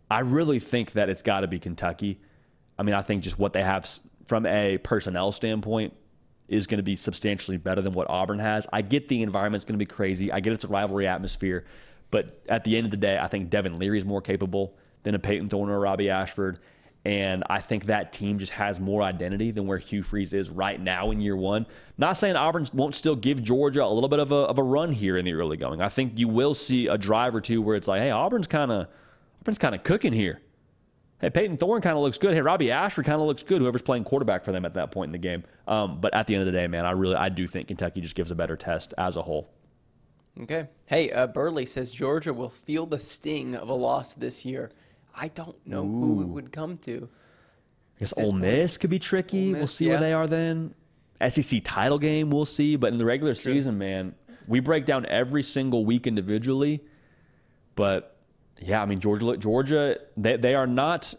I 0.09 0.19
really 0.19 0.59
think 0.59 0.93
that 0.93 1.09
it's 1.09 1.21
got 1.21 1.41
to 1.41 1.47
be 1.47 1.59
Kentucky. 1.59 2.19
I 2.77 2.83
mean, 2.83 2.95
I 2.95 3.01
think 3.01 3.23
just 3.23 3.37
what 3.37 3.53
they 3.53 3.63
have 3.63 3.87
from 4.25 4.45
a 4.45 4.77
personnel 4.79 5.31
standpoint 5.31 5.93
is 6.47 6.65
going 6.65 6.77
to 6.77 6.83
be 6.83 6.95
substantially 6.95 7.57
better 7.57 7.81
than 7.81 7.93
what 7.93 8.09
Auburn 8.09 8.39
has. 8.39 8.65
I 8.73 8.81
get 8.81 9.07
the 9.07 9.21
environment's 9.21 9.65
going 9.65 9.75
to 9.75 9.85
be 9.85 9.85
crazy. 9.85 10.31
I 10.31 10.39
get 10.39 10.53
it's 10.53 10.63
a 10.63 10.67
rivalry 10.67 11.07
atmosphere. 11.07 11.65
But 12.11 12.41
at 12.49 12.63
the 12.63 12.75
end 12.75 12.85
of 12.85 12.91
the 12.91 12.97
day, 12.97 13.19
I 13.19 13.27
think 13.27 13.49
Devin 13.51 13.77
Leary 13.77 13.99
is 13.99 14.05
more 14.05 14.21
capable 14.21 14.75
than 15.03 15.13
a 15.13 15.19
Payton 15.19 15.49
Thorne 15.49 15.69
or 15.69 15.79
Robbie 15.79 16.09
Ashford. 16.09 16.59
And 17.05 17.43
I 17.49 17.59
think 17.61 17.85
that 17.85 18.11
team 18.11 18.39
just 18.39 18.51
has 18.53 18.79
more 18.79 19.01
identity 19.01 19.51
than 19.51 19.67
where 19.67 19.77
Hugh 19.77 20.03
Freeze 20.03 20.33
is 20.33 20.49
right 20.49 20.79
now 20.79 21.11
in 21.11 21.21
year 21.21 21.37
one. 21.37 21.65
Not 21.97 22.17
saying 22.17 22.35
Auburn 22.35 22.65
won't 22.73 22.93
still 22.93 23.15
give 23.15 23.41
Georgia 23.41 23.83
a 23.83 23.87
little 23.87 24.09
bit 24.09 24.19
of 24.19 24.31
a, 24.31 24.35
of 24.35 24.57
a 24.57 24.63
run 24.63 24.91
here 24.91 25.17
in 25.17 25.23
the 25.23 25.33
early 25.33 25.55
going. 25.55 25.81
I 25.81 25.87
think 25.87 26.19
you 26.19 26.27
will 26.27 26.53
see 26.53 26.87
a 26.87 26.97
drive 26.97 27.35
or 27.35 27.41
two 27.41 27.61
where 27.61 27.75
it's 27.75 27.87
like, 27.87 28.01
hey, 28.01 28.11
Auburn's 28.11 28.47
kind 28.47 28.71
of 28.71 28.87
Auburn's 29.41 29.57
kind 29.57 29.75
of 29.75 29.83
cooking 29.83 30.13
here. 30.13 30.41
Hey, 31.21 31.29
Payton 31.29 31.57
Thorne 31.57 31.81
kind 31.81 31.97
of 31.97 32.03
looks 32.03 32.17
good. 32.17 32.33
Hey, 32.33 32.39
Robbie 32.39 32.71
Ashford 32.71 33.05
kind 33.05 33.19
of 33.19 33.27
looks 33.27 33.43
good. 33.43 33.61
Whoever's 33.61 33.81
playing 33.81 34.05
quarterback 34.05 34.45
for 34.45 34.53
them 34.53 34.63
at 34.63 34.75
that 34.75 34.91
point 34.91 35.09
in 35.09 35.11
the 35.11 35.17
game. 35.17 35.43
Um, 35.67 35.99
but 35.99 36.13
at 36.13 36.27
the 36.27 36.35
end 36.35 36.41
of 36.41 36.45
the 36.45 36.57
day, 36.57 36.67
man, 36.67 36.85
I 36.85 36.91
really 36.91 37.15
I 37.15 37.27
do 37.27 37.45
think 37.45 37.67
Kentucky 37.67 37.99
just 37.99 38.15
gives 38.15 38.31
a 38.31 38.35
better 38.35 38.55
test 38.55 38.93
as 38.97 39.17
a 39.17 39.21
whole. 39.21 39.51
Okay. 40.41 40.67
Hey, 40.85 41.11
uh, 41.11 41.27
Burley 41.27 41.65
says 41.65 41.91
Georgia 41.91 42.33
will 42.33 42.49
feel 42.49 42.85
the 42.85 42.99
sting 42.99 43.55
of 43.55 43.67
a 43.67 43.73
loss 43.73 44.13
this 44.13 44.45
year. 44.45 44.71
I 45.13 45.27
don't 45.27 45.57
know 45.67 45.83
Ooh. 45.83 45.99
who 45.99 46.21
it 46.21 46.27
would 46.27 46.51
come 46.53 46.77
to. 46.79 47.09
I 47.97 47.99
guess 47.99 48.13
Ole 48.15 48.31
Miss 48.31 48.77
could 48.77 48.89
be 48.89 48.99
tricky. 48.99 49.51
Miss, 49.51 49.59
we'll 49.59 49.67
see 49.67 49.85
yeah. 49.85 49.91
where 49.91 49.99
they 49.99 50.13
are 50.13 50.27
then. 50.27 50.73
SEC 51.27 51.61
title 51.65 51.99
game, 51.99 52.29
we'll 52.29 52.45
see. 52.45 52.77
But 52.77 52.93
in 52.93 52.97
the 52.97 53.03
regular 53.03 53.35
season, 53.35 53.77
man, 53.77 54.15
we 54.47 54.61
break 54.61 54.85
down 54.85 55.05
every 55.07 55.43
single 55.43 55.83
week 55.83 56.07
individually. 56.07 56.81
But 57.75 58.15
yeah, 58.61 58.81
I 58.81 58.85
mean 58.85 58.99
Georgia, 58.99 59.37
Georgia, 59.37 59.99
they 60.17 60.37
they 60.37 60.55
are 60.55 60.67
not. 60.67 61.13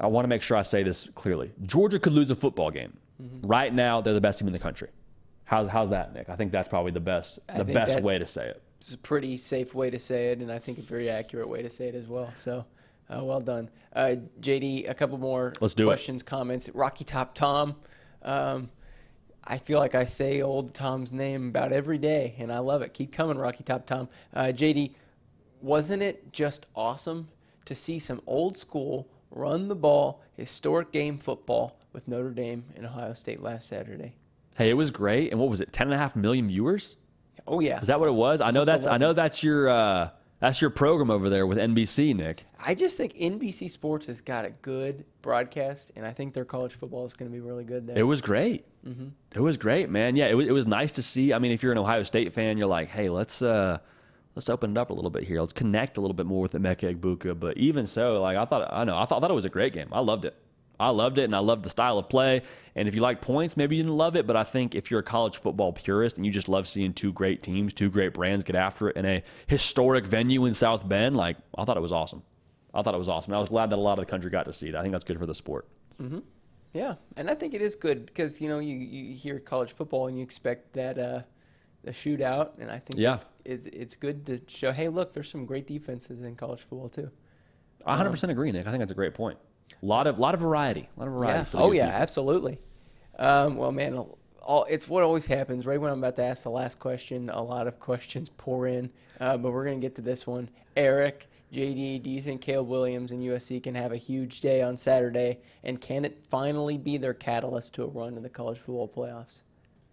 I 0.00 0.06
want 0.06 0.24
to 0.24 0.28
make 0.28 0.42
sure 0.42 0.56
I 0.56 0.62
say 0.62 0.82
this 0.82 1.08
clearly. 1.14 1.52
Georgia 1.62 1.98
could 1.98 2.12
lose 2.12 2.30
a 2.30 2.34
football 2.34 2.70
game. 2.70 2.96
Mm-hmm. 3.22 3.46
Right 3.46 3.72
now, 3.72 4.00
they're 4.00 4.14
the 4.14 4.20
best 4.20 4.38
team 4.38 4.48
in 4.48 4.52
the 4.52 4.58
country. 4.58 4.88
How's 5.44 5.68
how's 5.68 5.90
that, 5.90 6.14
Nick? 6.14 6.28
I 6.28 6.36
think 6.36 6.52
that's 6.52 6.68
probably 6.68 6.92
the 6.92 7.00
best 7.00 7.38
the 7.54 7.64
best 7.64 8.02
way 8.02 8.18
to 8.18 8.26
say 8.26 8.46
it. 8.48 8.62
It's 8.78 8.94
a 8.94 8.98
pretty 8.98 9.36
safe 9.38 9.74
way 9.74 9.90
to 9.90 9.98
say 9.98 10.32
it, 10.32 10.40
and 10.40 10.50
I 10.50 10.58
think 10.58 10.78
a 10.78 10.82
very 10.82 11.08
accurate 11.08 11.48
way 11.48 11.62
to 11.62 11.70
say 11.70 11.88
it 11.88 11.94
as 11.94 12.06
well. 12.06 12.32
So, 12.36 12.64
uh, 13.08 13.22
well 13.22 13.40
done, 13.40 13.70
uh, 13.94 14.16
JD. 14.40 14.88
A 14.88 14.94
couple 14.94 15.18
more 15.18 15.52
Let's 15.60 15.74
do 15.74 15.86
questions, 15.86 16.22
it. 16.22 16.26
comments. 16.26 16.68
Rocky 16.74 17.04
Top 17.04 17.34
Tom. 17.34 17.76
Um, 18.22 18.70
I 19.46 19.58
feel 19.58 19.78
like 19.78 19.94
I 19.94 20.06
say 20.06 20.40
old 20.40 20.72
Tom's 20.72 21.12
name 21.12 21.48
about 21.48 21.72
every 21.72 21.98
day, 21.98 22.34
and 22.38 22.50
I 22.50 22.60
love 22.60 22.80
it. 22.82 22.94
Keep 22.94 23.12
coming, 23.12 23.36
Rocky 23.36 23.62
Top 23.62 23.84
Tom. 23.86 24.08
Uh, 24.32 24.46
JD, 24.46 24.92
wasn't 25.64 26.02
it 26.02 26.32
just 26.32 26.66
awesome 26.76 27.28
to 27.64 27.74
see 27.74 27.98
some 27.98 28.20
old 28.26 28.56
school 28.56 29.08
run 29.30 29.68
the 29.68 29.74
ball, 29.74 30.22
historic 30.36 30.92
game 30.92 31.18
football 31.18 31.78
with 31.92 32.06
Notre 32.06 32.30
Dame 32.30 32.64
and 32.76 32.86
Ohio 32.86 33.14
State 33.14 33.42
last 33.42 33.66
Saturday? 33.66 34.14
Hey, 34.56 34.70
it 34.70 34.74
was 34.74 34.90
great. 34.90 35.30
And 35.32 35.40
what 35.40 35.48
was 35.48 35.60
it? 35.60 35.72
Ten 35.72 35.88
and 35.88 35.94
a 35.94 35.98
half 35.98 36.14
million 36.14 36.46
viewers. 36.46 36.96
Oh 37.46 37.60
yeah. 37.60 37.80
Is 37.80 37.88
that 37.88 37.98
what 37.98 38.08
it 38.08 38.14
was? 38.14 38.40
I 38.40 38.50
know 38.50 38.64
that's 38.64 38.86
11. 38.86 39.02
I 39.02 39.04
know 39.04 39.12
that's 39.14 39.42
your 39.42 39.68
uh, 39.68 40.10
that's 40.38 40.60
your 40.60 40.70
program 40.70 41.10
over 41.10 41.30
there 41.30 41.46
with 41.46 41.58
NBC, 41.58 42.14
Nick. 42.14 42.44
I 42.64 42.74
just 42.74 42.96
think 42.96 43.14
NBC 43.14 43.70
Sports 43.70 44.06
has 44.06 44.20
got 44.20 44.44
a 44.44 44.50
good 44.50 45.04
broadcast, 45.22 45.92
and 45.96 46.06
I 46.06 46.12
think 46.12 46.34
their 46.34 46.44
college 46.44 46.74
football 46.74 47.06
is 47.06 47.14
going 47.14 47.30
to 47.30 47.34
be 47.34 47.40
really 47.40 47.64
good 47.64 47.86
there. 47.86 47.98
It 47.98 48.02
was 48.02 48.20
great. 48.20 48.66
Mm-hmm. 48.86 49.08
It 49.34 49.40
was 49.40 49.56
great, 49.56 49.88
man. 49.88 50.16
Yeah, 50.16 50.26
it 50.26 50.34
was, 50.34 50.46
it 50.46 50.52
was 50.52 50.66
nice 50.66 50.92
to 50.92 51.02
see. 51.02 51.32
I 51.32 51.38
mean, 51.38 51.52
if 51.52 51.62
you're 51.62 51.72
an 51.72 51.78
Ohio 51.78 52.02
State 52.02 52.32
fan, 52.34 52.58
you're 52.58 52.68
like, 52.68 52.88
hey, 52.88 53.08
let's 53.08 53.40
uh, 53.40 53.78
let's 54.34 54.48
open 54.48 54.72
it 54.72 54.78
up 54.78 54.90
a 54.90 54.92
little 54.92 55.10
bit 55.10 55.24
here. 55.24 55.40
Let's 55.40 55.52
connect 55.52 55.96
a 55.96 56.00
little 56.00 56.14
bit 56.14 56.26
more 56.26 56.42
with 56.42 56.52
Emeka 56.52 56.96
Egbuka. 56.96 57.38
But 57.38 57.56
even 57.56 57.86
so, 57.86 58.20
like 58.20 58.36
I 58.36 58.44
thought, 58.44 58.68
I 58.72 58.84
know 58.84 58.96
I 58.96 59.04
thought, 59.04 59.18
I 59.18 59.20
thought 59.20 59.30
it 59.30 59.34
was 59.34 59.44
a 59.44 59.50
great 59.50 59.72
game. 59.72 59.88
I 59.92 60.00
loved 60.00 60.24
it. 60.24 60.36
I 60.78 60.88
loved 60.90 61.18
it, 61.18 61.24
and 61.24 61.36
I 61.36 61.38
loved 61.38 61.62
the 61.62 61.70
style 61.70 61.98
of 61.98 62.08
play. 62.08 62.42
And 62.74 62.88
if 62.88 62.96
you 62.96 63.00
like 63.00 63.20
points, 63.20 63.56
maybe 63.56 63.76
you 63.76 63.84
didn't 63.84 63.96
love 63.96 64.16
it, 64.16 64.26
but 64.26 64.36
I 64.36 64.42
think 64.42 64.74
if 64.74 64.90
you're 64.90 65.00
a 65.00 65.04
college 65.04 65.38
football 65.38 65.72
purist 65.72 66.16
and 66.16 66.26
you 66.26 66.32
just 66.32 66.48
love 66.48 66.66
seeing 66.66 66.92
two 66.92 67.12
great 67.12 67.44
teams, 67.44 67.72
two 67.72 67.88
great 67.88 68.12
brands 68.12 68.42
get 68.42 68.56
after 68.56 68.88
it 68.88 68.96
in 68.96 69.06
a 69.06 69.22
historic 69.46 70.04
venue 70.04 70.44
in 70.46 70.54
South 70.54 70.88
Bend, 70.88 71.16
like 71.16 71.36
I 71.56 71.64
thought 71.64 71.76
it 71.76 71.80
was 71.80 71.92
awesome. 71.92 72.24
I 72.74 72.82
thought 72.82 72.94
it 72.94 72.98
was 72.98 73.08
awesome. 73.08 73.32
And 73.32 73.36
I 73.36 73.40
was 73.40 73.50
glad 73.50 73.70
that 73.70 73.76
a 73.76 73.80
lot 73.80 74.00
of 74.00 74.04
the 74.04 74.10
country 74.10 74.32
got 74.32 74.46
to 74.46 74.52
see 74.52 74.68
it. 74.68 74.74
I 74.74 74.82
think 74.82 74.90
that's 74.90 75.04
good 75.04 75.18
for 75.20 75.26
the 75.26 75.34
sport. 75.34 75.68
Mm-hmm. 76.02 76.18
Yeah, 76.72 76.96
and 77.16 77.30
I 77.30 77.36
think 77.36 77.54
it 77.54 77.62
is 77.62 77.76
good 77.76 78.04
because 78.04 78.40
you 78.40 78.48
know 78.48 78.58
you, 78.58 78.74
you 78.74 79.14
hear 79.14 79.38
college 79.38 79.72
football 79.72 80.08
and 80.08 80.18
you 80.18 80.24
expect 80.24 80.72
that 80.72 80.98
uh, 80.98 81.22
the 81.84 81.92
shootout, 81.92 82.58
and 82.58 82.70
I 82.70 82.78
think 82.78 82.98
yeah. 82.98 83.14
it's, 83.14 83.24
it's, 83.44 83.66
it's 83.66 83.96
good 83.96 84.26
to 84.26 84.40
show. 84.46 84.72
Hey, 84.72 84.88
look, 84.88 85.12
there's 85.12 85.30
some 85.30 85.46
great 85.46 85.66
defenses 85.66 86.22
in 86.22 86.34
college 86.36 86.60
football 86.60 86.88
too. 86.88 87.10
I 87.86 87.90
100 87.90 88.10
percent 88.10 88.32
agree, 88.32 88.50
Nick. 88.50 88.66
I 88.66 88.70
think 88.70 88.80
that's 88.80 88.90
a 88.90 88.94
great 88.94 89.14
point. 89.14 89.38
A 89.82 89.86
lot 89.86 90.06
of 90.06 90.18
lot 90.18 90.34
of 90.34 90.40
variety. 90.40 90.88
A 90.96 91.00
lot 91.00 91.08
of 91.08 91.14
variety. 91.14 91.50
Yeah. 91.52 91.62
oh 91.62 91.72
yeah, 91.72 91.86
people. 91.86 92.02
absolutely. 92.02 92.58
Um, 93.18 93.56
well, 93.56 93.72
man, 93.72 94.06
all, 94.40 94.66
it's 94.68 94.88
what 94.88 95.02
always 95.02 95.26
happens. 95.26 95.66
Right 95.66 95.80
when 95.80 95.90
I'm 95.90 95.98
about 95.98 96.16
to 96.16 96.24
ask 96.24 96.42
the 96.42 96.50
last 96.50 96.78
question, 96.78 97.30
a 97.30 97.42
lot 97.42 97.66
of 97.66 97.78
questions 97.78 98.28
pour 98.28 98.66
in. 98.66 98.90
Uh, 99.20 99.36
but 99.36 99.52
we're 99.52 99.64
gonna 99.64 99.76
get 99.76 99.94
to 99.96 100.02
this 100.02 100.26
one. 100.26 100.48
Eric, 100.76 101.28
JD, 101.52 102.02
do 102.02 102.10
you 102.10 102.20
think 102.20 102.40
Caleb 102.40 102.68
Williams 102.68 103.12
and 103.12 103.22
USC 103.22 103.62
can 103.62 103.74
have 103.74 103.92
a 103.92 103.96
huge 103.96 104.40
day 104.40 104.60
on 104.60 104.76
Saturday? 104.76 105.38
And 105.62 105.80
can 105.80 106.04
it 106.04 106.24
finally 106.28 106.78
be 106.78 106.96
their 106.96 107.14
catalyst 107.14 107.74
to 107.74 107.84
a 107.84 107.86
run 107.86 108.16
in 108.16 108.22
the 108.22 108.28
college 108.28 108.58
football 108.58 108.88
playoffs? 108.88 109.42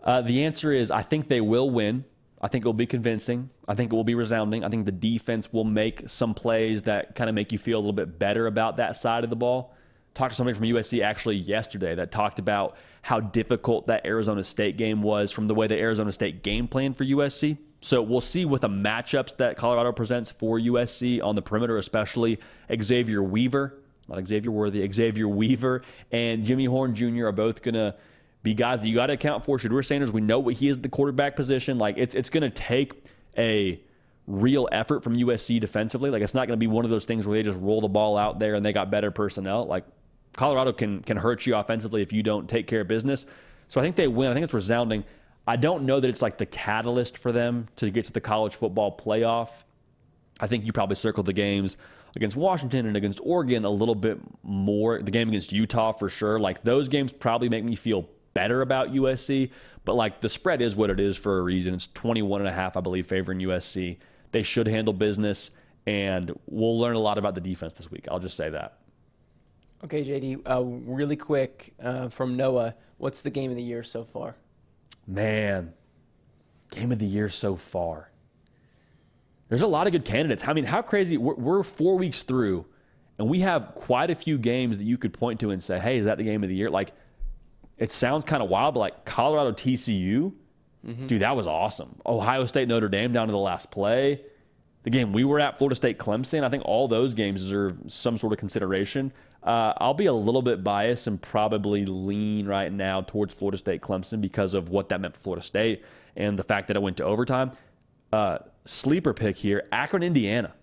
Uh, 0.04 0.22
the 0.22 0.44
answer 0.46 0.72
is 0.72 0.92
I 0.92 1.02
think 1.02 1.28
they 1.28 1.42
will 1.42 1.70
win. 1.70 2.06
I 2.42 2.48
think 2.48 2.66
it 2.66 2.68
will 2.68 2.74
be 2.74 2.88
convincing. 2.88 3.52
I 3.68 3.76
think 3.76 3.94
it 3.94 3.96
will 3.96 4.04
be 4.04 4.16
resounding. 4.16 4.66
I 4.66 4.70
think 4.70 4.86
the 4.86 4.92
defense 4.92 5.54
will 5.54 5.64
make 5.64 6.10
some 6.10 6.34
plays 6.34 6.84
that 6.84 7.14
kind 7.14 7.30
of 7.30 7.36
make 7.36 7.52
you 7.52 7.60
feel 7.60 7.78
a 7.78 7.82
little 7.82 7.94
bit 7.94 8.18
better 8.18 8.48
about 8.48 8.78
that 8.78 8.96
side 8.96 9.24
of 9.24 9.30
the 9.30 9.36
ball. 9.36 9.76
Talked 10.14 10.32
to 10.32 10.36
somebody 10.36 10.58
from 10.58 10.66
USC 10.66 11.04
actually 11.04 11.38
yesterday 11.38 11.96
that 11.96 12.12
talked 12.12 12.40
about 12.40 12.78
how 13.04 13.20
difficult 13.20 13.86
that 13.88 14.06
Arizona 14.06 14.44
State 14.44 14.76
game 14.76 15.04
was 15.04 15.32
from 15.32 15.48
the 15.48 15.56
way 15.56 15.68
the 15.68 15.78
Arizona 15.78 16.12
State 16.12 16.44
game 16.44 16.68
plan 16.68 16.94
for 16.94 17.06
USC. 17.06 17.58
So 17.80 18.02
we'll 18.02 18.22
see 18.22 18.44
with 18.44 18.62
the 18.62 18.70
matchups 18.70 19.38
that 19.38 19.56
Colorado 19.56 19.92
presents 19.92 20.32
for 20.32 20.60
USC 20.60 21.24
on 21.24 21.36
the 21.36 21.42
perimeter, 21.42 21.78
especially 21.78 22.40
Xavier 22.82 23.24
Weaver, 23.24 23.80
not 24.08 24.28
Xavier 24.28 24.52
Worthy, 24.52 24.88
Xavier 24.92 25.28
Weaver 25.28 25.84
and 26.12 26.44
Jimmy 26.46 26.66
Horn 26.66 26.94
Jr. 26.94 27.28
are 27.28 27.32
both 27.32 27.62
going 27.62 27.76
to 27.76 27.96
be 28.44 28.54
guys 28.54 28.80
that 28.80 28.88
you 28.88 28.96
got 28.96 29.08
to 29.08 29.14
account 29.14 29.46
for. 29.46 29.58
Shedeur 29.58 29.86
Sanders, 29.86 30.12
we 30.12 30.22
know 30.22 30.40
what 30.40 30.56
he 30.56 30.68
is 30.68 30.78
at 30.78 30.84
the 30.84 30.90
quarterback 30.90 31.36
position. 31.36 31.78
Like 31.78 31.98
it's 31.98 32.16
it's 32.16 32.30
going 32.30 32.44
to 32.44 32.50
take 32.50 33.06
a 33.38 33.80
real 34.28 34.68
effort 34.72 35.04
from 35.04 35.16
USC 35.16 35.60
defensively. 35.60 36.10
Like 36.10 36.22
it's 36.22 36.34
not 36.34 36.48
going 36.48 36.58
to 36.58 36.64
be 36.64 36.68
one 36.68 36.86
of 36.86 36.92
those 36.92 37.06
things 37.06 37.28
where 37.28 37.38
they 37.38 37.44
just 37.44 37.60
roll 37.60 37.82
the 37.82 37.88
ball 37.88 38.18
out 38.18 38.40
there 38.40 38.56
and 38.56 38.66
they 38.66 38.74
got 38.74 38.90
better 38.90 39.12
personnel. 39.12 39.66
Like 39.66 39.86
Colorado 40.36 40.74
can 40.74 41.02
can 41.02 41.18
hurt 41.18 41.46
you 41.46 41.56
offensively 41.56 42.02
if 42.02 42.14
you 42.14 42.24
don't 42.24 42.50
take 42.50 42.68
care 42.68 42.82
of 42.82 42.88
business. 42.88 43.26
So 43.68 43.80
I 43.80 43.84
think 43.84 43.96
they 43.96 44.08
win. 44.08 44.32
I 44.32 44.34
think 44.34 44.44
it's 44.44 44.54
resounding. 44.54 45.04
I 45.48 45.56
don't 45.56 45.86
know 45.86 46.00
that 46.00 46.08
it's 46.08 46.22
like 46.22 46.38
the 46.38 46.46
catalyst 46.46 47.18
for 47.18 47.32
them 47.32 47.68
to 47.78 47.90
get 47.90 48.06
to 48.06 48.14
the 48.14 48.22
college 48.22 48.56
football 48.56 48.96
playoff. 48.96 49.50
I 50.40 50.48
think 50.48 50.66
you 50.66 50.74
probably 50.74 50.96
circled 50.96 51.26
the 51.26 51.34
games 51.34 51.78
against 52.16 52.36
Washington 52.36 52.86
and 52.86 52.98
against 52.98 53.20
Oregon 53.24 53.66
a 53.66 53.70
little 53.70 53.96
bit 53.96 54.20
more. 54.44 55.02
The 55.02 55.12
game 55.12 55.30
against 55.30 55.52
Utah 55.52 55.92
for 55.92 56.10
sure. 56.10 56.40
Like 56.40 56.64
those 56.64 56.90
games 56.90 57.12
probably 57.12 57.50
make 57.50 57.64
me 57.64 57.76
feel 57.76 58.08
better 58.34 58.62
about 58.62 58.94
USC, 58.94 59.52
but 59.86 59.96
like 59.96 60.22
the 60.22 60.30
spread 60.30 60.62
is 60.62 60.76
what 60.76 60.90
it 60.90 61.00
is 61.00 61.18
for 61.18 61.40
a 61.40 61.42
reason. 61.42 61.74
It's 61.74 61.88
21 61.88 62.42
and 62.42 62.48
a 62.48 62.54
half, 62.54 62.78
I 62.78 62.82
believe, 62.82 63.06
favoring 63.06 63.40
USC. 63.40 63.98
They 64.32 64.44
should 64.44 64.68
handle 64.68 64.94
business 64.94 65.52
and 65.86 66.32
we'll 66.46 66.80
learn 66.80 66.96
a 66.96 67.00
lot 67.00 67.18
about 67.18 67.36
the 67.36 67.42
defense 67.42 67.74
this 67.74 67.90
week. 67.90 68.08
I'll 68.10 68.20
just 68.20 68.38
say 68.38 68.50
that. 68.50 68.78
Okay, 69.84 70.04
JD, 70.04 70.42
uh, 70.50 70.64
really 70.64 71.16
quick 71.16 71.74
uh, 71.82 72.10
from 72.10 72.38
Noah, 72.38 72.76
what's 72.98 73.22
the 73.22 73.32
game 73.32 73.50
of 73.50 73.58
the 73.58 73.64
year 73.64 73.82
so 73.82 74.04
far? 74.04 74.36
Man, 75.08 75.74
game 76.70 76.92
of 76.92 77.00
the 77.00 77.06
year 77.08 77.30
so 77.30 77.56
far. 77.56 78.12
There's 79.50 79.64
a 79.64 79.68
lot 79.68 79.88
of 79.88 79.94
good 79.94 80.06
candidates. 80.06 80.48
I 80.48 80.54
mean, 80.54 80.66
how 80.66 80.82
crazy? 80.84 81.18
We're, 81.18 81.34
we're 81.34 81.64
four 81.64 81.98
weeks 81.98 82.22
through, 82.22 82.66
and 83.18 83.28
we 83.28 83.40
have 83.40 83.74
quite 83.74 84.12
a 84.12 84.16
few 84.16 84.38
games 84.38 84.78
that 84.78 84.84
you 84.84 84.98
could 84.98 85.14
point 85.14 85.40
to 85.40 85.50
and 85.50 85.64
say, 85.64 85.80
hey, 85.80 85.98
is 85.98 86.06
that 86.06 86.20
the 86.20 86.24
game 86.24 86.44
of 86.44 86.50
the 86.50 86.56
year? 86.56 86.70
Like, 86.70 86.94
it 87.82 87.92
sounds 87.92 88.24
kind 88.24 88.44
of 88.44 88.50
wild, 88.50 88.76
but 88.76 88.80
like 88.80 89.06
Colorado 89.06 89.52
TCU, 89.52 90.32
mm-hmm. 90.86 91.08
dude, 91.08 91.24
that 91.24 91.36
was 91.36 91.48
awesome. 91.48 92.00
Ohio 92.06 92.46
State 92.46 92.68
Notre 92.68 92.88
Dame 92.88 93.12
down 93.12 93.28
to 93.28 93.32
the 93.32 93.40
last 93.40 93.72
play. 93.72 94.22
The 94.84 94.92
game 94.92 95.14
we 95.14 95.24
were 95.24 95.40
at, 95.40 95.58
Florida 95.58 95.74
State 95.74 95.98
Clemson, 95.98 96.44
I 96.44 96.50
think 96.50 96.64
all 96.64 96.88
those 96.88 97.16
games 97.16 97.42
deserve 97.42 97.80
some 97.88 98.18
sort 98.18 98.34
of 98.34 98.40
consideration. 98.40 99.12
Uh, 99.42 99.74
I'll 99.78 99.96
be 99.96 100.06
a 100.06 100.14
little 100.14 100.44
bit 100.44 100.64
biased 100.64 101.08
and 101.08 101.20
probably 101.20 101.88
lean 101.88 102.46
right 102.46 102.72
now 102.72 103.02
towards 103.02 103.34
Florida 103.34 103.58
State 103.58 103.82
Clemson 103.82 104.22
because 104.22 104.54
of 104.54 104.70
what 104.70 104.90
that 104.90 105.02
meant 105.02 105.16
for 105.16 105.22
Florida 105.22 105.44
State 105.44 105.84
and 106.16 106.38
the 106.38 106.44
fact 106.44 106.68
that 106.68 106.78
it 106.78 106.84
went 106.84 106.98
to 106.98 107.04
overtime. 107.04 107.52
Uh, 108.14 108.38
sleeper 108.66 109.16
pick 109.16 109.38
here 109.38 109.68
Akron, 109.72 110.04
Indiana. 110.04 110.54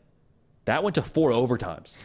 That 0.66 0.84
went 0.84 0.94
to 0.94 1.02
four 1.02 1.30
overtimes. 1.30 1.96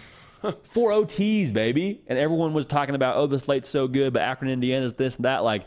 Four 0.64 0.92
OTs, 0.92 1.54
baby. 1.54 2.02
And 2.08 2.18
everyone 2.18 2.54
was 2.54 2.66
talking 2.66 2.96
about, 2.96 3.18
oh, 3.18 3.28
the 3.28 3.40
slate's 3.40 3.70
so 3.70 3.88
good, 3.88 4.14
but 4.14 4.22
Akron, 4.22 4.52
Indiana 4.52 4.86
is 4.86 4.94
this 4.94 5.16
and 5.16 5.26
that. 5.26 5.44
Like, 5.44 5.66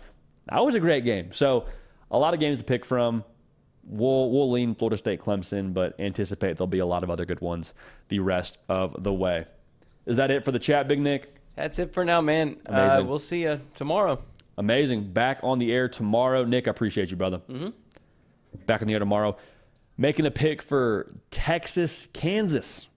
that 0.51 0.65
was 0.65 0.75
a 0.75 0.81
great 0.81 1.05
game. 1.05 1.33
So, 1.33 1.67
a 2.11 2.19
lot 2.19 2.35
of 2.35 2.41
games 2.41 2.59
to 2.59 2.65
pick 2.65 2.85
from. 2.85 3.25
We'll, 3.89 4.31
we'll 4.31 4.51
lean 4.51 4.75
Florida 4.75 4.97
State 4.97 5.21
Clemson, 5.21 5.73
but 5.73 5.99
anticipate 6.01 6.57
there'll 6.57 6.67
be 6.67 6.81
a 6.81 6.87
lot 6.87 7.05
of 7.05 7.11
other 7.11 7.25
good 7.25 7.41
ones 7.41 7.73
the 8.09 8.19
rest 8.19 8.59
of 8.69 9.03
the 9.03 9.13
way. 9.13 9.47
Is 10.07 10.17
that 10.17 10.31
it 10.31 10.45
for 10.45 10.53
the 10.53 10.59
chat, 10.59 10.89
Big 10.89 11.01
Nick? 11.01 11.35
That's 11.55 11.79
it 11.79 11.93
for 11.93 12.05
now, 12.05 12.21
man. 12.21 12.59
Uh, 12.67 13.03
we'll 13.07 13.19
see 13.19 13.43
you 13.43 13.61
tomorrow. 13.75 14.23
Amazing. 14.59 15.13
Back 15.13 15.41
on 15.43 15.59
the 15.59 15.73
air 15.73 15.89
tomorrow. 15.89 16.45
Nick, 16.45 16.67
I 16.67 16.71
appreciate 16.71 17.11
you, 17.11 17.17
brother. 17.17 17.39
Mm-hmm. 17.49 17.69
Back 18.67 18.83
on 18.83 18.89
the 18.89 18.95
air 18.95 19.01
tomorrow. 19.01 19.37
Making 19.99 20.27
a 20.27 20.31
pick 20.31 20.63
for 20.63 21.13
Texas, 21.31 22.09
Kansas. 22.13 22.89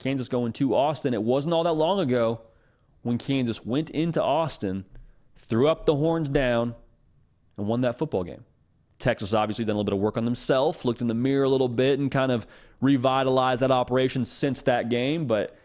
Kansas 0.00 0.28
going 0.28 0.52
to 0.54 0.74
Austin. 0.74 1.14
It 1.14 1.22
wasn't 1.22 1.54
all 1.54 1.64
that 1.64 1.72
long 1.74 2.00
ago 2.00 2.40
when 3.02 3.18
Kansas 3.18 3.64
went 3.64 3.90
into 3.90 4.22
Austin, 4.22 4.84
threw 5.36 5.68
up 5.68 5.86
the 5.86 5.96
horns 5.96 6.28
down, 6.28 6.74
and 7.56 7.66
won 7.66 7.82
that 7.82 7.98
football 7.98 8.24
game. 8.24 8.44
Texas 8.98 9.32
obviously 9.32 9.64
done 9.64 9.76
a 9.76 9.78
little 9.78 9.84
bit 9.84 9.94
of 9.94 10.00
work 10.00 10.16
on 10.16 10.24
themselves, 10.24 10.84
looked 10.84 11.00
in 11.00 11.06
the 11.06 11.14
mirror 11.14 11.44
a 11.44 11.48
little 11.48 11.68
bit, 11.68 11.98
and 11.98 12.10
kind 12.10 12.30
of 12.30 12.46
revitalized 12.80 13.62
that 13.62 13.70
operation 13.70 14.24
since 14.24 14.62
that 14.62 14.90
game. 14.90 15.26
But 15.26 15.56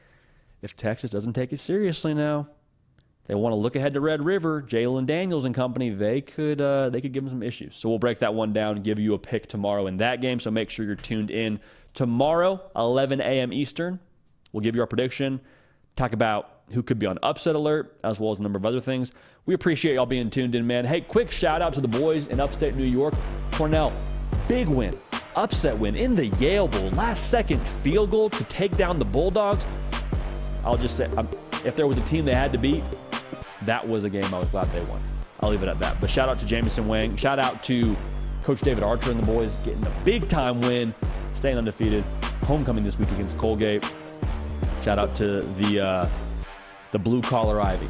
if 0.61 0.75
Texas 0.75 1.11
doesn't 1.11 1.33
take 1.33 1.51
it 1.51 1.59
seriously 1.59 2.13
now, 2.13 2.47
they 3.25 3.35
want 3.35 3.53
to 3.53 3.57
look 3.57 3.75
ahead 3.75 3.93
to 3.95 4.01
Red 4.01 4.23
River, 4.23 4.61
Jalon 4.61 5.05
Daniels 5.05 5.45
and 5.45 5.55
company. 5.55 5.89
They 5.89 6.21
could 6.21 6.61
uh, 6.61 6.89
they 6.89 7.01
could 7.01 7.11
give 7.11 7.23
them 7.23 7.29
some 7.31 7.43
issues. 7.43 7.75
So 7.75 7.89
we'll 7.89 7.99
break 7.99 8.19
that 8.19 8.33
one 8.33 8.53
down 8.53 8.75
and 8.75 8.85
give 8.85 8.99
you 8.99 9.13
a 9.15 9.19
pick 9.19 9.47
tomorrow 9.47 9.87
in 9.87 9.97
that 9.97 10.21
game. 10.21 10.39
So 10.39 10.51
make 10.51 10.69
sure 10.69 10.85
you're 10.85 10.95
tuned 10.95 11.31
in 11.31 11.59
tomorrow, 11.93 12.61
11 12.75 13.21
a.m. 13.21 13.51
Eastern. 13.51 13.99
We'll 14.55 14.61
give 14.61 14.73
you 14.73 14.81
our 14.81 14.87
prediction, 14.87 15.41
talk 15.97 16.13
about 16.13 16.61
who 16.71 16.81
could 16.81 16.97
be 16.97 17.05
on 17.05 17.19
upset 17.21 17.55
alert, 17.55 17.99
as 18.05 18.21
well 18.21 18.31
as 18.31 18.39
a 18.39 18.41
number 18.41 18.55
of 18.55 18.65
other 18.65 18.79
things. 18.79 19.11
We 19.45 19.53
appreciate 19.53 19.95
y'all 19.95 20.05
being 20.05 20.29
tuned 20.29 20.55
in, 20.55 20.65
man. 20.65 20.85
Hey, 20.85 21.01
quick 21.01 21.29
shout 21.29 21.61
out 21.61 21.73
to 21.73 21.81
the 21.81 21.89
boys 21.89 22.27
in 22.27 22.39
upstate 22.39 22.73
New 22.75 22.85
York. 22.85 23.13
Cornell, 23.51 23.91
big 24.47 24.69
win, 24.69 24.97
upset 25.35 25.77
win 25.77 25.97
in 25.97 26.15
the 26.15 26.27
Yale 26.27 26.69
Bowl. 26.69 26.89
Last 26.91 27.29
second 27.29 27.67
field 27.67 28.11
goal 28.11 28.29
to 28.29 28.45
take 28.45 28.77
down 28.77 28.97
the 28.97 29.03
Bulldogs. 29.03 29.67
I'll 30.63 30.77
just 30.77 30.95
say, 30.95 31.09
if 31.65 31.75
there 31.75 31.85
was 31.85 31.97
a 31.97 32.03
team 32.05 32.23
they 32.23 32.33
had 32.33 32.53
to 32.53 32.57
beat, 32.57 32.81
that 33.63 33.85
was 33.85 34.05
a 34.05 34.09
game 34.09 34.33
I 34.33 34.39
was 34.39 34.47
glad 34.47 34.71
they 34.71 34.85
won. 34.85 35.01
I'll 35.41 35.49
leave 35.49 35.63
it 35.63 35.67
at 35.67 35.79
that. 35.79 35.99
But 35.99 36.09
shout 36.09 36.29
out 36.29 36.39
to 36.39 36.45
Jameson 36.45 36.87
Wang. 36.87 37.17
Shout 37.17 37.39
out 37.39 37.61
to 37.63 37.93
Coach 38.41 38.61
David 38.61 38.85
Archer 38.85 39.11
and 39.11 39.19
the 39.19 39.25
boys 39.25 39.57
getting 39.65 39.85
a 39.85 39.93
big 40.05 40.29
time 40.29 40.61
win, 40.61 40.95
staying 41.33 41.57
undefeated. 41.57 42.05
Homecoming 42.43 42.85
this 42.85 42.97
week 42.97 43.11
against 43.11 43.37
Colgate. 43.37 43.83
Shout 44.85 44.99
out 44.99 45.15
to 45.15 45.41
the 45.41 45.81
uh, 45.81 46.09
the 46.91 46.99
blue 46.99 47.19
collar 47.19 47.59
Ivy 47.59 47.87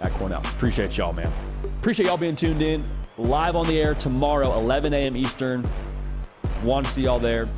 at 0.00 0.12
Cornell. 0.12 0.38
Appreciate 0.38 0.96
y'all, 0.96 1.12
man. 1.12 1.32
Appreciate 1.80 2.06
y'all 2.06 2.16
being 2.16 2.36
tuned 2.36 2.62
in. 2.62 2.84
Live 3.18 3.56
on 3.56 3.66
the 3.66 3.80
air 3.80 3.96
tomorrow, 3.96 4.56
11 4.56 4.94
a.m. 4.94 5.16
Eastern. 5.16 5.68
Want 6.62 6.86
to 6.86 6.92
see 6.92 7.02
y'all 7.02 7.18
there. 7.18 7.48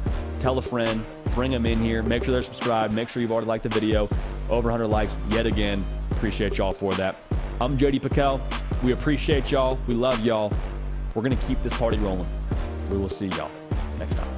Tell 0.40 0.56
a 0.56 0.62
friend. 0.62 1.04
Bring 1.34 1.50
them 1.50 1.66
in 1.66 1.82
here. 1.82 2.02
Make 2.02 2.24
sure 2.24 2.32
they're 2.32 2.42
subscribed. 2.42 2.94
Make 2.94 3.10
sure 3.10 3.20
you've 3.20 3.30
already 3.30 3.46
liked 3.46 3.64
the 3.64 3.68
video. 3.68 4.08
Over 4.48 4.70
100 4.70 4.86
likes 4.86 5.18
yet 5.28 5.44
again. 5.44 5.84
Appreciate 6.12 6.56
y'all 6.56 6.72
for 6.72 6.94
that. 6.94 7.20
I'm 7.60 7.76
JD 7.76 8.00
PicKell. 8.00 8.40
We 8.82 8.92
appreciate 8.92 9.50
y'all. 9.50 9.78
We 9.86 9.96
love 9.96 10.24
y'all. 10.24 10.50
We're 11.14 11.20
going 11.20 11.36
to 11.36 11.46
keep 11.46 11.62
this 11.62 11.76
party 11.76 11.98
rolling. 11.98 12.26
We 12.88 12.96
will 12.96 13.10
see 13.10 13.26
y'all 13.26 13.50
next 13.98 14.14
time. 14.14 14.37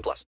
18 0.00 0.02
plus. 0.02 0.30